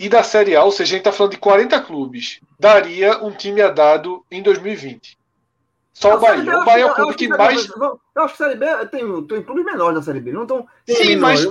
e 0.01 0.09
da 0.09 0.23
Série 0.23 0.55
A, 0.55 0.63
ou 0.63 0.71
seja, 0.71 0.83
a 0.83 0.97
gente 0.97 1.01
está 1.01 1.11
falando 1.11 1.33
de 1.33 1.37
40 1.37 1.79
clubes, 1.81 2.39
daria 2.59 3.23
um 3.23 3.31
time 3.31 3.61
a 3.61 3.69
dado 3.69 4.25
em 4.31 4.41
2020. 4.41 5.15
Só 5.93 6.15
o 6.15 6.19
Bahia. 6.19 6.59
O 6.59 6.65
Bahia 6.65 6.83
é 6.83 6.85
o 6.85 6.93
clube 6.93 7.15
que 7.15 7.27
mais. 7.27 7.67
Eu 7.67 7.99
acho 8.23 8.37
que 8.37 8.43
a 8.43 8.47
Série 8.47 8.55
B 8.55 8.65
tem, 8.87 9.23
tem 9.27 9.43
clubes 9.43 9.65
menores 9.65 9.95
da 9.95 10.01
Série 10.01 10.19
B. 10.19 10.31
Não 10.31 10.45
tão, 10.45 10.65
Sim, 10.87 11.17
mas 11.17 11.45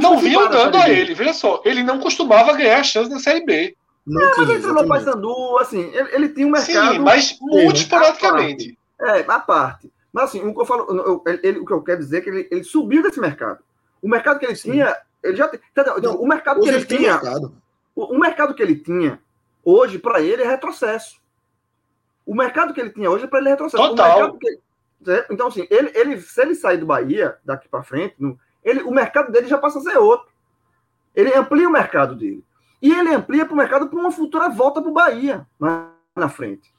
não 0.00 0.18
vinham 0.18 0.48
dando 0.48 0.76
a 0.76 0.88
ele. 0.88 1.14
Veja 1.14 1.32
só, 1.32 1.60
ele 1.64 1.82
não 1.82 2.00
costumava 2.00 2.56
ganhar 2.56 2.80
a 2.80 2.84
chance 2.84 3.10
na 3.10 3.18
Série 3.18 3.44
B. 3.44 3.76
Não, 4.06 4.20
é, 4.20 4.36
mas 4.36 4.48
ele 4.48 4.58
entrou 4.58 4.74
no 4.74 4.88
Paysandu, 4.88 5.58
assim, 5.58 5.80
ele, 5.94 6.08
ele 6.12 6.28
tinha 6.30 6.46
um 6.46 6.50
mercado. 6.50 6.92
Sim, 6.92 6.98
mas 6.98 7.36
muito 7.40 7.76
esporadicamente. 7.76 8.78
É, 9.00 9.24
a 9.26 9.40
parte. 9.40 9.92
Mas 10.12 10.24
assim, 10.24 10.44
o 10.44 10.52
que 10.52 10.60
eu 10.60 10.66
falo, 10.66 10.86
eu, 10.90 11.22
ele, 11.42 11.60
o 11.60 11.64
que 11.64 11.72
eu 11.72 11.82
quero 11.82 12.00
dizer 12.00 12.18
é 12.18 12.20
que 12.20 12.30
ele, 12.30 12.48
ele 12.50 12.64
subiu 12.64 13.02
desse 13.02 13.20
mercado. 13.20 13.60
O 14.02 14.08
mercado 14.08 14.38
que 14.38 14.46
ele 14.46 14.56
Sim. 14.56 14.72
tinha, 14.72 14.96
ele 15.22 15.36
já 15.36 15.48
tem. 15.48 15.60
O 16.18 16.26
mercado 16.26 16.60
que 16.60 16.68
ele 16.68 16.84
tinha. 16.84 17.12
Mercado 17.12 17.62
o, 17.94 18.16
o 18.16 18.18
mercado 18.18 18.54
que 18.54 18.62
ele 18.62 18.76
tinha 18.76 19.18
hoje, 19.64 19.98
para 19.98 20.20
ele, 20.20 20.42
é 20.42 20.48
retrocesso. 20.48 21.20
O 22.32 22.34
mercado 22.34 22.72
que 22.72 22.80
ele 22.80 22.88
tinha 22.88 23.10
hoje, 23.10 23.26
para 23.26 23.40
ele, 23.40 23.48
é 23.48 23.50
retrocesso. 23.50 23.90
Total. 23.90 24.38
Que... 24.38 24.58
Então, 25.30 25.48
assim, 25.48 25.66
ele, 25.68 25.92
ele, 25.94 26.18
se 26.18 26.40
ele 26.40 26.54
sair 26.54 26.78
do 26.78 26.86
Bahia, 26.86 27.36
daqui 27.44 27.68
para 27.68 27.82
frente, 27.82 28.14
no... 28.18 28.40
ele, 28.64 28.82
o 28.84 28.90
mercado 28.90 29.30
dele 29.30 29.48
já 29.48 29.58
passa 29.58 29.80
a 29.80 29.82
ser 29.82 29.98
outro. 29.98 30.32
Ele 31.14 31.30
amplia 31.34 31.68
o 31.68 31.70
mercado 31.70 32.14
dele. 32.14 32.42
E 32.80 32.90
ele 32.90 33.14
amplia 33.14 33.44
para 33.44 33.52
o 33.52 33.56
mercado 33.56 33.86
para 33.86 33.98
uma 33.98 34.10
futura 34.10 34.48
volta 34.48 34.80
para 34.80 34.90
o 34.90 34.94
Bahia 34.94 35.46
na, 35.60 35.90
na 36.16 36.30
frente. 36.30 36.72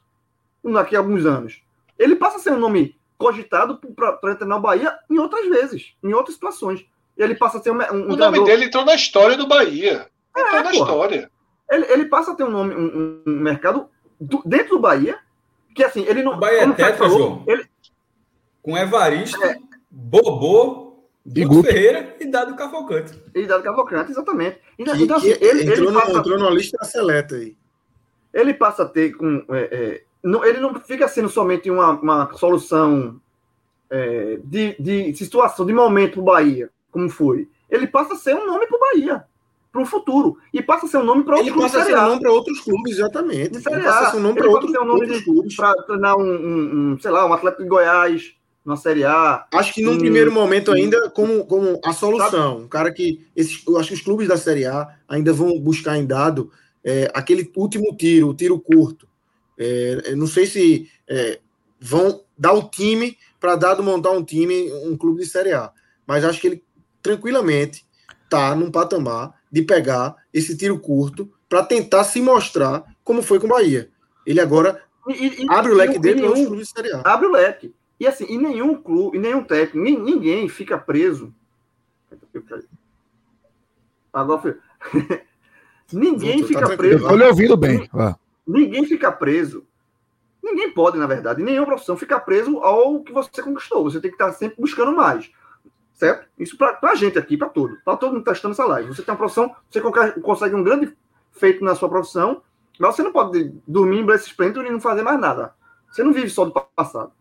Daqui 0.64 0.96
a 0.96 0.98
alguns 0.98 1.24
anos. 1.24 1.62
Ele 1.96 2.16
passa 2.16 2.38
a 2.38 2.40
ser 2.40 2.50
um 2.50 2.58
nome 2.58 2.98
cogitado 3.16 3.78
para 3.94 4.34
treinar 4.34 4.58
o 4.58 4.60
Bahia 4.60 4.98
em 5.08 5.20
outras 5.20 5.48
vezes, 5.48 5.94
em 6.02 6.12
outras 6.14 6.34
situações. 6.34 6.84
Ele 7.16 7.36
passa 7.36 7.58
a 7.58 7.60
ter 7.60 7.70
um. 7.70 7.76
um 7.76 8.12
o 8.12 8.16
nome 8.16 8.44
dele 8.44 8.64
entrou 8.64 8.84
na 8.84 8.96
história 8.96 9.36
do 9.36 9.46
Bahia. 9.46 10.10
Entrou 10.36 10.58
é, 10.58 10.62
na 10.64 10.70
porra. 10.72 10.74
história. 10.74 11.30
Ele, 11.70 11.86
ele, 11.92 12.04
passa 12.06 12.32
a 12.32 12.34
ter 12.34 12.42
um 12.42 12.50
nome, 12.50 12.74
um, 12.74 13.22
um 13.24 13.40
mercado 13.40 13.88
do, 14.20 14.42
dentro 14.44 14.70
do 14.70 14.80
Bahia, 14.80 15.18
que 15.74 15.82
assim, 15.82 16.04
ele 16.06 16.22
não. 16.22 16.34
O 16.34 16.36
Bahia 16.36 16.62
é 16.62 16.72
tetra, 16.72 16.96
falou, 16.96 17.18
João. 17.18 17.44
Ele... 17.46 17.66
Com 18.62 18.78
Evaristo, 18.78 19.42
é. 19.44 19.56
Bobô, 19.90 21.04
Guto 21.26 21.64
Ferreira 21.64 22.16
e 22.20 22.26
Dado 22.26 22.54
Cavalcante. 22.54 23.12
E 23.34 23.46
Dado 23.46 23.62
Cavalcante, 23.62 24.10
exatamente. 24.10 24.58
Então, 24.78 24.96
que, 24.96 25.02
então 25.02 25.16
assim, 25.16 25.34
ele, 25.40 25.62
entrou, 25.62 25.88
ele 25.88 26.00
passa, 26.00 26.18
entrou 26.18 26.38
numa 26.38 26.50
lista 26.50 26.84
seleta 26.84 27.34
aí. 27.34 27.56
Ele 28.32 28.54
passa 28.54 28.82
a 28.84 28.88
ter 28.88 29.12
com. 29.16 29.44
É, 29.50 29.68
é, 29.70 30.02
não, 30.22 30.44
ele 30.44 30.60
não 30.60 30.74
fica 30.80 31.06
sendo 31.08 31.28
somente 31.28 31.70
uma, 31.70 31.90
uma 31.90 32.32
solução 32.34 33.20
é, 33.90 34.38
de, 34.42 34.74
de 34.80 35.14
situação, 35.14 35.66
de 35.66 35.72
momento 35.72 36.12
para 36.14 36.20
o 36.20 36.24
Bahia 36.24 36.70
como 36.94 37.10
foi. 37.10 37.48
Ele 37.68 37.88
passa 37.88 38.14
a 38.14 38.16
ser 38.16 38.36
um 38.36 38.46
nome 38.46 38.68
para 38.68 38.76
o 38.76 38.80
Bahia, 38.80 39.24
para 39.74 39.82
o 39.82 39.86
futuro. 39.86 40.38
E 40.52 40.62
passa 40.62 40.86
a 40.86 40.88
ser 40.88 40.98
um 40.98 41.04
nome 41.04 41.24
para 41.24 41.34
outros 41.34 41.52
clubes. 41.52 41.74
Ele 41.74 41.82
passa 41.82 42.06
nome 42.06 42.20
para 42.20 42.32
outros 42.32 42.60
clubes, 42.60 42.92
exatamente. 42.92 43.56
Ele 43.56 43.82
passa 43.82 44.06
a 44.06 44.10
ser 44.12 44.16
um 44.18 44.20
nome 44.20 44.38
para 44.38 44.48
outros, 44.48 44.70
um 44.70 44.84
nome 44.84 45.00
outros 45.00 45.24
clubes. 45.24 45.56
Para 45.56 45.74
treinar 45.82 46.16
um, 46.16 46.22
um, 46.22 46.92
um, 46.92 46.98
sei 47.00 47.10
lá, 47.10 47.26
um 47.26 47.32
atleta 47.32 47.60
de 47.60 47.68
Goiás 47.68 48.34
na 48.64 48.76
Série 48.76 49.02
A. 49.02 49.44
Acho 49.52 49.74
que 49.74 49.82
num 49.82 49.94
um, 49.94 49.98
primeiro 49.98 50.30
momento 50.30 50.70
ainda 50.70 51.10
como, 51.10 51.44
como 51.44 51.80
a 51.84 51.92
solução. 51.92 52.58
Um 52.58 52.68
cara 52.68 52.92
que. 52.92 53.26
Esses, 53.34 53.64
eu 53.66 53.76
acho 53.76 53.88
que 53.88 53.94
os 53.94 54.00
clubes 54.00 54.28
da 54.28 54.36
Série 54.36 54.64
A 54.64 54.88
ainda 55.08 55.32
vão 55.32 55.58
buscar 55.58 55.98
em 55.98 56.06
dado 56.06 56.52
é, 56.84 57.10
aquele 57.12 57.50
último 57.56 57.96
tiro, 57.96 58.28
o 58.28 58.34
tiro 58.34 58.60
curto. 58.60 59.08
É, 59.58 60.14
não 60.14 60.28
sei 60.28 60.46
se 60.46 60.88
é, 61.08 61.40
vão 61.80 62.22
dar 62.38 62.52
o 62.52 62.70
time 62.70 63.18
para 63.40 63.56
dado 63.56 63.82
montar 63.82 64.10
um 64.10 64.24
time, 64.24 64.72
um 64.84 64.96
clube 64.96 65.22
de 65.22 65.28
Série 65.28 65.52
A. 65.52 65.72
Mas 66.06 66.24
acho 66.24 66.40
que 66.40 66.46
ele 66.46 66.64
tranquilamente 67.02 67.84
tá 68.30 68.54
num 68.54 68.70
patamar 68.70 69.34
de 69.54 69.62
pegar 69.62 70.16
esse 70.32 70.56
tiro 70.56 70.76
curto 70.80 71.32
para 71.48 71.62
tentar 71.62 72.02
se 72.02 72.20
mostrar 72.20 72.84
como 73.04 73.22
foi 73.22 73.38
com 73.38 73.46
o 73.46 73.50
Bahia. 73.50 73.88
Ele 74.26 74.40
agora 74.40 74.82
e, 75.06 75.44
e, 75.44 75.46
abre 75.48 75.70
o 75.70 75.76
leque 75.76 75.96
dele 75.96 76.22
para 76.22 76.32
os 76.32 76.44
clubes 76.44 76.66
de 76.66 76.74
Série 76.74 76.92
A. 76.92 77.02
Abre 77.04 77.28
o 77.28 77.30
leque. 77.30 77.72
E 78.00 78.04
assim, 78.04 78.26
e 78.28 78.36
nenhum 78.36 78.74
clube, 78.74 79.16
e 79.16 79.20
nenhum 79.20 79.44
técnico, 79.44 79.78
ninguém 79.78 80.48
fica 80.48 80.76
preso. 80.76 81.32
Agora 84.12 84.42
foi. 84.42 84.58
ninguém 85.92 86.40
Voltou, 86.40 86.48
fica 86.48 86.68
tá 86.68 86.76
preso. 86.76 87.06
Eu 87.06 87.16
lhe 87.16 87.24
ouvindo 87.24 87.56
bem. 87.56 87.88
Ninguém 88.44 88.84
fica 88.86 89.12
preso. 89.12 89.64
Ninguém 90.42 90.72
pode, 90.72 90.98
na 90.98 91.06
verdade, 91.06 91.44
nenhuma 91.44 91.66
profissão 91.66 91.96
ficar 91.96 92.18
preso 92.20 92.58
ao 92.58 93.04
que 93.04 93.12
você 93.12 93.40
conquistou. 93.40 93.84
Você 93.84 94.00
tem 94.00 94.10
que 94.10 94.16
estar 94.16 94.32
sempre 94.32 94.60
buscando 94.60 94.90
mais. 94.90 95.30
Certo? 95.94 96.28
Isso 96.38 96.58
para 96.58 96.78
a 96.82 96.94
gente 96.94 97.18
aqui, 97.18 97.36
para 97.36 97.48
todo. 97.48 97.78
Para 97.84 97.96
todo 97.96 98.12
mundo 98.12 98.24
testando 98.24 98.52
essa 98.52 98.66
live. 98.66 98.88
Você 98.88 99.02
tem 99.02 99.12
uma 99.12 99.18
profissão, 99.18 99.54
você 99.70 99.80
consegue 100.20 100.54
um 100.54 100.64
grande 100.64 100.94
feito 101.32 101.64
na 101.64 101.74
sua 101.74 101.88
profissão, 101.88 102.42
mas 102.78 102.94
você 102.94 103.02
não 103.02 103.12
pode 103.12 103.54
dormir 103.66 104.00
em 104.00 104.04
Brace 104.04 104.26
Splinter 104.28 104.64
e 104.64 104.70
não 104.70 104.80
fazer 104.80 105.02
mais 105.02 105.20
nada. 105.20 105.54
Você 105.90 106.02
não 106.02 106.12
vive 106.12 106.28
só 106.28 106.44
do 106.44 106.50
passado. 106.50 107.12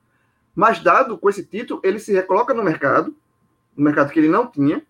Mas, 0.56 0.80
dado 0.80 1.18
com 1.18 1.30
esse 1.30 1.46
título, 1.46 1.80
ele 1.84 2.00
se 2.00 2.12
recoloca 2.12 2.54
no 2.54 2.64
mercado, 2.64 3.16
no 3.76 3.84
mercado 3.84 4.12
que 4.12 4.20
ele 4.20 4.30
não 4.30 4.48
tinha, 4.48 4.84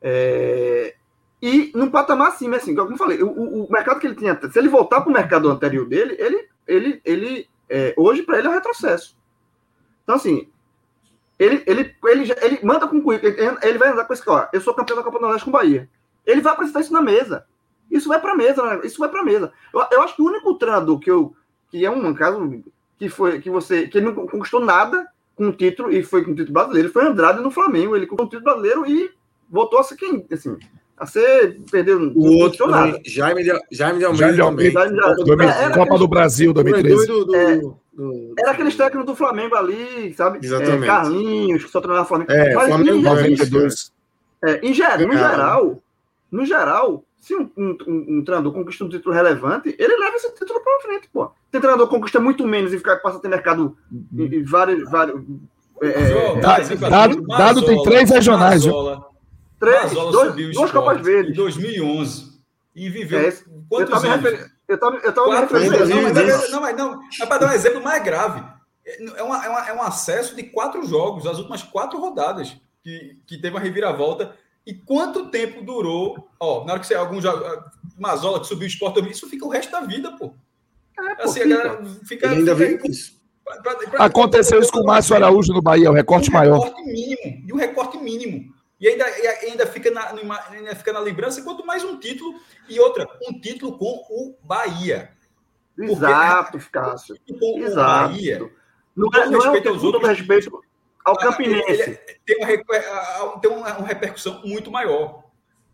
é... 0.00 0.94
e 1.42 1.72
num 1.74 1.90
patamar 1.90 2.28
acima, 2.28 2.56
assim, 2.56 2.74
como 2.74 2.92
eu 2.92 2.96
falei, 2.96 3.22
o, 3.22 3.30
o, 3.64 3.70
mercado 3.70 4.00
que 4.00 4.06
ele 4.06 4.16
tinha, 4.16 4.38
se 4.50 4.58
ele 4.58 4.68
voltar 4.68 5.00
para 5.00 5.10
o 5.10 5.12
mercado 5.12 5.50
anterior 5.50 5.86
dele, 5.86 6.16
ele, 6.18 6.48
ele, 6.66 7.00
ele 7.04 7.48
é... 7.68 7.94
hoje 7.96 8.22
para 8.22 8.38
ele 8.38 8.46
é 8.46 8.50
um 8.50 8.54
retrocesso. 8.54 9.16
Então, 10.02 10.16
assim, 10.16 10.48
ele, 11.38 11.62
ele, 11.66 11.94
ele, 12.04 12.34
ele 12.42 12.58
manda 12.62 12.88
com 12.88 12.98
o 12.98 13.02
currículo, 13.02 13.32
ele, 13.32 13.56
ele 13.62 13.78
vai 13.78 13.90
andar 13.90 14.04
com 14.04 14.12
esse 14.12 14.24
cara. 14.24 14.48
Eu 14.52 14.60
sou 14.60 14.74
campeão 14.74 14.96
da 14.96 15.02
Copa 15.02 15.18
do 15.18 15.22
Nordeste 15.22 15.44
com 15.44 15.50
o 15.50 15.52
Bahia. 15.52 15.88
Ele 16.26 16.40
vai 16.40 16.52
apresentar 16.52 16.80
isso 16.80 16.92
na 16.92 17.00
mesa. 17.00 17.46
Isso 17.90 18.08
vai 18.08 18.20
para 18.20 18.34
mesa, 18.36 18.62
né? 18.62 18.80
isso 18.84 18.98
vai 18.98 19.08
para 19.08 19.24
mesa. 19.24 19.52
Eu, 19.72 19.82
eu, 19.92 20.02
acho 20.02 20.14
que 20.14 20.22
o 20.22 20.26
único 20.26 20.54
treinador 20.54 20.98
que 20.98 21.10
eu 21.10 21.34
que 21.70 21.84
é 21.84 21.90
um 21.90 22.14
caso 22.14 22.62
que 22.98 23.08
foi 23.08 23.40
que 23.40 23.50
você 23.50 23.86
que 23.86 23.98
ele 23.98 24.06
não 24.06 24.26
conquistou 24.26 24.60
nada 24.60 25.06
com 25.34 25.48
o 25.48 25.52
título 25.52 25.90
e 25.90 26.02
foi 26.02 26.24
com 26.24 26.32
o 26.32 26.34
título 26.34 26.52
brasileiro 26.52 26.90
foi 26.90 27.06
Andrade 27.06 27.40
no 27.40 27.50
Flamengo. 27.50 27.96
Ele 27.96 28.06
conquistou 28.06 28.26
o 28.26 28.28
título 28.28 28.44
brasileiro 28.44 28.86
e 28.86 29.10
voltou 29.48 29.78
a 29.78 29.82
ser 29.82 29.96
quem 29.96 30.26
assim 30.30 30.58
a 30.98 31.06
ser 31.06 31.60
perdeu 31.70 32.12
o 32.14 32.38
outro 32.38 32.66
também, 32.66 33.00
Jaime 33.06 33.42
de, 33.42 33.52
Jaime 33.70 33.98
de 33.98 34.04
Almeida, 34.04 34.24
Jaime 34.24 34.34
de 34.34 34.40
Almeida 34.42 35.14
também. 35.24 35.48
Copa 35.72 35.96
do 35.96 36.08
Brasil 36.08 36.52
2013. 36.52 37.06
Do, 37.06 37.24
do, 37.24 37.36
é, 37.36 37.60
do, 37.98 38.32
era 38.38 38.52
aqueles 38.52 38.76
técnicos 38.76 39.06
do 39.06 39.16
Flamengo 39.16 39.56
ali, 39.56 40.14
sabe? 40.14 40.38
Exatamente. 40.40 40.84
É, 40.84 40.86
Carlinhos, 40.86 41.64
que 41.64 41.70
só 41.70 41.80
treinava 41.80 42.06
Flamengo. 42.06 42.30
É, 42.30 42.54
Mas, 42.54 42.68
Flamengo 42.68 42.98
em, 42.98 43.02
92. 43.02 43.92
É, 44.44 44.60
em 44.64 44.72
geral, 44.72 44.98
no 45.08 45.16
geral, 45.16 45.82
no 46.30 46.46
geral, 46.46 47.04
se 47.20 47.34
um, 47.34 47.50
um, 47.56 47.76
um, 47.88 48.24
treinador 48.24 48.52
conquista 48.52 48.84
um 48.84 48.88
título 48.88 49.12
relevante, 49.12 49.74
ele 49.76 49.96
leva 49.96 50.14
esse 50.14 50.32
título 50.32 50.60
para 50.62 50.80
frente, 50.82 51.08
pô. 51.12 51.32
Tem 51.50 51.60
treinador 51.60 51.88
que 51.88 51.94
conquista 51.96 52.20
muito 52.20 52.46
menos 52.46 52.72
e 52.72 52.78
fica, 52.78 52.96
passa 52.98 53.18
a 53.18 53.20
ter 53.20 53.28
mercado 53.28 53.76
em, 53.90 54.26
em 54.26 54.44
vários. 54.44 54.88
vários 54.88 55.20
é, 55.82 55.88
é 55.88 56.40
dado, 56.40 56.78
dado, 56.78 57.26
dado 57.26 57.66
tem 57.66 57.82
três 57.82 58.10
regionais. 58.10 58.64
Mazola, 58.64 59.06
três, 59.58 59.92
Mazola 59.92 60.30
dois, 60.30 60.54
duas 60.54 60.70
Copas 60.70 61.00
Verdes. 61.00 61.32
Em 61.32 61.34
2011. 61.34 62.38
E 62.76 62.88
viveu 62.88 63.18
é, 63.18 63.34
quantos 63.68 64.04
anos? 64.04 64.57
Eu 64.68 64.78
tava, 64.78 64.96
eu 64.96 65.12
tava 65.14 65.26
Quatro, 65.28 65.58
me 65.58 65.68
referindo. 65.68 65.94
Não, 65.94 66.02
mas, 66.02 66.16
é, 66.16 66.50
não, 66.50 66.60
mas, 66.60 66.76
não, 66.76 67.00
mas 67.18 67.28
para 67.28 67.38
dar 67.38 67.50
um 67.50 67.54
exemplo 67.54 67.82
mais 67.82 68.04
grave, 68.04 68.44
é, 68.84 69.22
uma, 69.22 69.44
é, 69.44 69.48
uma, 69.48 69.68
é 69.68 69.72
um 69.72 69.82
acesso 69.82 70.36
de 70.36 70.42
quatro 70.42 70.86
jogos, 70.86 71.26
as 71.26 71.38
últimas 71.38 71.62
quatro 71.62 71.98
rodadas, 71.98 72.54
que, 72.82 73.18
que 73.26 73.38
teve 73.38 73.56
uma 73.56 73.60
reviravolta. 73.60 74.36
E 74.66 74.74
quanto 74.74 75.30
tempo 75.30 75.62
durou? 75.62 76.28
Ó, 76.38 76.64
na 76.66 76.72
hora 76.72 76.80
que 76.80 76.86
você 76.86 76.94
algum 76.94 77.20
jogo, 77.20 77.42
Mazola 77.98 78.40
que 78.40 78.46
subiu 78.46 78.66
o 78.66 78.68
esporte, 78.68 79.00
isso 79.10 79.26
fica 79.28 79.46
o 79.46 79.48
resto 79.48 79.72
da 79.72 79.80
vida, 79.80 80.12
pô. 80.12 80.34
É, 80.98 81.14
pô 81.14 81.22
assim, 81.22 81.40
fica. 81.40 81.84
fica, 82.04 82.30
ainda 82.30 82.54
vem 82.54 82.78
isso. 82.84 83.18
Pra, 83.42 83.56
pra, 83.62 83.74
pra, 83.74 84.04
Aconteceu 84.04 84.60
isso 84.60 84.70
com 84.70 84.80
o 84.80 84.84
Márcio 84.84 85.16
Araújo 85.16 85.54
no 85.54 85.62
Bahia, 85.62 85.90
o 85.90 85.94
recorte 85.94 86.28
um 86.28 86.34
maior. 86.34 86.60
Recorte 86.60 86.84
mínimo, 86.84 87.44
e 87.46 87.52
o 87.52 87.56
recorte 87.56 87.96
mínimo. 87.96 88.54
E 88.80 88.88
ainda, 88.88 89.04
ainda, 89.04 89.66
fica 89.66 89.90
na, 89.90 90.12
ainda 90.50 90.74
fica 90.76 90.92
na 90.92 91.00
lembrança, 91.00 91.42
quanto 91.42 91.66
mais 91.66 91.82
um 91.82 91.98
título. 91.98 92.38
E 92.68 92.78
outra, 92.78 93.08
um 93.28 93.40
título 93.40 93.76
com 93.76 94.04
o 94.08 94.36
Bahia. 94.42 95.10
Exato, 95.76 96.58
Cássio. 96.70 97.16
Com 97.38 97.58
Exato. 97.60 98.10
o 98.10 98.14
Bahia. 98.14 98.50
Não 98.96 99.08
é, 99.14 99.26
não 99.26 99.40
respeito 99.40 99.68
é 99.68 99.70
aos 99.70 99.84
outros. 99.84 100.08
respeito 100.08 100.60
ao 101.04 101.14
ah, 101.14 101.18
Campinense. 101.18 101.98
tem, 102.26 102.36
uma, 102.36 103.40
tem 103.40 103.50
uma, 103.50 103.78
uma 103.78 103.86
repercussão 103.86 104.42
muito 104.44 104.70
maior. 104.70 105.24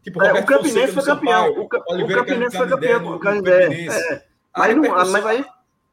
Tipo, 0.03 0.23
é, 0.23 0.41
o 0.41 0.45
Campinense 0.45 0.93
foi 0.93 1.03
campeão. 1.03 1.51
O, 1.51 1.63
o 1.63 1.69
Campinense 1.69 2.57
foi 2.57 2.69
campeão 2.69 3.13
do 3.13 3.19
Canindé. 3.19 3.87
É. 3.87 4.25
Mas, 4.57 4.77
não, 4.77 5.11
mas 5.11 5.27
aí 5.27 5.45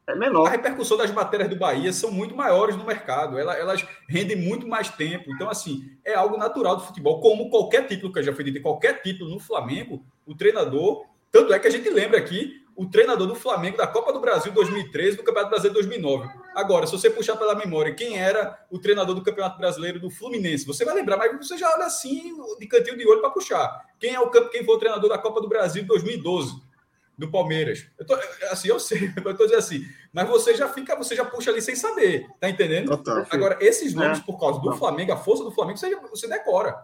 é 0.06 0.14
menor. 0.16 0.46
A 0.46 0.50
repercussão 0.50 0.96
das 0.96 1.10
matérias 1.10 1.48
do 1.48 1.56
Bahia 1.56 1.92
são 1.92 2.10
muito 2.10 2.34
maiores 2.34 2.76
no 2.76 2.84
mercado. 2.84 3.38
Elas, 3.38 3.86
rendem 4.08 4.36
muito 4.36 4.66
mais 4.66 4.88
tempo. 4.88 5.30
Então, 5.32 5.48
assim, 5.48 5.90
é 6.04 6.14
algo 6.14 6.36
natural 6.36 6.76
do 6.76 6.82
futebol. 6.82 7.20
Como 7.20 7.50
qualquer 7.50 7.86
título 7.86 8.12
que 8.12 8.22
já 8.22 8.34
foi 8.34 8.44
dito, 8.44 8.60
qualquer 8.60 9.00
título 9.02 9.30
no 9.30 9.38
Flamengo, 9.38 10.04
o 10.26 10.34
treinador. 10.34 11.06
Tanto 11.30 11.52
é 11.52 11.58
que 11.58 11.68
a 11.68 11.70
gente 11.70 11.88
lembra 11.88 12.18
aqui 12.18 12.62
o 12.74 12.86
treinador 12.86 13.26
do 13.26 13.34
Flamengo 13.34 13.76
da 13.76 13.86
Copa 13.86 14.12
do 14.12 14.20
Brasil 14.20 14.50
2013 14.52 15.18
do 15.18 15.22
Campeonato 15.22 15.50
Brasileiro 15.50 15.74
2009. 15.74 16.28
Agora, 16.54 16.86
se 16.86 16.92
você 16.92 17.08
puxar 17.08 17.36
pela 17.36 17.54
memória 17.54 17.94
quem 17.94 18.18
era 18.18 18.58
o 18.70 18.78
treinador 18.78 19.14
do 19.14 19.22
Campeonato 19.22 19.58
Brasileiro 19.58 20.00
do 20.00 20.10
Fluminense, 20.10 20.66
você 20.66 20.84
vai 20.84 20.94
lembrar, 20.94 21.16
mas 21.16 21.36
você 21.36 21.56
já 21.56 21.70
olha 21.74 21.84
assim 21.84 22.34
de 22.58 22.66
cantinho 22.66 22.96
de 22.96 23.06
olho 23.06 23.20
para 23.20 23.30
puxar. 23.30 23.82
Quem 24.00 24.14
é 24.14 24.20
o 24.20 24.30
quem 24.30 24.64
foi 24.64 24.74
o 24.74 24.78
treinador 24.78 25.08
da 25.08 25.18
Copa 25.18 25.40
do 25.40 25.48
Brasil 25.48 25.84
2012? 25.86 26.71
Do 27.16 27.30
Palmeiras. 27.30 27.86
Eu 27.98 28.06
tô, 28.06 28.14
assim, 28.50 28.68
eu 28.68 28.80
sei, 28.80 29.12
eu 29.16 29.36
tô 29.36 29.44
dizendo 29.44 29.58
assim, 29.58 29.86
mas 30.12 30.28
você 30.28 30.54
já 30.54 30.68
fica, 30.68 30.96
você 30.96 31.14
já 31.14 31.24
puxa 31.24 31.50
ali 31.50 31.60
sem 31.60 31.76
saber, 31.76 32.26
tá 32.40 32.48
entendendo? 32.48 32.88
Total, 32.88 33.26
Agora, 33.30 33.58
esses 33.60 33.94
nomes, 33.94 34.18
é. 34.18 34.22
por 34.22 34.38
causa 34.38 34.60
do 34.60 34.76
Flamengo, 34.76 35.12
a 35.12 35.16
força 35.16 35.44
do 35.44 35.50
Flamengo, 35.50 35.78
você, 35.78 35.94
você 35.96 36.28
decora. 36.28 36.76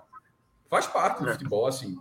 Faz 0.69 0.87
parte 0.87 1.23
do 1.23 1.29
é. 1.29 1.33
futebol, 1.33 1.67
assim. 1.67 1.97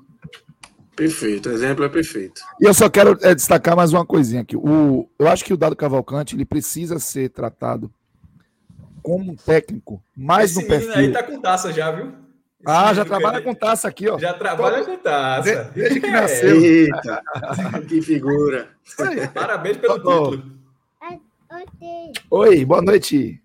Perfeito, 0.95 1.49
o 1.49 1.51
exemplo 1.51 1.85
é 1.85 1.89
perfeito. 1.89 2.41
E 2.59 2.65
eu 2.65 2.73
só 2.73 2.89
quero 2.89 3.17
é, 3.21 3.33
destacar 3.33 3.75
mais 3.75 3.93
uma 3.93 4.05
coisinha 4.05 4.41
aqui. 4.41 4.57
O, 4.57 5.07
eu 5.17 5.27
acho 5.27 5.45
que 5.45 5.53
o 5.53 5.57
Dado 5.57 5.75
Cavalcante 5.75 6.35
ele 6.35 6.43
precisa 6.43 6.99
ser 6.99 7.29
tratado 7.29 7.91
como 9.03 9.31
um 9.31 9.35
técnico 9.35 10.03
mais 10.15 10.51
Esse 10.51 10.61
no 10.61 10.67
perfil. 10.67 10.93
aí 10.93 11.11
tá 11.11 11.23
com 11.23 11.39
taça 11.39 11.71
já, 11.71 11.91
viu? 11.91 12.26
Ah, 12.69 12.93
já 12.93 13.05
trabalha 13.05 13.41
com 13.41 13.55
taça 13.55 13.87
aqui, 13.87 14.09
ó. 14.09 14.19
Já 14.19 14.33
trabalha 14.33 14.83
com 14.83 14.97
taça. 14.97 15.71
Desde 15.73 16.01
que 16.01 16.11
nasceu. 16.11 16.61
Eita, 16.61 17.23
que 17.87 18.01
figura. 18.01 18.71
Parabéns 19.33 19.77
pelo 19.77 19.95
título. 19.95 20.51
Oi, 22.29 22.65
boa 22.65 22.81
noite. 22.81 23.41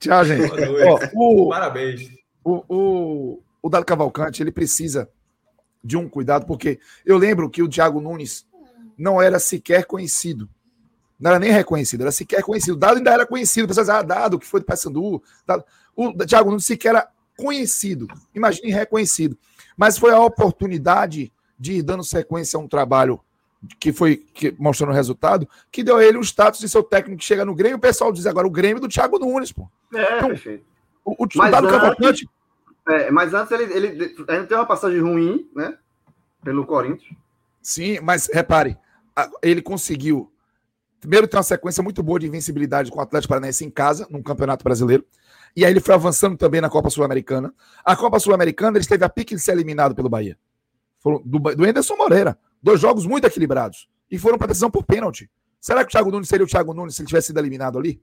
Tchau, 0.00 0.24
gente. 0.24 0.48
Boa 0.48 0.60
noite. 0.66 1.12
Ó, 1.14 1.44
o, 1.44 1.48
Parabéns. 1.50 2.10
o, 2.42 2.64
o, 2.68 3.42
o 3.62 3.70
Dado 3.70 3.86
Cavalcante, 3.86 4.42
ele 4.42 4.50
precisa 4.50 5.08
de 5.84 5.96
um 5.96 6.08
cuidado, 6.08 6.44
porque 6.44 6.80
eu 7.06 7.16
lembro 7.16 7.48
que 7.48 7.62
o 7.62 7.68
Thiago 7.68 8.00
Nunes 8.00 8.44
não 8.98 9.22
era 9.22 9.38
sequer 9.38 9.84
conhecido. 9.84 10.48
Não 11.20 11.30
era 11.30 11.38
nem 11.38 11.52
reconhecido, 11.52 12.00
era 12.00 12.10
sequer 12.10 12.42
conhecido. 12.42 12.74
O 12.74 12.80
Dado 12.80 12.96
ainda 12.96 13.12
era 13.12 13.24
conhecido. 13.24 13.68
Pessoas 13.68 13.88
ah, 13.88 14.02
Dado, 14.02 14.36
que 14.36 14.46
foi 14.46 14.58
do 14.58 14.66
Paysandu. 14.66 15.22
Dado. 15.46 15.64
O 15.94 16.12
Thiago 16.12 16.50
Nunes 16.50 16.66
sequer 16.66 16.88
era 16.88 17.08
conhecido. 17.38 18.06
Imagine 18.34 18.70
reconhecido. 18.72 19.38
Mas 19.76 19.96
foi 19.96 20.12
a 20.12 20.20
oportunidade 20.20 21.32
de 21.58 21.74
ir 21.74 21.82
dando 21.82 22.02
sequência 22.04 22.56
a 22.56 22.60
um 22.60 22.68
trabalho 22.68 23.20
que 23.80 23.92
foi 23.92 24.16
que, 24.16 24.54
mostrando 24.58 24.90
o 24.90 24.94
resultado, 24.94 25.48
que 25.72 25.82
deu 25.82 25.96
a 25.96 26.04
ele 26.04 26.18
o 26.18 26.22
status 26.22 26.60
de 26.60 26.68
seu 26.68 26.82
técnico 26.82 27.18
que 27.20 27.24
chega 27.24 27.44
no 27.44 27.54
Grêmio. 27.54 27.76
O 27.78 27.80
pessoal 27.80 28.12
diz 28.12 28.26
agora 28.26 28.46
o 28.46 28.50
Grêmio 28.50 28.80
do 28.80 28.88
Thiago 28.88 29.18
Nunes, 29.18 29.52
pô. 29.52 29.68
É, 29.94 30.16
Então, 30.18 30.28
perfeito. 30.28 30.64
O, 31.04 31.24
o 31.24 31.28
Mas 31.36 31.54
antes- 31.54 32.26
É, 32.88 33.10
mas 33.10 33.34
antes 33.34 33.50
ele, 33.52 33.64
ele, 33.72 33.86
ele 33.88 34.14
teve 34.24 34.54
uma 34.54 34.66
passagem 34.66 35.00
ruim, 35.00 35.48
né? 35.54 35.76
Pelo 36.44 36.64
Corinthians. 36.66 37.16
Sim, 37.60 37.98
mas 38.00 38.28
repare, 38.32 38.76
ele 39.42 39.60
conseguiu. 39.60 40.30
Primeiro, 41.00 41.26
ter 41.28 41.36
uma 41.36 41.42
sequência 41.42 41.82
muito 41.82 42.02
boa 42.02 42.18
de 42.18 42.26
invencibilidade 42.26 42.90
com 42.90 42.98
o 42.98 43.02
Atlético 43.02 43.28
Paranaense 43.30 43.64
em 43.64 43.70
casa, 43.70 44.06
num 44.10 44.22
campeonato 44.22 44.64
brasileiro. 44.64 45.04
E 45.56 45.64
aí 45.64 45.72
ele 45.72 45.80
foi 45.80 45.94
avançando 45.94 46.36
também 46.36 46.60
na 46.60 46.68
Copa 46.68 46.90
Sul-Americana. 46.90 47.52
A 47.84 47.96
Copa 47.96 48.18
Sul-Americana, 48.18 48.76
ele 48.76 48.82
esteve 48.82 49.04
a 49.04 49.08
pique 49.08 49.34
de 49.34 49.40
ser 49.40 49.52
eliminado 49.52 49.94
pelo 49.94 50.08
Bahia. 50.08 50.38
Do, 51.04 51.38
do 51.38 51.64
Anderson 51.64 51.96
Moreira. 51.96 52.38
Dois 52.62 52.80
jogos 52.80 53.06
muito 53.06 53.26
equilibrados. 53.26 53.88
E 54.10 54.18
foram 54.18 54.38
para 54.38 54.48
decisão 54.48 54.70
por 54.70 54.84
pênalti. 54.84 55.30
Será 55.60 55.84
que 55.84 55.88
o 55.88 55.90
Thiago 55.90 56.10
Nunes 56.10 56.28
seria 56.28 56.44
o 56.44 56.48
Thiago 56.48 56.72
Nunes 56.72 56.94
se 56.94 57.02
ele 57.02 57.08
tivesse 57.08 57.28
sido 57.28 57.38
eliminado 57.38 57.78
ali? 57.78 58.00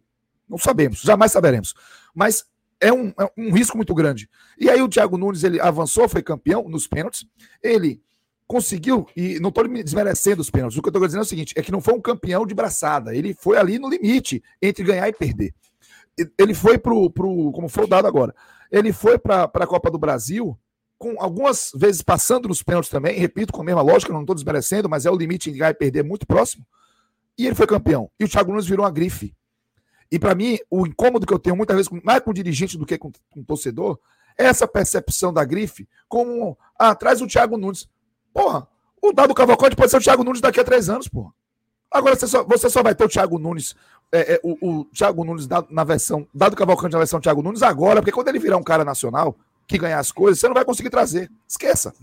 Não 0.48 0.58
sabemos, 0.58 1.02
jamais 1.02 1.32
saberemos. 1.32 1.74
Mas 2.14 2.46
é 2.80 2.92
um, 2.92 3.14
é 3.20 3.32
um 3.38 3.52
risco 3.52 3.78
muito 3.78 3.94
grande. 3.94 4.30
E 4.60 4.70
aí 4.70 4.82
o 4.82 4.90
Thiago 4.90 5.18
Nunes 5.18 5.44
ele 5.44 5.60
avançou, 5.60 6.08
foi 6.08 6.22
campeão 6.22 6.68
nos 6.70 6.88
pênaltis. 6.88 7.26
Ele 7.64 8.02
conseguiu, 8.48 9.08
e 9.16 9.40
não 9.40 9.50
estou 9.50 9.68
desmerecendo 9.68 10.42
os 10.42 10.50
pênaltis, 10.50 10.78
o 10.78 10.82
que 10.82 10.88
eu 10.88 10.92
estou 10.92 11.06
dizendo 11.06 11.22
é 11.22 11.24
o 11.24 11.28
seguinte: 11.28 11.54
é 11.58 11.62
que 11.62 11.72
não 11.72 11.82
foi 11.82 11.94
um 11.94 12.02
campeão 12.02 12.46
de 12.46 12.54
braçada, 12.54 13.16
ele 13.16 13.34
foi 13.34 13.58
ali 13.58 13.80
no 13.80 13.90
limite 13.90 14.44
entre 14.62 14.84
ganhar 14.84 15.08
e 15.08 15.14
perder. 15.14 15.54
Ele 16.38 16.54
foi 16.54 16.78
pro, 16.78 17.10
pro 17.10 17.52
como 17.52 17.68
foi 17.68 17.84
o 17.84 17.88
dado 17.88 18.08
agora, 18.08 18.34
ele 18.72 18.94
foi 18.94 19.18
para 19.18 19.44
a 19.44 19.68
Copa 19.68 19.92
do 19.92 19.98
Brasil, 19.98 20.58
com 20.98 21.22
algumas 21.22 21.72
vezes 21.76 22.02
passando 22.02 22.48
nos 22.48 22.64
pênaltis 22.64 22.90
também, 22.90 23.18
repito, 23.18 23.52
com 23.52 23.62
a 23.62 23.66
mesma 23.66 23.82
lógica, 23.82 24.14
não 24.14 24.22
estou 24.22 24.36
desmerecendo, 24.36 24.90
mas 24.90 25.06
é 25.06 25.12
o 25.12 25.16
limite 25.16 25.50
entre 25.50 25.60
ganhar 25.60 25.72
e 25.72 25.76
perder 25.76 26.04
muito 26.04 26.26
próximo, 26.26 26.66
e 27.38 27.46
ele 27.46 27.56
foi 27.56 27.68
campeão. 27.68 28.10
E 28.20 28.24
o 28.24 28.30
Thiago 28.30 28.52
Nunes 28.52 28.66
virou 28.66 28.86
uma 28.86 28.92
grife. 28.92 29.36
E 30.12 30.18
para 30.18 30.36
mim, 30.36 30.58
o 30.70 30.86
incômodo 30.86 31.26
que 31.26 31.34
eu 31.34 31.40
tenho 31.40 31.56
muitas 31.56 31.76
vezes, 31.76 31.92
mais 32.04 32.22
com 32.22 32.32
dirigente 32.32 32.78
do 32.78 32.86
que 32.86 32.98
com, 32.98 33.12
com 33.30 33.44
torcedor, 33.44 34.00
é 34.38 34.46
essa 34.46 34.68
percepção 34.68 35.34
da 35.34 35.44
grife 35.44 35.88
como 36.08 36.58
ah, 36.78 36.94
traz 36.94 37.22
o 37.22 37.28
Thiago 37.28 37.58
Nunes. 37.58 37.90
Porra, 38.34 38.68
o 39.02 39.12
Dado 39.12 39.34
Cavalcante 39.34 39.76
pode 39.76 39.92
ser 39.92 39.98
o 39.98 40.02
Thiago 40.02 40.24
Nunes 40.24 40.42
daqui 40.42 40.60
a 40.60 40.64
três 40.64 40.90
anos, 40.90 41.08
porra. 41.08 41.34
Agora 41.90 42.16
você 42.16 42.28
só, 42.28 42.44
você 42.44 42.70
só 42.70 42.84
vai 42.84 42.94
ter 42.94 43.06
o 43.06 43.10
Thiago 43.10 43.40
Nunes, 43.40 43.76
é, 44.16 44.34
é, 44.34 44.40
o, 44.44 44.80
o 44.80 44.86
Thiago 44.86 45.24
Nunes 45.24 45.48
na, 45.48 45.64
na 45.70 45.84
versão, 45.84 46.28
Dado 46.34 46.56
Cavalcante 46.56 46.94
na 46.94 47.00
versão 47.00 47.20
Thiago 47.20 47.42
Nunes 47.42 47.62
agora, 47.62 48.02
porque 48.02 48.12
quando 48.12 48.30
ele 48.30 48.40
virar 48.40 48.58
um 48.58 48.64
cara 48.64 48.86
nacional 48.86 49.36
que 49.68 49.78
ganhar 49.78 50.00
as 50.00 50.12
coisas, 50.12 50.40
você 50.40 50.48
não 50.48 50.54
vai 50.54 50.64
conseguir 50.66 50.90
trazer. 50.90 51.30
Esqueça. 51.48 51.94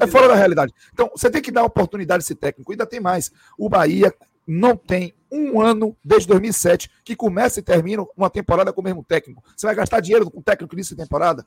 É 0.00 0.06
fora 0.06 0.26
da 0.26 0.34
realidade. 0.34 0.72
Então, 0.92 1.10
você 1.14 1.30
tem 1.30 1.42
que 1.42 1.52
dar 1.52 1.64
oportunidade 1.64 2.22
a 2.22 2.24
esse 2.24 2.34
técnico. 2.34 2.72
Ainda 2.72 2.86
tem 2.86 2.98
mais. 2.98 3.30
O 3.58 3.68
Bahia 3.68 4.12
não 4.46 4.76
tem 4.76 5.14
um 5.30 5.60
ano 5.60 5.96
desde 6.04 6.26
2007 6.28 6.90
que 7.04 7.14
começa 7.14 7.60
e 7.60 7.62
termina 7.62 8.04
uma 8.16 8.30
temporada 8.30 8.72
com 8.72 8.80
o 8.80 8.84
mesmo 8.84 9.04
técnico. 9.04 9.42
Você 9.56 9.66
vai 9.66 9.74
gastar 9.74 10.00
dinheiro 10.00 10.30
com 10.30 10.40
o 10.40 10.42
técnico 10.42 10.74
nisso 10.74 10.96
temporada? 10.96 11.46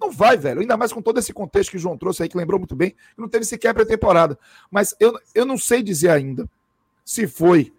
Não 0.00 0.10
vai, 0.10 0.36
velho. 0.36 0.60
Ainda 0.60 0.76
mais 0.76 0.92
com 0.92 1.02
todo 1.02 1.18
esse 1.18 1.32
contexto 1.32 1.70
que 1.70 1.76
o 1.76 1.80
João 1.80 1.96
trouxe 1.96 2.22
aí, 2.22 2.28
que 2.28 2.36
lembrou 2.36 2.58
muito 2.58 2.74
bem, 2.74 2.90
que 2.90 3.20
não 3.20 3.28
teve 3.28 3.44
sequer 3.44 3.74
pré-temporada. 3.74 4.38
Mas 4.70 4.94
eu, 4.98 5.18
eu 5.34 5.44
não 5.44 5.58
sei 5.58 5.82
dizer 5.82 6.08
ainda 6.08 6.48
se 7.04 7.26
foi 7.26 7.72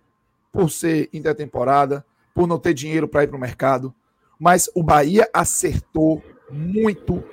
por 0.52 0.70
ser 0.70 1.10
intertemporada, 1.14 2.06
por 2.34 2.48
não 2.48 2.60
ter 2.60 2.74
dinheiro 2.74 3.08
para 3.08 3.24
ir 3.24 3.28
para 3.28 3.38
o 3.38 3.40
mercado. 3.40 3.94
Mas 4.40 4.70
o 4.76 4.84
Bahia 4.84 5.30
acertou 5.34 6.24
muito, 6.50 7.24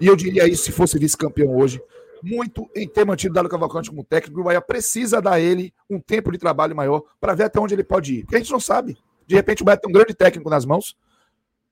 e 0.00 0.06
eu 0.06 0.14
diria 0.14 0.46
isso 0.46 0.64
se 0.64 0.72
fosse 0.72 0.98
vice-campeão 0.98 1.56
hoje, 1.56 1.82
muito 2.22 2.70
em 2.76 2.86
ter 2.86 3.04
mantido 3.04 3.32
o 3.32 3.34
Dado 3.34 3.48
Cavalcante 3.48 3.90
como 3.90 4.04
técnico. 4.04 4.40
O 4.40 4.44
Bahia 4.44 4.60
precisa 4.60 5.20
dar 5.20 5.40
ele 5.40 5.74
um 5.90 5.98
tempo 5.98 6.30
de 6.30 6.38
trabalho 6.38 6.76
maior 6.76 7.02
para 7.20 7.34
ver 7.34 7.44
até 7.44 7.58
onde 7.58 7.74
ele 7.74 7.82
pode 7.82 8.18
ir. 8.18 8.22
Porque 8.22 8.36
a 8.36 8.38
gente 8.38 8.52
não 8.52 8.60
sabe. 8.60 8.96
De 9.26 9.34
repente 9.34 9.62
o 9.62 9.64
Bahia 9.64 9.78
tem 9.78 9.90
um 9.90 9.92
grande 9.92 10.14
técnico 10.14 10.48
nas 10.48 10.64
mãos, 10.64 10.96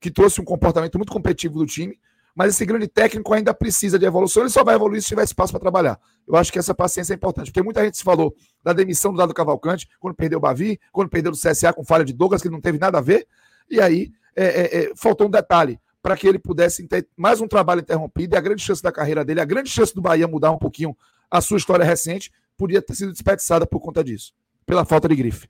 que 0.01 0.11
trouxe 0.11 0.41
um 0.41 0.45
comportamento 0.45 0.97
muito 0.99 1.13
competitivo 1.13 1.59
do 1.59 1.67
time, 1.67 1.99
mas 2.41 2.55
esse 2.55 2.65
grande 2.65 2.89
técnico 2.89 3.35
ainda 3.35 3.53
precisa 3.53 3.99
de 3.99 4.07
evolução. 4.07 4.43
Ele 4.43 4.49
só 4.49 4.65
vai 4.65 4.75
evoluir 4.75 5.03
se 5.03 5.09
tiver 5.09 5.25
espaço 5.25 5.53
para 5.53 5.61
trabalhar. 5.61 6.01
Eu 6.27 6.37
acho 6.37 6.51
que 6.51 6.59
essa 6.59 6.75
paciência 6.75 7.13
é 7.13 7.17
importante, 7.17 7.51
porque 7.51 7.63
muita 7.63 7.85
gente 7.85 7.99
se 7.99 8.03
falou 8.03 8.35
da 8.65 8.73
demissão 8.73 9.13
do 9.13 9.19
Dado 9.19 9.35
Cavalcante, 9.35 9.87
quando 10.01 10.15
perdeu 10.15 10.39
o 10.39 10.41
Bavi, 10.41 10.81
quando 10.91 11.11
perdeu 11.11 11.33
o 11.33 11.35
CSA 11.35 11.71
com 11.75 11.85
falha 11.85 12.03
de 12.03 12.15
Douglas, 12.15 12.41
que 12.41 12.49
não 12.49 12.59
teve 12.59 12.79
nada 12.79 12.97
a 12.97 13.03
ver, 13.03 13.29
e 13.69 13.79
aí 13.79 14.11
é, 14.35 14.45
é, 14.45 14.85
é, 14.85 14.93
faltou 14.97 15.27
um 15.27 15.31
detalhe 15.31 15.79
para 16.01 16.17
que 16.17 16.27
ele 16.27 16.39
pudesse 16.39 16.83
ter 16.89 17.07
mais 17.15 17.43
um 17.43 17.47
trabalho 17.47 17.83
interrompido 17.83 18.35
e 18.35 18.39
a 18.39 18.41
grande 18.41 18.63
chance 18.63 18.83
da 18.83 18.91
carreira 18.91 19.23
dele, 19.23 19.43
a 19.43 19.45
grande 19.45 19.69
chance 19.69 19.95
do 19.95 20.01
Bahia 20.01 20.27
mudar 20.27 20.51
um 20.51 20.59
pouquinho 20.59 20.97
a 21.31 21.43
sua 21.43 21.59
história 21.59 21.85
recente, 21.85 22.33
podia 22.57 22.81
ter 22.81 22.95
sido 22.95 23.13
desperdiçada 23.13 23.67
por 23.67 23.81
conta 23.81 24.03
disso, 24.03 24.33
pela 24.65 24.87
falta 24.87 25.07
de 25.07 25.15
grife. 25.15 25.47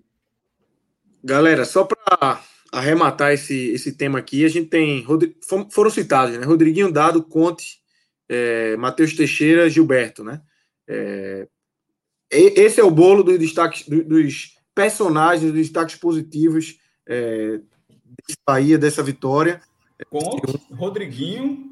Galera, 1.23 1.65
só 1.65 1.85
para 1.85 2.41
arrematar 2.73 3.33
esse, 3.33 3.71
esse 3.71 3.93
tema 3.93 4.19
aqui, 4.19 4.45
a 4.45 4.49
gente 4.49 4.69
tem. 4.69 5.05
Foram 5.71 5.91
citados, 5.91 6.37
né? 6.39 6.45
Rodriguinho 6.45 6.93
Dado, 6.93 7.23
Conte, 7.23 7.81
é, 8.29 8.77
Matheus 8.77 9.15
Teixeira, 9.15 9.69
Gilberto, 9.69 10.23
né? 10.23 10.41
É, 10.89 11.49
esse 12.31 12.81
é 12.81 12.85
o 12.85 12.91
bolo 12.91 13.23
dos 13.23 13.39
destaques 13.39 13.89
do- 13.89 14.05
dos 14.05 14.57
personagens, 14.75 15.53
dos 15.53 15.61
destaques 15.61 15.97
positivos 15.97 16.79
é, 17.07 17.61
desse 17.89 18.39
Bahia, 18.47 18.79
dessa 18.79 19.03
vitória. 19.03 19.61
Conte, 20.09 20.59
Rodriguinho, 20.73 21.71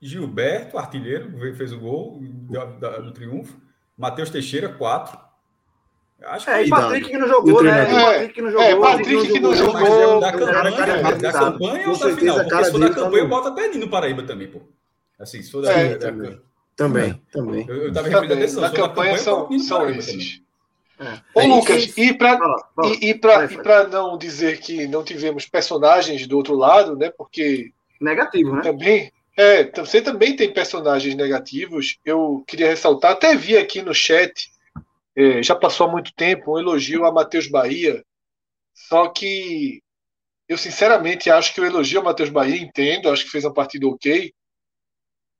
Gilberto, 0.00 0.78
artilheiro, 0.78 1.32
fez 1.56 1.72
o 1.72 1.78
gol 1.78 2.20
do 2.20 3.12
triunfo. 3.12 3.60
Matheus 3.96 4.30
Teixeira, 4.30 4.68
quatro. 4.68 5.27
Acho 6.24 6.44
que 6.46 6.50
É, 6.50 6.66
e 6.66 6.68
Patrick 6.68 7.08
que 7.08 7.16
não 7.18 7.28
jogou, 7.28 7.62
né? 7.62 7.82
E 7.90 7.94
Patrick 7.94 8.34
que 8.34 8.42
não 8.42 8.50
jogou. 8.50 8.66
É, 8.66 8.76
Patrick 8.80 9.28
que 9.32 9.40
não 9.40 9.54
jogou. 9.54 9.72
mas 9.74 9.88
é 9.88 10.06
o 10.06 10.20
da 10.20 10.32
Mas 10.32 10.40
é 10.42 10.46
campanha, 10.46 10.70
o 10.72 10.76
cara 10.76 10.90
é 10.90 11.14
que 11.14 11.18
da 11.22 11.32
campanha 11.32 11.84
Com 11.84 11.90
ou 11.90 11.98
da 11.98 12.16
final? 12.16 12.36
Porque 12.36 12.50
cara 12.50 12.64
se 12.64 12.70
for 12.72 12.80
da 12.80 12.88
tá 12.88 12.94
campanha, 12.94 13.22
no- 13.22 13.28
bota 13.30 13.48
até 13.50 13.68
no 13.68 13.88
Paraíba 13.90 14.22
também, 14.24 14.48
pô. 14.48 14.60
Assim, 15.18 15.42
se 15.42 15.50
for 15.50 15.62
da, 15.62 15.72
É, 15.72 15.88
da- 15.96 16.08
também. 16.08 16.40
Também, 16.76 17.22
também. 17.32 17.66
Eu, 17.68 17.76
eu 17.84 17.92
tava 17.92 18.08
referindo 18.08 18.34
a 18.34 18.36
decisão. 18.36 18.62
da 18.62 18.70
campanha 18.70 19.18
são, 19.18 19.58
são 19.60 19.90
esses. 19.90 20.40
É. 21.00 21.04
Ô, 21.34 21.40
É 21.40 21.46
Lucas, 21.46 21.96
e 21.96 22.12
para 22.12 22.38
e, 22.84 23.10
e 23.10 23.14
para 23.14 23.44
e 23.44 23.86
não 23.88 24.18
dizer 24.18 24.58
que 24.58 24.86
não 24.88 25.04
tivemos 25.04 25.46
personagens 25.46 26.26
do 26.26 26.36
outro 26.36 26.54
lado, 26.56 26.96
né? 26.96 27.10
Porque 27.16 27.70
Negativo, 28.00 28.56
né? 28.56 28.62
também 28.62 29.12
é, 29.36 29.70
você 29.76 30.02
também 30.02 30.34
tem 30.34 30.52
personagens 30.52 31.14
negativos. 31.14 31.98
Eu 32.04 32.42
queria 32.46 32.68
ressaltar, 32.68 33.12
até 33.12 33.36
vi 33.36 33.56
aqui 33.56 33.80
no 33.82 33.94
chat, 33.94 34.50
é, 35.18 35.42
já 35.42 35.56
passou 35.56 35.88
há 35.88 35.92
muito 35.92 36.12
tempo, 36.14 36.54
um 36.54 36.60
elogio 36.60 37.04
a 37.06 37.12
Matheus 37.12 37.48
Bahia. 37.48 38.04
Só 38.74 39.08
que 39.08 39.82
eu 40.48 40.58
sinceramente 40.58 41.30
acho 41.30 41.54
que 41.54 41.60
o 41.62 41.66
elogio 41.66 42.00
a 42.00 42.04
Matheus 42.04 42.30
Bahia, 42.30 42.58
entendo, 42.62 43.10
acho 43.10 43.24
que 43.24 43.30
fez 43.30 43.44
uma 43.44 43.54
partida 43.54 43.86
ok, 43.88 44.32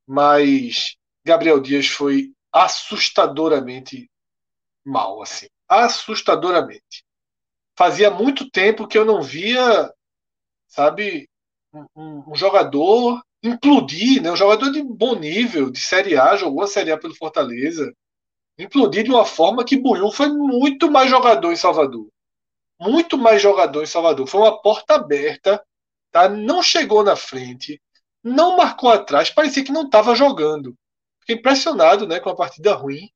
mas 0.07 0.97
Gabriel 1.25 1.61
Dias 1.61 1.87
foi 1.89 2.33
assustadoramente 2.53 4.11
mal, 4.85 5.23
assim, 5.23 5.49
assustadoramente. 5.69 7.05
Fazia 7.79 8.11
muito 8.11 8.51
tempo 8.51 8.89
que 8.89 8.99
eu 8.99 9.05
não 9.05 9.23
via, 9.23 9.93
sabe, 10.69 11.29
um, 11.75 11.87
um- 12.33 12.35
jogador 12.37 13.23
implodir, 13.43 14.23
né? 14.23 14.33
Um 14.33 14.37
jogador 14.37 14.71
de 14.73 14.83
bom 14.83 15.17
nível, 15.19 15.71
de 15.71 15.81
Série 15.81 16.17
A, 16.19 16.37
jogou 16.37 16.63
a 16.65 16.69
Série 16.69 16.93
A 16.93 16.99
pelo 16.99 17.15
Fortaleza, 17.17 17.93
implodir 18.59 19.05
de 19.05 19.11
uma 19.11 19.25
forma 19.25 19.65
que 19.65 19.79
Buiu 19.79 20.11
foi 20.11 20.29
muito 20.29 20.91
mais 20.91 21.09
jogador 21.09 21.53
em 21.53 21.57
Salvador. 21.57 22.09
Muito 22.81 23.17
mais 23.17 23.41
jogador 23.41 23.83
em 23.83 23.87
Salvador. 23.87 24.27
Foi 24.27 24.41
uma 24.41 24.61
porta 24.61 24.95
aberta, 24.95 25.63
tá? 26.11 26.29
Não 26.29 26.63
chegou 26.63 27.05
na 27.05 27.17
frente, 27.17 27.81
não 28.23 28.57
marcou 28.57 28.91
atrás, 28.91 29.31
parecia 29.31 29.65
que 29.65 29.73
não 29.73 29.85
estava 29.85 30.15
jogando. 30.15 30.75
Fiquei 31.21 31.37
impressionado, 31.37 32.07
né, 32.07 32.19
com 32.21 32.31
a 32.31 32.37
partida 32.37 32.75
ruim 32.75 33.11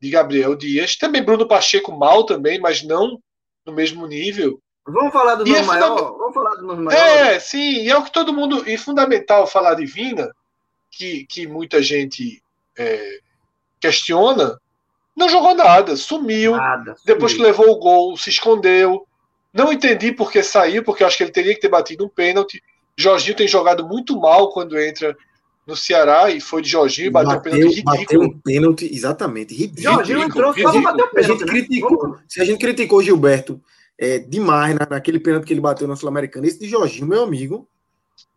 de 0.00 0.10
Gabriel 0.10 0.54
Dias. 0.54 0.96
Também 0.96 1.22
Bruno 1.22 1.46
Pacheco 1.46 1.92
mal 1.92 2.24
também, 2.24 2.60
mas 2.60 2.82
não 2.82 3.20
no 3.66 3.72
mesmo 3.72 4.06
nível. 4.06 4.60
Vamos 4.86 5.12
falar 5.12 5.34
do 5.34 5.46
E 5.46 5.50
nome 5.50 5.62
é 5.62 5.66
maior? 5.66 6.16
Vamos 6.16 6.34
falar 6.34 6.54
do 6.54 6.66
nome 6.66 6.84
maior? 6.84 6.98
É, 6.98 7.38
sim, 7.38 7.82
e 7.82 7.90
é 7.90 7.96
o 7.96 8.04
que 8.04 8.12
todo 8.12 8.32
mundo. 8.32 8.68
E 8.68 8.78
fundamental 8.78 9.46
falar 9.46 9.74
de 9.74 9.84
Vina, 9.84 10.32
que, 10.90 11.26
que 11.26 11.46
muita 11.46 11.82
gente 11.82 12.42
é, 12.78 13.20
questiona, 13.80 14.58
não 15.16 15.28
jogou 15.28 15.54
nada, 15.54 15.96
sumiu. 15.96 16.52
Nada, 16.52 16.94
depois 17.04 17.34
que 17.34 17.42
levou 17.42 17.68
o 17.70 17.78
gol, 17.78 18.16
se 18.16 18.30
escondeu. 18.30 19.06
Não 19.52 19.72
entendi 19.72 20.12
por 20.12 20.30
que 20.30 20.42
saiu, 20.42 20.84
porque 20.84 21.02
eu 21.02 21.06
acho 21.06 21.16
que 21.16 21.24
ele 21.24 21.32
teria 21.32 21.54
que 21.54 21.60
ter 21.60 21.68
batido 21.68 22.04
um 22.04 22.08
pênalti. 22.08 22.62
Jorginho 22.96 23.36
tem 23.36 23.48
jogado 23.48 23.86
muito 23.86 24.18
mal 24.20 24.52
quando 24.52 24.78
entra 24.78 25.16
no 25.66 25.76
Ceará 25.76 26.30
e 26.30 26.40
foi 26.40 26.62
de 26.62 26.68
Jorginho 26.68 27.08
e 27.08 27.10
bateu, 27.10 27.30
bateu 27.30 27.52
um 27.52 27.56
pênalti 27.56 27.74
ridículo. 27.76 27.98
Bateu 27.98 28.20
um 28.22 28.38
pênalti, 28.38 28.90
exatamente, 28.92 29.54
ridículo. 29.54 29.82
Jorginho 29.82 30.22
entrou 30.22 30.54
só 30.54 30.72
para 30.72 30.80
bater 30.80 31.04
o 31.04 31.10
pênalti. 31.10 31.18
A 31.18 31.22
gente 31.22 31.40
né? 31.40 31.46
criticou, 31.46 32.18
se 32.28 32.40
a 32.40 32.44
gente 32.44 32.58
criticou 32.58 33.02
Gilberto 33.02 33.60
é, 33.98 34.18
demais 34.18 34.74
na, 34.74 34.86
naquele 34.88 35.18
pênalti 35.18 35.46
que 35.46 35.52
ele 35.52 35.60
bateu 35.60 35.88
no 35.88 35.96
Sul-Americano, 35.96 36.46
esse 36.46 36.58
de 36.58 36.68
Jorginho, 36.68 37.06
meu 37.06 37.22
amigo, 37.22 37.68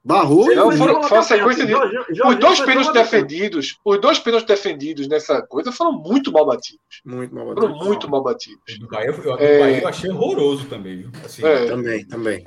barrou. 0.03 0.53
Não, 0.53 0.71
foram, 0.71 1.03
foi 1.03 1.17
uma 1.17 1.23
sequência 1.23 1.65
de. 1.65 1.73
Os 1.75 2.35
dois 2.37 2.59
pênaltis 2.59 2.93
defendidos, 2.93 3.79
os 3.83 4.01
dois 4.01 4.19
pênaltis 4.19 4.47
defendidos 4.47 5.07
nessa 5.07 5.41
coisa 5.41 5.71
foram 5.71 5.93
muito 5.93 6.31
mal 6.31 6.45
batidos. 6.45 7.01
Muito 7.05 7.33
mal 7.33 7.45
batidos. 7.47 7.69
Foram 7.69 7.85
muito 7.85 8.09
mal 8.09 8.23
batidos. 8.23 8.79
Do 8.79 8.87
Bahia, 8.87 9.09
eu, 9.09 9.37
é... 9.37 9.59
Bahia 9.59 9.81
eu 9.81 9.87
achei 9.87 10.09
horroroso 10.09 10.65
também. 10.65 11.09
Assim, 11.23 11.45
é... 11.45 11.65
Também, 11.65 12.05
também. 12.05 12.43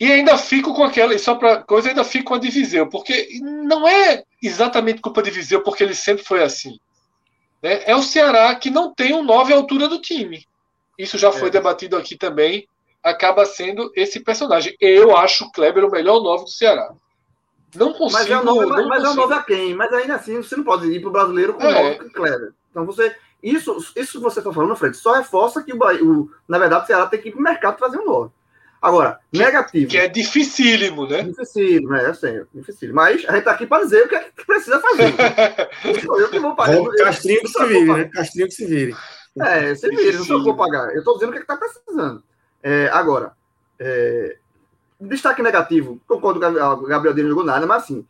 E 0.00 0.12
ainda 0.12 0.38
fico 0.38 0.74
com 0.74 0.84
aquela, 0.84 1.12
e 1.12 1.18
só 1.18 1.34
para 1.34 1.62
coisa, 1.62 1.88
ainda 1.88 2.04
fico 2.04 2.26
com 2.26 2.34
a 2.34 2.38
de 2.38 2.48
Viseu, 2.50 2.86
porque 2.86 3.28
não 3.42 3.86
é 3.86 4.22
exatamente 4.40 5.00
culpa 5.00 5.20
de 5.20 5.30
Viseu, 5.30 5.60
porque 5.62 5.82
ele 5.82 5.94
sempre 5.94 6.24
foi 6.24 6.40
assim. 6.40 6.78
Né? 7.60 7.82
É 7.84 7.96
o 7.96 8.02
Ceará 8.02 8.54
que 8.54 8.70
não 8.70 8.94
tem 8.94 9.12
um 9.12 9.24
9 9.24 9.52
à 9.52 9.56
altura 9.56 9.88
do 9.88 10.00
time. 10.00 10.46
Isso 10.96 11.18
já 11.18 11.32
foi 11.32 11.48
é. 11.48 11.50
debatido 11.50 11.96
aqui 11.96 12.16
também. 12.16 12.68
Acaba 13.10 13.44
sendo 13.46 13.90
esse 13.94 14.20
personagem. 14.20 14.76
Eu 14.80 15.16
acho 15.16 15.44
o 15.44 15.52
Kleber 15.52 15.84
o 15.84 15.90
melhor 15.90 16.20
9 16.20 16.44
do 16.44 16.50
Ceará. 16.50 16.92
Não 17.74 17.92
consigo. 17.92 18.12
Mas 18.12 18.30
é 18.30 18.38
o 18.38 18.44
9, 18.44 18.66
mas, 18.66 18.86
mas 18.86 19.04
é 19.04 19.08
o 19.08 19.14
9 19.14 19.34
a 19.34 19.42
quem? 19.42 19.74
Mas 19.74 19.92
ainda 19.92 20.14
assim, 20.14 20.36
você 20.36 20.56
não 20.56 20.64
pode 20.64 20.86
ir 20.90 21.00
para 21.00 21.08
o 21.08 21.12
brasileiro 21.12 21.54
com 21.54 21.62
o 21.62 21.66
é. 21.66 21.98
9 21.98 22.10
Kleber. 22.10 22.52
Então 22.70 22.86
você. 22.86 23.14
Isso, 23.40 23.76
isso 23.94 24.18
que 24.18 24.24
você 24.24 24.40
está 24.40 24.52
falando, 24.52 24.74
Fred, 24.74 24.96
só 24.96 25.12
reforça 25.12 25.62
que 25.62 25.72
o, 25.72 25.78
o, 25.78 26.30
na 26.48 26.58
verdade 26.58 26.82
o 26.82 26.86
Ceará 26.88 27.06
tem 27.06 27.20
que 27.20 27.28
ir 27.28 27.32
para 27.32 27.40
o 27.40 27.44
mercado 27.44 27.76
trazer 27.76 27.98
um 27.98 28.04
9. 28.04 28.32
Agora, 28.80 29.18
que, 29.32 29.38
negativo. 29.38 29.90
Que 29.90 29.98
é 29.98 30.08
dificílimo, 30.08 31.06
né? 31.06 31.22
Dificílimo, 31.22 31.94
é, 31.94 32.06
assim, 32.06 32.44
difícil. 32.54 32.94
Mas 32.94 33.24
a 33.28 33.34
gente 33.34 33.44
tá 33.44 33.52
aqui 33.52 33.66
para 33.66 33.84
dizer 33.84 34.04
o 34.04 34.08
que, 34.08 34.14
é 34.14 34.20
que 34.24 34.46
precisa 34.46 34.80
fazer. 34.80 35.14
eu 36.04 36.30
que 36.30 36.38
vou 36.38 36.54
pagar. 36.54 36.76
Bom, 36.76 36.90
castrinho 36.96 37.40
que 37.40 37.48
se 37.48 37.66
vire, 37.66 37.84
né? 37.84 38.04
Castrinho 38.12 38.46
que 38.46 38.54
se 38.54 38.66
vire. 38.66 38.96
É, 39.40 39.74
se 39.74 39.88
vire, 39.88 40.16
não 40.16 40.24
sou 40.24 40.38
eu 40.38 40.44
vou 40.44 40.56
pagar. 40.56 40.92
Eu 40.92 40.98
estou 40.98 41.14
dizendo 41.14 41.30
o 41.30 41.32
que 41.32 41.38
é 41.38 41.42
está 41.42 41.56
precisando. 41.56 42.22
É, 42.62 42.88
agora, 42.88 43.32
é, 43.78 44.36
destaque 45.00 45.42
negativo, 45.42 46.00
concordo 46.06 46.40
que 46.40 46.46
o 46.46 46.86
Gabriel 46.86 47.14
Dino 47.14 47.28
não 47.28 47.36
jogou 47.36 47.44
nada, 47.44 47.66
mas 47.66 47.84
assim, 47.84 48.06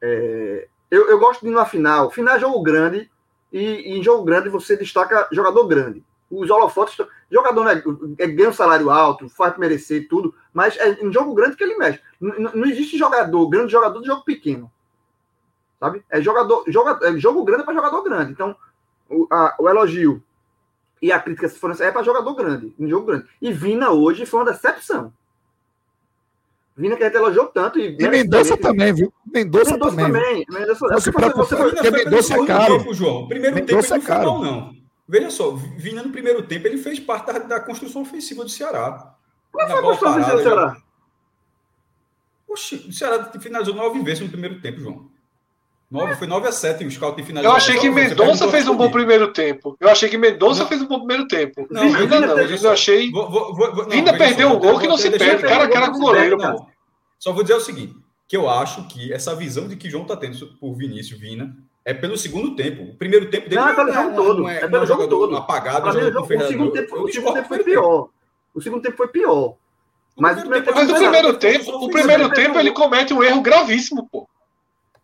é, 0.00 0.68
eu, 0.90 1.08
eu 1.10 1.18
gosto 1.18 1.40
de 1.40 1.48
ir 1.48 1.50
numa 1.50 1.66
final. 1.66 2.10
Final 2.10 2.36
é 2.36 2.40
jogo 2.40 2.62
grande, 2.62 3.10
e, 3.52 3.60
e 3.60 3.98
em 3.98 4.02
jogo 4.02 4.24
grande 4.24 4.48
você 4.48 4.76
destaca 4.76 5.28
jogador 5.32 5.66
grande 5.66 6.04
os 6.30 6.50
holofotes. 6.50 6.96
Jogador 7.30 7.64
né, 7.64 7.82
ganha 8.26 8.48
um 8.48 8.52
salário 8.52 8.90
alto, 8.90 9.28
faz 9.28 9.56
merecer 9.58 10.08
tudo, 10.08 10.34
mas 10.52 10.76
é 10.78 10.92
em 11.02 11.12
jogo 11.12 11.34
grande 11.34 11.56
que 11.56 11.64
ele 11.64 11.76
mexe. 11.76 12.00
Não, 12.20 12.64
existe 12.66 12.96
jogador, 12.96 13.48
grande 13.48 13.72
jogador 13.72 14.00
de 14.00 14.06
jogo 14.06 14.24
pequeno. 14.24 14.70
Sabe? 15.78 16.02
É 16.10 16.20
jogador, 16.20 16.64
joga, 16.68 17.06
é 17.06 17.16
jogo 17.18 17.44
grande 17.44 17.64
para 17.64 17.74
jogador 17.74 18.02
grande. 18.02 18.32
Então, 18.32 18.56
o, 19.08 19.26
a, 19.30 19.54
o 19.58 19.68
elogio 19.68 20.22
e 21.00 21.12
a 21.12 21.20
crítica 21.20 21.48
se 21.48 21.58
for 21.58 21.74
é 21.80 21.90
para 21.90 22.02
jogador 22.02 22.34
grande, 22.34 22.74
em 22.78 22.88
jogo 22.88 23.06
grande. 23.06 23.26
E 23.40 23.52
Vina 23.52 23.90
hoje 23.90 24.26
foi 24.26 24.40
uma 24.40 24.50
decepção. 24.50 25.12
Vina 26.76 26.96
que 26.96 27.02
a 27.02 27.06
gente 27.06 27.16
elogiou 27.16 27.46
tanto. 27.46 27.78
E, 27.78 27.96
e 27.98 28.08
Mendonça 28.08 28.56
também, 28.56 28.92
viu? 28.92 29.12
Mendonça, 29.26 29.76
também. 29.76 30.06
também. 30.06 30.46
Mendonça, 30.48 30.86
você, 30.88 31.10
você, 31.10 31.30
você, 31.32 31.56
você, 31.56 31.90
Mendonça 31.90 32.34
é 32.34 32.46
caro. 32.46 32.78
Tempo, 32.78 32.94
João. 32.94 33.26
Primeiro 33.26 33.56
Mendonça 33.56 33.94
tempo 33.94 34.04
é 34.04 34.06
caro. 34.06 34.24
Não, 34.24 34.42
não. 34.42 34.76
Veja 35.08 35.30
só, 35.30 35.50
Vina 35.50 36.02
no 36.02 36.10
primeiro 36.10 36.42
tempo 36.46 36.66
ele 36.66 36.78
fez 36.78 37.00
parte 37.00 37.32
da, 37.32 37.38
da 37.38 37.60
construção 37.60 38.02
ofensiva 38.02 38.44
do 38.44 38.50
Ceará. 38.50 39.14
Qual 39.50 39.66
foi 39.66 39.78
a 39.78 39.82
construção 39.82 40.12
ofensiva 40.12 40.36
do 40.36 40.42
Ceará? 40.42 40.76
Oxi, 42.46 42.86
o 42.88 42.92
Ceará 42.92 43.24
finalizou 43.40 43.74
nove 43.74 44.00
vezes 44.02 44.20
no 44.20 44.28
primeiro 44.28 44.60
tempo, 44.60 44.80
João. 44.80 45.10
Nove, 45.90 46.16
foi 46.16 46.26
9 46.26 46.46
a 46.46 46.52
7 46.52 46.84
o 46.84 46.90
Scout 46.90 47.22
finalizou. 47.22 47.50
Eu 47.50 47.56
achei 47.56 47.78
que 47.78 47.88
Mendonça 47.88 48.46
fez 48.48 48.68
um 48.68 48.76
bom 48.76 48.90
primeiro 48.90 49.32
tempo. 49.32 49.74
Eu 49.80 49.88
achei 49.88 50.08
que 50.08 50.18
Mendonça 50.18 50.66
fez 50.66 50.82
um 50.82 50.86
bom 50.86 50.98
primeiro 50.98 51.26
tempo. 51.26 51.66
Não, 51.70 51.90
Vina 51.90 52.20
não. 52.20 52.38
Eu 52.38 52.70
achei. 52.70 53.10
Vou, 53.10 53.30
vou, 53.30 53.54
vou, 53.54 53.88
Vina 53.88 54.12
perdeu 54.12 54.50
um 54.50 54.58
gol 54.58 54.78
que 54.78 54.86
não 54.86 54.98
se 54.98 55.10
perde, 55.10 55.44
cara 55.44 55.64
a 55.64 55.70
cara 55.70 55.90
com 55.90 55.96
o 55.96 56.00
goleiro. 56.00 56.36
Não. 56.36 56.66
Só 57.18 57.32
vou 57.32 57.42
dizer 57.42 57.54
o 57.54 57.60
seguinte: 57.60 57.96
que 58.28 58.36
eu 58.36 58.50
acho 58.50 58.86
que 58.86 59.10
essa 59.12 59.34
visão 59.34 59.66
de 59.66 59.76
que 59.76 59.88
João 59.88 60.02
está 60.02 60.14
tendo 60.14 60.46
por 60.60 60.74
Vinícius 60.74 61.18
Vina 61.18 61.56
é 61.86 61.94
pelo 61.94 62.18
segundo 62.18 62.54
tempo. 62.54 62.82
O 62.82 62.94
primeiro 62.94 63.30
tempo 63.30 63.48
dele 63.48 63.62
não, 63.62 63.68
é 63.70 63.74
pelo 63.74 63.92
jogo 63.92 64.14
todo. 64.14 64.42
Não 64.42 64.48
é, 64.50 64.58
é 64.58 64.68
pelo 64.68 64.86
jogo 64.86 65.08
todo. 65.08 65.36
Apagado. 65.38 65.88
o, 65.88 66.46
segundo 66.46 66.70
tempo, 66.70 67.02
o 67.02 67.10
segundo 67.10 67.32
tempo 67.32 67.48
foi 67.48 67.64
pior. 67.64 68.08
O 68.54 68.60
segundo 68.60 68.82
tempo 68.82 68.96
foi 68.98 69.08
pior. 69.08 69.54
Mas 70.18 70.36
o 70.36 70.40
primeiro, 70.40 70.74
mas 70.74 70.90
o 70.90 70.94
primeiro 70.94 71.34
tempo, 71.38 71.70
o 71.70 71.90
primeiro 71.90 72.30
tempo 72.30 72.58
ele 72.58 72.72
comete 72.72 73.14
um 73.14 73.22
erro 73.22 73.40
gravíssimo, 73.40 74.06
pô. 74.10 74.28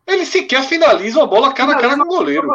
Ele 0.07 0.27
sequer 0.27 0.63
finaliza 0.65 1.19
uma 1.19 1.27
bola 1.27 1.53
cara 1.53 1.73
a 1.73 1.81
cara 1.81 1.97
com 1.97 2.03
o 2.03 2.07
goleiro. 2.07 2.47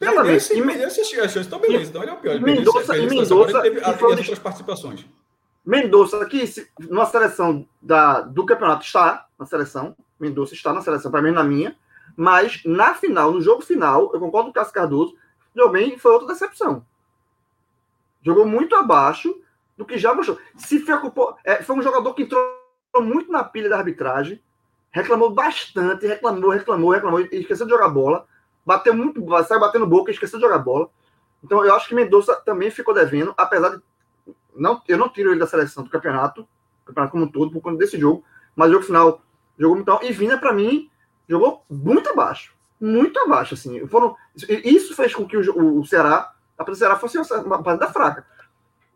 Exatamente. 0.00 0.52
E 0.52 0.60
Mendonça 0.60 0.86
assistiu 0.86 1.24
a 1.24 1.28
chance, 1.28 1.46
então 1.46 1.58
beleza. 1.60 1.90
Então 1.90 2.02
ele 2.02 2.10
é 2.10 2.14
o 2.14 2.16
pior. 2.16 2.40
Mendonça, 2.40 2.96
e 2.96 3.06
Mendonça 3.06 3.62
teve 3.62 3.80
as 3.80 4.02
outras 4.02 4.38
participações. 4.38 5.06
Mendonça, 5.64 6.24
que 6.26 6.44
numa 6.78 7.06
seleção 7.06 7.66
da, 7.80 8.20
do 8.20 8.44
campeonato 8.44 8.84
está 8.84 9.26
na 9.38 9.46
seleção. 9.46 9.96
Mendonça 10.18 10.54
está 10.54 10.72
na 10.72 10.82
seleção, 10.82 11.10
para 11.10 11.22
mim 11.22 11.30
na 11.30 11.44
minha. 11.44 11.76
Mas 12.16 12.60
na 12.64 12.94
final, 12.94 13.32
no 13.32 13.40
jogo 13.40 13.62
final, 13.62 14.10
eu 14.12 14.20
concordo 14.20 14.46
com 14.46 14.50
o 14.50 14.52
Cássio 14.52 14.74
Cardoso, 14.74 15.16
também 15.54 15.98
foi 15.98 16.12
outra 16.12 16.28
decepção. 16.28 16.84
Jogou 18.22 18.46
muito 18.46 18.74
abaixo 18.74 19.34
do 19.76 19.84
que 19.84 19.98
já 19.98 20.14
mostrou. 20.14 20.38
Se 20.56 20.80
preocupou, 20.80 21.36
é, 21.44 21.62
foi 21.62 21.76
um 21.76 21.82
jogador 21.82 22.14
que 22.14 22.22
entrou 22.22 22.42
muito 23.00 23.30
na 23.30 23.42
pilha 23.42 23.68
da 23.68 23.78
arbitragem, 23.78 24.40
reclamou 24.94 25.28
bastante, 25.28 26.06
reclamou, 26.06 26.50
reclamou, 26.50 26.90
reclamou, 26.92 27.20
e 27.20 27.28
esqueceu 27.32 27.66
de 27.66 27.72
jogar 27.72 27.88
bola, 27.88 28.24
bateu 28.64 28.94
muito, 28.94 29.20
saiu 29.44 29.58
batendo 29.58 29.86
boca, 29.86 30.12
esqueceu 30.12 30.38
de 30.38 30.44
jogar 30.44 30.58
bola. 30.58 30.88
Então 31.42 31.64
eu 31.64 31.74
acho 31.74 31.88
que 31.88 31.96
Mendonça 31.96 32.36
também 32.36 32.70
ficou 32.70 32.94
devendo, 32.94 33.34
apesar 33.36 33.70
de 33.70 33.82
não, 34.54 34.80
eu 34.86 34.96
não 34.96 35.08
tiro 35.08 35.32
ele 35.32 35.40
da 35.40 35.48
seleção 35.48 35.82
do 35.82 35.90
campeonato, 35.90 36.46
campeonato 36.86 37.10
como 37.10 37.24
um 37.24 37.28
todo, 37.28 37.50
por 37.50 37.60
conta 37.60 37.76
desse 37.76 37.98
jogo, 37.98 38.24
mas 38.54 38.70
o 38.70 38.74
jogo 38.74 38.84
final 38.84 39.20
jogou 39.58 39.74
muito. 39.74 39.90
E 40.04 40.12
Vina, 40.12 40.38
para 40.38 40.52
mim, 40.52 40.88
jogou 41.28 41.64
muito 41.68 42.08
abaixo. 42.10 42.54
Muito 42.80 43.18
abaixo, 43.18 43.54
assim. 43.54 43.84
Foram, 43.88 44.14
isso 44.64 44.94
fez 44.94 45.12
com 45.12 45.26
que 45.26 45.36
o, 45.36 45.80
o 45.80 45.84
Ceará, 45.84 46.32
a 46.56 46.62
do 46.62 46.74
Ceará 46.76 46.96
fosse 46.96 47.18
uma 47.18 47.60
partida 47.64 47.90
fraca. 47.90 48.24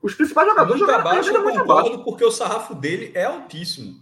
Os 0.01 0.15
principais 0.15 0.47
jogadores 0.47 0.81
muito 0.81 0.93
jogaram 0.93 1.11
abaixo, 1.11 1.31
eu 1.31 1.43
muito 1.43 1.61
abaixo. 1.61 2.05
porque 2.05 2.25
o 2.25 2.31
sarrafo 2.31 2.73
dele 2.73 3.11
é 3.17 3.25
altíssimo. 3.25 4.01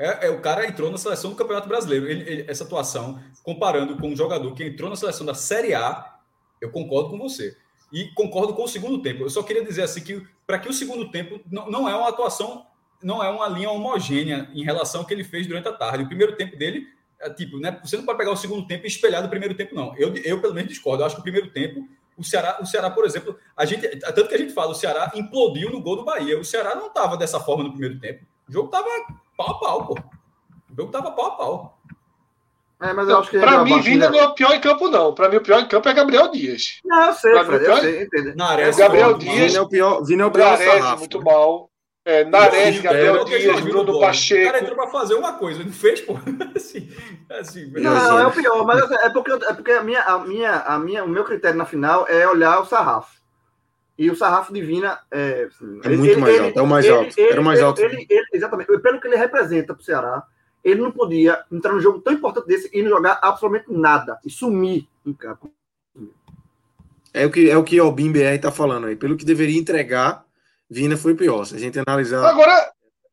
É, 0.00 0.28
é, 0.28 0.30
o 0.30 0.40
cara 0.40 0.66
entrou 0.66 0.90
na 0.90 0.96
seleção 0.96 1.28
do 1.28 1.36
Campeonato 1.36 1.68
Brasileiro. 1.68 2.08
Ele, 2.08 2.22
ele, 2.22 2.44
essa 2.48 2.64
atuação, 2.64 3.22
comparando 3.42 3.98
com 3.98 4.08
um 4.08 4.16
jogador 4.16 4.54
que 4.54 4.64
entrou 4.64 4.88
na 4.88 4.96
seleção 4.96 5.26
da 5.26 5.34
Série 5.34 5.74
A, 5.74 6.16
eu 6.58 6.70
concordo 6.70 7.10
com 7.10 7.18
você. 7.18 7.54
E 7.92 8.06
concordo 8.14 8.54
com 8.54 8.64
o 8.64 8.68
segundo 8.68 9.02
tempo. 9.02 9.24
Eu 9.24 9.28
só 9.28 9.42
queria 9.42 9.62
dizer 9.62 9.82
assim 9.82 10.00
que 10.00 10.26
para 10.46 10.58
que 10.58 10.70
o 10.70 10.72
segundo 10.72 11.10
tempo 11.10 11.38
não, 11.50 11.70
não 11.70 11.88
é 11.88 11.94
uma 11.94 12.08
atuação, 12.08 12.64
não 13.02 13.22
é 13.22 13.28
uma 13.28 13.46
linha 13.46 13.70
homogênea 13.70 14.48
em 14.54 14.64
relação 14.64 15.02
ao 15.02 15.06
que 15.06 15.12
ele 15.12 15.24
fez 15.24 15.46
durante 15.46 15.68
a 15.68 15.72
tarde. 15.72 16.04
O 16.04 16.08
primeiro 16.08 16.34
tempo 16.34 16.56
dele 16.56 16.86
é, 17.20 17.28
tipo, 17.28 17.58
né, 17.58 17.78
você 17.84 17.98
não 17.98 18.06
pode 18.06 18.16
pegar 18.16 18.30
o 18.30 18.36
segundo 18.36 18.66
tempo 18.66 18.86
e 18.86 18.88
espelhar 18.88 19.22
do 19.22 19.28
primeiro 19.28 19.54
tempo, 19.54 19.74
não. 19.74 19.94
Eu, 19.98 20.16
eu 20.16 20.40
pelo 20.40 20.54
menos, 20.54 20.70
discordo. 20.70 21.02
Eu 21.02 21.06
acho 21.06 21.16
que 21.16 21.20
o 21.20 21.24
primeiro 21.24 21.50
tempo, 21.50 21.86
o 22.16 22.24
Ceará, 22.24 22.58
o 22.58 22.64
Ceará, 22.64 22.90
por 22.90 23.04
exemplo, 23.04 23.36
a 23.54 23.66
gente, 23.66 23.86
tanto 23.98 24.28
que 24.28 24.34
a 24.34 24.38
gente 24.38 24.54
fala, 24.54 24.70
o 24.70 24.74
Ceará 24.74 25.12
implodiu 25.14 25.70
no 25.70 25.82
gol 25.82 25.96
do 25.96 26.04
Bahia. 26.04 26.40
O 26.40 26.44
Ceará 26.44 26.74
não 26.74 26.86
estava 26.86 27.18
dessa 27.18 27.38
forma 27.38 27.64
no 27.64 27.72
primeiro 27.72 28.00
tempo. 28.00 28.24
O 28.48 28.52
jogo 28.52 28.66
estava 28.66 28.88
pau 29.40 29.50
a 29.50 29.58
pau, 29.58 29.86
pô. 29.86 29.94
O 29.94 30.76
jogo 30.76 30.88
estava 30.88 31.12
pau 31.12 31.26
a 31.26 31.30
pau. 31.30 31.80
É, 32.82 32.92
mas 32.94 33.08
eu 33.08 33.18
acho 33.18 33.30
que 33.30 33.38
pra 33.38 33.62
mim, 33.62 33.80
Vina 33.80 34.08
não 34.08 34.18
é 34.18 34.24
o 34.24 34.34
pior 34.34 34.54
em 34.54 34.60
campo, 34.60 34.88
não. 34.88 35.14
Pra 35.14 35.28
mim, 35.28 35.36
o 35.36 35.42
pior 35.42 35.60
em 35.60 35.68
campo 35.68 35.88
é 35.88 35.92
Gabriel 35.92 36.30
Dias. 36.30 36.80
Não, 36.84 37.06
eu 37.06 37.12
sei, 37.12 37.44
Fred, 37.44 37.64
eu 37.64 37.76
sei, 37.76 38.02
entende. 38.04 38.34
Nares, 38.34 38.76
Gabriel 38.76 39.18
Dias. 39.18 39.34
Vina 39.34 39.58
é 39.58 39.60
o 39.60 39.68
pior, 39.68 40.02
Vina 40.02 40.22
é 40.22 40.26
o 40.26 40.30
pior 40.30 40.58
Nares, 40.58 40.98
muito 40.98 41.22
mal. 41.22 41.70
É, 42.06 42.24
Nares, 42.24 42.80
Gabriel 42.80 43.24
Dias, 43.24 43.60
Bruno 43.60 44.00
Pacheco. 44.00 44.42
O 44.42 44.46
cara 44.46 44.60
entrou 44.60 44.76
para 44.76 44.90
fazer 44.90 45.14
uma 45.14 45.34
coisa, 45.34 45.62
não 45.62 45.72
fez, 45.72 46.00
pô. 46.00 46.14
assim, 46.56 46.90
assim, 47.38 47.70
não, 47.72 48.18
é 48.18 48.26
o 48.26 48.32
pior, 48.32 48.64
mas 48.64 48.90
é 48.90 49.10
porque, 49.10 49.32
é 49.32 49.52
porque 49.52 49.72
a 49.72 49.82
minha, 49.82 50.00
a 50.00 50.18
minha, 50.18 50.52
a 50.60 50.78
minha, 50.78 51.04
o 51.04 51.08
meu 51.08 51.24
critério 51.24 51.58
na 51.58 51.66
final 51.66 52.06
é 52.08 52.26
olhar 52.26 52.60
o 52.60 52.64
sarrafo. 52.64 53.19
E 54.00 54.10
o 54.10 54.16
sarrafo 54.16 54.50
divina 54.50 54.98
é. 55.10 55.42
Assim, 55.42 55.78
é 55.84 55.88
ele, 55.88 55.96
muito 55.98 56.18
mais 56.18 56.34
ele, 56.34 56.46
alto, 56.46 56.58
é 56.58 56.62
o 56.62 56.66
mais 56.66 56.86
ele, 56.86 56.94
alto. 56.94 57.20
Era 57.20 57.38
o 57.38 57.44
mais 57.44 57.60
alto. 57.60 57.82
exatamente. 58.32 58.78
Pelo 58.78 58.98
que 58.98 59.06
ele 59.06 59.16
representa 59.16 59.74
para 59.74 59.82
o 59.82 59.84
Ceará, 59.84 60.22
ele 60.64 60.80
não 60.80 60.90
podia 60.90 61.44
entrar 61.52 61.74
num 61.74 61.82
jogo 61.82 62.00
tão 62.00 62.14
importante 62.14 62.46
desse 62.46 62.70
e 62.72 62.82
não 62.82 62.88
jogar 62.88 63.18
absolutamente 63.20 63.70
nada 63.70 64.18
e 64.24 64.30
sumir 64.30 64.88
em 65.04 65.12
campo. 65.12 65.52
É 67.12 67.26
o 67.26 67.30
que, 67.30 67.50
é 67.50 67.56
o, 67.58 67.62
que 67.62 67.78
o 67.78 67.92
Bim 67.92 68.10
BR 68.10 68.36
está 68.36 68.50
falando 68.50 68.86
aí. 68.86 68.96
Pelo 68.96 69.18
que 69.18 69.24
deveria 69.24 69.60
entregar 69.60 70.24
Vina 70.70 70.96
foi 70.96 71.14
pior. 71.14 71.44
Se 71.44 71.56
a 71.56 71.58
gente 71.58 71.78
analisar 71.78 72.24
Agora, 72.24 72.72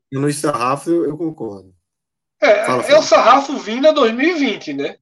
no 0.09 0.31
sarrafo, 0.31 0.89
eu, 0.89 1.03
eu 1.03 1.17
concordo. 1.17 1.75
É, 2.41 2.63
Fala, 2.63 2.83
é 2.83 2.97
o 2.97 3.03
sarrafo 3.03 3.57
Vina 3.57 3.91
2020, 3.91 4.71
né? 4.71 4.97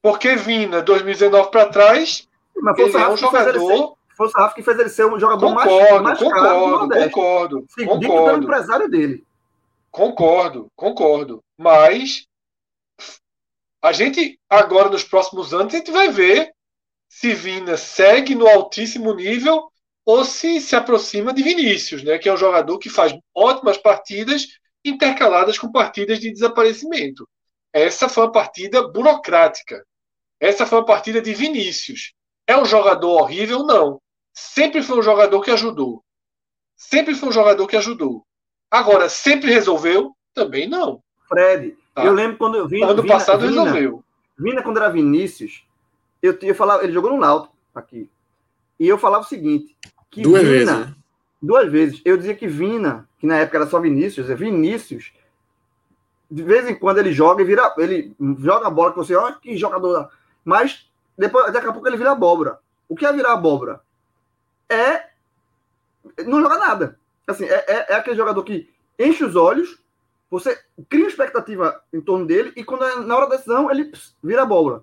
Porque 0.00 0.36
Vina, 0.36 0.82
2019 0.82 1.50
para 1.50 1.66
trás, 1.66 2.28
Mas 2.54 2.78
ele 2.78 2.96
é 2.96 3.08
um 3.08 3.16
jogador. 3.16 3.95
Foi 4.16 4.28
o 4.28 4.30
Rafa 4.30 4.54
que 4.54 4.62
fez 4.62 4.78
ele 4.78 4.88
ser 4.88 5.04
um 5.06 5.20
jogador 5.20 5.46
concordo, 5.46 6.02
mais, 6.02 6.02
mais 6.02 6.18
concordo, 6.18 6.88
concordo, 6.88 7.04
concordo, 7.04 7.66
concordo. 7.86 8.24
pelo 8.24 8.42
empresário 8.42 8.88
dele. 8.88 9.26
Concordo, 9.90 10.72
concordo. 10.74 11.44
Mas 11.56 12.26
a 13.82 13.92
gente, 13.92 14.40
agora, 14.48 14.88
nos 14.88 15.04
próximos 15.04 15.52
anos, 15.52 15.74
a 15.74 15.76
gente 15.76 15.90
vai 15.90 16.08
ver 16.08 16.50
se 17.08 17.34
Vina 17.34 17.76
segue 17.76 18.34
no 18.34 18.48
altíssimo 18.48 19.14
nível 19.14 19.70
ou 20.04 20.24
se 20.24 20.60
se 20.60 20.74
aproxima 20.74 21.32
de 21.32 21.42
Vinícius, 21.42 22.02
né, 22.02 22.18
que 22.18 22.28
é 22.28 22.32
um 22.32 22.36
jogador 22.36 22.78
que 22.78 22.88
faz 22.88 23.12
ótimas 23.34 23.76
partidas 23.76 24.46
intercaladas 24.84 25.58
com 25.58 25.70
partidas 25.70 26.20
de 26.20 26.32
desaparecimento. 26.32 27.28
Essa 27.72 28.08
foi 28.08 28.24
uma 28.24 28.32
partida 28.32 28.86
burocrática. 28.88 29.84
Essa 30.40 30.64
foi 30.64 30.78
uma 30.78 30.86
partida 30.86 31.20
de 31.20 31.34
Vinícius. 31.34 32.12
É 32.46 32.56
um 32.56 32.64
jogador 32.64 33.20
horrível? 33.20 33.64
Não. 33.64 34.00
Sempre 34.36 34.82
foi 34.82 34.98
um 34.98 35.02
jogador 35.02 35.40
que 35.40 35.50
ajudou. 35.50 36.04
Sempre 36.76 37.14
foi 37.14 37.30
um 37.30 37.32
jogador 37.32 37.66
que 37.66 37.74
ajudou. 37.74 38.22
Agora, 38.70 39.08
sempre 39.08 39.50
resolveu? 39.50 40.14
Também 40.34 40.68
não. 40.68 41.02
Fred, 41.26 41.74
tá? 41.94 42.04
eu 42.04 42.12
lembro 42.12 42.36
quando 42.36 42.56
eu 42.56 42.68
vi. 42.68 42.82
Ano 42.82 43.00
Vina, 43.00 43.14
passado 43.14 43.48
Vina, 43.48 43.64
resolveu. 43.64 44.04
Vina, 44.38 44.62
quando 44.62 44.76
era 44.76 44.90
Vinícius, 44.90 45.64
eu, 46.22 46.38
eu 46.42 46.54
falava, 46.54 46.84
ele 46.84 46.92
jogou 46.92 47.10
no 47.10 47.18
Náutico 47.18 47.56
aqui. 47.74 48.10
E 48.78 48.86
eu 48.86 48.98
falava 48.98 49.24
o 49.24 49.26
seguinte: 49.26 49.74
que 50.10 50.20
duas 50.20 50.42
Vina, 50.42 50.52
vezes. 50.52 50.86
Né? 50.86 50.94
Duas 51.40 51.72
vezes. 51.72 52.02
Eu 52.04 52.18
dizia 52.18 52.34
que 52.34 52.46
Vina, 52.46 53.08
que 53.18 53.26
na 53.26 53.38
época 53.38 53.56
era 53.56 53.66
só 53.66 53.80
Vinícius, 53.80 54.28
é 54.28 54.34
Vinícius, 54.34 55.14
de 56.30 56.42
vez 56.42 56.68
em 56.68 56.74
quando 56.74 56.98
ele 56.98 57.10
joga 57.10 57.40
e 57.40 57.46
vira. 57.46 57.74
Ele 57.78 58.14
joga 58.38 58.66
a 58.66 58.70
bola 58.70 58.90
que 58.90 58.98
você, 58.98 59.16
olha 59.16 59.34
que 59.36 59.56
jogador. 59.56 60.10
Mas 60.44 60.90
depois, 61.16 61.50
daqui 61.54 61.68
a 61.68 61.72
pouco 61.72 61.88
ele 61.88 61.96
vira 61.96 62.12
abóbora. 62.12 62.58
O 62.86 62.94
que 62.94 63.06
é 63.06 63.12
virar 63.14 63.32
abóbora? 63.32 63.80
É. 64.68 65.06
Não 66.24 66.40
joga 66.40 66.58
nada. 66.58 66.98
Assim, 67.26 67.44
é, 67.44 67.64
é, 67.66 67.86
é 67.90 67.94
aquele 67.94 68.16
jogador 68.16 68.42
que 68.44 68.68
enche 68.98 69.24
os 69.24 69.34
olhos, 69.34 69.78
você 70.30 70.58
cria 70.88 71.06
expectativa 71.06 71.82
em 71.92 72.00
torno 72.00 72.26
dele, 72.26 72.52
e 72.56 72.64
quando 72.64 72.84
é 72.84 73.00
na 73.00 73.16
hora 73.16 73.28
da 73.28 73.36
decisão, 73.36 73.70
ele 73.70 73.90
vira 74.22 74.42
abóbora. 74.42 74.82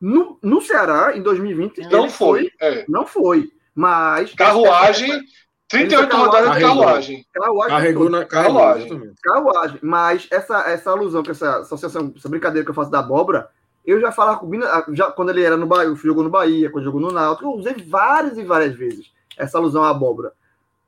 No, 0.00 0.38
no 0.42 0.60
Ceará, 0.62 1.16
em 1.16 1.22
2020, 1.22 1.82
não 1.90 2.08
foi. 2.08 2.50
foi 2.58 2.68
é. 2.68 2.84
Não 2.88 3.06
foi. 3.06 3.52
Mas. 3.74 4.34
Carruagem. 4.34 5.22
38 5.68 6.16
rodadas 6.16 6.52
de 6.54 6.60
carruagem. 6.60 7.26
Carruagem. 7.32 7.76
Carregou 7.76 8.10
na 8.10 8.24
carruagem. 8.24 9.14
Carruagem. 9.22 9.78
Mas 9.80 10.26
essa, 10.30 10.68
essa 10.68 10.90
alusão, 10.90 11.22
que 11.22 11.30
essa 11.30 11.60
associação, 11.60 12.12
essa 12.16 12.28
brincadeira 12.28 12.64
que 12.64 12.70
eu 12.70 12.74
faço 12.74 12.90
da 12.90 12.98
abóbora, 12.98 13.48
eu 13.90 14.00
já 14.00 14.12
falava 14.12 14.38
com 14.38 14.46
o 14.46 14.48
Bina, 14.48 14.84
já, 14.92 15.10
quando 15.10 15.30
ele 15.30 15.42
era 15.42 15.56
no 15.56 15.66
Bahia, 15.66 15.94
jogou 15.96 16.22
no 16.22 16.30
Bahia, 16.30 16.70
quando 16.70 16.84
jogou 16.84 17.00
no 17.00 17.10
Náutico, 17.10 17.48
eu 17.48 17.54
usei 17.54 17.74
várias 17.74 18.38
e 18.38 18.44
várias 18.44 18.74
vezes 18.74 19.12
essa 19.36 19.58
alusão 19.58 19.82
à 19.82 19.90
abóbora. 19.90 20.32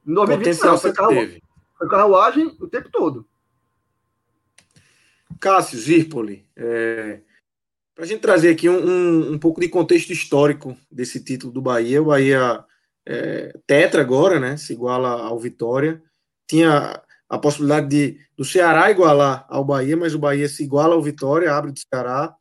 Em 0.07 0.15
2020, 0.15 0.61
não, 0.61 0.79
foi, 0.79 0.93
carru... 0.93 1.15
foi 1.79 1.89
carruagem 1.89 2.57
o 2.61 2.69
tempo 2.69 2.89
todo. 2.91 3.27
Cássio, 5.41 5.79
Zirpoli, 5.79 6.47
é... 6.55 7.21
para 7.95 8.05
a 8.05 8.07
gente 8.07 8.21
trazer 8.21 8.51
aqui 8.51 8.69
um, 8.69 8.79
um, 8.79 9.33
um, 9.33 9.39
pouco 9.39 9.61
de 9.61 9.69
contexto 9.69 10.13
histórico 10.13 10.77
desse 10.91 11.23
título 11.23 11.53
do 11.53 11.63
Bahia, 11.63 12.01
o 12.01 12.07
Bahia 12.07 12.65
é, 13.05 13.59
tetra 13.67 14.03
agora, 14.03 14.39
né, 14.39 14.57
se 14.57 14.73
iguala 14.73 15.23
ao 15.23 15.39
Vitória, 15.39 16.03
tinha 16.47 17.03
a 17.29 17.39
possibilidade 17.39 17.89
de 17.89 18.21
do 18.37 18.45
Ceará 18.45 18.91
igualar 18.91 19.47
ao 19.49 19.65
Bahia, 19.65 19.97
mas 19.97 20.15
o 20.15 20.19
Bahia 20.19 20.49
se 20.49 20.65
iguala 20.65 20.95
ao 20.95 21.03
Vitória, 21.03 21.53
abre 21.53 21.73
do 21.73 21.79
Ceará, 21.79 22.35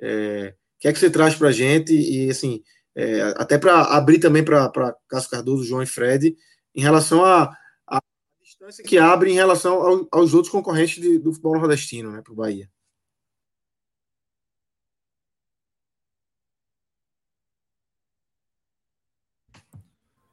é, 0.00 0.54
o 0.76 0.80
que 0.80 0.88
é 0.88 0.92
que 0.92 0.98
você 0.98 1.10
traz 1.10 1.34
para 1.34 1.48
a 1.48 1.52
gente? 1.52 1.92
E, 1.94 2.30
assim, 2.30 2.62
é, 2.94 3.22
até 3.36 3.58
para 3.58 3.82
abrir 3.82 4.18
também 4.18 4.44
para 4.44 4.96
Cássio 5.08 5.30
Cardoso, 5.30 5.64
João 5.64 5.82
e 5.82 5.86
Fred, 5.86 6.36
em 6.74 6.80
relação 6.80 7.24
à 7.24 7.56
distância 8.42 8.84
que 8.84 8.98
abre 8.98 9.30
em 9.30 9.34
relação 9.34 9.74
ao, 9.74 10.08
aos 10.12 10.34
outros 10.34 10.52
concorrentes 10.52 11.02
de, 11.02 11.18
do 11.18 11.32
futebol 11.32 11.58
nordestino, 11.58 12.12
né, 12.12 12.22
para 12.22 12.32
o 12.32 12.36
Bahia. 12.36 12.68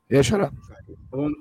E 0.09 0.17
aí, 0.17 0.23
Xará? 0.23 0.51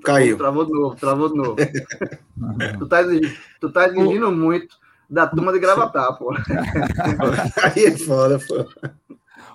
Caiu. 0.03 0.37
Travou 0.37 0.65
de 0.65 0.71
novo, 0.71 0.95
travou 0.95 1.29
de 1.29 1.35
novo. 1.35 1.55
tu 2.79 2.87
tá 2.87 3.01
exigindo, 3.01 3.37
tu 3.59 3.71
tá 3.71 3.87
exigindo 3.87 4.31
muito 4.31 4.77
da 5.11 5.27
turma 5.27 5.51
de 5.51 5.59
gravatar, 5.59 6.17
pô. 6.17 6.33
Aí 7.75 7.85
é 7.85 7.97
foda, 7.97 8.39
pô. 8.39 8.65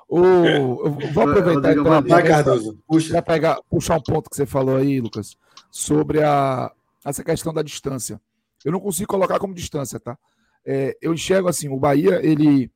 O, 0.08 0.90
vou 1.12 1.28
aproveitar 1.28 1.74
para 1.82 2.00
Vai, 2.00 2.22
Cardoso, 2.22 2.78
puxa. 2.86 3.20
pegar, 3.22 3.58
puxar 3.68 3.96
um 3.96 4.02
ponto 4.02 4.30
que 4.30 4.36
você 4.36 4.46
falou 4.46 4.76
aí, 4.76 5.00
Lucas, 5.00 5.36
sobre 5.68 6.22
a, 6.22 6.70
essa 7.04 7.24
questão 7.24 7.52
da 7.52 7.60
distância. 7.60 8.20
Eu 8.64 8.70
não 8.70 8.78
consigo 8.78 9.08
colocar 9.08 9.40
como 9.40 9.52
distância, 9.52 9.98
tá? 9.98 10.16
É, 10.64 10.96
eu 11.00 11.12
enxergo 11.12 11.48
assim, 11.48 11.68
o 11.68 11.76
Bahia, 11.76 12.20
ele, 12.22 12.70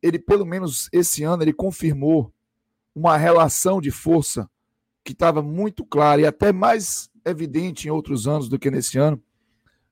ele 0.00 0.20
pelo 0.20 0.46
menos 0.46 0.88
esse 0.92 1.24
ano, 1.24 1.42
ele 1.42 1.52
confirmou 1.52 2.32
uma 2.94 3.16
relação 3.16 3.80
de 3.80 3.90
força 3.90 4.48
que 5.02 5.12
estava 5.12 5.42
muito 5.42 5.84
clara 5.84 6.20
e 6.20 6.26
até 6.26 6.52
mais 6.52 7.10
evidente 7.24 7.88
em 7.88 7.90
outros 7.90 8.28
anos 8.28 8.48
do 8.48 8.58
que 8.58 8.70
nesse 8.70 8.98
ano. 8.98 9.20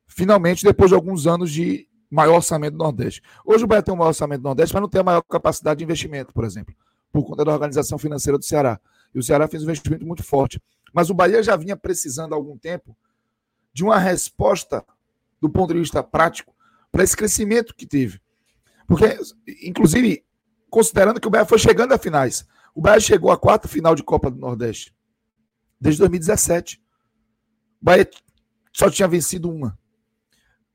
Finalmente, 0.07 0.65
depois 0.65 0.91
de 0.91 0.95
alguns 0.95 1.27
anos 1.27 1.51
de 1.51 1.90
maior 2.11 2.37
orçamento 2.37 2.73
do 2.73 2.79
Nordeste. 2.79 3.23
Hoje 3.45 3.65
o 3.65 3.67
Bahia 3.67 3.83
tem 3.83 3.95
um 3.95 3.97
maior 3.97 4.09
orçamento 4.09 4.41
do 4.41 4.45
Nordeste, 4.45 4.75
mas 4.75 4.83
não 4.83 4.89
tem 4.89 5.01
a 5.01 5.05
maior 5.05 5.23
capacidade 5.23 5.79
de 5.79 5.85
investimento, 5.85 6.33
por 6.33 6.45
exemplo, 6.45 6.75
por 7.13 7.25
conta 7.25 7.45
da 7.45 7.53
organização 7.53 7.99
financeira 7.99 8.37
do 8.37 8.45
Ceará. 8.45 8.81
E 9.15 9.19
o 9.19 9.23
Ceará 9.23 9.47
fez 9.47 9.63
um 9.63 9.67
investimento 9.67 10.05
muito 10.07 10.23
forte. 10.23 10.61
Mas 10.93 11.09
o 11.09 11.15
Bahia 11.15 11.43
já 11.43 11.57
vinha 11.57 11.77
precisando 11.77 12.33
há 12.33 12.37
algum 12.37 12.59
tempo 12.59 12.97
de 13.73 13.85
uma 13.85 13.99
resposta 13.99 14.85
do 15.41 15.49
ponto 15.49 15.73
de 15.73 15.81
vista 15.81 16.03
prático 16.03 16.55
para 16.91 17.05
esse 17.05 17.17
crescimento 17.17 17.75
que 17.75 17.87
teve. 17.87 18.21
Porque, 18.87 19.19
inclusive, 19.63 20.25
considerando 20.69 21.21
que 21.21 21.29
o 21.29 21.31
Bahia 21.31 21.47
foi 21.47 21.59
chegando 21.59 21.93
a 21.93 21.99
finais. 21.99 22.45
O 22.75 22.81
Bahia 22.81 23.01
chegou 23.01 23.31
à 23.31 23.37
quarta 23.37 23.69
final 23.69 23.95
de 23.95 24.03
Copa 24.03 24.31
do 24.31 24.39
Nordeste 24.39 24.95
desde 25.81 26.01
2017. 26.01 26.83
O 27.81 27.85
Bahia 27.85 28.09
só 28.73 28.91
tinha 28.91 29.09
vencido 29.09 29.51
uma. 29.51 29.79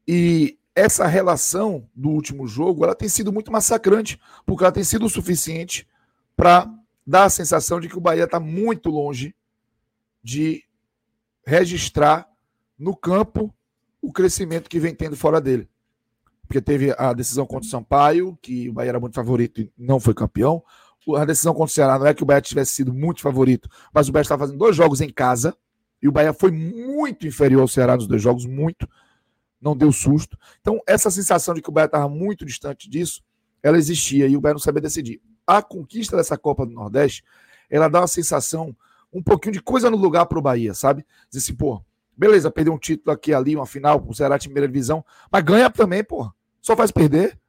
E 0.07 0.57
essa 0.76 1.07
relação 1.07 1.89
do 1.95 2.10
último 2.10 2.45
jogo 2.45 2.84
ela 2.84 2.93
tem 2.93 3.07
sido 3.07 3.31
muito 3.31 3.52
massacrante, 3.52 4.19
porque 4.45 4.64
ela 4.64 4.73
tem 4.73 4.84
sido 4.84 5.06
o 5.06 5.10
suficiente 5.10 5.88
para 6.35 6.69
dar 7.07 7.23
a 7.23 7.30
sensação 7.30 7.80
de 7.80 7.88
que 7.88 7.97
o 7.97 8.02
Bahia 8.02 8.26
está 8.26 8.39
muito 8.39 8.89
longe 8.89 9.34
de 10.22 10.64
registrar 11.45 12.27
no 12.77 12.95
campo 12.95 13.56
o 14.02 14.11
crescimento 14.11 14.69
que 14.69 14.80
vem 14.80 14.93
tendo 14.93 15.15
fora 15.15 15.39
dele. 15.39 15.69
Porque 16.45 16.61
teve 16.61 16.93
a 16.97 17.14
decisão 17.14 17.45
contra 17.45 17.65
o 17.65 17.69
Sampaio, 17.69 18.38
que 18.41 18.69
o 18.69 18.73
Bahia 18.73 18.89
era 18.89 18.99
muito 18.99 19.15
favorito 19.15 19.61
e 19.61 19.72
não 19.77 19.99
foi 19.99 20.14
campeão. 20.14 20.61
A 21.15 21.23
decisão 21.23 21.53
contra 21.53 21.72
o 21.72 21.73
Ceará 21.73 21.97
não 21.97 22.07
é 22.07 22.14
que 22.14 22.23
o 22.23 22.26
Bahia 22.26 22.41
tivesse 22.41 22.73
sido 22.73 22.93
muito 22.93 23.22
favorito, 23.22 23.69
mas 23.93 24.10
o 24.10 24.11
Bahia 24.11 24.23
estava 24.23 24.41
fazendo 24.41 24.57
dois 24.57 24.76
jogos 24.76 25.02
em 25.02 25.10
casa 25.10 25.56
e 26.02 26.07
o 26.07 26.11
Bahia 26.11 26.34
foi 26.34 26.52
muito 26.52 27.26
inferior 27.26 27.61
ao 27.61 27.68
Ceará 27.68 27.95
nos 27.95 28.07
dois 28.07 28.22
jogos, 28.22 28.45
muito 28.45 28.88
não 29.61 29.76
deu 29.76 29.91
susto. 29.91 30.38
Então, 30.61 30.82
essa 30.88 31.10
sensação 31.10 31.53
de 31.53 31.61
que 31.61 31.69
o 31.69 31.72
Bahia 31.72 31.86
estava 31.86 32.10
muito 32.10 32.45
distante 32.45 32.90
disso, 32.90 33.22
ela 33.61 33.77
existia 33.77 34.27
e 34.27 34.38
o 34.38 34.41
Bahia 34.41 34.53
não 34.53 34.60
sabia 34.60 34.82
decidir. 34.82 35.22
A 35.45 35.61
conquista 35.61 36.15
dessa 36.18 36.38
Copa 36.38 36.65
do 36.65 36.72
Nordeste, 36.72 37.23
ela 37.69 37.88
dá 37.88 38.02
uma 38.02 38.07
sensação, 38.07 38.76
um 39.11 39.22
pouquinho 39.22 39.53
de 39.53 39.61
coisa 39.61 39.90
no 39.90 39.98
lugar 39.98 40.26
para 40.26 40.40
o 40.40 40.41
Bahia, 40.41 40.73
sabe? 40.73 41.06
Dizer 41.30 41.44
assim, 41.44 41.56
pô, 41.56 41.84
beleza, 42.15 42.52
perdeu 42.52 42.73
um 42.73 42.77
título 42.77 43.11
aqui 43.11 43.34
ali, 43.34 43.56
uma 43.56 43.65
final, 43.65 44.03
o 44.07 44.14
Ceará 44.14 44.38
primeira 44.38 44.68
divisão, 44.68 45.03
mas 45.32 45.44
ganha 45.44 45.69
também, 45.69 46.03
pô. 46.03 46.32
Só 46.61 46.76
faz 46.76 46.91
perder, 46.91 47.40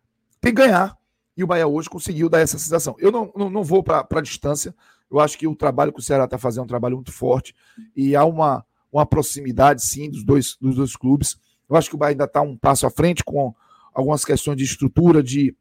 tem 0.40 0.54
que 0.54 0.62
ganhar. 0.62 0.96
E 1.36 1.44
o 1.44 1.46
Bahia 1.46 1.66
hoje 1.66 1.88
conseguiu 1.88 2.28
dar 2.28 2.40
essa 2.40 2.58
sensação. 2.58 2.96
Eu 2.98 3.12
não, 3.12 3.30
não, 3.36 3.50
não 3.50 3.64
vou 3.64 3.82
para 3.82 4.06
a 4.10 4.20
distância, 4.20 4.74
eu 5.10 5.20
acho 5.20 5.38
que 5.38 5.46
o 5.46 5.54
trabalho 5.54 5.92
que 5.92 6.00
o 6.00 6.02
Ceará 6.02 6.24
está 6.24 6.38
fazendo 6.38 6.62
é 6.62 6.64
um 6.64 6.68
trabalho 6.68 6.96
muito 6.96 7.12
forte 7.12 7.54
e 7.94 8.16
há 8.16 8.24
uma, 8.24 8.64
uma 8.90 9.06
proximidade, 9.06 9.84
sim, 9.84 10.10
dos 10.10 10.24
dois, 10.24 10.56
dos 10.60 10.76
dois 10.76 10.96
clubes. 10.96 11.36
Eu 11.68 11.76
acho 11.76 11.88
que 11.88 11.94
o 11.94 11.98
Bahia 11.98 12.12
ainda 12.12 12.24
está 12.24 12.40
um 12.40 12.56
passo 12.56 12.86
à 12.86 12.90
frente 12.90 13.24
com 13.24 13.54
algumas 13.92 14.24
questões 14.24 14.56
de 14.56 14.64
estrutura, 14.64 15.22
de, 15.22 15.54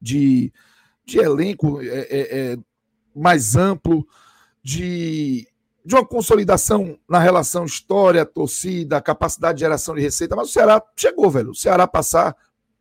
de, 0.00 0.52
de 1.04 1.18
elenco 1.18 1.80
é, 1.80 1.86
é, 1.86 2.52
é, 2.52 2.58
mais 3.14 3.56
amplo, 3.56 4.06
de, 4.62 5.46
de 5.84 5.94
uma 5.94 6.06
consolidação 6.06 6.98
na 7.08 7.18
relação 7.18 7.64
história, 7.64 8.24
torcida, 8.24 9.00
capacidade 9.00 9.56
de 9.56 9.60
geração 9.60 9.94
de 9.94 10.00
receita. 10.00 10.36
Mas 10.36 10.48
o 10.48 10.52
Ceará 10.52 10.82
chegou, 10.96 11.30
velho. 11.30 11.50
O 11.50 11.54
Ceará 11.54 11.86
passar, 11.86 12.36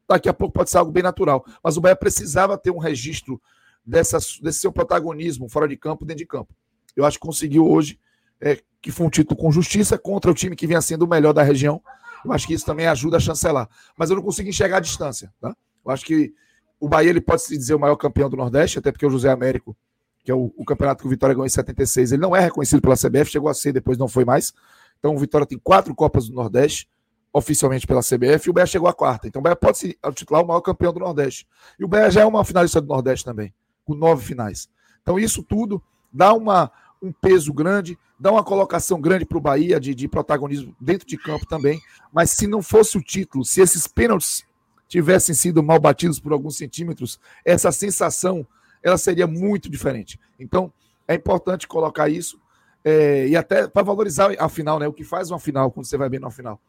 daqui 0.08 0.30
a 0.30 0.34
pouco 0.34 0.54
pode 0.54 0.70
ser 0.70 0.78
algo 0.78 0.92
bem 0.92 1.04
natural. 1.04 1.44
Mas 1.64 1.76
o 1.76 1.82
Bahia 1.82 1.96
precisava 1.96 2.58
ter 2.58 2.72
um 2.72 2.78
registro 2.78 3.42
dessa, 3.86 4.18
desse 4.42 4.60
seu 4.60 4.72
protagonismo 4.72 5.50
fora 5.50 5.68
de 5.68 5.76
campo, 5.76 6.06
dentro 6.06 6.20
de 6.20 6.28
campo. 6.28 6.54
Eu 6.96 7.06
acho 7.06 7.20
que 7.20 7.26
conseguiu 7.26 7.68
hoje, 7.68 8.00
é, 8.40 8.60
que 8.82 8.92
foi 8.92 9.08
um 9.08 9.10
título 9.10 9.40
com 9.40 9.52
justiça 9.52 9.98
contra 9.98 10.30
o 10.30 10.34
time 10.34 10.56
que 10.56 10.68
vinha 10.68 10.82
sendo 10.82 11.04
o 11.04 11.08
melhor 11.08 11.34
da 11.34 11.44
região 11.44 11.82
eu 12.24 12.32
acho 12.32 12.48
que 12.48 12.54
isso 12.54 12.66
também 12.66 12.88
ajuda 12.88 13.18
a 13.18 13.20
chancelar. 13.20 13.70
Mas 13.98 14.10
eu 14.10 14.16
não 14.16 14.24
consigo 14.24 14.50
enxergar 14.50 14.78
a 14.78 14.82
distância. 14.82 15.34
Tá? 15.40 15.56
Eu 15.86 15.92
acho 15.92 16.06
que 16.06 16.34
o 16.80 16.88
Bahia 16.88 17.10
ele 17.10 17.22
pode 17.22 17.42
se 17.42 17.58
dizer 17.58 17.76
o 17.76 17.80
maior 17.80 17.96
campeão 17.96 18.30
do 18.30 18.38
Nordeste, 18.38 18.80
até 18.80 18.92
porque 18.92 19.06
o 19.06 19.10
José 19.10 19.30
Américo, 19.30 19.76
que 20.24 20.32
é 20.32 20.34
o, 20.36 20.54
o 20.56 20.64
campeonato 20.64 21.02
que 21.02 21.08
o 21.08 21.10
Vitória 21.10 21.34
ganhou 21.34 21.46
em 21.46 21.50
76, 21.50 22.14
ele 22.14 22.22
não 22.22 22.36
é 22.36 22.40
reconhecido 22.40 22.82
pela 22.82 22.96
CBF, 22.96 23.32
chegou 23.32 23.50
a 23.50 23.54
ser, 23.54 23.74
depois 23.74 23.98
não 23.98 24.08
foi 24.08 24.24
mais. 24.24 24.54
Então 25.00 25.14
o 25.14 25.18
Vitória 25.18 25.46
tem 25.46 25.58
quatro 25.58 25.94
Copas 25.94 26.28
do 26.28 26.36
Nordeste, 26.36 26.90
oficialmente 27.32 27.86
pela 27.86 28.02
CBF, 28.02 28.48
e 28.48 28.50
o 28.50 28.54
Bahia 28.54 28.66
chegou 28.66 28.88
à 28.88 28.94
quarta. 28.94 29.28
Então 29.28 29.40
o 29.40 29.44
Bahia 29.44 29.56
pode 29.56 29.78
se 29.78 29.98
titular 30.16 30.44
o 30.44 30.48
maior 30.48 30.62
campeão 30.62 30.94
do 30.94 31.00
Nordeste. 31.00 31.48
E 31.78 31.84
o 31.84 31.88
Bahia 31.88 32.10
já 32.10 32.22
é 32.22 32.26
uma 32.26 32.44
finalista 32.46 32.82
do 32.82 32.88
Nordeste 32.88 33.26
também, 33.26 33.54
com 33.86 33.94
nove 33.94 34.26
finais. 34.26 34.70
Então 35.02 35.20
isso 35.20 35.44
tudo 35.44 35.82
dá 36.12 36.34
uma, 36.34 36.72
um 37.02 37.12
peso 37.12 37.54
grande, 37.54 37.98
dá 38.20 38.32
uma 38.32 38.44
colocação 38.44 39.00
grande 39.00 39.26
para 39.26 39.38
o 39.38 39.42
Bahia 39.42 39.80
de, 39.80 39.96
de 39.96 40.08
protagonismo 40.08 40.76
dentro 40.80 41.08
de 41.08 41.18
campo 41.18 41.46
também. 41.46 41.82
Mas 42.12 42.32
se 42.32 42.48
não 42.48 42.62
fosse 42.62 42.98
o 42.98 43.02
título, 43.02 43.46
se 43.46 43.62
esses 43.62 43.88
pênaltis 43.88 44.46
tivessem 44.88 45.36
sido 45.36 45.64
mal 45.64 45.80
batidos 45.80 46.20
por 46.20 46.34
alguns 46.34 46.58
centímetros, 46.58 47.20
essa 47.46 47.72
sensação 47.72 48.46
ela 48.82 48.98
seria 48.98 49.28
muito 49.28 49.70
diferente. 49.70 50.20
Então, 50.40 50.72
é 51.08 51.16
importante 51.16 51.68
colocar 51.68 52.10
isso 52.10 52.40
é, 52.84 53.28
e 53.28 53.36
até 53.36 53.68
para 53.68 53.84
valorizar 53.84 54.32
a 54.38 54.50
final, 54.50 54.80
né? 54.80 54.88
O 54.88 54.94
que 54.94 55.04
faz 55.04 55.30
uma 55.30 55.40
final 55.40 55.72
quando 55.72 55.86
você 55.86 55.98
vai 55.98 56.10
bem 56.10 56.20
na 56.20 56.32
final. 56.32 56.60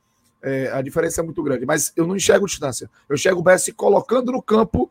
É, 0.42 0.70
a 0.72 0.80
diferença 0.80 1.20
é 1.20 1.24
muito 1.24 1.42
grande, 1.42 1.66
mas 1.66 1.92
eu 1.96 2.06
não 2.06 2.16
enxergo 2.16 2.46
distância. 2.46 2.90
Eu 3.08 3.14
enxergo 3.14 3.42
o 3.46 3.58
se 3.58 3.72
colocando 3.72 4.32
no 4.32 4.42
campo 4.42 4.90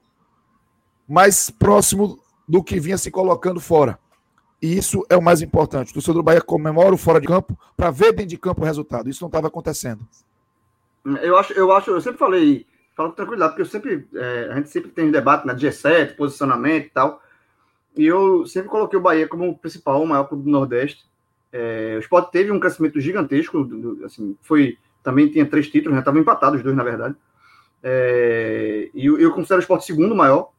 mais 1.08 1.50
próximo 1.50 2.20
do 2.48 2.64
que 2.64 2.80
vinha 2.80 2.98
se 2.98 3.10
colocando 3.10 3.60
fora. 3.60 4.00
E 4.62 4.78
isso 4.78 5.06
é 5.10 5.16
o 5.16 5.22
mais 5.22 5.42
importante. 5.42 5.92
O 5.92 5.94
torcedor 5.94 6.22
do 6.22 6.24
Bahia 6.24 6.42
comemora 6.42 6.94
o 6.94 6.98
fora 6.98 7.22
de 7.22 7.28
campo 7.28 7.58
para 7.78 7.92
ver 7.92 8.12
dentro 8.12 8.28
de 8.28 8.38
campo 8.38 8.62
o 8.62 8.66
resultado. 8.66 9.10
Isso 9.10 9.24
não 9.24 9.30
estava 9.30 9.48
acontecendo. 9.48 10.02
Eu 11.22 11.38
acho, 11.38 11.54
eu 11.54 11.72
acho, 11.72 11.92
eu 11.92 12.02
sempre 12.02 12.20
falei 12.20 12.68
falo 13.00 13.12
com 13.12 13.16
tranquilidade, 13.16 13.52
porque 13.52 13.62
eu 13.62 13.66
sempre, 13.66 14.06
é, 14.14 14.50
a 14.52 14.56
gente 14.56 14.70
sempre 14.70 14.92
tem 14.92 15.10
debate 15.10 15.48
na 15.48 15.56
G7, 15.56 16.18
posicionamento 16.18 16.88
e 16.88 16.90
tal, 16.90 17.24
e 17.96 18.06
eu 18.06 18.46
sempre 18.46 18.70
coloquei 18.70 19.00
o 19.00 19.02
Bahia 19.02 19.26
como 19.26 19.50
o 19.50 19.58
principal, 19.58 20.04
o 20.04 20.08
maior 20.08 20.26
clube 20.26 20.44
do 20.44 20.50
Nordeste. 20.50 21.06
É, 21.50 21.96
o 21.96 22.00
Sport 22.00 22.30
teve 22.30 22.52
um 22.52 22.60
crescimento 22.60 23.00
gigantesco, 23.00 23.66
assim, 24.04 24.36
foi, 24.42 24.78
também 25.02 25.30
tinha 25.30 25.46
três 25.46 25.70
títulos, 25.70 25.94
né, 25.94 26.00
estavam 26.00 26.20
empatados 26.20 26.58
os 26.58 26.64
dois, 26.64 26.76
na 26.76 26.84
verdade, 26.84 27.16
é, 27.82 28.90
e 28.94 29.06
eu, 29.06 29.18
eu, 29.18 29.32
considero 29.32 29.60
o 29.60 29.64
Sport 29.64 29.82
segundo 29.84 30.14
maior, 30.14 30.52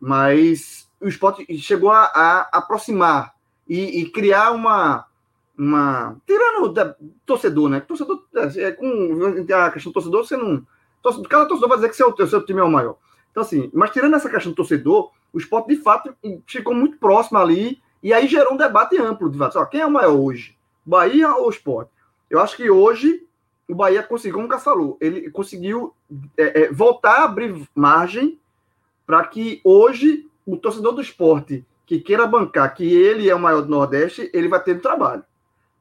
mas 0.00 0.85
o 1.00 1.08
Sport 1.08 1.40
chegou 1.58 1.90
a, 1.90 2.04
a 2.04 2.40
aproximar 2.52 3.34
e, 3.68 4.00
e 4.00 4.10
criar 4.10 4.52
uma, 4.52 5.06
uma. 5.56 6.16
Tirando 6.26 6.72
da, 6.72 6.94
torcedor, 7.24 7.68
né? 7.68 7.80
Torcedor, 7.80 8.24
é, 8.34 8.62
é 8.62 8.72
com 8.72 9.36
a 9.54 9.70
questão 9.70 9.90
do 9.90 9.94
torcedor, 9.94 10.24
você 10.24 10.36
não 10.36 10.66
cada 11.28 11.46
torcedor 11.46 11.68
vai 11.68 11.78
dizer 11.78 11.88
que 11.90 11.96
seu, 11.96 12.26
seu 12.26 12.44
time 12.44 12.60
é 12.60 12.64
o 12.64 12.70
maior. 12.70 12.96
Então, 13.30 13.42
assim, 13.42 13.70
mas 13.72 13.90
tirando 13.90 14.16
essa 14.16 14.30
questão 14.30 14.52
do 14.52 14.56
torcedor, 14.56 15.10
o 15.32 15.38
esporte 15.38 15.68
de 15.68 15.76
fato 15.76 16.14
ficou 16.46 16.74
muito 16.74 16.98
próximo 16.98 17.38
ali, 17.38 17.80
e 18.02 18.12
aí 18.12 18.26
gerou 18.26 18.54
um 18.54 18.56
debate 18.56 18.98
amplo 18.98 19.30
de 19.30 19.38
fato. 19.38 19.64
Quem 19.66 19.80
é 19.80 19.86
o 19.86 19.90
maior 19.90 20.14
hoje? 20.14 20.56
Bahia 20.84 21.34
ou 21.34 21.50
esporte? 21.50 21.90
Eu 22.30 22.40
acho 22.40 22.56
que 22.56 22.70
hoje 22.70 23.26
o 23.68 23.74
Bahia 23.74 24.02
conseguiu, 24.02 24.36
como 24.36 24.52
o 24.52 24.58
falou, 24.58 24.96
ele 25.00 25.30
conseguiu 25.30 25.94
é, 26.36 26.62
é, 26.62 26.72
voltar 26.72 27.20
a 27.20 27.24
abrir 27.24 27.68
margem 27.74 28.38
para 29.06 29.24
que 29.26 29.60
hoje 29.64 30.28
o 30.46 30.56
torcedor 30.56 30.92
do 30.92 31.02
esporte 31.02 31.64
que 31.84 32.00
queira 32.00 32.26
bancar 32.26 32.74
que 32.74 32.84
ele 32.84 33.28
é 33.28 33.34
o 33.34 33.38
maior 33.38 33.62
do 33.62 33.68
Nordeste, 33.68 34.30
ele 34.32 34.48
vai 34.48 34.62
ter 34.62 34.80
trabalho. 34.80 35.24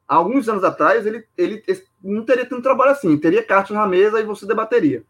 Há 0.07 0.15
alguns 0.15 0.47
anos 0.47 0.63
atrás, 0.63 1.05
ele, 1.05 1.25
ele 1.37 1.63
não 2.03 2.23
teria 2.23 2.45
tanto 2.45 2.61
trabalho 2.61 2.91
assim, 2.91 3.17
teria 3.17 3.43
cartas 3.43 3.75
na 3.75 3.87
mesa 3.87 4.19
e 4.19 4.23
você 4.23 4.45
debateria. 4.45 5.03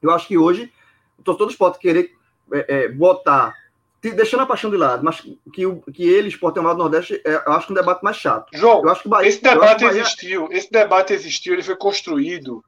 Eu 0.00 0.10
acho 0.10 0.26
que 0.26 0.38
hoje 0.38 0.72
o 1.18 1.22
torcedor 1.22 1.48
do 1.48 1.50
esporte 1.50 1.78
querer 1.78 2.12
é, 2.52 2.84
é, 2.84 2.88
botar, 2.88 3.54
deixando 4.00 4.42
a 4.42 4.46
paixão 4.46 4.70
de 4.70 4.78
lado, 4.78 5.04
mas 5.04 5.20
que, 5.52 5.66
o, 5.66 5.80
que 5.80 6.04
ele, 6.04 6.28
esporte 6.28 6.58
maior 6.58 6.74
do 6.74 6.78
Nordeste, 6.78 7.20
é, 7.24 7.42
eu 7.46 7.52
acho 7.52 7.66
que 7.66 7.72
um 7.72 7.76
debate 7.76 8.02
mais 8.02 8.16
chato. 8.16 8.48
João, 8.54 8.82
eu 8.82 8.90
acho 8.90 9.02
que 9.02 9.08
Bahia, 9.08 9.28
esse 9.28 9.42
debate 9.42 9.84
Bahia... 9.84 10.00
existiu, 10.00 10.48
esse 10.50 10.70
debate 10.70 11.12
existiu, 11.12 11.52
ele 11.52 11.62
foi 11.62 11.76
construído 11.76 12.64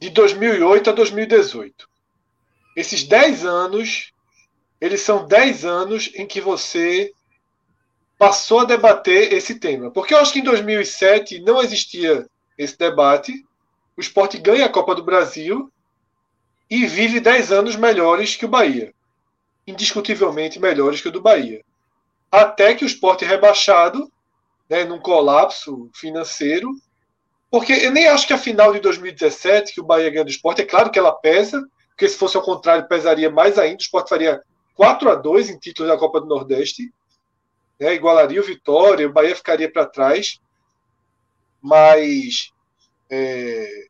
de 0.00 0.10
2008 0.10 0.90
a 0.90 0.92
2018. 0.92 1.88
Esses 2.76 3.04
10 3.04 3.44
anos, 3.44 4.12
eles 4.84 5.00
são 5.00 5.26
10 5.26 5.64
anos 5.64 6.10
em 6.14 6.26
que 6.26 6.42
você 6.42 7.10
passou 8.18 8.60
a 8.60 8.64
debater 8.66 9.32
esse 9.32 9.54
tema. 9.54 9.90
Porque 9.90 10.12
eu 10.12 10.18
acho 10.18 10.30
que 10.30 10.40
em 10.40 10.44
2007 10.44 11.40
não 11.40 11.62
existia 11.62 12.26
esse 12.58 12.76
debate. 12.76 13.32
O 13.96 14.00
esporte 14.02 14.36
ganha 14.36 14.66
a 14.66 14.68
Copa 14.68 14.94
do 14.94 15.02
Brasil 15.02 15.72
e 16.68 16.84
vive 16.84 17.18
10 17.18 17.50
anos 17.50 17.76
melhores 17.76 18.36
que 18.36 18.44
o 18.44 18.48
Bahia. 18.48 18.92
Indiscutivelmente 19.66 20.60
melhores 20.60 21.00
que 21.00 21.08
o 21.08 21.12
do 21.12 21.22
Bahia. 21.22 21.64
Até 22.30 22.74
que 22.74 22.84
o 22.84 22.86
esporte 22.86 23.24
é 23.24 23.28
rebaixado, 23.28 24.12
né, 24.68 24.84
num 24.84 24.98
colapso 24.98 25.88
financeiro, 25.94 26.68
porque 27.50 27.72
eu 27.72 27.90
nem 27.90 28.06
acho 28.06 28.26
que 28.26 28.34
a 28.34 28.38
final 28.38 28.70
de 28.74 28.80
2017, 28.80 29.72
que 29.72 29.80
o 29.80 29.84
Bahia 29.84 30.10
ganha 30.10 30.24
do 30.24 30.30
esporte, 30.30 30.60
é 30.60 30.66
claro 30.66 30.90
que 30.90 30.98
ela 30.98 31.12
pesa, 31.12 31.66
porque 31.88 32.06
se 32.06 32.18
fosse 32.18 32.36
ao 32.36 32.42
contrário, 32.42 32.86
pesaria 32.86 33.30
mais 33.30 33.58
ainda, 33.58 33.76
o 33.76 33.80
esporte 33.80 34.10
faria 34.10 34.42
4 34.74 35.10
a 35.10 35.14
2 35.14 35.50
em 35.50 35.58
títulos 35.58 35.90
da 35.90 35.98
Copa 35.98 36.20
do 36.20 36.26
Nordeste, 36.26 36.92
né, 37.78 37.94
igualaria 37.94 38.40
o 38.40 38.44
Vitória, 38.44 39.06
o 39.06 39.12
Bahia 39.12 39.34
ficaria 39.34 39.70
para 39.70 39.86
trás, 39.86 40.40
mas 41.60 42.52
é, 43.10 43.86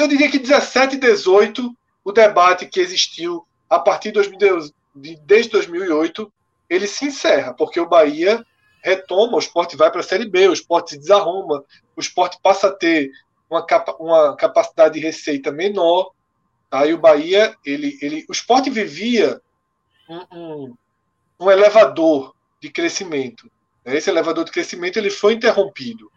eu 0.00 0.08
diria 0.08 0.30
que 0.30 0.38
17 0.38 0.96
e 0.96 0.98
18, 0.98 1.76
o 2.04 2.12
debate 2.12 2.66
que 2.66 2.80
existiu 2.80 3.46
a 3.68 3.78
partir 3.78 4.08
de, 4.08 4.14
2000, 4.14 4.70
de 4.94 5.16
desde 5.16 5.52
2008, 5.52 6.32
ele 6.70 6.86
se 6.86 7.06
encerra, 7.06 7.52
porque 7.52 7.80
o 7.80 7.88
Bahia 7.88 8.44
retoma, 8.82 9.36
o 9.36 9.40
esporte 9.40 9.76
vai 9.76 9.90
para 9.90 10.00
a 10.00 10.04
Série 10.04 10.28
B, 10.28 10.48
o 10.48 10.52
esporte 10.52 10.90
se 10.90 10.98
desarruma, 10.98 11.64
o 11.96 12.00
esporte 12.00 12.38
passa 12.42 12.68
a 12.68 12.72
ter 12.72 13.10
uma, 13.50 13.64
capa, 13.64 13.96
uma 13.98 14.36
capacidade 14.36 14.94
de 14.94 15.00
receita 15.00 15.50
menor, 15.50 16.12
tá? 16.70 16.84
o 16.84 16.98
Bahia, 16.98 17.56
ele, 17.64 17.98
ele, 18.00 18.24
o 18.28 18.32
esporte 18.32 18.70
vivia 18.70 19.40
um, 20.08 20.74
um, 21.40 21.50
elevador 21.50 22.34
de 22.60 22.70
crescimento. 22.70 23.50
Né? 23.84 23.96
Esse 23.96 24.10
elevador 24.10 24.44
de 24.44 24.50
crescimento 24.50 24.96
ele 24.96 25.10
foi 25.10 25.34
interrompido 25.34 26.10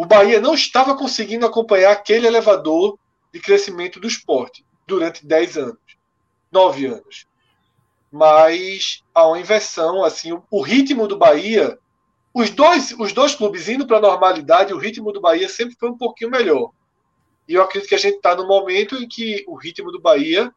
o 0.00 0.06
Bahia 0.06 0.40
não 0.40 0.54
estava 0.54 0.96
conseguindo 0.96 1.44
acompanhar 1.44 1.92
aquele 1.92 2.26
elevador 2.26 2.98
de 3.30 3.38
crescimento 3.38 4.00
do 4.00 4.08
esporte 4.08 4.64
durante 4.86 5.26
10 5.26 5.58
anos, 5.58 5.78
9 6.50 6.86
anos. 6.86 7.26
Mas 8.10 9.04
há 9.14 9.26
uma 9.26 9.38
inversão, 9.38 10.02
assim, 10.02 10.32
o, 10.32 10.42
o 10.50 10.62
ritmo 10.62 11.06
do 11.06 11.18
Bahia, 11.18 11.78
os 12.32 12.48
dois, 12.48 12.92
os 12.98 13.12
dois 13.12 13.34
clubes 13.34 13.68
indo 13.68 13.86
para 13.86 13.98
a 13.98 14.00
normalidade, 14.00 14.72
o 14.72 14.78
ritmo 14.78 15.12
do 15.12 15.20
Bahia 15.20 15.50
sempre 15.50 15.76
foi 15.78 15.90
um 15.90 15.98
pouquinho 15.98 16.30
melhor. 16.30 16.70
E 17.46 17.52
eu 17.52 17.62
acredito 17.62 17.90
que 17.90 17.94
a 17.94 17.98
gente 17.98 18.16
está 18.16 18.34
no 18.34 18.48
momento 18.48 18.96
em 18.96 19.06
que 19.06 19.44
o 19.46 19.54
ritmo 19.54 19.92
do 19.92 20.00
Bahia 20.00 20.50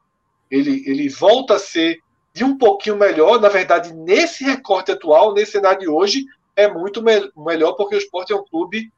ele, 0.50 0.86
ele 0.88 1.10
volta 1.10 1.56
a 1.56 1.60
ser 1.60 2.02
de 2.34 2.44
um 2.44 2.58
pouquinho 2.58 2.98
melhor. 2.98 3.40
Na 3.40 3.50
verdade, 3.50 3.94
nesse 3.94 4.44
recorte 4.44 4.92
atual, 4.92 5.34
nesse 5.34 5.54
cenário 5.54 5.80
de 5.80 5.88
hoje, 5.88 6.26
é 6.56 6.68
muito 6.68 7.02
me 7.02 7.32
melhor 7.38 7.74
porque 7.74 7.96
o 7.96 7.98
esporte 7.98 8.34
é 8.34 8.36
um 8.36 8.44
clube 8.44 8.92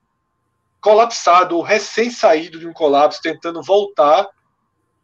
colapsado, 0.80 1.60
recém-saído 1.62 2.60
de 2.60 2.68
um 2.68 2.74
colapso, 2.74 3.22
tentando 3.22 3.62
voltar 3.62 4.30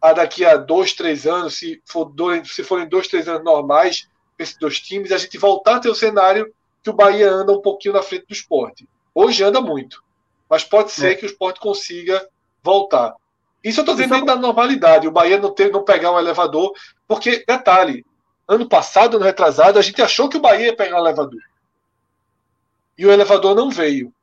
a 0.01 0.13
daqui 0.13 0.45
a 0.45 0.55
dois, 0.55 0.93
três 0.93 1.27
anos, 1.27 1.55
se, 1.55 1.81
for 1.85 2.05
dois, 2.05 2.53
se 2.53 2.63
forem 2.63 2.87
dois, 2.87 3.07
três 3.07 3.27
anos 3.27 3.43
normais, 3.43 4.07
esses 4.37 4.57
dois 4.57 4.79
times, 4.79 5.11
a 5.11 5.17
gente 5.17 5.37
voltar 5.37 5.75
a 5.75 5.79
ter 5.79 5.89
o 5.89 5.95
cenário 5.95 6.51
que 6.83 6.89
o 6.89 6.93
Bahia 6.93 7.31
anda 7.31 7.51
um 7.51 7.61
pouquinho 7.61 7.93
na 7.93 8.01
frente 8.01 8.25
do 8.27 8.33
esporte. 8.33 8.87
Hoje 9.13 9.43
anda 9.43 9.61
muito, 9.61 10.03
mas 10.49 10.63
pode 10.63 10.91
ser 10.91 11.11
é. 11.11 11.15
que 11.15 11.25
o 11.25 11.27
esporte 11.27 11.59
consiga 11.59 12.27
voltar. 12.63 13.15
Isso 13.63 13.79
eu 13.79 13.83
estou 13.83 13.95
dizendo 13.95 14.11
dentro 14.11 14.25
da 14.25 14.35
normalidade, 14.35 15.07
o 15.07 15.11
Bahia 15.11 15.39
não, 15.39 15.51
ter, 15.51 15.71
não 15.71 15.83
pegar 15.83 16.11
um 16.11 16.19
elevador, 16.19 16.73
porque, 17.07 17.43
detalhe, 17.47 18.03
ano 18.51 18.67
passado, 18.67 19.15
ano 19.15 19.25
retrasado, 19.25 19.79
a 19.79 19.81
gente 19.81 20.01
achou 20.01 20.27
que 20.27 20.35
o 20.35 20.41
Bahia 20.41 20.67
ia 20.67 20.75
pegar 20.75 20.97
um 20.97 21.05
elevador. 21.05 21.39
E 22.97 23.05
o 23.05 23.11
elevador 23.11 23.55
não 23.55 23.69
veio. 23.69 24.13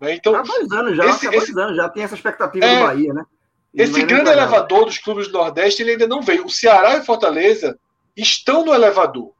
Né? 0.00 0.14
Então, 0.14 0.34
há 0.34 0.42
dois 0.42 0.70
anos 0.72 0.96
já, 0.96 1.06
esse, 1.06 1.26
há 1.28 1.30
dois 1.30 1.44
esse, 1.44 1.58
anos 1.58 1.76
já 1.76 1.88
tem 1.88 2.02
essa 2.02 2.16
expectativa 2.16 2.66
é, 2.66 2.78
do 2.78 2.86
Bahia, 2.86 3.14
né? 3.14 3.24
E 3.72 3.82
esse 3.82 4.00
é 4.00 4.04
grande 4.04 4.30
elevador 4.30 4.86
dos 4.86 4.98
clubes 4.98 5.28
do 5.28 5.38
Nordeste 5.38 5.82
ele 5.82 5.92
ainda 5.92 6.08
não 6.08 6.20
veio. 6.20 6.44
O 6.44 6.50
Ceará 6.50 6.96
e 6.96 7.04
Fortaleza 7.04 7.78
estão 8.16 8.64
no 8.64 8.74
elevador. 8.74 9.30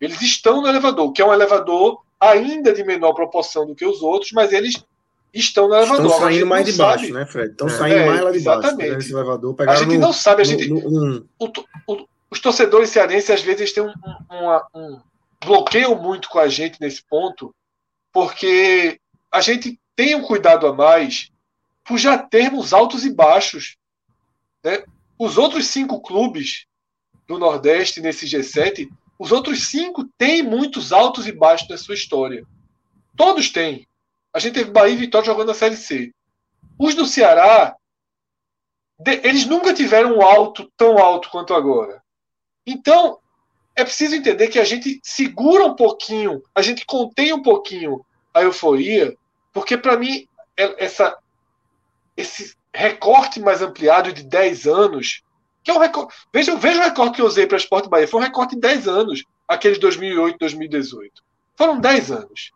Eles 0.00 0.22
estão 0.22 0.62
no 0.62 0.68
elevador, 0.68 1.12
que 1.12 1.20
é 1.20 1.26
um 1.26 1.32
elevador 1.32 2.00
ainda 2.18 2.72
de 2.72 2.82
menor 2.84 3.12
proporção 3.12 3.66
do 3.66 3.74
que 3.74 3.84
os 3.84 4.00
outros, 4.00 4.32
mas 4.32 4.52
eles 4.52 4.82
estão 5.34 5.68
no 5.68 5.74
elevador. 5.74 6.06
Estão 6.06 6.20
saindo 6.20 6.46
mais 6.46 6.64
de 6.64 6.72
baixo, 6.72 7.04
sabe. 7.04 7.12
né, 7.12 7.26
Fred? 7.26 7.50
Estão 7.50 7.66
é, 7.66 7.70
saindo 7.70 8.06
mais 8.06 8.20
lá 8.22 8.30
de 8.30 8.36
exatamente. 8.38 8.92
baixo. 8.92 9.12
elevador, 9.12 9.54
a 9.58 9.74
gente 9.74 9.94
no, 9.94 10.00
não 10.00 10.12
sabe, 10.12 10.42
a 10.42 10.44
gente, 10.44 10.68
no, 10.68 10.90
no, 10.90 11.28
o, 11.38 11.52
o, 11.86 12.08
os 12.30 12.40
torcedores 12.40 12.90
cearenses 12.90 13.30
às 13.30 13.42
vezes 13.42 13.72
têm 13.72 13.82
um, 13.82 13.92
um, 14.30 14.60
um, 14.74 15.00
bloqueiam 15.44 15.94
muito 15.94 16.28
com 16.28 16.38
a 16.38 16.48
gente 16.48 16.80
nesse 16.80 17.02
ponto, 17.02 17.54
porque 18.12 19.00
a 19.30 19.40
gente 19.40 19.78
tem 19.96 20.14
um 20.14 20.22
cuidado 20.22 20.66
a 20.66 20.72
mais 20.72 21.30
por 21.84 21.98
já 21.98 22.18
termos 22.18 22.72
altos 22.72 23.04
e 23.04 23.10
baixos. 23.10 23.76
Né? 24.62 24.84
Os 25.18 25.38
outros 25.38 25.66
cinco 25.66 26.00
clubes 26.00 26.66
do 27.26 27.38
Nordeste 27.38 28.00
nesse 28.00 28.26
G7, 28.26 28.88
os 29.18 29.32
outros 29.32 29.68
cinco 29.68 30.04
têm 30.16 30.42
muitos 30.42 30.92
altos 30.92 31.26
e 31.26 31.32
baixos 31.32 31.68
na 31.68 31.78
sua 31.78 31.94
história. 31.94 32.46
Todos 33.16 33.50
têm. 33.50 33.86
A 34.32 34.38
gente 34.38 34.54
teve 34.54 34.70
Bahia 34.70 34.94
e 34.94 34.96
Vitória 34.96 35.26
jogando 35.26 35.48
na 35.48 35.54
Série 35.54 35.76
C. 35.76 36.12
Os 36.78 36.94
do 36.94 37.06
Ceará, 37.06 37.74
eles 39.04 39.46
nunca 39.46 39.74
tiveram 39.74 40.18
um 40.18 40.22
alto 40.22 40.70
tão 40.76 40.98
alto 40.98 41.30
quanto 41.30 41.54
agora. 41.54 42.02
Então, 42.70 43.18
é 43.74 43.82
preciso 43.82 44.14
entender 44.14 44.48
que 44.48 44.58
a 44.58 44.64
gente 44.64 45.00
segura 45.02 45.64
um 45.64 45.74
pouquinho, 45.74 46.42
a 46.54 46.60
gente 46.60 46.84
contém 46.84 47.32
um 47.32 47.40
pouquinho 47.40 48.04
a 48.34 48.42
euforia, 48.42 49.16
porque 49.54 49.78
para 49.78 49.96
mim 49.96 50.28
é, 50.54 50.84
essa, 50.84 51.16
esse 52.14 52.54
recorte 52.74 53.40
mais 53.40 53.62
ampliado 53.62 54.12
de 54.12 54.22
10 54.22 54.66
anos, 54.66 55.22
que 55.64 55.70
é 55.70 55.74
um 55.74 55.78
recorte. 55.78 56.14
Veja, 56.30 56.56
veja 56.56 56.80
o 56.80 56.84
recorte 56.84 57.16
que 57.16 57.22
eu 57.22 57.26
usei 57.26 57.46
para 57.46 57.56
Esporte 57.56 57.88
Bahia, 57.88 58.06
foi 58.06 58.20
um 58.20 58.24
recorte 58.24 58.54
de 58.54 58.60
10 58.60 58.86
anos, 58.86 59.24
aqueles 59.48 59.78
2008, 59.78 60.36
2018. 60.38 61.22
Foram 61.56 61.80
10 61.80 62.10
anos. 62.10 62.52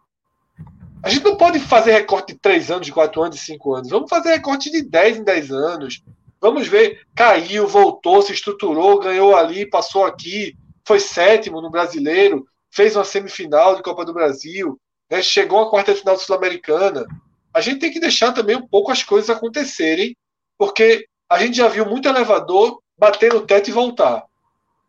A 1.03 1.09
gente 1.09 1.25
não 1.25 1.39
pode 1.39 1.59
fazer 1.59 1.93
recorte 1.93 2.35
de 2.35 2.39
3 2.39 2.71
anos, 2.71 2.87
de 2.87 2.93
4 2.93 3.23
anos, 3.23 3.37
de 3.37 3.43
5 3.43 3.75
anos. 3.75 3.89
Vamos 3.89 4.11
fazer 4.11 4.29
recorte 4.29 4.71
de 4.71 4.83
10 4.83 5.19
em 5.19 5.25
10 5.25 5.53
anos. 5.53 6.03
Vamos 6.43 6.66
ver, 6.66 7.06
caiu, 7.14 7.69
voltou, 7.69 8.20
se 8.20 8.32
estruturou, 8.32 8.98
ganhou 8.98 9.36
ali, 9.36 9.64
passou 9.64 10.05
aqui, 10.05 10.56
foi 10.85 10.98
sétimo 10.98 11.60
no 11.60 11.70
brasileiro, 11.70 12.44
fez 12.69 12.97
uma 12.97 13.05
semifinal 13.05 13.77
de 13.77 13.82
Copa 13.85 14.05
do 14.05 14.12
Brasil, 14.12 14.77
né, 15.09 15.23
chegou 15.23 15.60
à 15.60 15.70
quarta 15.70 15.94
final 15.94 16.19
sul-americana. 16.19 17.06
A 17.55 17.60
gente 17.60 17.78
tem 17.78 17.93
que 17.93 18.01
deixar 18.01 18.32
também 18.32 18.56
um 18.56 18.66
pouco 18.66 18.90
as 18.90 19.05
coisas 19.05 19.31
acontecerem, 19.31 20.16
porque 20.59 21.06
a 21.31 21.39
gente 21.39 21.59
já 21.59 21.69
viu 21.69 21.86
muito 21.86 22.09
elevador 22.09 22.82
bater 22.98 23.32
no 23.32 23.47
teto 23.47 23.70
e 23.70 23.73
voltar. 23.73 24.24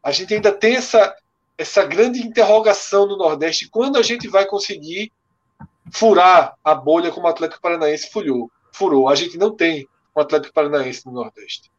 A 0.01 0.09
gente 0.09 0.33
ainda 0.33 0.51
tem 0.51 0.75
essa, 0.75 1.15
essa 1.55 1.85
grande 1.85 2.19
interrogação 2.19 3.05
no 3.05 3.15
Nordeste, 3.15 3.69
quando 3.69 3.97
a 3.97 4.01
gente 4.01 4.27
vai 4.27 4.47
conseguir 4.47 5.11
furar 5.91 6.55
a 6.63 6.73
bolha 6.73 7.11
como 7.11 7.27
o 7.27 7.29
Atlético 7.29 7.61
Paranaense 7.61 8.09
furou. 8.09 8.49
furou. 8.71 9.07
A 9.07 9.13
gente 9.13 9.37
não 9.37 9.55
tem 9.55 9.87
um 10.15 10.21
Atlético 10.21 10.53
Paranaense 10.53 11.05
no 11.05 11.11
Nordeste. 11.13 11.71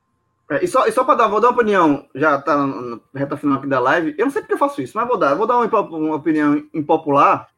É, 0.51 0.62
e 0.62 0.69
só, 0.69 0.86
e 0.86 0.93
só 0.93 1.05
para 1.05 1.15
dar, 1.15 1.28
vou 1.28 1.40
dar 1.40 1.48
uma 1.48 1.55
opinião, 1.55 2.06
já 2.15 2.36
está 2.36 2.56
na 2.56 3.01
reta 3.15 3.36
final 3.36 3.59
aqui 3.59 3.66
da 3.66 3.81
live. 3.81 4.15
Eu 4.19 4.27
não 4.27 4.32
sei 4.32 4.43
porque 4.43 4.55
eu 4.55 4.59
faço 4.59 4.82
isso, 4.82 4.97
mas 4.97 5.09
vou 5.09 5.16
dar. 5.16 5.35
Vou 5.35 5.47
dar 5.47 5.59
uma, 5.59 5.81
uma 5.81 6.16
opinião 6.16 6.66
impopular, 6.74 7.48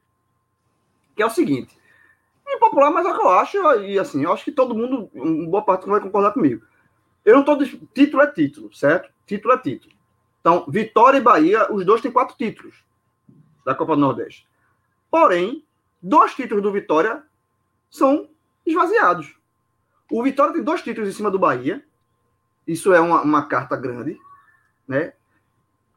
que 1.15 1.23
é 1.23 1.27
o 1.27 1.31
seguinte. 1.31 1.77
Impopular, 2.49 2.93
mas 2.93 3.05
é 3.05 3.11
o 3.11 3.15
que 3.15 3.21
eu 3.21 3.29
acho, 3.29 3.57
e 3.81 3.99
assim, 3.99 4.23
eu 4.23 4.33
acho 4.33 4.45
que 4.45 4.53
todo 4.53 4.75
mundo, 4.75 5.11
boa 5.51 5.63
parte 5.65 5.89
vai 5.89 6.01
concordar 6.01 6.33
comigo. 6.33 6.65
Eu 7.25 7.35
não 7.35 7.41
estou. 7.41 7.59
Título 7.93 8.23
é 8.23 8.29
título, 8.29 8.73
certo? 8.73 9.13
Título 9.27 9.55
é 9.55 9.59
título. 9.59 9.93
Então, 10.41 10.65
Vitória 10.69 11.19
e 11.19 11.21
Bahia, 11.21 11.73
os 11.73 11.85
dois 11.85 12.01
têm 12.01 12.13
quatro 12.13 12.37
títulos 12.37 12.85
da 13.65 13.75
Copa 13.75 13.97
do 13.97 14.01
Nordeste. 14.01 14.47
Porém, 15.11 15.65
dois 16.01 16.35
títulos 16.35 16.63
do 16.63 16.71
Vitória 16.71 17.25
são 17.91 18.29
esvaziados. 18.65 19.36
O 20.11 20.23
Vitória 20.23 20.53
tem 20.53 20.63
dois 20.63 20.83
títulos 20.83 21.11
em 21.11 21.13
cima 21.13 21.31
do 21.31 21.39
Bahia. 21.39 21.83
Isso 22.67 22.93
é 22.93 23.01
uma, 23.01 23.23
uma 23.23 23.47
carta 23.47 23.77
grande, 23.77 24.19
né? 24.87 25.13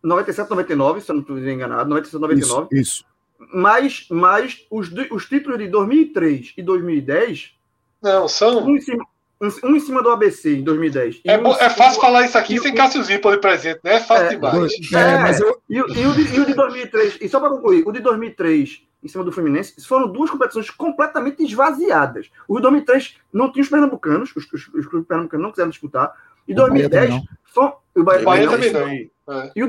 97, 0.04 0.50
99, 0.50 1.02
se 1.02 1.12
eu 1.12 1.16
não 1.16 1.22
estou 1.22 1.38
enganado, 1.38 1.90
97, 1.90 2.22
99. 2.22 2.68
Isso. 2.72 2.82
isso. 2.82 3.06
Mas, 3.54 4.06
mas 4.10 4.66
os, 4.70 4.90
os 5.12 5.26
títulos 5.26 5.58
de 5.58 5.68
2003 5.68 6.54
e 6.58 6.62
2010. 6.62 7.54
Não, 8.02 8.28
são. 8.28 8.66
Um 8.66 8.76
em 8.76 8.82
cima, 8.82 9.06
um, 9.42 9.76
em 9.76 9.80
cima 9.80 10.04
do 10.04 10.10
ABC 10.10 10.58
em 10.58 10.64
2010. 10.64 11.22
É, 11.26 11.38
um 11.38 11.52
é 11.54 11.70
fácil 11.70 12.02
falar 12.02 12.26
isso 12.26 12.38
aqui 12.38 12.60
sem 12.60 12.74
Cássio 12.74 13.04
Zipoli 13.04 13.40
presente, 13.40 13.80
né? 13.84 13.96
É 13.96 14.00
fácil 14.00 14.26
é, 14.26 14.30
demais. 14.30 14.74
É, 14.94 14.98
é, 14.98 15.18
mas 15.20 15.40
eu... 15.40 15.62
e, 15.70 15.78
e, 15.78 15.82
o 15.82 16.14
de, 16.14 16.36
e 16.36 16.40
o 16.40 16.46
de 16.46 16.54
2003, 16.54 17.18
e 17.22 17.30
só 17.30 17.40
para 17.40 17.50
concluir, 17.50 17.84
o 17.88 17.92
de 17.92 18.00
2003 18.02 18.82
em 19.04 19.08
cima 19.08 19.24
do 19.24 19.32
Fluminense, 19.32 19.82
foram 19.86 20.12
duas 20.12 20.30
competições 20.30 20.70
completamente 20.70 21.44
esvaziadas. 21.44 22.30
O 22.48 22.58
de 22.58 22.62
2003 22.64 23.18
não 23.32 23.52
tinha 23.52 23.64
os 23.64 23.70
pernambucanos, 23.70 24.36
os, 24.36 24.46
os, 24.52 24.68
os 24.68 24.86
clubes 24.86 25.08
pernambucanos 25.08 25.44
não 25.44 25.52
quiseram 25.52 25.70
disputar. 25.70 26.14
E 26.48 26.54
2010 26.54 27.22
foi, 27.46 27.72
o 27.96 28.04
Bahia, 28.04 28.26
Bahia 28.26 28.50
também 28.50 28.74
não. 28.74 29.36
É. 29.36 29.52
E 29.56 29.64
o 29.64 29.68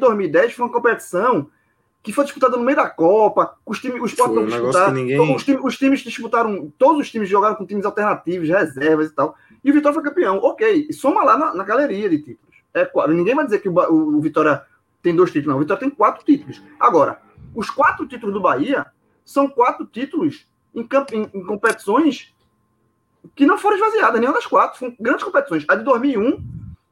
2010 0.00 0.54
foi 0.54 0.64
uma 0.64 0.72
competição 0.72 1.48
que 2.02 2.12
foi 2.12 2.24
disputada 2.24 2.56
no 2.56 2.64
meio 2.64 2.76
da 2.76 2.90
Copa, 2.90 3.56
os 3.64 3.78
times, 3.78 4.02
os 4.02 4.16
não 4.16 4.44
disputaram, 4.44 4.92
ninguém... 4.92 5.20
os, 5.20 5.44
times, 5.44 5.62
os 5.62 5.78
times 5.78 6.00
disputaram, 6.00 6.72
todos 6.76 7.02
os 7.02 7.10
times 7.10 7.28
jogaram 7.28 7.54
com 7.54 7.64
times 7.64 7.84
alternativos, 7.84 8.48
reservas 8.48 9.10
e 9.10 9.14
tal. 9.14 9.36
E 9.62 9.70
o 9.70 9.74
Vitória 9.74 9.94
foi 9.94 10.02
campeão. 10.02 10.38
Ok, 10.38 10.92
soma 10.92 11.22
lá 11.22 11.38
na, 11.38 11.54
na 11.54 11.62
galeria 11.62 12.10
de 12.10 12.18
títulos. 12.18 12.56
É, 12.74 12.90
ninguém 13.08 13.34
vai 13.34 13.44
dizer 13.44 13.60
que 13.60 13.68
o, 13.68 13.72
o, 13.72 14.16
o 14.16 14.20
Vitória 14.20 14.62
tem 15.00 15.14
dois 15.14 15.30
títulos, 15.30 15.48
não. 15.48 15.56
O 15.56 15.60
Vitória 15.60 15.80
tem 15.80 15.90
quatro 15.90 16.24
títulos. 16.24 16.60
Agora, 16.80 17.20
os 17.54 17.70
quatro 17.70 18.06
títulos 18.06 18.34
do 18.34 18.40
Bahia 18.40 18.86
são 19.24 19.48
quatro 19.48 19.86
títulos 19.86 20.46
em, 20.74 20.88
em, 21.12 21.30
em 21.34 21.44
competições 21.44 22.34
que 23.34 23.46
não 23.46 23.56
foram 23.56 23.76
esvaziadas, 23.76 24.20
nenhuma 24.20 24.36
das 24.36 24.46
quatro. 24.46 24.78
Foram 24.78 24.96
grandes 24.98 25.24
competições. 25.24 25.64
A 25.68 25.74
de 25.74 25.84
2001, 25.84 26.42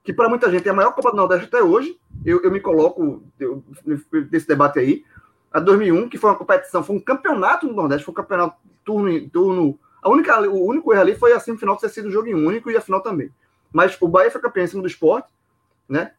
que 0.04 0.12
para 0.12 0.28
muita 0.28 0.50
gente 0.50 0.66
é 0.66 0.70
a 0.70 0.74
maior 0.74 0.92
Copa 0.92 1.10
do 1.10 1.16
Nordeste 1.16 1.46
até 1.46 1.62
hoje, 1.62 1.98
eu, 2.24 2.42
eu 2.42 2.50
me 2.50 2.60
coloco 2.60 3.22
eu, 3.38 3.64
desse 4.30 4.46
debate 4.46 4.78
aí. 4.78 5.04
A 5.52 5.58
2001, 5.58 6.08
que 6.08 6.18
foi 6.18 6.30
uma 6.30 6.36
competição, 6.36 6.84
foi 6.84 6.96
um 6.96 7.00
campeonato 7.00 7.66
no 7.66 7.74
Nordeste, 7.74 8.04
foi 8.04 8.12
um 8.12 8.16
campeonato 8.16 8.56
turno 8.84 9.28
turno. 9.30 9.78
A 10.02 10.08
única, 10.08 10.40
o 10.48 10.66
único 10.66 10.92
erro 10.92 11.02
ali 11.02 11.14
foi 11.14 11.32
a 11.32 11.40
semifinal 11.40 11.76
ter 11.76 11.88
sido 11.88 12.10
jogo 12.10 12.28
em 12.28 12.34
único 12.34 12.70
e 12.70 12.76
a 12.76 12.80
final 12.80 13.02
também. 13.02 13.30
Mas 13.72 13.96
o 14.00 14.08
Bahia 14.08 14.30
foi 14.30 14.40
campeão 14.40 14.64
em 14.64 14.68
cima 14.68 14.82
do 14.82 14.88
esporte, 14.88 15.32
né? 15.88 16.12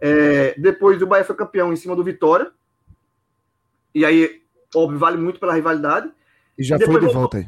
É, 0.00 0.54
depois 0.58 1.00
o 1.00 1.06
Bahia 1.06 1.24
foi 1.24 1.36
campeão 1.36 1.72
em 1.72 1.76
cima 1.76 1.94
do 1.94 2.02
Vitória, 2.04 2.50
e 3.94 4.04
aí, 4.04 4.42
óbvio, 4.74 4.98
vale 4.98 5.16
muito 5.16 5.40
pela 5.40 5.54
rivalidade. 5.54 6.10
E 6.58 6.62
já 6.62 6.76
e 6.76 6.84
foi 6.84 7.00
de 7.00 7.06
volta 7.06 7.38
aí. 7.38 7.46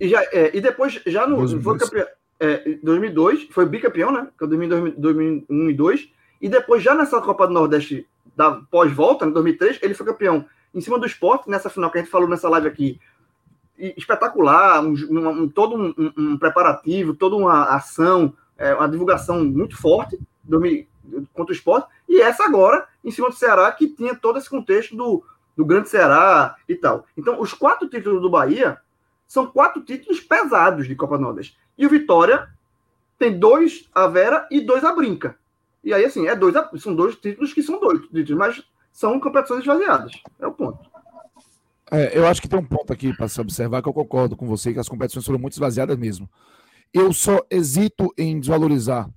E, 0.00 0.08
já, 0.08 0.22
é, 0.32 0.56
e 0.56 0.60
depois, 0.60 1.00
já 1.06 1.26
no 1.26 1.36
2002. 1.36 1.62
foi 1.62 1.78
campeão, 1.78 2.06
é, 2.40 2.78
2002, 2.82 3.48
foi 3.50 3.66
bicampeão, 3.66 4.10
né? 4.10 4.28
Que 4.36 4.44
é 4.44 4.48
2001 4.48 4.86
e 4.88 4.90
2002. 4.92 6.08
E 6.40 6.48
depois, 6.48 6.82
já 6.82 6.94
nessa 6.94 7.20
Copa 7.20 7.46
do 7.46 7.52
Nordeste, 7.52 8.06
da 8.34 8.52
pós-volta, 8.70 9.26
em 9.26 9.30
2003, 9.30 9.78
ele 9.80 9.94
foi 9.94 10.06
campeão 10.06 10.44
em 10.74 10.80
cima 10.80 10.98
do 10.98 11.06
esporte, 11.06 11.48
nessa 11.48 11.70
final 11.70 11.90
que 11.90 11.98
a 11.98 12.00
gente 12.00 12.10
falou 12.10 12.28
nessa 12.28 12.48
live 12.48 12.66
aqui. 12.66 13.00
Espetacular, 13.78 14.84
um, 14.84 14.92
um, 14.92 15.48
todo 15.48 15.76
um, 15.76 16.12
um, 16.16 16.38
preparativo, 16.38 17.14
toda 17.14 17.36
uma 17.36 17.64
ação, 17.64 18.34
é, 18.58 18.74
uma 18.74 18.88
divulgação 18.88 19.44
muito 19.44 19.76
forte 19.76 20.18
contra 21.32 21.52
o 21.52 21.56
esporte. 21.56 21.88
E 22.08 22.20
essa 22.20 22.44
agora, 22.44 22.86
em 23.04 23.10
cima 23.10 23.28
do 23.28 23.36
Ceará, 23.36 23.70
que 23.70 23.88
tinha 23.88 24.14
todo 24.14 24.38
esse 24.38 24.50
contexto 24.50 24.96
do, 24.96 25.24
do 25.56 25.64
Grande 25.64 25.88
Ceará 25.88 26.56
e 26.68 26.74
tal. 26.74 27.06
Então, 27.16 27.40
os 27.40 27.52
quatro 27.52 27.88
títulos 27.88 28.20
do 28.22 28.30
Bahia 28.30 28.78
são 29.26 29.46
quatro 29.46 29.82
títulos 29.82 30.20
pesados 30.20 30.86
de 30.86 30.94
Copa 30.94 31.18
Nordeste. 31.18 31.56
E 31.76 31.86
o 31.86 31.90
Vitória 31.90 32.48
tem 33.18 33.38
dois 33.38 33.88
a 33.94 34.06
Vera 34.06 34.46
e 34.50 34.60
dois 34.60 34.84
a 34.84 34.94
Brinca. 34.94 35.36
E 35.84 35.92
aí, 35.92 36.04
assim, 36.04 36.26
é 36.26 36.36
dois 36.36 36.54
a, 36.54 36.70
são 36.76 36.94
dois 36.94 37.16
títulos 37.16 37.52
que 37.52 37.62
são 37.62 37.80
dois 37.80 38.00
títulos, 38.02 38.30
mas 38.30 38.62
são 38.92 39.18
competições 39.20 39.60
esvaziadas. 39.60 40.12
É 40.38 40.46
o 40.46 40.52
ponto. 40.52 40.90
É, 41.90 42.16
eu 42.16 42.26
acho 42.26 42.40
que 42.40 42.48
tem 42.48 42.58
um 42.58 42.64
ponto 42.64 42.92
aqui 42.92 43.14
para 43.14 43.28
se 43.28 43.40
observar 43.40 43.82
que 43.82 43.88
eu 43.88 43.92
concordo 43.92 44.36
com 44.36 44.46
você 44.46 44.72
que 44.72 44.78
as 44.78 44.88
competições 44.88 45.26
foram 45.26 45.38
muito 45.38 45.54
esvaziadas 45.54 45.96
mesmo. 45.96 46.28
Eu 46.92 47.12
só 47.12 47.40
hesito 47.50 48.12
em 48.16 48.38
desvalorizar 48.38 49.08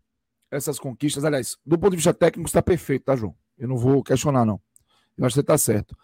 essas 0.49 0.79
conquistas. 0.79 1.23
Aliás, 1.23 1.57
do 1.65 1.77
ponto 1.77 1.91
de 1.91 1.97
vista 1.97 2.13
técnico, 2.13 2.47
está 2.47 2.61
perfeito, 2.61 3.05
tá, 3.05 3.15
João? 3.15 3.35
Eu 3.57 3.67
não 3.67 3.77
vou 3.77 4.03
questionar, 4.03 4.45
não. 4.45 4.59
Eu 5.17 5.25
acho 5.25 5.33
que 5.33 5.35
você 5.35 5.41
está 5.41 5.57
certo 5.57 5.95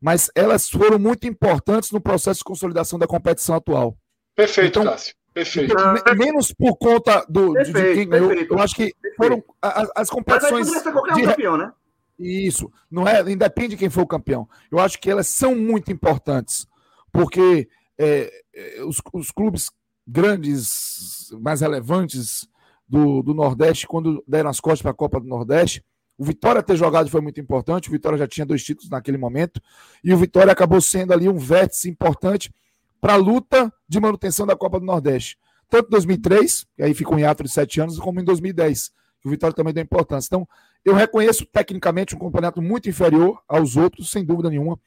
mas 0.00 0.30
elas 0.34 0.68
foram 0.68 0.98
muito 0.98 1.26
importantes 1.26 1.90
no 1.90 2.00
processo 2.00 2.38
de 2.38 2.44
consolidação 2.44 2.98
da 2.98 3.06
competição 3.06 3.56
atual. 3.56 3.96
Perfeito, 4.34 4.78
então, 4.78 4.90
Cássio. 4.90 5.14
Perfeito. 5.32 5.72
Então, 5.72 6.16
menos 6.16 6.52
por 6.52 6.76
conta 6.76 7.24
do, 7.28 7.52
perfeito, 7.52 7.88
de 7.88 7.94
quem 7.94 8.08
ganhou. 8.08 8.32
Eu 8.32 8.58
acho 8.58 8.74
que 8.74 8.94
foram 9.16 9.44
as, 9.62 9.90
as 9.94 10.10
competições. 10.10 10.68
Mas 10.68 10.86
aí 10.86 10.92
qualquer 10.92 11.12
um 11.12 11.16
de... 11.16 11.24
campeão, 11.24 11.56
né? 11.56 11.72
Isso. 12.18 12.70
Não 12.90 13.06
é, 13.06 13.20
independe 13.30 13.70
de 13.70 13.76
quem 13.76 13.88
for 13.88 14.02
o 14.02 14.06
campeão. 14.06 14.48
Eu 14.70 14.78
acho 14.78 14.98
que 14.98 15.10
elas 15.10 15.28
são 15.28 15.54
muito 15.54 15.92
importantes. 15.92 16.66
Porque 17.12 17.68
é, 17.98 18.30
é 18.54 18.82
os, 18.84 19.00
os, 19.12 19.30
clubes 19.30 19.70
grandes, 20.06 21.30
mais 21.40 21.60
relevantes 21.60 22.48
do, 22.88 23.22
do 23.22 23.34
Nordeste, 23.34 23.86
quando 23.86 24.22
deram 24.26 24.50
as 24.50 24.60
costas 24.60 24.82
para 24.82 24.90
a 24.90 24.94
Copa 24.94 25.20
do 25.20 25.26
Nordeste, 25.26 25.84
o 26.20 26.24
Vitória 26.24 26.62
ter 26.62 26.76
jogado 26.76 27.08
foi 27.08 27.22
muito 27.22 27.40
importante. 27.40 27.88
O 27.88 27.92
Vitória 27.92 28.18
já 28.18 28.28
tinha 28.28 28.44
dois 28.44 28.62
títulos 28.62 28.90
naquele 28.90 29.16
momento. 29.16 29.58
E 30.04 30.12
o 30.12 30.18
Vitória 30.18 30.52
acabou 30.52 30.78
sendo 30.78 31.14
ali 31.14 31.26
um 31.30 31.38
vértice 31.38 31.88
importante 31.88 32.52
para 33.00 33.14
a 33.14 33.16
luta 33.16 33.72
de 33.88 33.98
manutenção 33.98 34.46
da 34.46 34.54
Copa 34.54 34.78
do 34.78 34.84
Nordeste. 34.84 35.38
Tanto 35.70 35.86
em 35.86 35.90
2003, 35.92 36.66
que 36.76 36.82
aí 36.82 36.92
ficou 36.92 37.18
em 37.18 37.24
ato 37.24 37.42
de 37.42 37.48
sete 37.50 37.80
anos, 37.80 37.98
como 37.98 38.20
em 38.20 38.24
2010, 38.24 38.92
que 39.22 39.28
o 39.28 39.30
Vitória 39.30 39.56
também 39.56 39.72
deu 39.72 39.82
importância. 39.82 40.28
Então, 40.28 40.46
eu 40.84 40.92
reconheço 40.92 41.46
tecnicamente 41.46 42.14
um 42.14 42.18
campeonato 42.18 42.60
muito 42.60 42.86
inferior 42.86 43.40
aos 43.48 43.78
outros, 43.78 44.10
sem 44.10 44.22
dúvida 44.22 44.50
nenhuma. 44.50 44.78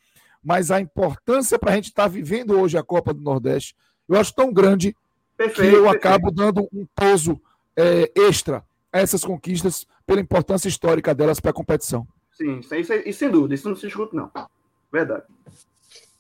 Mas 0.44 0.70
a 0.70 0.80
importância 0.80 1.58
para 1.58 1.72
a 1.72 1.76
gente 1.76 1.86
estar 1.86 2.04
tá 2.04 2.10
vivendo 2.10 2.60
hoje 2.60 2.78
a 2.78 2.84
Copa 2.84 3.12
do 3.12 3.22
Nordeste, 3.22 3.76
eu 4.08 4.20
acho 4.20 4.36
tão 4.36 4.54
grande 4.54 4.96
perfeito, 5.36 5.72
que 5.72 5.76
eu 5.78 5.86
perfeito. 5.86 6.08
acabo 6.08 6.30
dando 6.30 6.70
um 6.72 6.86
peso 6.96 7.42
é, 7.76 8.12
extra 8.16 8.64
essas 8.94 9.26
conquistas 9.26 9.88
pela 10.06 10.22
importância 10.22 10.68
histórica 10.68 11.14
delas 11.16 11.40
para 11.40 11.52
a 11.52 11.54
competição. 11.54 12.08
Sim, 12.32 12.60
isso, 12.60 12.94
isso 12.94 13.20
sem 13.20 13.30
dúvida, 13.30 13.56
isso 13.56 13.68
não 13.68 13.76
se 13.76 13.88
discute, 13.88 14.16
não. 14.16 14.32
Verdade. 14.92 15.24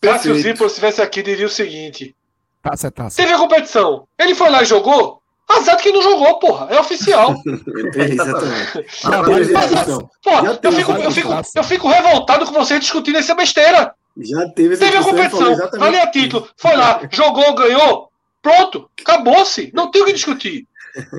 Cássio 0.01 0.35
Zippo, 0.35 0.59
se 0.63 0.65
estivesse 0.65 1.01
aqui, 1.01 1.21
diria 1.21 1.45
o 1.45 1.49
seguinte: 1.49 2.15
taça, 2.61 2.91
taça. 2.91 3.15
Teve 3.15 3.33
a 3.33 3.37
competição. 3.37 4.07
Ele 4.17 4.35
foi 4.35 4.49
lá 4.49 4.63
e 4.63 4.65
jogou. 4.65 5.21
Azar 5.47 5.77
que 5.77 5.91
não 5.91 6.01
jogou, 6.01 6.39
porra. 6.39 6.67
É 6.73 6.79
oficial. 6.79 7.35
Exatamente. 7.95 8.85
porra, 10.23 10.59
eu 10.61 10.71
fico, 10.71 10.91
eu, 10.93 11.11
fico, 11.11 11.29
eu 11.55 11.63
fico 11.63 11.87
revoltado 11.87 12.45
com 12.45 12.53
você 12.53 12.79
discutindo 12.79 13.17
essa 13.17 13.35
besteira. 13.35 13.93
Já 14.17 14.47
teve 14.49 14.77
Teve 14.77 14.97
a 14.97 15.03
competição. 15.03 15.53
Ali 15.81 15.97
a 15.97 16.07
título. 16.07 16.47
Foi 16.57 16.75
lá, 16.75 17.01
jogou, 17.11 17.55
ganhou. 17.55 18.09
Pronto. 18.41 18.89
Acabou-se. 18.99 19.71
Não 19.73 19.89
tem 19.89 20.01
o 20.01 20.05
que 20.05 20.13
discutir. 20.13 20.67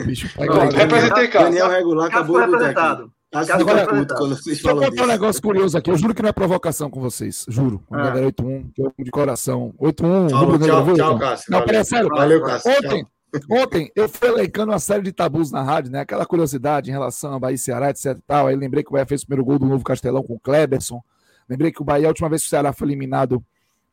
Bicho, 0.06 0.28
Representei, 0.74 1.28
cara. 1.28 1.44
Daniel 1.46 1.68
regular 1.68 2.06
acabou 2.06 2.38
representado. 2.38 3.12
Agora, 3.34 3.84
quando 3.86 4.36
vocês 4.36 4.62
deixa 4.62 4.70
eu 4.70 4.76
contar 4.76 5.02
um 5.02 5.06
negócio 5.06 5.42
curioso 5.42 5.76
aqui. 5.76 5.90
Eu 5.90 5.98
juro 5.98 6.14
que 6.14 6.22
não 6.22 6.28
é 6.28 6.32
provocação 6.32 6.88
com 6.88 7.00
vocês. 7.00 7.44
Juro. 7.48 7.82
Com 7.86 7.96
ah. 7.96 8.04
galera 8.04 8.26
8-1, 8.28 8.72
que 8.72 8.82
eu 8.82 8.92
de 8.96 9.10
coração. 9.10 9.74
8-1, 9.80 10.28
tchau, 10.28 10.58
tchau, 10.58 10.94
tchau, 10.94 11.18
Cássio. 11.18 11.50
Não, 11.50 11.64
peraí, 11.64 11.84
sério. 11.84 12.08
Valeu, 12.08 12.40
Cássio. 12.42 12.70
Ontem, 12.70 13.06
ontem 13.50 13.92
eu 13.96 14.08
fui 14.08 14.28
elencando 14.28 14.70
uma 14.70 14.78
série 14.78 15.02
de 15.02 15.10
tabus 15.10 15.50
na 15.50 15.62
rádio, 15.62 15.90
né? 15.90 16.00
Aquela 16.00 16.24
curiosidade 16.24 16.90
em 16.90 16.92
relação 16.92 17.34
a 17.34 17.40
Bahia 17.40 17.56
e 17.56 17.58
Ceará, 17.58 17.90
etc. 17.90 18.16
Tal. 18.24 18.46
Aí 18.46 18.54
lembrei 18.54 18.84
que 18.84 18.90
o 18.90 18.92
Bahia 18.92 19.06
fez 19.06 19.22
o 19.22 19.26
primeiro 19.26 19.44
gol 19.44 19.58
do 19.58 19.66
novo 19.66 19.82
Castelão 19.82 20.22
com 20.22 20.34
o 20.34 20.40
Kleberson. 20.40 21.02
Lembrei 21.48 21.72
que 21.72 21.82
o 21.82 21.84
Bahia, 21.84 22.06
a 22.06 22.10
última 22.10 22.28
vez 22.28 22.42
que 22.42 22.46
o 22.46 22.50
Ceará 22.50 22.72
foi 22.72 22.86
eliminado 22.86 23.44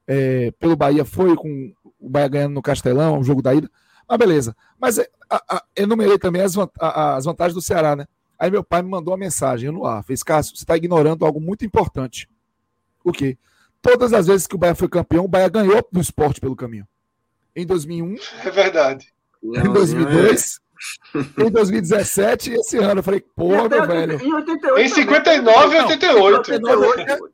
é, 0.07 0.51
pelo 0.59 0.75
Bahia, 0.75 1.03
foi 1.03 1.35
com 1.35 1.73
o 1.99 2.09
Bahia 2.09 2.27
ganhando 2.27 2.53
no 2.53 2.61
Castelão, 2.61 3.19
o 3.19 3.23
jogo 3.23 3.41
da 3.41 3.55
ida. 3.55 3.67
Mas 4.11 4.19
beleza. 4.19 4.55
Mas 4.77 4.97
é, 4.97 5.07
a, 5.29 5.55
a, 5.55 5.63
enumerei 5.73 6.19
também 6.19 6.41
as, 6.41 6.53
a, 6.57 7.15
as 7.15 7.23
vantagens 7.23 7.53
do 7.53 7.61
Ceará, 7.61 7.95
né? 7.95 8.05
Aí 8.37 8.51
meu 8.51 8.61
pai 8.61 8.81
me 8.81 8.89
mandou 8.89 9.13
uma 9.13 9.17
mensagem 9.17 9.71
no 9.71 9.85
ar. 9.85 10.03
Fez, 10.03 10.21
Cássio, 10.21 10.53
você 10.57 10.63
está 10.63 10.75
ignorando 10.75 11.25
algo 11.25 11.39
muito 11.39 11.63
importante. 11.63 12.27
O 13.05 13.13
quê? 13.13 13.37
Todas 13.81 14.11
as 14.11 14.27
vezes 14.27 14.47
que 14.47 14.55
o 14.55 14.57
Bahia 14.57 14.75
foi 14.75 14.89
campeão, 14.89 15.23
o 15.23 15.29
Bahia 15.29 15.47
ganhou 15.47 15.87
do 15.89 16.01
esporte 16.01 16.41
pelo 16.41 16.57
caminho. 16.57 16.85
Em 17.55 17.65
2001. 17.65 18.15
É 18.43 18.51
verdade. 18.51 19.13
Em 19.41 19.71
2002. 19.71 20.59
em 21.37 21.49
2017 21.49 22.51
e 22.51 22.53
esse 22.55 22.77
ano. 22.79 22.99
Eu 22.99 23.03
falei, 23.03 23.21
porra, 23.21 23.69
meu 23.69 23.87
velho. 23.87 24.21
Em 24.21 24.33
88. 24.33 24.79
Em 24.81 24.89
59 24.89 25.75
e 25.75 25.81
88. 25.83 26.51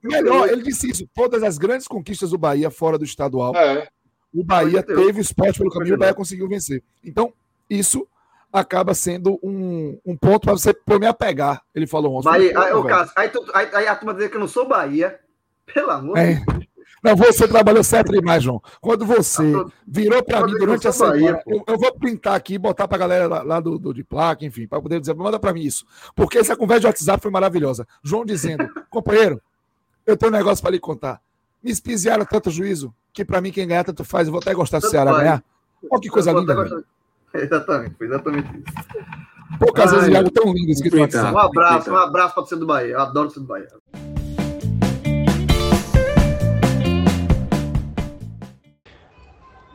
Melhor, 0.04 0.48
ele 0.48 0.62
disse 0.62 0.92
isso. 0.92 1.10
Todas 1.12 1.42
as 1.42 1.58
grandes 1.58 1.88
conquistas 1.88 2.30
do 2.30 2.38
Bahia 2.38 2.70
fora 2.70 3.00
do 3.00 3.04
estadual. 3.04 3.56
É. 3.56 3.90
O 4.34 4.44
Bahia 4.44 4.84
teve 4.84 5.20
o 5.20 5.22
esporte 5.22 5.60
pelo 5.60 5.72
caminho, 5.72 5.96
o 5.96 5.98
Bahia 5.98 6.14
conseguiu 6.14 6.48
vencer. 6.48 6.84
Então, 7.04 7.34
isso 7.70 8.08
acaba 8.52 8.94
sendo 8.94 9.40
um, 9.44 10.00
um 10.06 10.16
ponto 10.16 10.42
para 10.42 10.54
você 10.54 10.74
por 10.74 11.00
me 11.00 11.08
apegar. 11.08 11.62
Ele 11.74 11.88
falou 11.88 12.16
ontem. 12.16 12.30
Bahia, 12.30 12.60
aí, 12.60 12.84
Cássio, 12.84 13.14
aí, 13.16 13.30
tu, 13.30 13.46
aí, 13.54 13.70
aí, 13.74 13.88
a 13.88 13.96
turma 13.96 14.14
dizer 14.14 14.30
que 14.30 14.36
eu 14.36 14.40
não 14.40 14.48
sou 14.48 14.68
Bahia. 14.68 15.20
Pelo 15.74 15.92
amor 15.92 16.18
é. 16.18 16.36
de 16.36 16.46
Deus. 16.46 16.68
Não, 17.04 17.16
você 17.16 17.48
trabalhou 17.48 17.84
certo 17.84 18.12
demais, 18.12 18.44
João. 18.44 18.62
Quando 18.82 19.06
você 19.06 19.44
virou 19.86 20.24
para 20.24 20.46
mim 20.46 20.54
durante 20.54 20.88
a 20.88 20.92
semana, 20.92 21.42
eu, 21.46 21.64
eu, 21.68 21.78
vou 21.78 21.94
printar 21.94 22.36
aqui 22.36 22.56
e 22.56 22.58
botar 22.58 22.88
para 22.88 22.98
a 22.98 23.00
galera 23.00 23.28
lá, 23.28 23.44
lá 23.44 23.60
do, 23.60 23.78
do, 23.78 23.94
de 23.94 24.04
placa, 24.04 24.44
enfim, 24.44 24.68
para 24.68 24.82
poder 24.82 25.00
dizer, 25.00 25.14
manda 25.14 25.40
para 25.40 25.54
mim 25.54 25.62
isso. 25.62 25.86
Porque 26.16 26.40
essa 26.40 26.56
conversa 26.56 26.82
de 26.82 26.88
WhatsApp 26.88 27.22
foi 27.22 27.32
maravilhosa. 27.32 27.88
João 28.04 28.26
dizendo, 28.26 28.68
companheiro, 28.90 29.42
eu 30.06 30.18
tenho 30.18 30.32
um 30.32 30.36
negócio 30.36 30.62
para 30.62 30.72
lhe 30.72 30.80
contar. 30.80 31.22
Me 31.62 31.72
espiziaram 31.72 32.26
tanto 32.26 32.50
juízo 32.50 32.94
que 33.18 33.26
para 33.26 33.42
mim 33.42 33.52
quem 33.52 33.68
ganhar 33.68 33.84
tanto 33.84 34.06
faz. 34.06 34.28
Eu 34.28 34.32
vou 34.32 34.40
até 34.40 34.54
gostar 34.54 34.78
do 34.78 34.88
Ceará 34.88 35.12
ganhar. 35.12 35.44
Olha 35.90 36.02
que 36.02 36.08
coisa 36.08 36.32
linda. 36.32 36.54
Exatamente, 37.34 37.96
foi 37.98 38.08
exatamente 38.08 38.48
isso. 38.48 38.64
Poucas 39.60 39.92
vezes 39.92 40.16
algo 40.16 40.32
tão 40.32 40.54
lindo 40.54 40.72
escrito 40.72 40.98
WhatsApp. 40.98 41.34
Um 41.34 41.38
abraço, 41.38 41.92
um 41.92 41.98
abraço 41.98 42.34
para 42.34 42.44
você 42.44 42.56
do 42.56 42.66
Bahia. 42.66 42.94
Eu 42.94 43.02
adoro 43.02 43.30
ser 43.30 43.42
do 43.42 43.46
Bahia. 43.46 43.68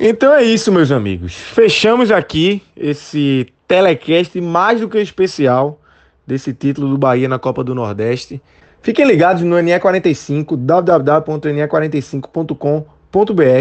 Então 0.01 0.33
é 0.33 0.43
isso, 0.43 0.73
meus 0.73 0.91
amigos. 0.91 1.35
Fechamos 1.35 2.11
aqui 2.11 2.63
esse 2.75 3.53
telecast 3.69 4.41
mais 4.41 4.81
do 4.81 4.89
que 4.89 4.97
especial 4.99 5.79
desse 6.27 6.55
título 6.55 6.89
do 6.89 6.97
Bahia 6.99 7.29
na 7.29 7.39
Copa 7.39 7.63
do 7.63 7.75
Nordeste. 7.75 8.41
Fiquem 8.81 9.07
ligados 9.07 9.43
no 9.43 9.57
NE45, 9.57 10.57
www.ne45.com.br, 10.57 13.02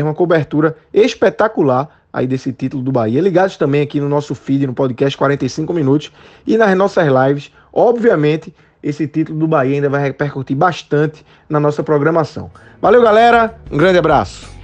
uma 0.04 0.14
cobertura 0.14 0.76
espetacular 0.94 1.90
aí 2.14 2.28
desse 2.28 2.52
título 2.52 2.84
do 2.84 2.92
Bahia. 2.92 3.22
Ligados 3.22 3.58
também 3.58 3.82
aqui 3.82 4.00
no 4.00 4.10
nosso 4.10 4.36
feed, 4.36 4.68
no 4.68 4.74
podcast 4.74 5.18
45 5.18 5.74
minutos 5.74 6.12
e 6.46 6.58
nas 6.58 6.76
nossas 6.76 7.08
lives. 7.08 7.52
Obviamente, 7.74 8.54
esse 8.84 9.08
título 9.08 9.40
do 9.40 9.48
Bahia 9.48 9.76
ainda 9.76 9.90
vai 9.90 10.02
repercutir 10.02 10.56
bastante 10.56 11.26
na 11.48 11.60
nossa 11.60 11.84
programação. 11.84 12.50
Valeu, 12.82 13.02
galera. 13.02 13.56
Um 13.72 13.78
grande 13.78 13.98
abraço. 13.98 14.61